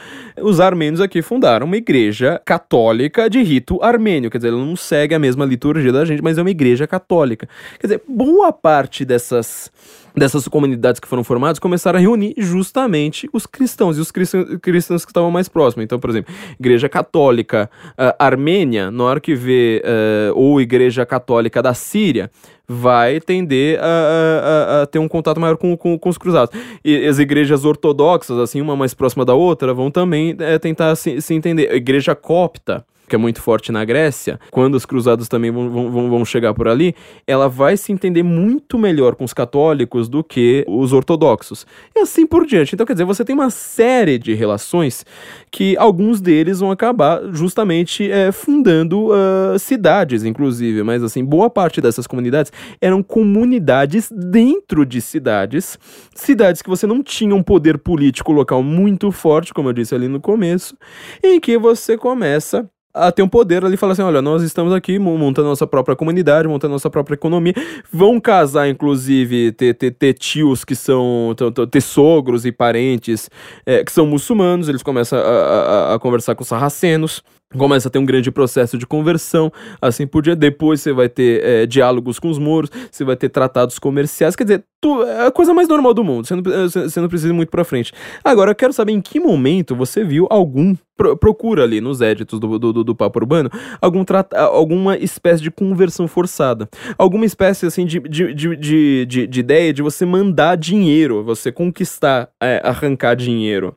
Os 0.41 0.59
armênios 0.59 1.01
aqui 1.01 1.21
fundaram 1.21 1.67
uma 1.67 1.75
igreja 1.75 2.41
católica 2.43 3.29
de 3.29 3.43
rito 3.43 3.83
armênio, 3.83 4.31
quer 4.31 4.37
dizer, 4.37 4.49
ela 4.49 4.65
não 4.65 4.75
segue 4.75 5.13
a 5.13 5.19
mesma 5.19 5.45
liturgia 5.45 5.91
da 5.91 6.05
gente, 6.05 6.23
mas 6.23 6.37
é 6.37 6.41
uma 6.41 6.49
igreja 6.49 6.87
católica. 6.87 7.47
Quer 7.79 7.87
dizer, 7.87 8.01
boa 8.07 8.51
parte 8.53 9.03
dessas 9.03 9.69
dessas 10.17 10.47
comunidades 10.47 10.99
que 10.99 11.07
foram 11.07 11.23
formadas 11.23 11.59
começaram 11.59 11.99
a 11.99 12.01
reunir 12.01 12.33
justamente 12.37 13.29
os 13.31 13.45
cristãos 13.45 13.97
e 13.97 14.01
os 14.01 14.11
cristãos, 14.11 15.05
que 15.05 15.11
estavam 15.11 15.29
mais 15.29 15.47
próximos. 15.47 15.83
Então, 15.83 15.99
por 15.99 16.09
exemplo, 16.09 16.33
Igreja 16.59 16.89
Católica 16.89 17.69
uh, 17.91 18.15
Armênia, 18.17 18.89
na 18.89 19.03
hora 19.03 19.19
que 19.19 19.35
vê, 19.35 19.83
uh, 19.85 20.33
ou 20.37 20.59
Igreja 20.59 21.05
Católica 21.05 21.61
da 21.61 21.73
Síria, 21.75 22.31
vai 22.67 23.21
tender 23.21 23.79
a, 23.79 23.85
a, 23.85 24.81
a, 24.81 24.85
ter 24.87 24.99
um 24.99 25.07
contato 25.07 25.39
maior 25.39 25.55
com, 25.55 25.77
com, 25.77 25.97
com, 25.97 26.09
os 26.09 26.17
cruzados. 26.17 26.59
E 26.83 27.05
as 27.05 27.19
igrejas 27.19 27.63
ortodoxas, 27.63 28.37
assim, 28.39 28.59
uma 28.59 28.75
mais 28.75 28.93
próxima 28.93 29.23
da 29.23 29.33
outra, 29.33 29.73
vão 29.73 29.89
também 29.89 30.35
é, 30.39 30.57
tentar 30.57 30.95
se, 30.95 31.21
se 31.21 31.33
entender. 31.33 31.69
A 31.69 31.75
igreja 31.75 32.13
copta, 32.13 32.83
que 33.07 33.15
é 33.15 33.17
muito 33.17 33.41
forte 33.41 33.71
na 33.71 33.85
Grécia, 33.85 34.39
quando 34.51 34.75
os 34.75 34.85
cruzados 34.85 35.27
também 35.27 35.49
vão, 35.49 35.69
vão, 35.69 36.09
vão 36.09 36.25
chegar 36.25 36.53
por 36.53 36.67
ali, 36.67 36.93
ela 37.25 37.47
vai 37.47 37.77
se 37.77 37.91
entender 37.91 38.23
muito 38.23 38.77
melhor 38.77 39.15
com 39.15 39.23
os 39.23 39.33
católicos 39.33 40.09
do 40.09 40.23
que 40.23 40.65
os 40.67 40.91
ortodoxos. 40.91 41.65
E 41.95 41.99
assim 41.99 42.25
por 42.25 42.45
diante. 42.45 42.75
Então, 42.75 42.85
quer 42.85 42.93
dizer, 42.93 43.05
você 43.05 43.23
tem 43.23 43.33
uma 43.33 43.49
série 43.49 44.19
de 44.19 44.33
relações 44.33 45.05
que 45.51 45.77
alguns 45.77 46.19
deles 46.19 46.59
vão 46.59 46.71
acabar 46.71 47.21
justamente 47.31 48.11
é, 48.11 48.31
fundando 48.31 49.07
uh, 49.07 49.57
cidades, 49.57 50.23
inclusive. 50.23 50.83
Mas, 50.83 51.01
assim, 51.01 51.23
boa 51.23 51.49
parte 51.49 51.79
dessas 51.79 52.05
comunidades 52.05 52.51
eram 52.81 53.01
comunidades 53.01 54.11
dentro 54.11 54.85
de 54.85 55.01
cidades, 55.01 55.79
cidades 56.13 56.61
que 56.61 56.69
você 56.69 56.85
não 56.85 57.01
tinha 57.01 57.33
um 57.33 57.43
poder 57.43 57.77
político 57.77 58.31
local 58.31 58.61
muito 58.61 59.11
forte, 59.11 59.53
como 59.53 59.69
eu 59.69 59.73
disse 59.73 59.95
ali 59.95 60.07
no 60.07 60.19
começo, 60.19 60.75
em 61.23 61.39
que 61.39 61.57
você 61.57 61.97
começa 61.97 62.69
a 62.97 63.11
ter 63.11 63.23
um 63.23 63.27
poder 63.27 63.63
ali 63.63 63.75
e 63.75 63.77
falar 63.77 63.93
assim: 63.93 64.01
olha, 64.01 64.21
nós 64.21 64.43
estamos 64.43 64.73
aqui 64.73 64.97
montando 64.99 65.47
nossa 65.47 65.67
própria 65.67 65.95
comunidade, 65.95 66.47
montando 66.47 66.73
nossa 66.73 66.89
própria 66.89 67.15
economia. 67.15 67.53
Vão 67.91 68.19
casar, 68.19 68.67
inclusive, 68.67 69.51
ter, 69.51 69.73
ter, 69.73 69.91
ter 69.91 70.13
tios 70.13 70.63
que 70.65 70.75
são. 70.75 71.35
ter 71.71 71.81
sogros 71.81 72.45
e 72.45 72.51
parentes 72.51 73.29
é, 73.65 73.83
que 73.83 73.91
são 73.91 74.05
muçulmanos, 74.05 74.69
eles 74.69 74.83
começam 74.83 75.19
a, 75.19 75.21
a, 75.21 75.95
a 75.95 75.99
conversar 75.99 76.35
com 76.35 76.41
os 76.41 76.47
sarracenos 76.47 77.23
começa 77.55 77.87
a 77.87 77.91
ter 77.91 77.99
um 77.99 78.05
grande 78.05 78.29
processo 78.29 78.77
de 78.77 78.85
conversão, 78.85 79.51
assim 79.81 80.05
por 80.05 80.21
diante. 80.21 80.39
Depois 80.39 80.81
você 80.81 80.91
vai 80.91 81.07
ter 81.07 81.43
é, 81.43 81.65
diálogos 81.65 82.19
com 82.19 82.29
os 82.29 82.37
mouros, 82.37 82.69
você 82.91 83.05
vai 83.05 83.15
ter 83.15 83.29
tratados 83.29 83.79
comerciais, 83.79 84.35
quer 84.35 84.43
dizer, 84.43 84.65
tu, 84.81 85.03
é 85.03 85.27
a 85.27 85.31
coisa 85.31 85.53
mais 85.53 85.67
normal 85.67 85.93
do 85.93 86.03
mundo, 86.03 86.27
você 86.27 86.35
não, 86.35 86.43
você 86.43 86.99
não 86.99 87.07
precisa 87.07 87.29
ir 87.29 87.33
muito 87.33 87.49
pra 87.49 87.63
frente. 87.63 87.93
Agora, 88.23 88.51
eu 88.51 88.55
quero 88.55 88.73
saber 88.73 88.91
em 88.91 89.01
que 89.01 89.19
momento 89.19 89.75
você 89.75 90.03
viu 90.03 90.27
algum, 90.29 90.75
pro, 90.95 91.15
procura 91.15 91.63
ali 91.63 91.79
nos 91.79 92.01
éditos 92.01 92.39
do, 92.39 92.59
do, 92.59 92.73
do, 92.73 92.83
do 92.83 92.95
Papo 92.95 93.19
Urbano, 93.19 93.49
algum 93.81 94.03
trata, 94.03 94.39
alguma 94.39 94.97
espécie 94.97 95.41
de 95.41 95.51
conversão 95.51 96.07
forçada, 96.07 96.69
alguma 96.97 97.25
espécie, 97.25 97.65
assim, 97.65 97.85
de, 97.85 97.99
de, 98.01 98.33
de, 98.33 98.55
de, 98.55 99.05
de, 99.05 99.27
de 99.27 99.39
ideia 99.39 99.73
de 99.73 99.81
você 99.81 100.05
mandar 100.05 100.57
dinheiro, 100.57 101.23
você 101.23 101.51
conquistar, 101.51 102.29
é, 102.41 102.61
arrancar 102.63 103.15
dinheiro 103.15 103.75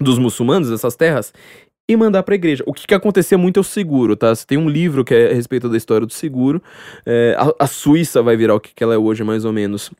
dos 0.00 0.18
muçulmanos 0.18 0.68
dessas 0.68 0.96
terras 0.96 1.32
e 1.88 1.96
mandar 1.96 2.22
para 2.22 2.34
a 2.34 2.36
igreja. 2.36 2.62
O 2.66 2.72
que, 2.72 2.86
que 2.86 2.94
acontecia 2.94 3.36
muito 3.36 3.58
é 3.58 3.60
o 3.60 3.64
seguro, 3.64 4.16
tá? 4.16 4.34
Você 4.34 4.46
tem 4.46 4.58
um 4.58 4.68
livro 4.68 5.04
que 5.04 5.14
é 5.14 5.30
a 5.30 5.34
respeito 5.34 5.68
da 5.68 5.76
história 5.76 6.06
do 6.06 6.12
seguro. 6.12 6.62
É, 7.04 7.36
a, 7.38 7.64
a, 7.64 7.66
Suíça 7.66 8.22
vai 8.22 8.36
virar 8.36 8.54
o 8.54 8.60
que, 8.60 8.74
que 8.74 8.82
ela 8.82 8.94
é 8.94 8.98
hoje, 8.98 9.24
mais 9.24 9.44
ou 9.44 9.52
menos. 9.52 9.90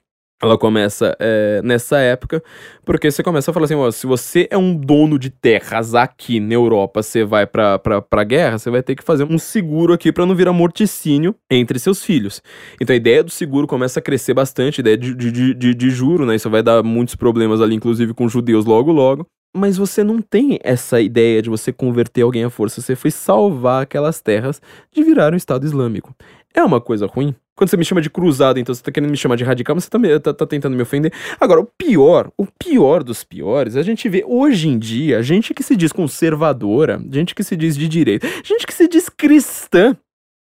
ela 0.42 0.56
começa 0.58 1.16
é, 1.20 1.60
nessa 1.62 1.98
época, 1.98 2.42
porque 2.84 3.10
você 3.10 3.22
começa 3.22 3.50
a 3.50 3.54
falar 3.54 3.64
assim: 3.64 3.74
ó, 3.74 3.90
se 3.90 4.06
você 4.06 4.48
é 4.50 4.56
um 4.56 4.74
dono 4.76 5.18
de 5.18 5.30
terras 5.30 5.94
aqui 5.94 6.40
na 6.40 6.54
Europa, 6.54 7.02
você 7.02 7.24
vai 7.24 7.46
pra, 7.46 7.78
pra, 7.78 8.00
pra 8.00 8.24
guerra, 8.24 8.58
você 8.58 8.70
vai 8.70 8.82
ter 8.82 8.94
que 8.94 9.04
fazer 9.04 9.24
um 9.24 9.38
seguro 9.38 9.92
aqui 9.92 10.12
para 10.12 10.26
não 10.26 10.34
virar 10.34 10.52
morticínio 10.52 11.34
entre 11.50 11.78
seus 11.78 12.04
filhos. 12.04 12.42
Então 12.80 12.94
a 12.94 12.96
ideia 12.96 13.22
do 13.24 13.30
seguro 13.30 13.66
começa 13.66 14.00
a 14.00 14.02
crescer 14.02 14.34
bastante, 14.34 14.80
a 14.80 14.82
ideia 14.82 14.96
de, 14.96 15.14
de, 15.14 15.54
de, 15.54 15.74
de 15.74 15.90
juro, 15.90 16.26
né? 16.26 16.36
Isso 16.36 16.50
vai 16.50 16.62
dar 16.62 16.82
muitos 16.82 17.16
problemas 17.16 17.60
ali, 17.60 17.74
inclusive 17.74 18.14
com 18.14 18.28
judeus 18.28 18.64
logo 18.64 18.92
logo. 18.92 19.26
Mas 19.54 19.76
você 19.76 20.02
não 20.02 20.22
tem 20.22 20.58
essa 20.62 21.00
ideia 21.00 21.42
de 21.42 21.50
você 21.50 21.72
converter 21.72 22.22
alguém 22.22 22.44
à 22.44 22.50
força, 22.50 22.80
você 22.80 22.96
foi 22.96 23.10
salvar 23.10 23.82
aquelas 23.82 24.20
terras 24.20 24.62
de 24.90 25.02
virar 25.02 25.34
um 25.34 25.36
Estado 25.36 25.66
Islâmico. 25.66 26.14
É 26.54 26.62
uma 26.62 26.80
coisa 26.80 27.06
ruim? 27.06 27.34
Quando 27.54 27.68
você 27.68 27.76
me 27.76 27.84
chama 27.84 28.00
de 28.00 28.08
cruzado, 28.08 28.58
então 28.58 28.74
você 28.74 28.82
tá 28.82 28.90
querendo 28.90 29.10
me 29.10 29.16
chamar 29.16 29.36
de 29.36 29.44
radical, 29.44 29.74
mas 29.76 29.84
você 29.84 29.90
tá, 29.90 30.20
tá, 30.20 30.34
tá, 30.34 30.46
tentando 30.46 30.74
me 30.74 30.82
ofender. 30.82 31.12
Agora, 31.38 31.60
o 31.60 31.66
pior, 31.66 32.30
o 32.36 32.46
pior 32.46 33.02
dos 33.02 33.24
piores, 33.24 33.76
a 33.76 33.82
gente 33.82 34.08
vê 34.08 34.24
hoje 34.26 34.68
em 34.68 34.78
dia 34.78 35.22
gente 35.22 35.52
que 35.52 35.62
se 35.62 35.76
diz 35.76 35.92
conservadora, 35.92 37.00
gente 37.10 37.34
que 37.34 37.44
se 37.44 37.54
diz 37.54 37.76
de 37.76 37.86
direita, 37.86 38.26
gente 38.42 38.66
que 38.66 38.72
se 38.72 38.88
diz 38.88 39.10
cristã, 39.10 39.94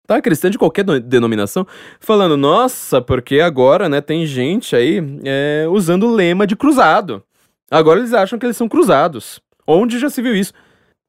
tá? 0.08 0.20
Cristã 0.20 0.50
de 0.50 0.58
qualquer 0.58 0.84
denominação, 1.00 1.64
falando, 2.00 2.36
nossa, 2.36 3.00
porque 3.00 3.38
agora, 3.38 3.88
né, 3.88 4.00
tem 4.00 4.26
gente 4.26 4.74
aí 4.74 5.00
é, 5.24 5.66
usando 5.70 6.04
o 6.04 6.12
lema 6.12 6.48
de 6.48 6.56
cruzado. 6.56 7.22
Agora 7.70 7.98
eles 7.98 8.12
acham 8.12 8.38
que 8.38 8.46
eles 8.46 8.56
são 8.56 8.68
cruzados. 8.68 9.40
Onde 9.66 9.98
já 9.98 10.08
se 10.08 10.22
viu 10.22 10.34
isso? 10.34 10.52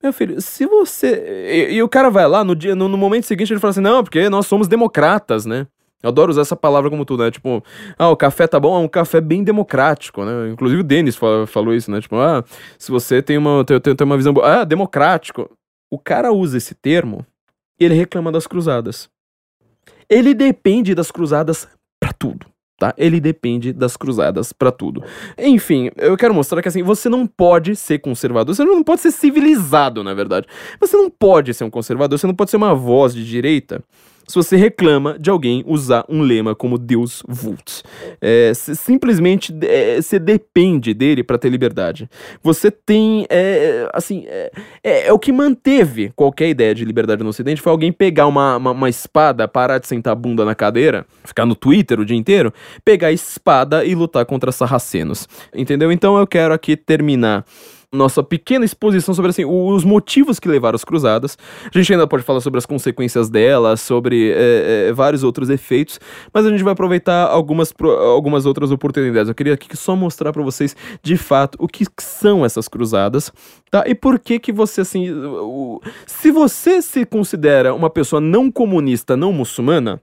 Meu 0.02 0.14
filho, 0.14 0.41
se 0.41 0.65
você. 0.65 1.68
E, 1.69 1.76
e 1.76 1.84
o 1.84 1.90
cara 1.90 2.10
vai 2.10 2.27
lá 2.27 2.44
no 2.44 2.56
dia, 2.56 2.76
no, 2.76 2.88
no, 2.88 2.98
momento 2.98 3.26
seguinte 3.26 3.52
ele 3.52 3.60
fala 3.60 3.72
assim: 3.72 3.81
não, 3.81 4.03
porque 4.03 4.30
nós 4.30 4.48
somos 4.48 4.68
democratas, 4.68 5.45
né? 5.45 5.68
Eu 6.02 6.10
adoro 6.10 6.31
usar 6.31 6.41
essa 6.41 6.56
palavra 6.56 6.90
como 6.90 7.03
tudo, 7.03 7.23
né? 7.23 7.31
Tipo, 7.31 7.61
ah, 7.98 8.10
o 8.10 8.15
café 8.15 8.48
tá 8.48 8.57
bom, 8.57 8.77
é 8.77 8.80
um 8.80 8.88
café 8.88 9.19
bem 9.19 9.44
democrático, 9.44 10.23
né? 10.23 10.49
Inclusive 10.49 10.81
o 10.81 10.84
Denis 10.84 11.18
falou, 11.18 11.45
falou 11.45 11.73
isso, 11.73 11.91
né? 11.91 11.99
Tipo, 11.99 12.15
ah, 12.15 12.44
se 12.77 12.90
você 12.90 13.22
tem 13.22 13.38
uma, 13.38 13.65
tem, 13.65 13.80
tem 13.80 14.06
uma 14.06 14.15
visão 14.15 14.34
boa. 14.34 14.61
Ah, 14.61 14.64
democrático. 14.64 15.49
O 15.91 15.99
cara 15.99 16.31
usa 16.31 16.57
esse 16.57 16.73
termo 16.76 17.26
e 17.77 17.84
ele 17.84 17.95
reclama 17.95 18.31
das 18.31 18.48
cruzadas. 18.48 19.10
Ele 20.10 20.34
depende 20.34 20.95
das 20.95 21.11
cruzadas 21.11 21.68
para 21.99 22.14
tudo 22.14 22.45
tá? 22.80 22.93
Ele 22.97 23.19
depende 23.19 23.73
das 23.73 23.97
cruzadas 23.97 24.53
para 24.53 24.72
tudo. 24.72 25.03
Enfim, 25.38 25.91
eu 25.97 26.15
quero 26.15 26.34
mostrar 26.34 26.61
que 26.61 26.68
assim, 26.68 26.81
você 26.81 27.10
não 27.10 27.27
pode 27.27 27.76
ser 27.76 27.99
conservador, 27.99 28.56
você 28.56 28.64
não 28.64 28.84
pode 28.84 29.01
ser 29.01 29.11
civilizado, 29.11 30.03
na 30.03 30.14
verdade. 30.14 30.47
Você 30.80 30.95
não 30.95 31.10
pode 31.10 31.53
ser 31.53 31.65
um 31.65 31.69
conservador, 31.69 32.18
você 32.18 32.26
não 32.26 32.34
pode 32.34 32.49
ser 32.49 32.57
uma 32.57 32.73
voz 32.73 33.14
de 33.14 33.26
direita 33.26 33.84
se 34.30 34.35
você 34.35 34.56
reclama 34.56 35.18
de 35.18 35.31
alguém 35.31 35.64
usar 35.65 36.06
um 36.07 36.22
lema 36.22 36.53
como 36.53 36.77
Deus 36.77 37.23
vult. 37.27 37.81
É, 38.22 38.53
simplesmente 38.53 39.51
é, 39.64 39.99
você 39.99 40.19
depende 40.19 40.93
dele 40.93 41.23
para 41.23 41.39
ter 41.39 41.49
liberdade. 41.49 42.07
Você 42.43 42.69
tem, 42.69 43.26
é, 43.27 43.89
assim, 43.91 44.26
é, 44.27 44.51
é, 44.84 45.07
é, 45.07 45.14
o 45.14 45.18
que 45.18 45.31
manteve 45.31 46.11
qualquer 46.15 46.47
ideia 46.47 46.76
de 46.76 46.85
liberdade 46.85 47.23
no 47.23 47.30
Ocidente 47.30 47.60
foi 47.60 47.72
alguém 47.72 47.91
pegar 47.91 48.27
uma, 48.27 48.57
uma, 48.57 48.72
uma 48.72 48.89
espada, 48.89 49.47
parar 49.47 49.80
de 49.80 49.88
sentar 49.88 50.14
a 50.14 50.15
bunda 50.15 50.45
na 50.45 50.53
cadeira, 50.53 51.07
ficar 51.26 51.47
no 51.47 51.56
Twitter 51.56 51.99
o 51.99 52.06
dia 52.06 52.15
inteiro, 52.15 52.53
pegar 52.85 53.07
a 53.07 53.11
espada 53.11 53.84
e 53.84 53.95
lutar 53.95 54.27
contra 54.27 54.51
sarracenos. 54.51 55.27
Entendeu? 55.56 55.91
Então 55.91 56.19
eu 56.19 56.27
quero 56.27 56.53
aqui 56.53 56.77
terminar 56.77 57.43
nossa 57.91 58.21
pequena 58.21 58.63
exposição 58.63 59.13
sobre 59.15 59.29
assim, 59.29 59.45
os 59.45 59.83
motivos 59.83 60.39
que 60.39 60.47
levaram 60.47 60.75
as 60.75 60.83
cruzadas. 60.83 61.37
A 61.63 61.77
gente 61.77 61.91
ainda 61.91 62.07
pode 62.07 62.23
falar 62.23 62.39
sobre 62.39 62.59
as 62.59 62.65
consequências 62.65 63.29
delas, 63.29 63.81
sobre 63.81 64.31
é, 64.31 64.87
é, 64.89 64.93
vários 64.93 65.23
outros 65.23 65.49
efeitos, 65.49 65.99
mas 66.31 66.45
a 66.45 66.49
gente 66.49 66.63
vai 66.63 66.73
aproveitar 66.73 67.27
algumas, 67.27 67.73
algumas 68.13 68.45
outras 68.45 68.71
oportunidades. 68.71 69.27
Eu 69.27 69.35
queria 69.35 69.55
aqui 69.55 69.75
só 69.75 69.95
mostrar 69.95 70.31
para 70.31 70.43
vocês 70.43 70.75
de 71.01 71.17
fato 71.17 71.57
o 71.59 71.67
que 71.67 71.85
são 71.99 72.45
essas 72.45 72.67
cruzadas, 72.67 73.31
tá? 73.71 73.83
E 73.87 73.95
por 73.95 74.19
que 74.19 74.39
que 74.39 74.51
você 74.51 74.81
assim, 74.81 75.09
o, 75.11 75.81
se 76.05 76.31
você 76.31 76.81
se 76.81 77.05
considera 77.05 77.73
uma 77.73 77.89
pessoa 77.89 78.21
não 78.21 78.51
comunista, 78.51 79.17
não 79.17 79.33
muçulmana, 79.33 79.99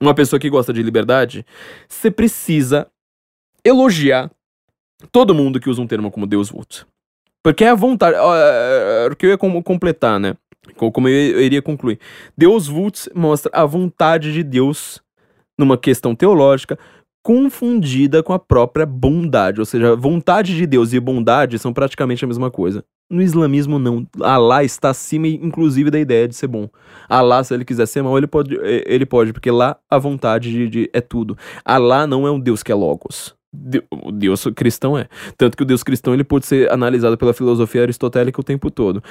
uma 0.00 0.14
pessoa 0.14 0.38
que 0.38 0.48
gosta 0.48 0.72
de 0.72 0.82
liberdade, 0.82 1.44
você 1.88 2.10
precisa 2.10 2.86
elogiar 3.64 4.30
todo 5.10 5.34
mundo 5.34 5.58
que 5.58 5.68
usa 5.68 5.82
um 5.82 5.86
termo 5.86 6.10
como 6.10 6.26
Deus 6.26 6.50
Vult. 6.50 6.86
Porque 7.42 7.64
é 7.64 7.70
a 7.70 7.74
vontade. 7.74 8.16
É, 8.16 9.06
é, 9.06 9.12
o 9.12 9.16
que 9.16 9.26
eu 9.26 9.30
ia 9.30 9.38
completar, 9.38 10.20
né? 10.20 10.36
Como 10.76 11.08
eu 11.08 11.40
iria 11.40 11.62
concluir. 11.62 11.98
Deus 12.36 12.68
Woods 12.68 13.08
mostra 13.14 13.50
a 13.54 13.64
vontade 13.64 14.32
de 14.32 14.42
Deus 14.42 15.00
numa 15.58 15.76
questão 15.76 16.14
teológica 16.14 16.78
confundida 17.22 18.22
com 18.22 18.32
a 18.32 18.38
própria 18.38 18.86
bondade. 18.86 19.60
Ou 19.60 19.66
seja, 19.66 19.96
vontade 19.96 20.56
de 20.56 20.66
Deus 20.66 20.92
e 20.92 21.00
bondade 21.00 21.58
são 21.58 21.72
praticamente 21.72 22.24
a 22.24 22.28
mesma 22.28 22.50
coisa. 22.50 22.84
No 23.10 23.20
islamismo, 23.20 23.78
não. 23.78 24.06
Allah 24.20 24.62
está 24.62 24.90
acima, 24.90 25.26
inclusive, 25.26 25.90
da 25.90 25.98
ideia 25.98 26.28
de 26.28 26.34
ser 26.34 26.46
bom. 26.46 26.68
Allah, 27.08 27.42
se 27.42 27.52
ele 27.52 27.64
quiser 27.64 27.86
ser 27.86 28.02
mal, 28.02 28.16
ele 28.16 28.26
pode, 28.26 28.56
ele 28.62 29.04
pode 29.04 29.32
porque 29.32 29.50
lá 29.50 29.76
a 29.90 29.98
vontade 29.98 30.50
de, 30.50 30.68
de 30.68 30.90
é 30.92 31.00
tudo. 31.00 31.36
Allah 31.64 32.06
não 32.06 32.26
é 32.26 32.30
um 32.30 32.38
Deus 32.38 32.62
que 32.62 32.70
é 32.70 32.74
logos 32.74 33.34
o 33.90 34.12
Deus 34.12 34.44
cristão 34.54 34.96
é. 34.96 35.08
Tanto 35.36 35.56
que 35.56 35.62
o 35.62 35.66
Deus 35.66 35.82
cristão 35.82 36.14
ele 36.14 36.24
pode 36.24 36.46
ser 36.46 36.70
analisado 36.72 37.18
pela 37.18 37.34
filosofia 37.34 37.82
aristotélica 37.82 38.40
o 38.40 38.44
tempo 38.44 38.70
todo. 38.70 39.02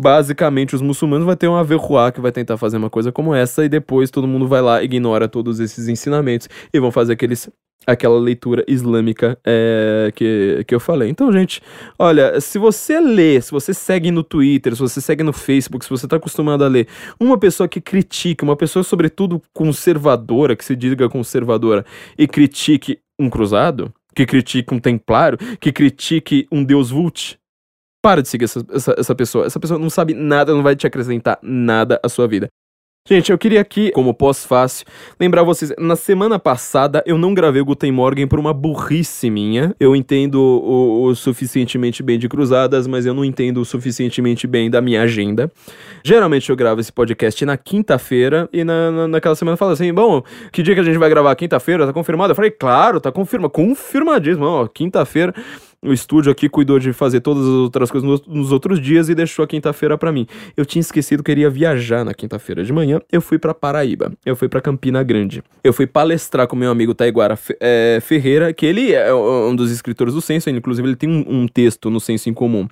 Basicamente, 0.00 0.74
os 0.74 0.80
muçulmanos 0.80 1.26
vão 1.26 1.36
ter 1.36 1.46
uma 1.46 1.62
verruá 1.62 2.10
que 2.10 2.22
vai 2.22 2.32
tentar 2.32 2.56
fazer 2.56 2.78
uma 2.78 2.88
coisa 2.88 3.12
como 3.12 3.34
essa, 3.34 3.66
e 3.66 3.68
depois 3.68 4.10
todo 4.10 4.26
mundo 4.26 4.48
vai 4.48 4.62
lá, 4.62 4.82
ignora 4.82 5.28
todos 5.28 5.60
esses 5.60 5.88
ensinamentos 5.88 6.48
e 6.72 6.80
vão 6.80 6.90
fazer 6.90 7.12
aqueles, 7.12 7.50
aquela 7.86 8.18
leitura 8.18 8.64
islâmica 8.66 9.38
é, 9.44 10.10
que, 10.16 10.64
que 10.66 10.74
eu 10.74 10.80
falei. 10.80 11.10
Então, 11.10 11.30
gente, 11.30 11.60
olha, 11.98 12.40
se 12.40 12.58
você 12.58 12.98
lê, 12.98 13.42
se 13.42 13.50
você 13.50 13.74
segue 13.74 14.10
no 14.10 14.24
Twitter, 14.24 14.74
se 14.74 14.80
você 14.80 15.02
segue 15.02 15.22
no 15.22 15.34
Facebook, 15.34 15.84
se 15.84 15.90
você 15.90 16.06
está 16.06 16.16
acostumado 16.16 16.64
a 16.64 16.68
ler, 16.68 16.88
uma 17.20 17.36
pessoa 17.36 17.68
que 17.68 17.78
critique, 17.78 18.42
uma 18.42 18.56
pessoa, 18.56 18.82
sobretudo, 18.82 19.42
conservadora, 19.52 20.56
que 20.56 20.64
se 20.64 20.74
diga 20.74 21.10
conservadora, 21.10 21.84
e 22.16 22.26
critique 22.26 23.00
um 23.18 23.28
cruzado, 23.28 23.92
que 24.16 24.24
critique 24.24 24.72
um 24.72 24.80
templário, 24.80 25.36
que 25.60 25.70
critique 25.70 26.48
um 26.50 26.64
deus 26.64 26.90
Vult. 26.90 27.39
Para 28.02 28.22
de 28.22 28.28
seguir 28.28 28.44
essa, 28.44 28.64
essa, 28.72 28.94
essa 28.98 29.14
pessoa. 29.14 29.46
Essa 29.46 29.60
pessoa 29.60 29.78
não 29.78 29.90
sabe 29.90 30.14
nada, 30.14 30.54
não 30.54 30.62
vai 30.62 30.74
te 30.74 30.86
acrescentar 30.86 31.38
nada 31.42 32.00
à 32.02 32.08
sua 32.08 32.26
vida. 32.26 32.48
Gente, 33.08 33.32
eu 33.32 33.38
queria 33.38 33.62
aqui, 33.62 33.90
como 33.90 34.12
pós-fácil, 34.12 34.86
lembrar 35.18 35.42
vocês, 35.42 35.72
na 35.78 35.96
semana 35.96 36.38
passada 36.38 37.02
eu 37.06 37.16
não 37.16 37.32
gravei 37.32 37.60
o 37.60 37.64
Guten 37.64 37.90
Morgen 37.90 38.28
por 38.28 38.38
uma 38.38 38.52
burrice 38.52 39.30
minha. 39.30 39.74
Eu 39.80 39.96
entendo 39.96 40.36
o, 40.36 41.04
o, 41.06 41.14
suficientemente 41.14 42.02
bem 42.02 42.18
de 42.18 42.28
cruzadas, 42.28 42.86
mas 42.86 43.06
eu 43.06 43.14
não 43.14 43.24
entendo 43.24 43.60
o 43.62 43.64
suficientemente 43.64 44.46
bem 44.46 44.70
da 44.70 44.82
minha 44.82 45.02
agenda. 45.02 45.50
Geralmente 46.04 46.50
eu 46.50 46.54
gravo 46.54 46.80
esse 46.80 46.92
podcast 46.92 47.44
na 47.44 47.56
quinta-feira 47.56 48.48
e 48.52 48.62
na, 48.62 48.90
na, 48.90 49.08
naquela 49.08 49.34
semana 49.34 49.56
fala 49.56 49.72
assim: 49.72 49.92
bom, 49.92 50.22
que 50.52 50.62
dia 50.62 50.74
que 50.74 50.80
a 50.80 50.84
gente 50.84 50.98
vai 50.98 51.08
gravar 51.08 51.34
quinta-feira? 51.34 51.86
Tá 51.86 51.92
confirmado? 51.94 52.32
Eu 52.32 52.36
falei, 52.36 52.50
claro, 52.50 53.00
tá 53.00 53.10
confirmado, 53.10 53.50
confirmadíssimo, 53.50 54.44
ó, 54.44 54.68
quinta-feira 54.68 55.34
o 55.82 55.94
estúdio 55.94 56.30
aqui 56.30 56.46
cuidou 56.46 56.78
de 56.78 56.92
fazer 56.92 57.20
todas 57.20 57.42
as 57.42 57.48
outras 57.48 57.90
coisas 57.90 58.22
nos, 58.26 58.52
outros 58.52 58.78
dias 58.78 59.08
e 59.08 59.14
deixou 59.14 59.42
a 59.42 59.48
quinta-feira 59.48 59.96
para 59.96 60.12
mim. 60.12 60.26
Eu 60.54 60.66
tinha 60.66 60.80
esquecido 60.80 61.22
que 61.22 61.32
iria 61.32 61.48
viajar 61.48 62.04
na 62.04 62.12
quinta-feira 62.12 62.62
de 62.62 62.70
manhã. 62.70 63.00
Eu 63.10 63.22
fui 63.22 63.38
para 63.38 63.54
Paraíba. 63.54 64.12
Eu 64.24 64.36
fui 64.36 64.46
para 64.46 64.60
Campina 64.60 65.02
Grande. 65.02 65.42
Eu 65.64 65.72
fui 65.72 65.86
palestrar 65.86 66.46
com 66.46 66.54
meu 66.54 66.70
amigo 66.70 66.94
Taiguara 66.94 67.38
é, 67.58 67.98
Ferreira, 68.02 68.52
que 68.52 68.66
ele 68.66 68.92
é 68.92 69.12
um 69.14 69.56
dos 69.56 69.70
escritores 69.70 70.12
do 70.12 70.20
Senso, 70.20 70.50
inclusive 70.50 70.86
ele 70.86 70.96
tem 70.96 71.08
um, 71.08 71.42
um, 71.42 71.48
texto 71.48 71.88
no 71.88 71.98
Senso 71.98 72.28
em 72.28 72.34
Comum 72.34 72.68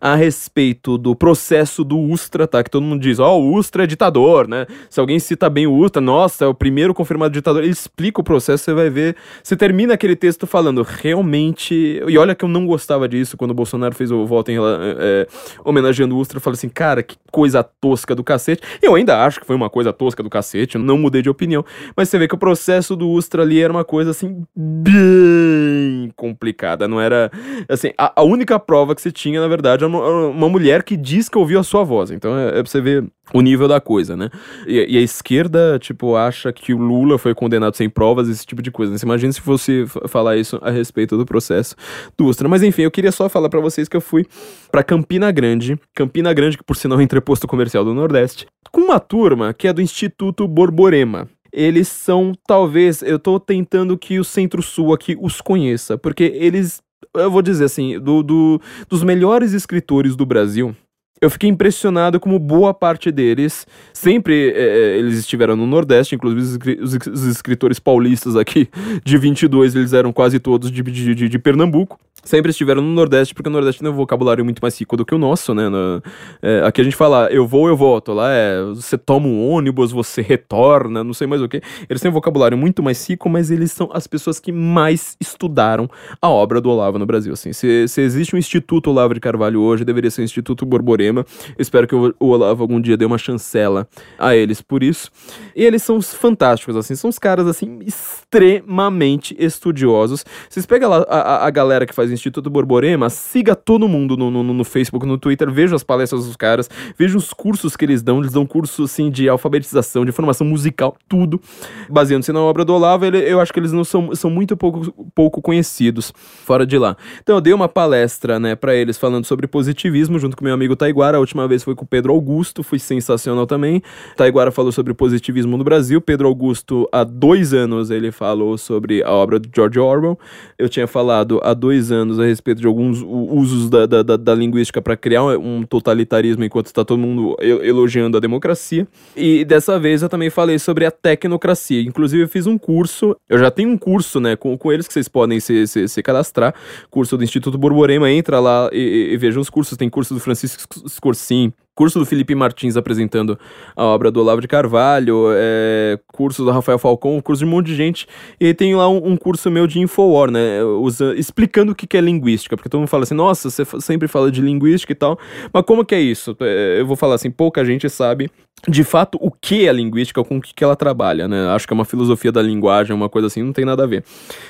a 0.00 0.14
respeito 0.14 0.96
do 0.96 1.16
processo 1.16 1.82
do 1.82 1.98
Ustra, 1.98 2.46
tá? 2.46 2.62
Que 2.62 2.70
todo 2.70 2.84
mundo 2.84 3.00
diz, 3.00 3.18
ó, 3.18 3.36
oh, 3.36 3.42
o 3.42 3.54
Ustra 3.56 3.84
é 3.84 3.86
ditador, 3.86 4.46
né? 4.46 4.66
Se 4.88 5.00
alguém 5.00 5.18
cita 5.18 5.50
bem 5.50 5.66
o 5.66 5.74
Ustra, 5.74 6.00
nossa, 6.00 6.44
é 6.44 6.48
o 6.48 6.54
primeiro 6.54 6.94
confirmado 6.94 7.32
ditador. 7.32 7.62
Ele 7.62 7.72
explica 7.72 8.20
o 8.20 8.24
processo, 8.24 8.64
você 8.64 8.72
vai 8.72 8.88
ver. 8.88 9.16
Você 9.42 9.56
termina 9.56 9.94
aquele 9.94 10.14
texto 10.14 10.46
falando, 10.46 10.82
realmente. 10.82 12.00
E 12.06 12.18
olha 12.18 12.34
que 12.34 12.44
eu 12.44 12.51
não 12.52 12.66
gostava 12.66 13.08
disso 13.08 13.36
quando 13.36 13.50
o 13.50 13.54
Bolsonaro 13.54 13.94
fez 13.94 14.10
o 14.10 14.26
voto 14.26 14.50
em, 14.50 14.56
é, 14.58 15.26
homenageando 15.64 16.16
o 16.16 16.18
Ustra. 16.18 16.36
Eu 16.36 16.40
falei 16.40 16.54
assim, 16.54 16.68
cara, 16.68 17.02
que 17.02 17.16
coisa 17.30 17.62
tosca 17.62 18.14
do 18.14 18.22
cacete. 18.22 18.62
Eu 18.80 18.94
ainda 18.94 19.24
acho 19.24 19.40
que 19.40 19.46
foi 19.46 19.56
uma 19.56 19.70
coisa 19.70 19.92
tosca 19.92 20.22
do 20.22 20.30
cacete, 20.30 20.78
não 20.78 20.98
mudei 20.98 21.22
de 21.22 21.30
opinião. 21.30 21.64
Mas 21.96 22.08
você 22.08 22.18
vê 22.18 22.28
que 22.28 22.34
o 22.34 22.38
processo 22.38 22.94
do 22.94 23.08
Ustra 23.08 23.42
ali 23.42 23.60
era 23.60 23.72
uma 23.72 23.84
coisa 23.84 24.10
assim, 24.10 24.44
bem 24.54 26.12
complicada. 26.16 26.86
Não 26.86 27.00
era. 27.00 27.30
Assim, 27.68 27.92
a, 27.98 28.20
a 28.20 28.22
única 28.22 28.58
prova 28.58 28.94
que 28.94 29.02
você 29.02 29.10
tinha, 29.10 29.40
na 29.40 29.48
verdade, 29.48 29.84
era 29.84 29.88
uma, 29.88 30.28
uma 30.28 30.48
mulher 30.48 30.82
que 30.82 30.96
diz 30.96 31.28
que 31.28 31.38
ouviu 31.38 31.58
a 31.58 31.62
sua 31.62 31.82
voz. 31.82 32.10
Então 32.10 32.36
é, 32.38 32.48
é 32.48 32.62
pra 32.62 32.66
você 32.66 32.80
ver 32.80 33.04
o 33.32 33.40
nível 33.40 33.66
da 33.66 33.80
coisa, 33.80 34.16
né? 34.16 34.30
E, 34.66 34.94
e, 34.94 34.98
a 34.98 35.00
esquerda, 35.00 35.78
tipo, 35.78 36.16
acha 36.16 36.52
que 36.52 36.74
o 36.74 36.78
Lula 36.78 37.18
foi 37.18 37.34
condenado 37.34 37.76
sem 37.76 37.88
provas, 37.88 38.28
esse 38.28 38.46
tipo 38.46 38.62
de 38.62 38.70
coisa. 38.70 38.92
Né? 38.92 38.98
Você 38.98 39.06
imagina 39.06 39.32
se 39.32 39.40
fosse 39.40 39.84
falar 40.08 40.36
isso 40.36 40.58
a 40.62 40.70
respeito 40.70 41.16
do 41.16 41.24
processo 41.24 41.74
do 42.16 42.26
Ustra. 42.26 42.48
Mas 42.48 42.62
enfim, 42.62 42.82
eu 42.82 42.90
queria 42.90 43.12
só 43.12 43.28
falar 43.28 43.48
para 43.48 43.60
vocês 43.60 43.88
que 43.88 43.96
eu 43.96 44.00
fui 44.00 44.26
para 44.70 44.82
Campina 44.82 45.30
Grande, 45.30 45.78
Campina 45.94 46.32
Grande, 46.32 46.58
que 46.58 46.64
por 46.64 46.76
sinal 46.76 47.00
é 47.00 47.02
entreposto 47.02 47.46
comercial 47.46 47.84
do 47.84 47.94
Nordeste, 47.94 48.46
com 48.70 48.82
uma 48.82 49.00
turma 49.00 49.52
que 49.52 49.68
é 49.68 49.72
do 49.72 49.82
Instituto 49.82 50.46
Borborema. 50.46 51.28
eles 51.52 51.88
são, 51.88 52.32
talvez, 52.46 53.02
eu 53.02 53.18
tô 53.18 53.38
tentando 53.38 53.96
que 53.98 54.18
o 54.18 54.24
Centro-Sul 54.24 54.92
aqui 54.92 55.16
os 55.20 55.40
conheça, 55.40 55.98
porque 55.98 56.24
eles, 56.24 56.82
eu 57.14 57.30
vou 57.30 57.42
dizer 57.42 57.64
assim, 57.64 57.98
do, 57.98 58.22
do, 58.22 58.60
dos 58.88 59.02
melhores 59.02 59.52
escritores 59.52 60.16
do 60.16 60.24
Brasil, 60.24 60.74
eu 61.22 61.30
fiquei 61.30 61.48
impressionado 61.48 62.18
como 62.18 62.36
boa 62.36 62.74
parte 62.74 63.12
deles, 63.12 63.64
sempre 63.92 64.50
é, 64.50 64.98
eles 64.98 65.16
estiveram 65.16 65.54
no 65.54 65.68
Nordeste, 65.68 66.16
inclusive 66.16 66.80
os, 66.82 66.94
os, 66.94 67.24
escritores 67.24 67.78
paulistas 67.78 68.34
aqui 68.34 68.68
de 69.04 69.16
22, 69.16 69.76
eles 69.76 69.92
eram 69.92 70.12
quase 70.12 70.40
todos 70.40 70.68
de, 70.68 70.82
de, 70.82 71.14
de, 71.14 71.28
de 71.28 71.38
Pernambuco 71.38 71.96
sempre 72.22 72.50
estiveram 72.50 72.80
no 72.80 72.90
Nordeste, 72.90 73.34
porque 73.34 73.48
o 73.48 73.52
Nordeste 73.52 73.80
tem 73.80 73.90
um 73.90 73.94
vocabulário 73.94 74.44
muito 74.44 74.60
mais 74.60 74.78
rico 74.78 74.96
do 74.96 75.04
que 75.04 75.14
o 75.14 75.18
nosso, 75.18 75.54
né? 75.54 75.68
No, 75.68 76.02
é, 76.40 76.62
aqui 76.64 76.80
a 76.80 76.84
gente 76.84 76.96
fala, 76.96 77.28
eu 77.30 77.46
vou, 77.46 77.68
eu 77.68 77.76
volto. 77.76 78.12
Lá 78.12 78.30
é, 78.30 78.62
você 78.64 78.96
toma 78.96 79.26
um 79.26 79.48
ônibus, 79.48 79.90
você 79.90 80.22
retorna, 80.22 81.02
não 81.02 81.12
sei 81.12 81.26
mais 81.26 81.42
o 81.42 81.48
que. 81.48 81.60
Eles 81.88 82.00
têm 82.00 82.10
um 82.10 82.14
vocabulário 82.14 82.56
muito 82.56 82.82
mais 82.82 83.08
rico, 83.08 83.28
mas 83.28 83.50
eles 83.50 83.72
são 83.72 83.90
as 83.92 84.06
pessoas 84.06 84.38
que 84.38 84.52
mais 84.52 85.16
estudaram 85.20 85.88
a 86.20 86.28
obra 86.28 86.60
do 86.60 86.70
Olavo 86.70 86.98
no 86.98 87.06
Brasil. 87.06 87.32
Assim, 87.32 87.52
se, 87.52 87.88
se 87.88 88.00
existe 88.00 88.36
um 88.36 88.38
Instituto 88.38 88.90
Olavo 88.90 89.14
de 89.14 89.20
Carvalho 89.20 89.60
hoje, 89.60 89.84
deveria 89.84 90.10
ser 90.10 90.22
o 90.22 90.24
Instituto 90.24 90.64
Borborema. 90.64 91.11
Espero 91.58 91.86
que 91.86 91.94
o, 91.94 92.14
o 92.18 92.26
Olavo 92.28 92.62
algum 92.62 92.80
dia 92.80 92.96
dê 92.96 93.04
uma 93.04 93.18
chancela 93.18 93.88
a 94.18 94.34
eles 94.34 94.60
por 94.60 94.82
isso. 94.82 95.10
E 95.54 95.64
eles 95.64 95.82
são 95.82 96.00
fantásticos, 96.00 96.76
assim, 96.76 96.94
são 96.94 97.10
os 97.10 97.18
caras, 97.18 97.46
assim, 97.46 97.80
extremamente 97.84 99.36
estudiosos. 99.38 100.24
Vocês 100.48 100.66
pegam 100.66 100.88
lá 100.88 101.04
a, 101.08 101.46
a, 101.46 101.50
galera 101.50 101.86
que 101.86 101.94
faz 101.94 102.10
Instituto 102.10 102.48
Borborema, 102.48 103.10
siga 103.10 103.54
todo 103.54 103.88
mundo 103.88 104.16
no, 104.16 104.30
no, 104.30 104.42
no 104.42 104.64
Facebook, 104.64 105.06
no 105.06 105.18
Twitter, 105.18 105.50
veja 105.50 105.76
as 105.76 105.82
palestras 105.82 106.26
dos 106.26 106.36
caras, 106.36 106.68
veja 106.98 107.16
os 107.16 107.32
cursos 107.32 107.76
que 107.76 107.84
eles 107.84 108.02
dão, 108.02 108.20
eles 108.20 108.32
dão 108.32 108.46
cursos 108.46 108.90
assim 108.90 109.10
de 109.10 109.28
alfabetização, 109.28 110.04
de 110.04 110.12
formação 110.12 110.46
musical, 110.46 110.96
tudo, 111.08 111.40
baseando-se 111.88 112.32
na 112.32 112.40
obra 112.40 112.64
do 112.64 112.74
Olavo, 112.74 113.04
ele, 113.04 113.18
eu 113.18 113.40
acho 113.40 113.52
que 113.52 113.60
eles 113.60 113.72
não 113.72 113.84
são, 113.84 114.14
são 114.14 114.30
muito 114.30 114.56
pouco, 114.56 114.92
pouco 115.14 115.42
conhecidos 115.42 116.12
fora 116.16 116.66
de 116.66 116.78
lá. 116.78 116.96
Então 117.22 117.36
eu 117.36 117.40
dei 117.40 117.52
uma 117.52 117.68
palestra, 117.68 118.38
né, 118.38 118.54
para 118.54 118.74
eles 118.74 118.96
falando 118.98 119.24
sobre 119.24 119.46
positivismo, 119.46 120.18
junto 120.18 120.36
com 120.36 120.44
meu 120.44 120.54
amigo 120.54 120.76
Taiguara, 120.76 120.92
a 121.10 121.20
última 121.20 121.46
vez 121.48 121.62
foi 121.62 121.74
com 121.74 121.84
o 121.84 121.88
Pedro 121.88 122.12
Augusto, 122.12 122.62
foi 122.62 122.78
sensacional 122.78 123.46
também. 123.46 123.82
Taiguara 124.16 124.50
falou 124.50 124.72
sobre 124.72 124.94
positivismo 124.94 125.56
no 125.56 125.64
Brasil, 125.64 126.00
Pedro 126.00 126.28
Augusto, 126.28 126.88
há 126.92 127.04
dois 127.04 127.52
anos, 127.52 127.90
ele 127.90 128.12
falou 128.12 128.56
sobre 128.56 129.02
a 129.02 129.10
obra 129.10 129.38
do 129.38 129.48
George 129.54 129.78
Orwell, 129.78 130.18
eu 130.58 130.68
tinha 130.68 130.86
falado 130.86 131.40
há 131.42 131.52
dois 131.54 131.90
anos 131.90 132.18
a 132.20 132.24
respeito 132.24 132.60
de 132.60 132.66
alguns 132.66 133.02
usos 133.02 133.68
da, 133.68 133.86
da, 133.86 134.02
da, 134.02 134.16
da 134.16 134.34
linguística 134.34 134.80
para 134.80 134.96
criar 134.96 135.24
um 135.24 135.64
totalitarismo 135.64 136.44
enquanto 136.44 136.66
está 136.66 136.84
todo 136.84 136.98
mundo 136.98 137.36
elogiando 137.40 138.16
a 138.16 138.20
democracia. 138.20 138.86
E 139.16 139.44
dessa 139.44 139.78
vez 139.78 140.02
eu 140.02 140.08
também 140.08 140.30
falei 140.30 140.58
sobre 140.58 140.86
a 140.86 140.90
tecnocracia. 140.90 141.82
Inclusive 141.82 142.22
eu 142.22 142.28
fiz 142.28 142.46
um 142.46 142.56
curso, 142.56 143.16
eu 143.28 143.38
já 143.38 143.50
tenho 143.50 143.70
um 143.70 143.78
curso 143.78 144.20
né, 144.20 144.36
com, 144.36 144.56
com 144.56 144.72
eles 144.72 144.86
que 144.86 144.92
vocês 144.92 145.08
podem 145.08 145.40
se, 145.40 145.66
se, 145.66 145.88
se 145.88 146.02
cadastrar, 146.02 146.54
curso 146.90 147.16
do 147.16 147.24
Instituto 147.24 147.58
Borborema, 147.58 148.10
entra 148.10 148.38
lá 148.38 148.68
e, 148.72 148.78
e, 148.78 149.14
e 149.14 149.16
veja 149.16 149.40
os 149.40 149.50
cursos, 149.50 149.76
tem 149.76 149.88
curso 149.88 150.14
do 150.14 150.20
Francisco 150.20 150.62
Scorsin, 150.92 151.52
curso 151.74 151.98
do 151.98 152.06
Felipe 152.06 152.34
Martins 152.34 152.76
apresentando 152.76 153.38
a 153.74 153.84
obra 153.84 154.10
do 154.10 154.20
Olavo 154.20 154.40
de 154.40 154.48
Carvalho, 154.48 155.28
é, 155.34 155.98
curso 156.12 156.44
do 156.44 156.50
Rafael 156.50 156.78
Falcão, 156.78 157.20
curso 157.20 157.40
de 157.40 157.46
um 157.46 157.50
monte 157.50 157.66
de 157.66 157.74
gente, 157.74 158.06
e 158.38 158.52
tem 158.52 158.74
lá 158.74 158.88
um, 158.88 159.12
um 159.12 159.16
curso 159.16 159.50
meu 159.50 159.66
de 159.66 159.80
Infowar, 159.80 160.30
né, 160.30 160.62
usa, 160.62 161.14
explicando 161.14 161.72
o 161.72 161.74
que, 161.74 161.86
que 161.86 161.96
é 161.96 162.00
linguística, 162.00 162.56
porque 162.56 162.68
todo 162.68 162.80
mundo 162.80 162.88
fala 162.88 163.04
assim, 163.04 163.14
nossa, 163.14 163.50
você 163.50 163.64
sempre 163.80 164.06
fala 164.06 164.30
de 164.30 164.40
linguística 164.40 164.92
e 164.92 164.96
tal, 164.96 165.18
mas 165.52 165.64
como 165.64 165.84
que 165.84 165.94
é 165.94 166.00
isso? 166.00 166.36
É, 166.40 166.80
eu 166.80 166.86
vou 166.86 166.96
falar 166.96 167.14
assim, 167.14 167.30
pouca 167.30 167.64
gente 167.64 167.88
sabe 167.88 168.30
de 168.68 168.84
fato 168.84 169.18
o 169.20 169.30
que 169.30 169.66
é 169.66 169.72
linguística, 169.72 170.22
com 170.22 170.36
o 170.36 170.40
que, 170.40 170.54
que 170.54 170.62
ela 170.62 170.76
trabalha, 170.76 171.26
né, 171.26 171.48
acho 171.48 171.66
que 171.66 171.72
é 171.72 171.76
uma 171.76 171.84
filosofia 171.84 172.30
da 172.30 172.42
linguagem, 172.42 172.94
uma 172.94 173.08
coisa 173.08 173.28
assim, 173.28 173.42
não 173.42 173.52
tem 173.52 173.64
nada 173.64 173.84
a 173.84 173.86
ver. 173.86 174.04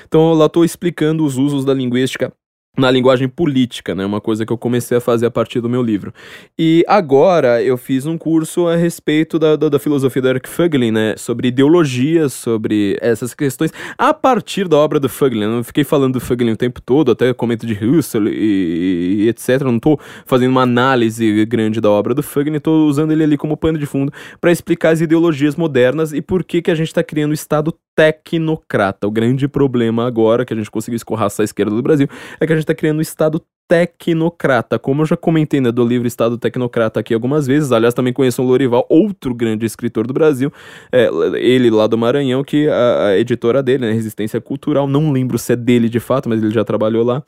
Então 0.06 0.30
eu 0.30 0.34
lá 0.34 0.46
estou 0.46 0.64
explicando 0.64 1.24
os 1.24 1.38
usos 1.38 1.64
da 1.64 1.72
linguística 1.72 2.32
na 2.78 2.90
linguagem 2.90 3.28
política, 3.28 3.94
né? 3.94 4.04
Uma 4.06 4.20
coisa 4.20 4.46
que 4.46 4.52
eu 4.52 4.56
comecei 4.56 4.96
a 4.96 5.00
fazer 5.00 5.26
a 5.26 5.30
partir 5.30 5.60
do 5.60 5.68
meu 5.68 5.82
livro. 5.82 6.12
E 6.58 6.82
agora 6.88 7.62
eu 7.62 7.76
fiz 7.76 8.06
um 8.06 8.16
curso 8.16 8.66
a 8.66 8.76
respeito 8.76 9.38
da, 9.38 9.56
da, 9.56 9.68
da 9.68 9.78
filosofia 9.78 10.22
do 10.22 10.28
Eric 10.28 10.48
Fögling, 10.48 10.90
né? 10.90 11.14
Sobre 11.18 11.48
ideologias, 11.48 12.32
sobre 12.32 12.96
essas 13.02 13.34
questões, 13.34 13.70
a 13.98 14.14
partir 14.14 14.68
da 14.68 14.78
obra 14.78 14.98
do 14.98 15.06
Fögling. 15.06 15.42
Eu 15.42 15.50
não 15.50 15.64
fiquei 15.64 15.84
falando 15.84 16.14
do 16.14 16.20
Fögling 16.20 16.52
o 16.52 16.56
tempo 16.56 16.80
todo, 16.80 17.12
até 17.12 17.34
comento 17.34 17.66
de 17.66 17.74
Husserl 17.74 18.26
e, 18.28 19.24
e 19.24 19.28
etc. 19.28 19.60
Eu 19.60 19.66
não 19.66 19.76
estou 19.76 20.00
fazendo 20.24 20.50
uma 20.50 20.62
análise 20.62 21.44
grande 21.44 21.78
da 21.78 21.90
obra 21.90 22.14
do 22.14 22.22
Fögling, 22.22 22.56
estou 22.56 22.88
usando 22.88 23.12
ele 23.12 23.22
ali 23.22 23.36
como 23.36 23.54
pano 23.54 23.78
de 23.78 23.84
fundo 23.84 24.10
para 24.40 24.50
explicar 24.50 24.90
as 24.90 25.02
ideologias 25.02 25.56
modernas 25.56 26.14
e 26.14 26.22
por 26.22 26.42
que, 26.42 26.62
que 26.62 26.70
a 26.70 26.74
gente 26.74 26.88
está 26.88 27.04
criando 27.04 27.32
o 27.32 27.34
Estado 27.34 27.74
tecnocrata. 27.94 29.06
O 29.06 29.10
grande 29.10 29.46
problema 29.48 30.06
agora 30.06 30.44
que 30.44 30.52
a 30.52 30.56
gente 30.56 30.70
conseguiu 30.70 30.96
escorraçar 30.96 31.42
a 31.42 31.44
esquerda 31.44 31.74
do 31.74 31.82
Brasil 31.82 32.08
é 32.40 32.46
que 32.46 32.52
a 32.52 32.56
gente 32.56 32.64
está 32.64 32.74
criando 32.74 32.98
um 32.98 33.02
Estado 33.02 33.40
tecnocrata. 33.72 34.78
Como 34.78 35.00
eu 35.00 35.06
já 35.06 35.16
comentei 35.16 35.58
né, 35.58 35.72
do 35.72 35.82
livro 35.82 36.06
Estado 36.06 36.36
Tecnocrata 36.36 37.00
aqui 37.00 37.14
algumas 37.14 37.46
vezes, 37.46 37.72
aliás, 37.72 37.94
também 37.94 38.12
conheço 38.12 38.42
o 38.42 38.44
Lorival, 38.44 38.84
outro 38.86 39.34
grande 39.34 39.64
escritor 39.64 40.06
do 40.06 40.12
Brasil, 40.12 40.52
é, 40.92 41.08
ele 41.36 41.70
lá 41.70 41.86
do 41.86 41.96
Maranhão, 41.96 42.44
que 42.44 42.68
a, 42.68 43.06
a 43.06 43.18
editora 43.18 43.62
dele, 43.62 43.86
né, 43.86 43.92
Resistência 43.92 44.38
Cultural, 44.42 44.86
não 44.86 45.10
lembro 45.10 45.38
se 45.38 45.54
é 45.54 45.56
dele 45.56 45.88
de 45.88 46.00
fato, 46.00 46.28
mas 46.28 46.42
ele 46.42 46.52
já 46.52 46.64
trabalhou 46.64 47.02
lá, 47.02 47.22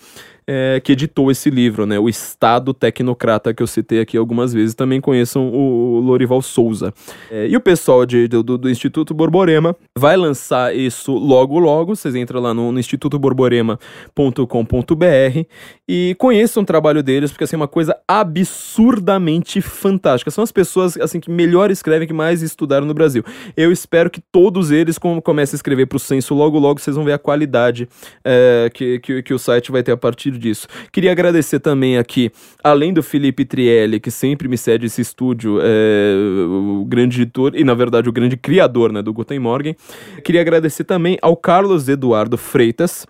é, 0.47 0.81
que 0.85 0.93
editou 0.93 1.31
esse 1.31 1.49
livro, 1.51 1.87
né, 1.87 1.99
O 1.99 2.07
Estado 2.09 2.75
Tecnocrata, 2.75 3.55
que 3.55 3.63
eu 3.63 3.67
citei 3.67 4.01
aqui 4.01 4.17
algumas 4.17 4.53
vezes, 4.53 4.75
também 4.75 5.01
conheçam 5.01 5.49
o, 5.49 5.95
o 5.95 6.01
Lorival 6.01 6.43
Souza. 6.43 6.93
É, 7.31 7.49
e 7.49 7.57
o 7.57 7.61
pessoal 7.61 8.05
de, 8.05 8.29
do, 8.29 8.43
do, 8.43 8.69
Instituto 8.69 9.15
Borborema 9.15 9.75
vai 9.97 10.17
lançar 10.17 10.77
isso 10.77 11.13
logo 11.13 11.59
logo, 11.59 11.97
vocês 11.97 12.15
entram 12.15 12.41
lá 12.41 12.53
no, 12.53 12.73
no 12.73 12.79
institutoborborema.com.br 12.79 15.47
e 15.89 16.15
conheçam 16.35 16.65
o 16.65 16.67
trabalho 16.67 17.01
deles, 17.01 17.31
porque 17.31 17.45
assim, 17.45 17.55
é 17.55 17.57
uma 17.57 17.69
coisa 17.69 17.97
absurdamente 18.09 19.61
fantástica. 19.61 20.33
São 20.33 20.43
as 20.43 20.51
pessoas 20.51 20.97
assim 20.97 21.21
que 21.21 21.31
melhor 21.31 21.71
escrevem, 21.71 22.09
que 22.09 22.13
mais 22.13 22.43
estudaram 22.43 22.85
no 22.85 22.93
Brasil. 22.93 23.23
Eu 23.57 23.71
espero 23.71 24.11
que 24.11 24.21
todos 24.21 24.73
eles 24.73 24.99
comecem 24.99 25.55
a 25.55 25.59
escrever 25.59 25.87
para 25.87 25.97
o 25.97 26.01
censo 26.01 26.35
logo 26.35 26.59
logo, 26.59 26.81
vocês 26.81 26.97
vão 26.97 27.05
ver 27.05 27.13
a 27.13 27.19
qualidade 27.19 27.89
é, 28.25 28.69
que, 28.75 28.99
que, 28.99 29.23
que 29.23 29.33
o 29.33 29.39
site 29.39 29.71
vai 29.71 29.85
ter 29.85 29.93
a 29.93 29.97
partir 29.97 30.33
disso. 30.33 30.67
Queria 30.91 31.13
agradecer 31.13 31.61
também 31.61 31.99
aqui, 31.99 32.33
além 32.65 32.93
do 32.93 33.03
Felipe 33.03 33.45
Trielli, 33.45 34.01
que 34.01 34.11
sempre 34.11 34.49
me 34.49 34.59
cede 34.59 34.87
esse 34.87 35.01
estúdio, 35.01 35.61
é, 35.63 36.17
o 36.49 36.85
grande 36.85 37.23
editor 37.23 37.53
e, 37.55 37.63
na 37.63 37.75
verdade, 37.75 38.09
o 38.09 38.13
grande 38.13 38.37
criador 38.37 38.93
né, 38.93 39.01
do 39.03 39.13
Guten 39.13 39.39
Morgen. 39.39 39.77
Queria 40.25 40.41
agradecer 40.41 40.83
também 40.83 41.17
ao 41.23 41.37
Carlos 41.37 41.89
Eduardo 41.89 42.37
Freitas 42.37 43.07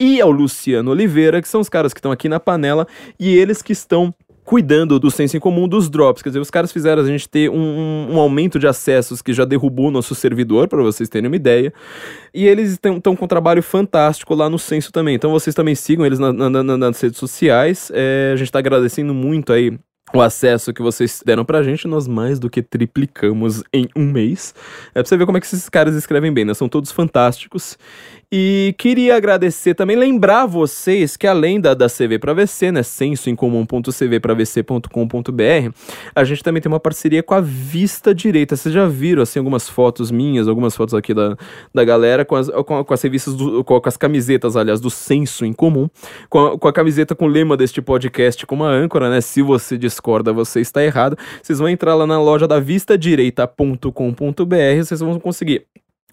e 0.00 0.20
ao 0.20 0.30
Luciano 0.30 0.90
Oliveira, 0.90 1.40
que 1.40 1.48
são 1.48 1.60
os 1.60 1.68
caras 1.68 1.92
que 1.92 1.98
estão 1.98 2.12
aqui 2.12 2.28
na 2.28 2.38
panela 2.38 2.86
e 3.18 3.34
eles 3.34 3.62
que 3.62 3.72
estão 3.72 4.14
cuidando 4.46 5.00
do 5.00 5.10
senso 5.10 5.36
em 5.36 5.40
comum 5.40 5.66
dos 5.66 5.90
drops. 5.90 6.22
Quer 6.22 6.28
dizer, 6.28 6.38
os 6.38 6.50
caras 6.50 6.72
fizeram 6.72 7.02
a 7.02 7.06
gente 7.06 7.28
ter 7.28 7.50
um, 7.50 8.12
um 8.12 8.18
aumento 8.18 8.60
de 8.60 8.66
acessos 8.68 9.20
que 9.20 9.32
já 9.32 9.44
derrubou 9.44 9.88
o 9.88 9.90
nosso 9.90 10.14
servidor, 10.14 10.68
para 10.68 10.80
vocês 10.82 11.08
terem 11.08 11.26
uma 11.26 11.36
ideia. 11.36 11.72
E 12.32 12.46
eles 12.46 12.70
estão 12.70 13.16
com 13.16 13.24
um 13.24 13.28
trabalho 13.28 13.62
fantástico 13.62 14.34
lá 14.34 14.48
no 14.48 14.58
Senso 14.58 14.92
também. 14.92 15.16
Então 15.16 15.32
vocês 15.32 15.54
também 15.54 15.74
sigam 15.74 16.06
eles 16.06 16.20
na, 16.20 16.32
na, 16.32 16.62
na, 16.62 16.76
nas 16.76 17.00
redes 17.00 17.18
sociais. 17.18 17.90
É, 17.92 18.30
a 18.32 18.36
gente 18.36 18.46
está 18.46 18.60
agradecendo 18.60 19.12
muito 19.12 19.52
aí 19.52 19.76
o 20.14 20.20
acesso 20.20 20.72
que 20.72 20.80
vocês 20.80 21.20
deram 21.26 21.44
pra 21.44 21.64
gente, 21.64 21.88
nós 21.88 22.06
mais 22.06 22.38
do 22.38 22.48
que 22.48 22.62
triplicamos 22.62 23.64
em 23.72 23.88
um 23.96 24.04
mês. 24.04 24.54
É 24.90 25.02
pra 25.02 25.04
você 25.04 25.16
ver 25.16 25.26
como 25.26 25.36
é 25.36 25.40
que 25.40 25.46
esses 25.46 25.68
caras 25.68 25.96
escrevem 25.96 26.32
bem, 26.32 26.44
né? 26.44 26.54
São 26.54 26.68
todos 26.68 26.92
fantásticos. 26.92 27.76
E 28.30 28.74
queria 28.76 29.16
agradecer 29.16 29.74
também, 29.74 29.96
lembrar 29.96 30.44
vocês 30.46 31.16
que 31.16 31.28
além 31.28 31.60
da, 31.60 31.74
da 31.74 31.86
CV 31.88 32.18
para 32.18 32.34
VC, 32.34 32.72
né, 32.72 32.82
sensoincomum.cvpravc.com.br, 32.82 35.70
a 36.12 36.24
gente 36.24 36.42
também 36.42 36.60
tem 36.60 36.70
uma 36.70 36.80
parceria 36.80 37.22
com 37.22 37.34
a 37.34 37.40
Vista 37.40 38.12
Direita. 38.12 38.56
Vocês 38.56 38.74
já 38.74 38.88
viram, 38.88 39.22
assim, 39.22 39.38
algumas 39.38 39.68
fotos 39.68 40.10
minhas, 40.10 40.48
algumas 40.48 40.74
fotos 40.74 40.94
aqui 40.94 41.14
da, 41.14 41.36
da 41.72 41.84
galera 41.84 42.24
com 42.24 42.34
as, 42.34 42.48
com, 42.48 42.84
com 42.84 42.94
as 42.94 43.00
revistas, 43.00 43.34
do, 43.34 43.62
com, 43.62 43.80
com, 43.80 43.88
as 43.88 43.96
camisetas, 43.96 44.56
aliás, 44.56 44.80
do 44.80 44.90
Senso 44.90 45.44
em 45.44 45.52
Comum, 45.52 45.88
com 46.28 46.46
a, 46.46 46.58
com 46.58 46.66
a 46.66 46.72
camiseta 46.72 47.14
com 47.14 47.26
o 47.26 47.28
lema 47.28 47.56
deste 47.56 47.80
podcast 47.80 48.44
como 48.44 48.64
a 48.64 48.70
âncora, 48.70 49.08
né, 49.08 49.20
se 49.20 49.40
você 49.40 49.78
discorda, 49.78 50.32
você 50.32 50.60
está 50.60 50.82
errado. 50.82 51.16
Vocês 51.40 51.60
vão 51.60 51.68
entrar 51.68 51.94
lá 51.94 52.08
na 52.08 52.20
loja 52.20 52.48
da 52.48 52.58
vistadireita.com.br, 52.58 54.82
vocês 54.82 54.98
vão 54.98 55.20
conseguir 55.20 55.64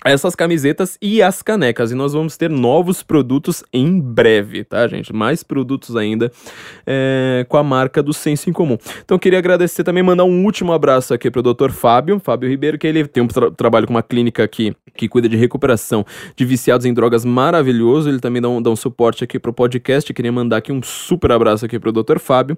essas 0.04 0.36
camisetas 0.36 0.98
e 1.02 1.22
as 1.22 1.42
canecas. 1.42 1.92
E 1.92 1.96
nós 1.96 2.14
vamos 2.14 2.36
ter 2.36 2.50
novos 2.50 3.02
produtos 3.02 3.64
em 3.72 4.00
breve, 4.00 4.64
tá, 4.64 4.86
gente? 4.88 5.14
Mais 5.14 5.44
produtos 5.44 5.96
ainda 5.96 6.32
é, 6.86 7.46
com 7.48 7.58
a 7.58 7.64
marca 7.64 8.04
do 8.04 8.14
Senso 8.14 8.50
em 8.50 8.54
Comum. 8.54 8.78
Então, 9.04 9.18
queria 9.18 9.40
agradecer 9.40 9.84
também, 9.84 10.04
mandar 10.04 10.26
um 10.26 10.44
último 10.44 10.74
abraço 10.74 11.14
aqui 11.14 11.32
pro 11.32 11.42
Dr. 11.42 11.72
Fábio, 11.72 12.20
Fábio 12.20 12.50
Ribeiro, 12.50 12.78
que 12.78 12.86
ele 12.86 13.08
tem 13.08 13.24
um 13.24 13.28
tra 13.28 13.52
trabalho 13.52 13.88
com 13.88 13.94
uma 13.94 14.04
clínica 14.04 14.44
aqui 14.44 14.76
que 14.96 15.08
cuida 15.08 15.28
de 15.28 15.36
recuperação 15.36 16.06
de 16.36 16.46
viciados 16.46 16.86
em 16.86 16.94
drogas 16.94 17.24
maravilhoso. 17.26 18.10
Ele 18.10 18.20
também 18.20 18.42
dá 18.42 18.50
um, 18.50 18.62
dá 18.62 18.70
um 18.70 18.76
suporte 18.76 19.24
aqui 19.24 19.40
pro 19.40 19.54
podcast. 19.54 20.14
Queria 20.14 20.32
mandar 20.32 20.58
aqui 20.58 20.72
um 20.72 20.84
super 20.84 21.32
abraço 21.32 21.66
aqui 21.66 21.80
pro 21.80 21.92
Dr. 21.92 22.20
Fábio. 22.20 22.58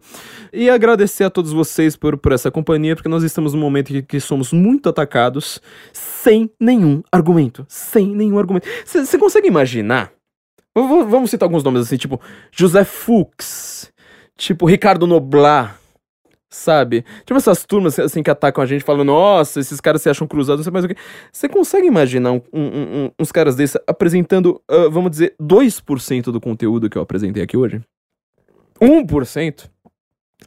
E 0.52 0.70
agradecer 0.70 1.24
a 1.24 1.30
todos 1.30 1.52
vocês 1.52 1.96
por, 1.96 2.18
por 2.18 2.32
essa 2.32 2.50
companhia, 2.50 2.96
porque 2.96 3.10
nós 3.10 3.24
estamos 3.24 3.54
num 3.54 3.60
momento 3.60 3.88
que, 3.88 4.02
que 4.02 4.20
somos 4.20 4.52
muito 4.52 4.90
atacados 4.90 5.62
sem 5.94 6.50
nenhum 6.60 7.04
argumento. 7.12 7.25
Sem 7.68 8.16
nenhum 8.16 8.38
argumento. 8.38 8.68
Você 8.86 9.18
consegue 9.18 9.48
imaginar? 9.48 10.12
Vamos 10.76 11.30
citar 11.30 11.48
alguns 11.48 11.64
nomes 11.64 11.84
assim, 11.84 11.96
tipo 11.96 12.20
José 12.52 12.84
Fux, 12.84 13.94
tipo 14.38 14.66
Ricardo 14.66 15.08
Noblar, 15.08 15.80
sabe? 16.50 17.06
Tipo 17.26 17.38
essas 17.38 17.64
turmas 17.66 17.98
assim 17.98 18.22
que 18.22 18.30
atacam 18.30 18.62
a 18.62 18.68
gente 18.68 18.84
falando, 18.84 19.06
nossa, 19.06 19.62
esses 19.62 19.80
caras 19.80 20.02
se 20.02 20.10
acham 20.10 20.28
cruzados, 20.28 20.68
mas 20.68 20.84
o 20.84 20.88
que. 20.90 20.98
Você 21.32 21.48
consegue 21.48 21.88
imaginar 21.88 22.34
um, 22.34 22.42
um, 22.52 22.66
um, 23.06 23.12
uns 23.18 23.32
caras 23.32 23.56
desses 23.56 23.82
apresentando, 23.88 24.62
uh, 24.70 24.92
vamos 24.92 25.12
dizer, 25.12 25.34
2% 25.42 26.24
do 26.24 26.42
conteúdo 26.42 26.90
que 26.90 26.98
eu 26.98 27.02
apresentei 27.02 27.42
aqui 27.42 27.56
hoje? 27.56 27.82
1%? 28.82 29.70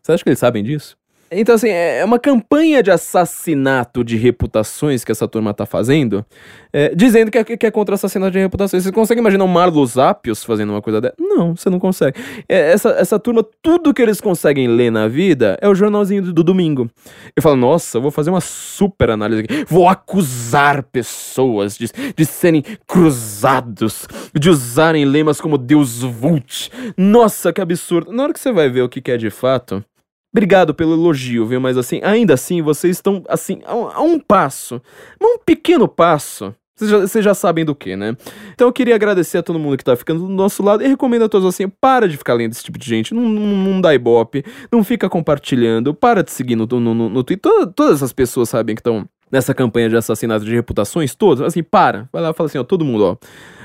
Você 0.02 0.12
acha 0.12 0.22
que 0.22 0.28
eles 0.28 0.38
sabem 0.38 0.62
disso? 0.62 0.97
Então, 1.30 1.54
assim, 1.54 1.68
é, 1.68 1.98
é 1.98 2.04
uma 2.04 2.18
campanha 2.18 2.82
de 2.82 2.90
assassinato 2.90 4.02
de 4.02 4.16
reputações 4.16 5.04
que 5.04 5.12
essa 5.12 5.28
turma 5.28 5.52
tá 5.52 5.66
fazendo, 5.66 6.24
é, 6.72 6.94
dizendo 6.94 7.30
que 7.30 7.38
é, 7.38 7.44
que 7.44 7.66
é 7.66 7.70
contra 7.70 7.94
assassinato 7.94 8.32
de 8.32 8.38
reputações. 8.38 8.82
Você 8.82 8.92
consegue 8.92 9.20
imaginar 9.20 9.44
um 9.44 9.48
Marlos 9.48 9.98
Apios 9.98 10.42
fazendo 10.42 10.70
uma 10.70 10.80
coisa 10.80 11.00
dessa? 11.00 11.14
Não, 11.18 11.54
você 11.54 11.68
não 11.68 11.78
consegue. 11.78 12.18
É, 12.48 12.72
essa, 12.72 12.90
essa 12.90 13.18
turma, 13.18 13.44
tudo 13.62 13.92
que 13.92 14.00
eles 14.00 14.20
conseguem 14.20 14.68
ler 14.68 14.90
na 14.90 15.06
vida 15.06 15.58
é 15.60 15.68
o 15.68 15.74
jornalzinho 15.74 16.22
do, 16.22 16.32
do 16.32 16.42
domingo. 16.42 16.90
Eu 17.36 17.42
falo, 17.42 17.56
nossa, 17.56 17.98
eu 17.98 18.02
vou 18.02 18.10
fazer 18.10 18.30
uma 18.30 18.40
super 18.40 19.10
análise 19.10 19.42
aqui. 19.42 19.64
Vou 19.68 19.88
acusar 19.88 20.82
pessoas 20.82 21.76
de, 21.76 21.88
de 22.16 22.24
serem 22.24 22.62
cruzados, 22.86 24.06
de 24.34 24.48
usarem 24.48 25.04
lemas 25.04 25.40
como 25.40 25.58
Deus 25.58 26.02
Vult. 26.02 26.70
Nossa, 26.96 27.52
que 27.52 27.60
absurdo. 27.60 28.12
Na 28.12 28.22
hora 28.22 28.32
que 28.32 28.40
você 28.40 28.50
vai 28.50 28.70
ver 28.70 28.82
o 28.82 28.88
que, 28.88 29.02
que 29.02 29.10
é 29.10 29.16
de 29.16 29.30
fato. 29.30 29.84
Obrigado 30.32 30.74
pelo 30.74 30.92
elogio, 30.92 31.46
viu? 31.46 31.60
Mas 31.60 31.76
assim, 31.76 32.00
ainda 32.02 32.34
assim, 32.34 32.60
vocês 32.60 32.96
estão, 32.96 33.22
assim, 33.28 33.60
a 33.64 33.74
um, 33.74 33.88
a 33.88 34.00
um 34.02 34.20
passo, 34.20 34.80
um 35.20 35.38
pequeno 35.38 35.88
passo. 35.88 36.54
Vocês 36.76 37.12
já, 37.12 37.20
já, 37.20 37.34
sabem 37.34 37.64
do 37.64 37.74
que, 37.74 37.96
né? 37.96 38.16
Então 38.54 38.68
eu 38.68 38.72
queria 38.72 38.94
agradecer 38.94 39.38
a 39.38 39.42
todo 39.42 39.58
mundo 39.58 39.76
que 39.76 39.82
tá 39.82 39.96
ficando 39.96 40.20
do 40.20 40.28
nosso 40.28 40.62
lado 40.62 40.84
e 40.84 40.86
recomendo 40.86 41.24
a 41.24 41.28
todos 41.28 41.48
assim: 41.48 41.68
para 41.68 42.08
de 42.08 42.16
ficar 42.16 42.34
lendo 42.34 42.52
esse 42.52 42.62
tipo 42.62 42.78
de 42.78 42.86
gente, 42.86 43.12
não, 43.12 43.22
não, 43.22 43.72
não 43.72 43.80
dá 43.80 43.92
ibope, 43.94 44.44
não 44.70 44.84
fica 44.84 45.08
compartilhando, 45.08 45.92
para 45.92 46.22
de 46.22 46.30
seguir 46.30 46.54
no, 46.54 46.66
no, 46.66 46.94
no, 46.94 47.08
no 47.08 47.24
Twitter. 47.24 47.50
Todas, 47.50 47.74
todas 47.74 47.96
essas 47.96 48.12
pessoas 48.12 48.48
sabem 48.48 48.76
que 48.76 48.80
estão 48.80 49.08
nessa 49.30 49.54
campanha 49.54 49.88
de 49.88 49.96
assassinato 49.96 50.44
de 50.44 50.54
reputações, 50.54 51.14
todas, 51.14 51.42
assim, 51.42 51.62
para. 51.62 52.08
Vai 52.12 52.22
lá 52.22 52.30
e 52.30 52.34
fala 52.34 52.48
assim: 52.48 52.58
ó, 52.58 52.64
todo 52.64 52.84
mundo, 52.84 53.04
ó 53.04 53.16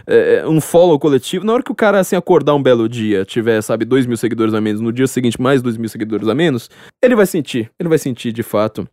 é, 0.08 0.36
é, 0.36 0.48
um 0.48 0.62
follow 0.62 1.00
coletivo. 1.00 1.46
Na 1.46 1.54
hora 1.54 1.64
que 1.64 1.72
o 1.72 1.76
cara, 1.76 2.00
assim, 2.00 2.16
acordar 2.16 2.54
um 2.56 2.62
belo 2.62 2.88
dia, 2.88 3.26
tiver, 3.26 3.62
sabe, 3.62 3.86
dois 3.86 4.06
mil 4.06 4.18
seguidores 4.18 4.54
a 4.54 4.62
menos, 4.62 4.82
no 4.82 4.92
dia 4.92 5.08
seguinte 5.08 5.42
mais 5.42 5.62
dois 5.62 5.78
mil 5.78 5.90
seguidores 5.90 6.28
a 6.28 6.36
menos, 6.36 6.70
ele 7.02 7.16
vai 7.16 7.26
sentir, 7.26 7.72
ele 7.80 7.90
vai 7.90 7.98
sentir 7.98 8.32
de 8.32 8.44
fato. 8.44 8.88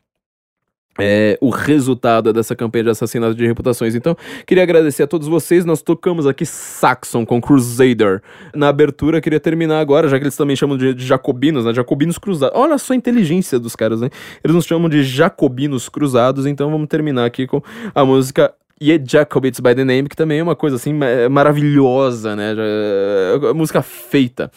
É, 0.99 1.39
o 1.41 1.51
resultado 1.51 2.33
dessa 2.33 2.55
campanha 2.55 2.85
de 2.85 2.91
assassinato 2.91 3.35
de 3.35 3.47
reputações. 3.47 3.95
Então, 3.95 4.17
queria 4.45 4.63
agradecer 4.63 5.05
a 5.05 5.07
todos 5.07 5.29
vocês. 5.29 5.65
Nós 5.65 5.81
tocamos 5.81 6.27
aqui 6.27 6.45
Saxon 6.45 7.25
com 7.25 7.41
Crusader. 7.41 8.21
Na 8.55 8.69
abertura, 8.69 9.21
queria 9.21 9.41
terminar 9.41 9.81
agora, 9.81 10.09
já 10.09 10.19
que 10.19 10.25
eles 10.25 10.37
também 10.37 10.57
chamam 10.57 10.77
de, 10.77 10.93
de 10.93 11.07
jacobinos, 11.07 11.65
né? 11.65 11.73
Jacobinos 11.73 12.19
cruzados. 12.19 12.59
Olha 12.59 12.77
só 12.77 12.93
a 12.93 12.97
inteligência 12.97 13.59
dos 13.59 13.77
caras, 13.77 14.01
né? 14.01 14.11
Eles 14.43 14.55
nos 14.55 14.67
chamam 14.67 14.89
de 14.89 15.03
jacobinos 15.03 15.89
cruzados. 15.89 16.45
Então, 16.45 16.71
vamos 16.71 16.89
terminar 16.89 17.25
aqui 17.25 17.47
com 17.47 17.63
a 17.95 18.05
música 18.05 18.53
e 18.81 18.99
Jacobits 19.05 19.61
by 19.61 19.75
the 19.75 19.85
Name, 19.85 20.09
que 20.09 20.17
também 20.17 20.39
é 20.39 20.43
uma 20.43 20.57
coisa 20.57 20.77
assim 20.77 20.99
maravilhosa, 21.31 22.35
né? 22.35 22.55
É 23.45 23.53
música 23.53 23.83
feita 23.83 24.51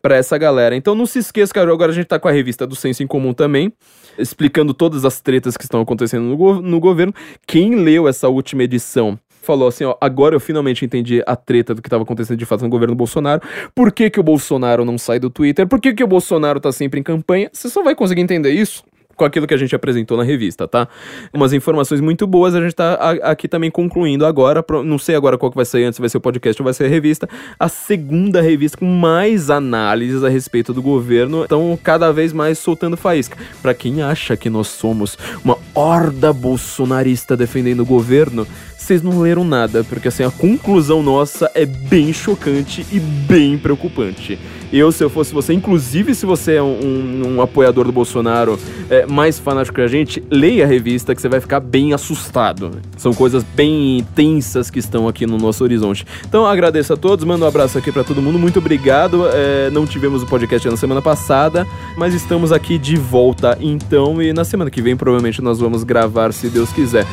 para 0.00 0.16
essa 0.16 0.36
galera. 0.38 0.74
Então 0.74 0.94
não 0.94 1.06
se 1.06 1.18
esqueça 1.18 1.52
que 1.52 1.58
agora 1.58 1.92
a 1.92 1.94
gente 1.94 2.06
tá 2.06 2.18
com 2.18 2.28
a 2.28 2.32
revista 2.32 2.66
do 2.66 2.74
Senso 2.74 3.02
em 3.02 3.06
Comum 3.06 3.32
também, 3.32 3.72
explicando 4.18 4.74
todas 4.74 5.04
as 5.04 5.20
tretas 5.20 5.56
que 5.56 5.64
estão 5.64 5.80
acontecendo 5.80 6.24
no, 6.24 6.36
go 6.36 6.60
no 6.60 6.80
governo. 6.80 7.14
Quem 7.46 7.76
leu 7.76 8.08
essa 8.08 8.28
última 8.28 8.62
edição 8.62 9.18
falou 9.42 9.68
assim, 9.68 9.84
ó, 9.84 9.96
agora 10.00 10.34
eu 10.34 10.40
finalmente 10.40 10.84
entendi 10.84 11.22
a 11.26 11.34
treta 11.34 11.74
do 11.74 11.80
que 11.80 11.88
estava 11.88 12.02
acontecendo 12.02 12.36
de 12.36 12.44
fato 12.44 12.62
no 12.62 12.68
governo 12.68 12.94
Bolsonaro. 12.94 13.42
Por 13.74 13.90
que, 13.90 14.10
que 14.10 14.20
o 14.20 14.22
Bolsonaro 14.22 14.84
não 14.84 14.98
sai 14.98 15.18
do 15.18 15.30
Twitter? 15.30 15.66
Por 15.66 15.80
que, 15.80 15.94
que 15.94 16.04
o 16.04 16.06
Bolsonaro 16.06 16.60
tá 16.60 16.70
sempre 16.70 17.00
em 17.00 17.02
campanha? 17.02 17.50
Você 17.52 17.68
só 17.68 17.82
vai 17.82 17.94
conseguir 17.94 18.20
entender 18.20 18.50
isso 18.50 18.84
com 19.20 19.24
aquilo 19.26 19.46
que 19.46 19.52
a 19.52 19.56
gente 19.58 19.74
apresentou 19.74 20.16
na 20.16 20.22
revista, 20.22 20.66
tá? 20.66 20.88
Umas 21.30 21.52
informações 21.52 22.00
muito 22.00 22.26
boas, 22.26 22.54
a 22.54 22.60
gente 22.62 22.74
tá 22.74 22.94
aqui 23.22 23.46
também 23.46 23.70
concluindo 23.70 24.24
agora, 24.24 24.64
não 24.82 24.98
sei 24.98 25.14
agora 25.14 25.36
qual 25.36 25.50
que 25.50 25.56
vai 25.56 25.66
ser 25.66 25.84
antes, 25.84 25.98
vai 25.98 26.08
ser 26.08 26.16
o 26.16 26.22
podcast 26.22 26.62
ou 26.62 26.64
vai 26.64 26.72
ser 26.72 26.86
a 26.86 26.88
revista, 26.88 27.28
a 27.58 27.68
segunda 27.68 28.40
revista 28.40 28.78
com 28.78 28.86
mais 28.86 29.50
análises 29.50 30.24
a 30.24 30.30
respeito 30.30 30.72
do 30.72 30.80
governo, 30.80 31.44
então 31.44 31.78
cada 31.82 32.10
vez 32.10 32.32
mais 32.32 32.58
soltando 32.58 32.96
faísca. 32.96 33.36
Para 33.60 33.74
quem 33.74 34.00
acha 34.00 34.38
que 34.38 34.48
nós 34.48 34.68
somos 34.68 35.18
uma 35.44 35.58
horda 35.74 36.32
bolsonarista 36.32 37.36
defendendo 37.36 37.80
o 37.80 37.86
governo, 37.86 38.46
vocês 38.78 39.02
não 39.02 39.20
leram 39.20 39.44
nada, 39.44 39.84
porque 39.84 40.08
assim, 40.08 40.24
a 40.24 40.30
conclusão 40.30 41.02
nossa 41.02 41.50
é 41.54 41.66
bem 41.66 42.10
chocante 42.10 42.86
e 42.90 42.98
bem 42.98 43.58
preocupante. 43.58 44.38
Eu, 44.72 44.92
se 44.92 45.02
eu 45.02 45.10
fosse 45.10 45.32
você, 45.32 45.52
inclusive 45.52 46.14
se 46.14 46.24
você 46.24 46.54
é 46.54 46.62
um, 46.62 47.36
um, 47.36 47.42
apoiador 47.42 47.84
do 47.84 47.92
Bolsonaro 47.92 48.58
é, 48.88 49.04
mais 49.04 49.38
fanático 49.38 49.74
que 49.76 49.80
a 49.80 49.88
gente, 49.88 50.22
leia 50.30 50.64
a 50.64 50.66
revista 50.66 51.14
que 51.14 51.20
você 51.20 51.28
vai 51.28 51.40
ficar 51.40 51.60
bem 51.60 51.92
assustado. 51.92 52.70
São 52.96 53.12
coisas 53.12 53.42
bem 53.42 54.06
tensas 54.14 54.70
que 54.70 54.78
estão 54.78 55.08
aqui 55.08 55.26
no 55.26 55.38
nosso 55.38 55.64
horizonte. 55.64 56.06
Então 56.26 56.46
agradeço 56.46 56.92
a 56.92 56.96
todos, 56.96 57.24
mando 57.24 57.44
um 57.44 57.48
abraço 57.48 57.78
aqui 57.78 57.90
para 57.90 58.04
todo 58.04 58.22
mundo, 58.22 58.38
muito 58.38 58.58
obrigado. 58.58 59.24
É, 59.32 59.70
não 59.70 59.86
tivemos 59.86 60.22
o 60.22 60.26
podcast 60.26 60.68
na 60.68 60.76
semana 60.76 61.02
passada, 61.02 61.66
mas 61.96 62.14
estamos 62.14 62.52
aqui 62.52 62.78
de 62.78 62.96
volta 62.96 63.58
então, 63.60 64.22
e 64.22 64.32
na 64.32 64.44
semana 64.44 64.70
que 64.70 64.80
vem 64.80 64.96
provavelmente 64.96 65.42
nós 65.42 65.58
vamos 65.58 65.82
gravar, 65.82 66.32
se 66.32 66.48
Deus 66.48 66.72
quiser. 66.72 67.06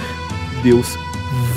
Deus 0.62 0.98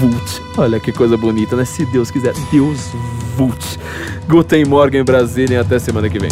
Vult. 0.00 0.40
Olha 0.56 0.80
que 0.80 0.92
coisa 0.92 1.14
bonita, 1.14 1.54
né? 1.54 1.64
Se 1.66 1.84
Deus 1.84 2.10
quiser, 2.10 2.32
Deus 2.50 2.90
Vult. 3.36 3.78
Guten 4.26 4.64
Morgen, 4.64 5.04
Brasília, 5.04 5.56
e 5.56 5.58
até 5.58 5.78
semana 5.78 6.08
que 6.08 6.18
vem. 6.18 6.30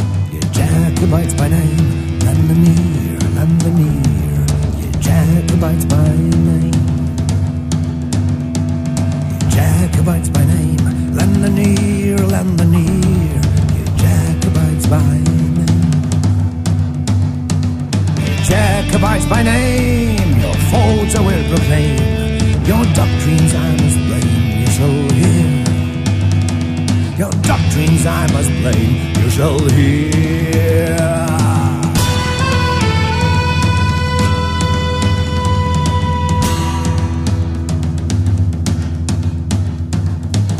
Jacobites 18.48 19.26
by 19.28 19.42
name, 19.42 20.40
your 20.40 20.54
faults 20.70 21.14
I 21.14 21.20
will 21.20 21.48
proclaim. 21.50 21.97
Your 22.68 22.84
doctrines 22.92 23.54
I 23.54 23.70
must 23.80 23.98
blame, 24.06 24.60
you 24.60 24.66
shall 24.66 25.08
hear. 25.16 25.48
Your 27.16 27.30
doctrines 27.40 28.04
I 28.04 28.26
must 28.30 28.50
blame, 28.60 28.94
you 29.16 29.30
shall 29.30 29.58
hear. 29.70 30.98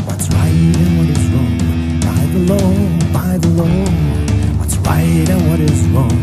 What's 0.07 0.29
right 0.33 0.77
and 0.81 0.97
what 0.97 1.09
is 1.13 1.25
wrong? 1.29 1.57
By 2.01 2.25
the 2.33 2.39
law, 2.49 2.71
by 3.13 3.37
the 3.37 3.49
law. 3.49 3.85
What's 4.57 4.77
right 4.77 5.29
and 5.29 5.41
what 5.47 5.59
is 5.59 5.81
wrong? 5.93 6.19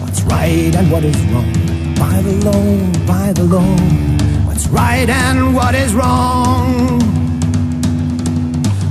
What's 0.00 0.22
right 0.22 0.74
and 0.74 0.90
what 0.90 1.04
is 1.04 1.16
wrong? 1.26 1.65
By 1.98 2.20
the 2.22 2.34
law, 2.44 3.06
by 3.06 3.32
the 3.32 3.44
law, 3.44 3.76
what's 4.46 4.66
right 4.68 5.08
and 5.08 5.54
what 5.54 5.74
is 5.74 5.94
wrong. 5.94 7.00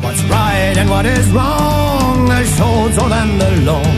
What's 0.03 0.23
right 0.23 0.75
and 0.77 0.89
what 0.89 1.05
is 1.05 1.29
wrong, 1.31 2.27
the 2.27 2.43
short's 2.57 2.97
all 2.97 3.13
and 3.13 3.41
the 3.41 3.51
long. 3.69 3.95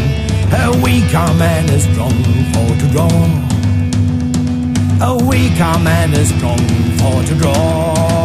A 0.52 0.72
weaker 0.84 1.34
man 1.38 1.70
is 1.70 1.84
strong 1.84 2.24
for 2.54 2.70
to 2.82 2.88
draw. 2.94 3.08
A 5.10 5.16
weaker 5.26 5.80
man 5.80 6.14
is 6.14 6.30
strong 6.36 6.60
for 7.00 7.24
to 7.28 7.36
draw. 7.36 8.17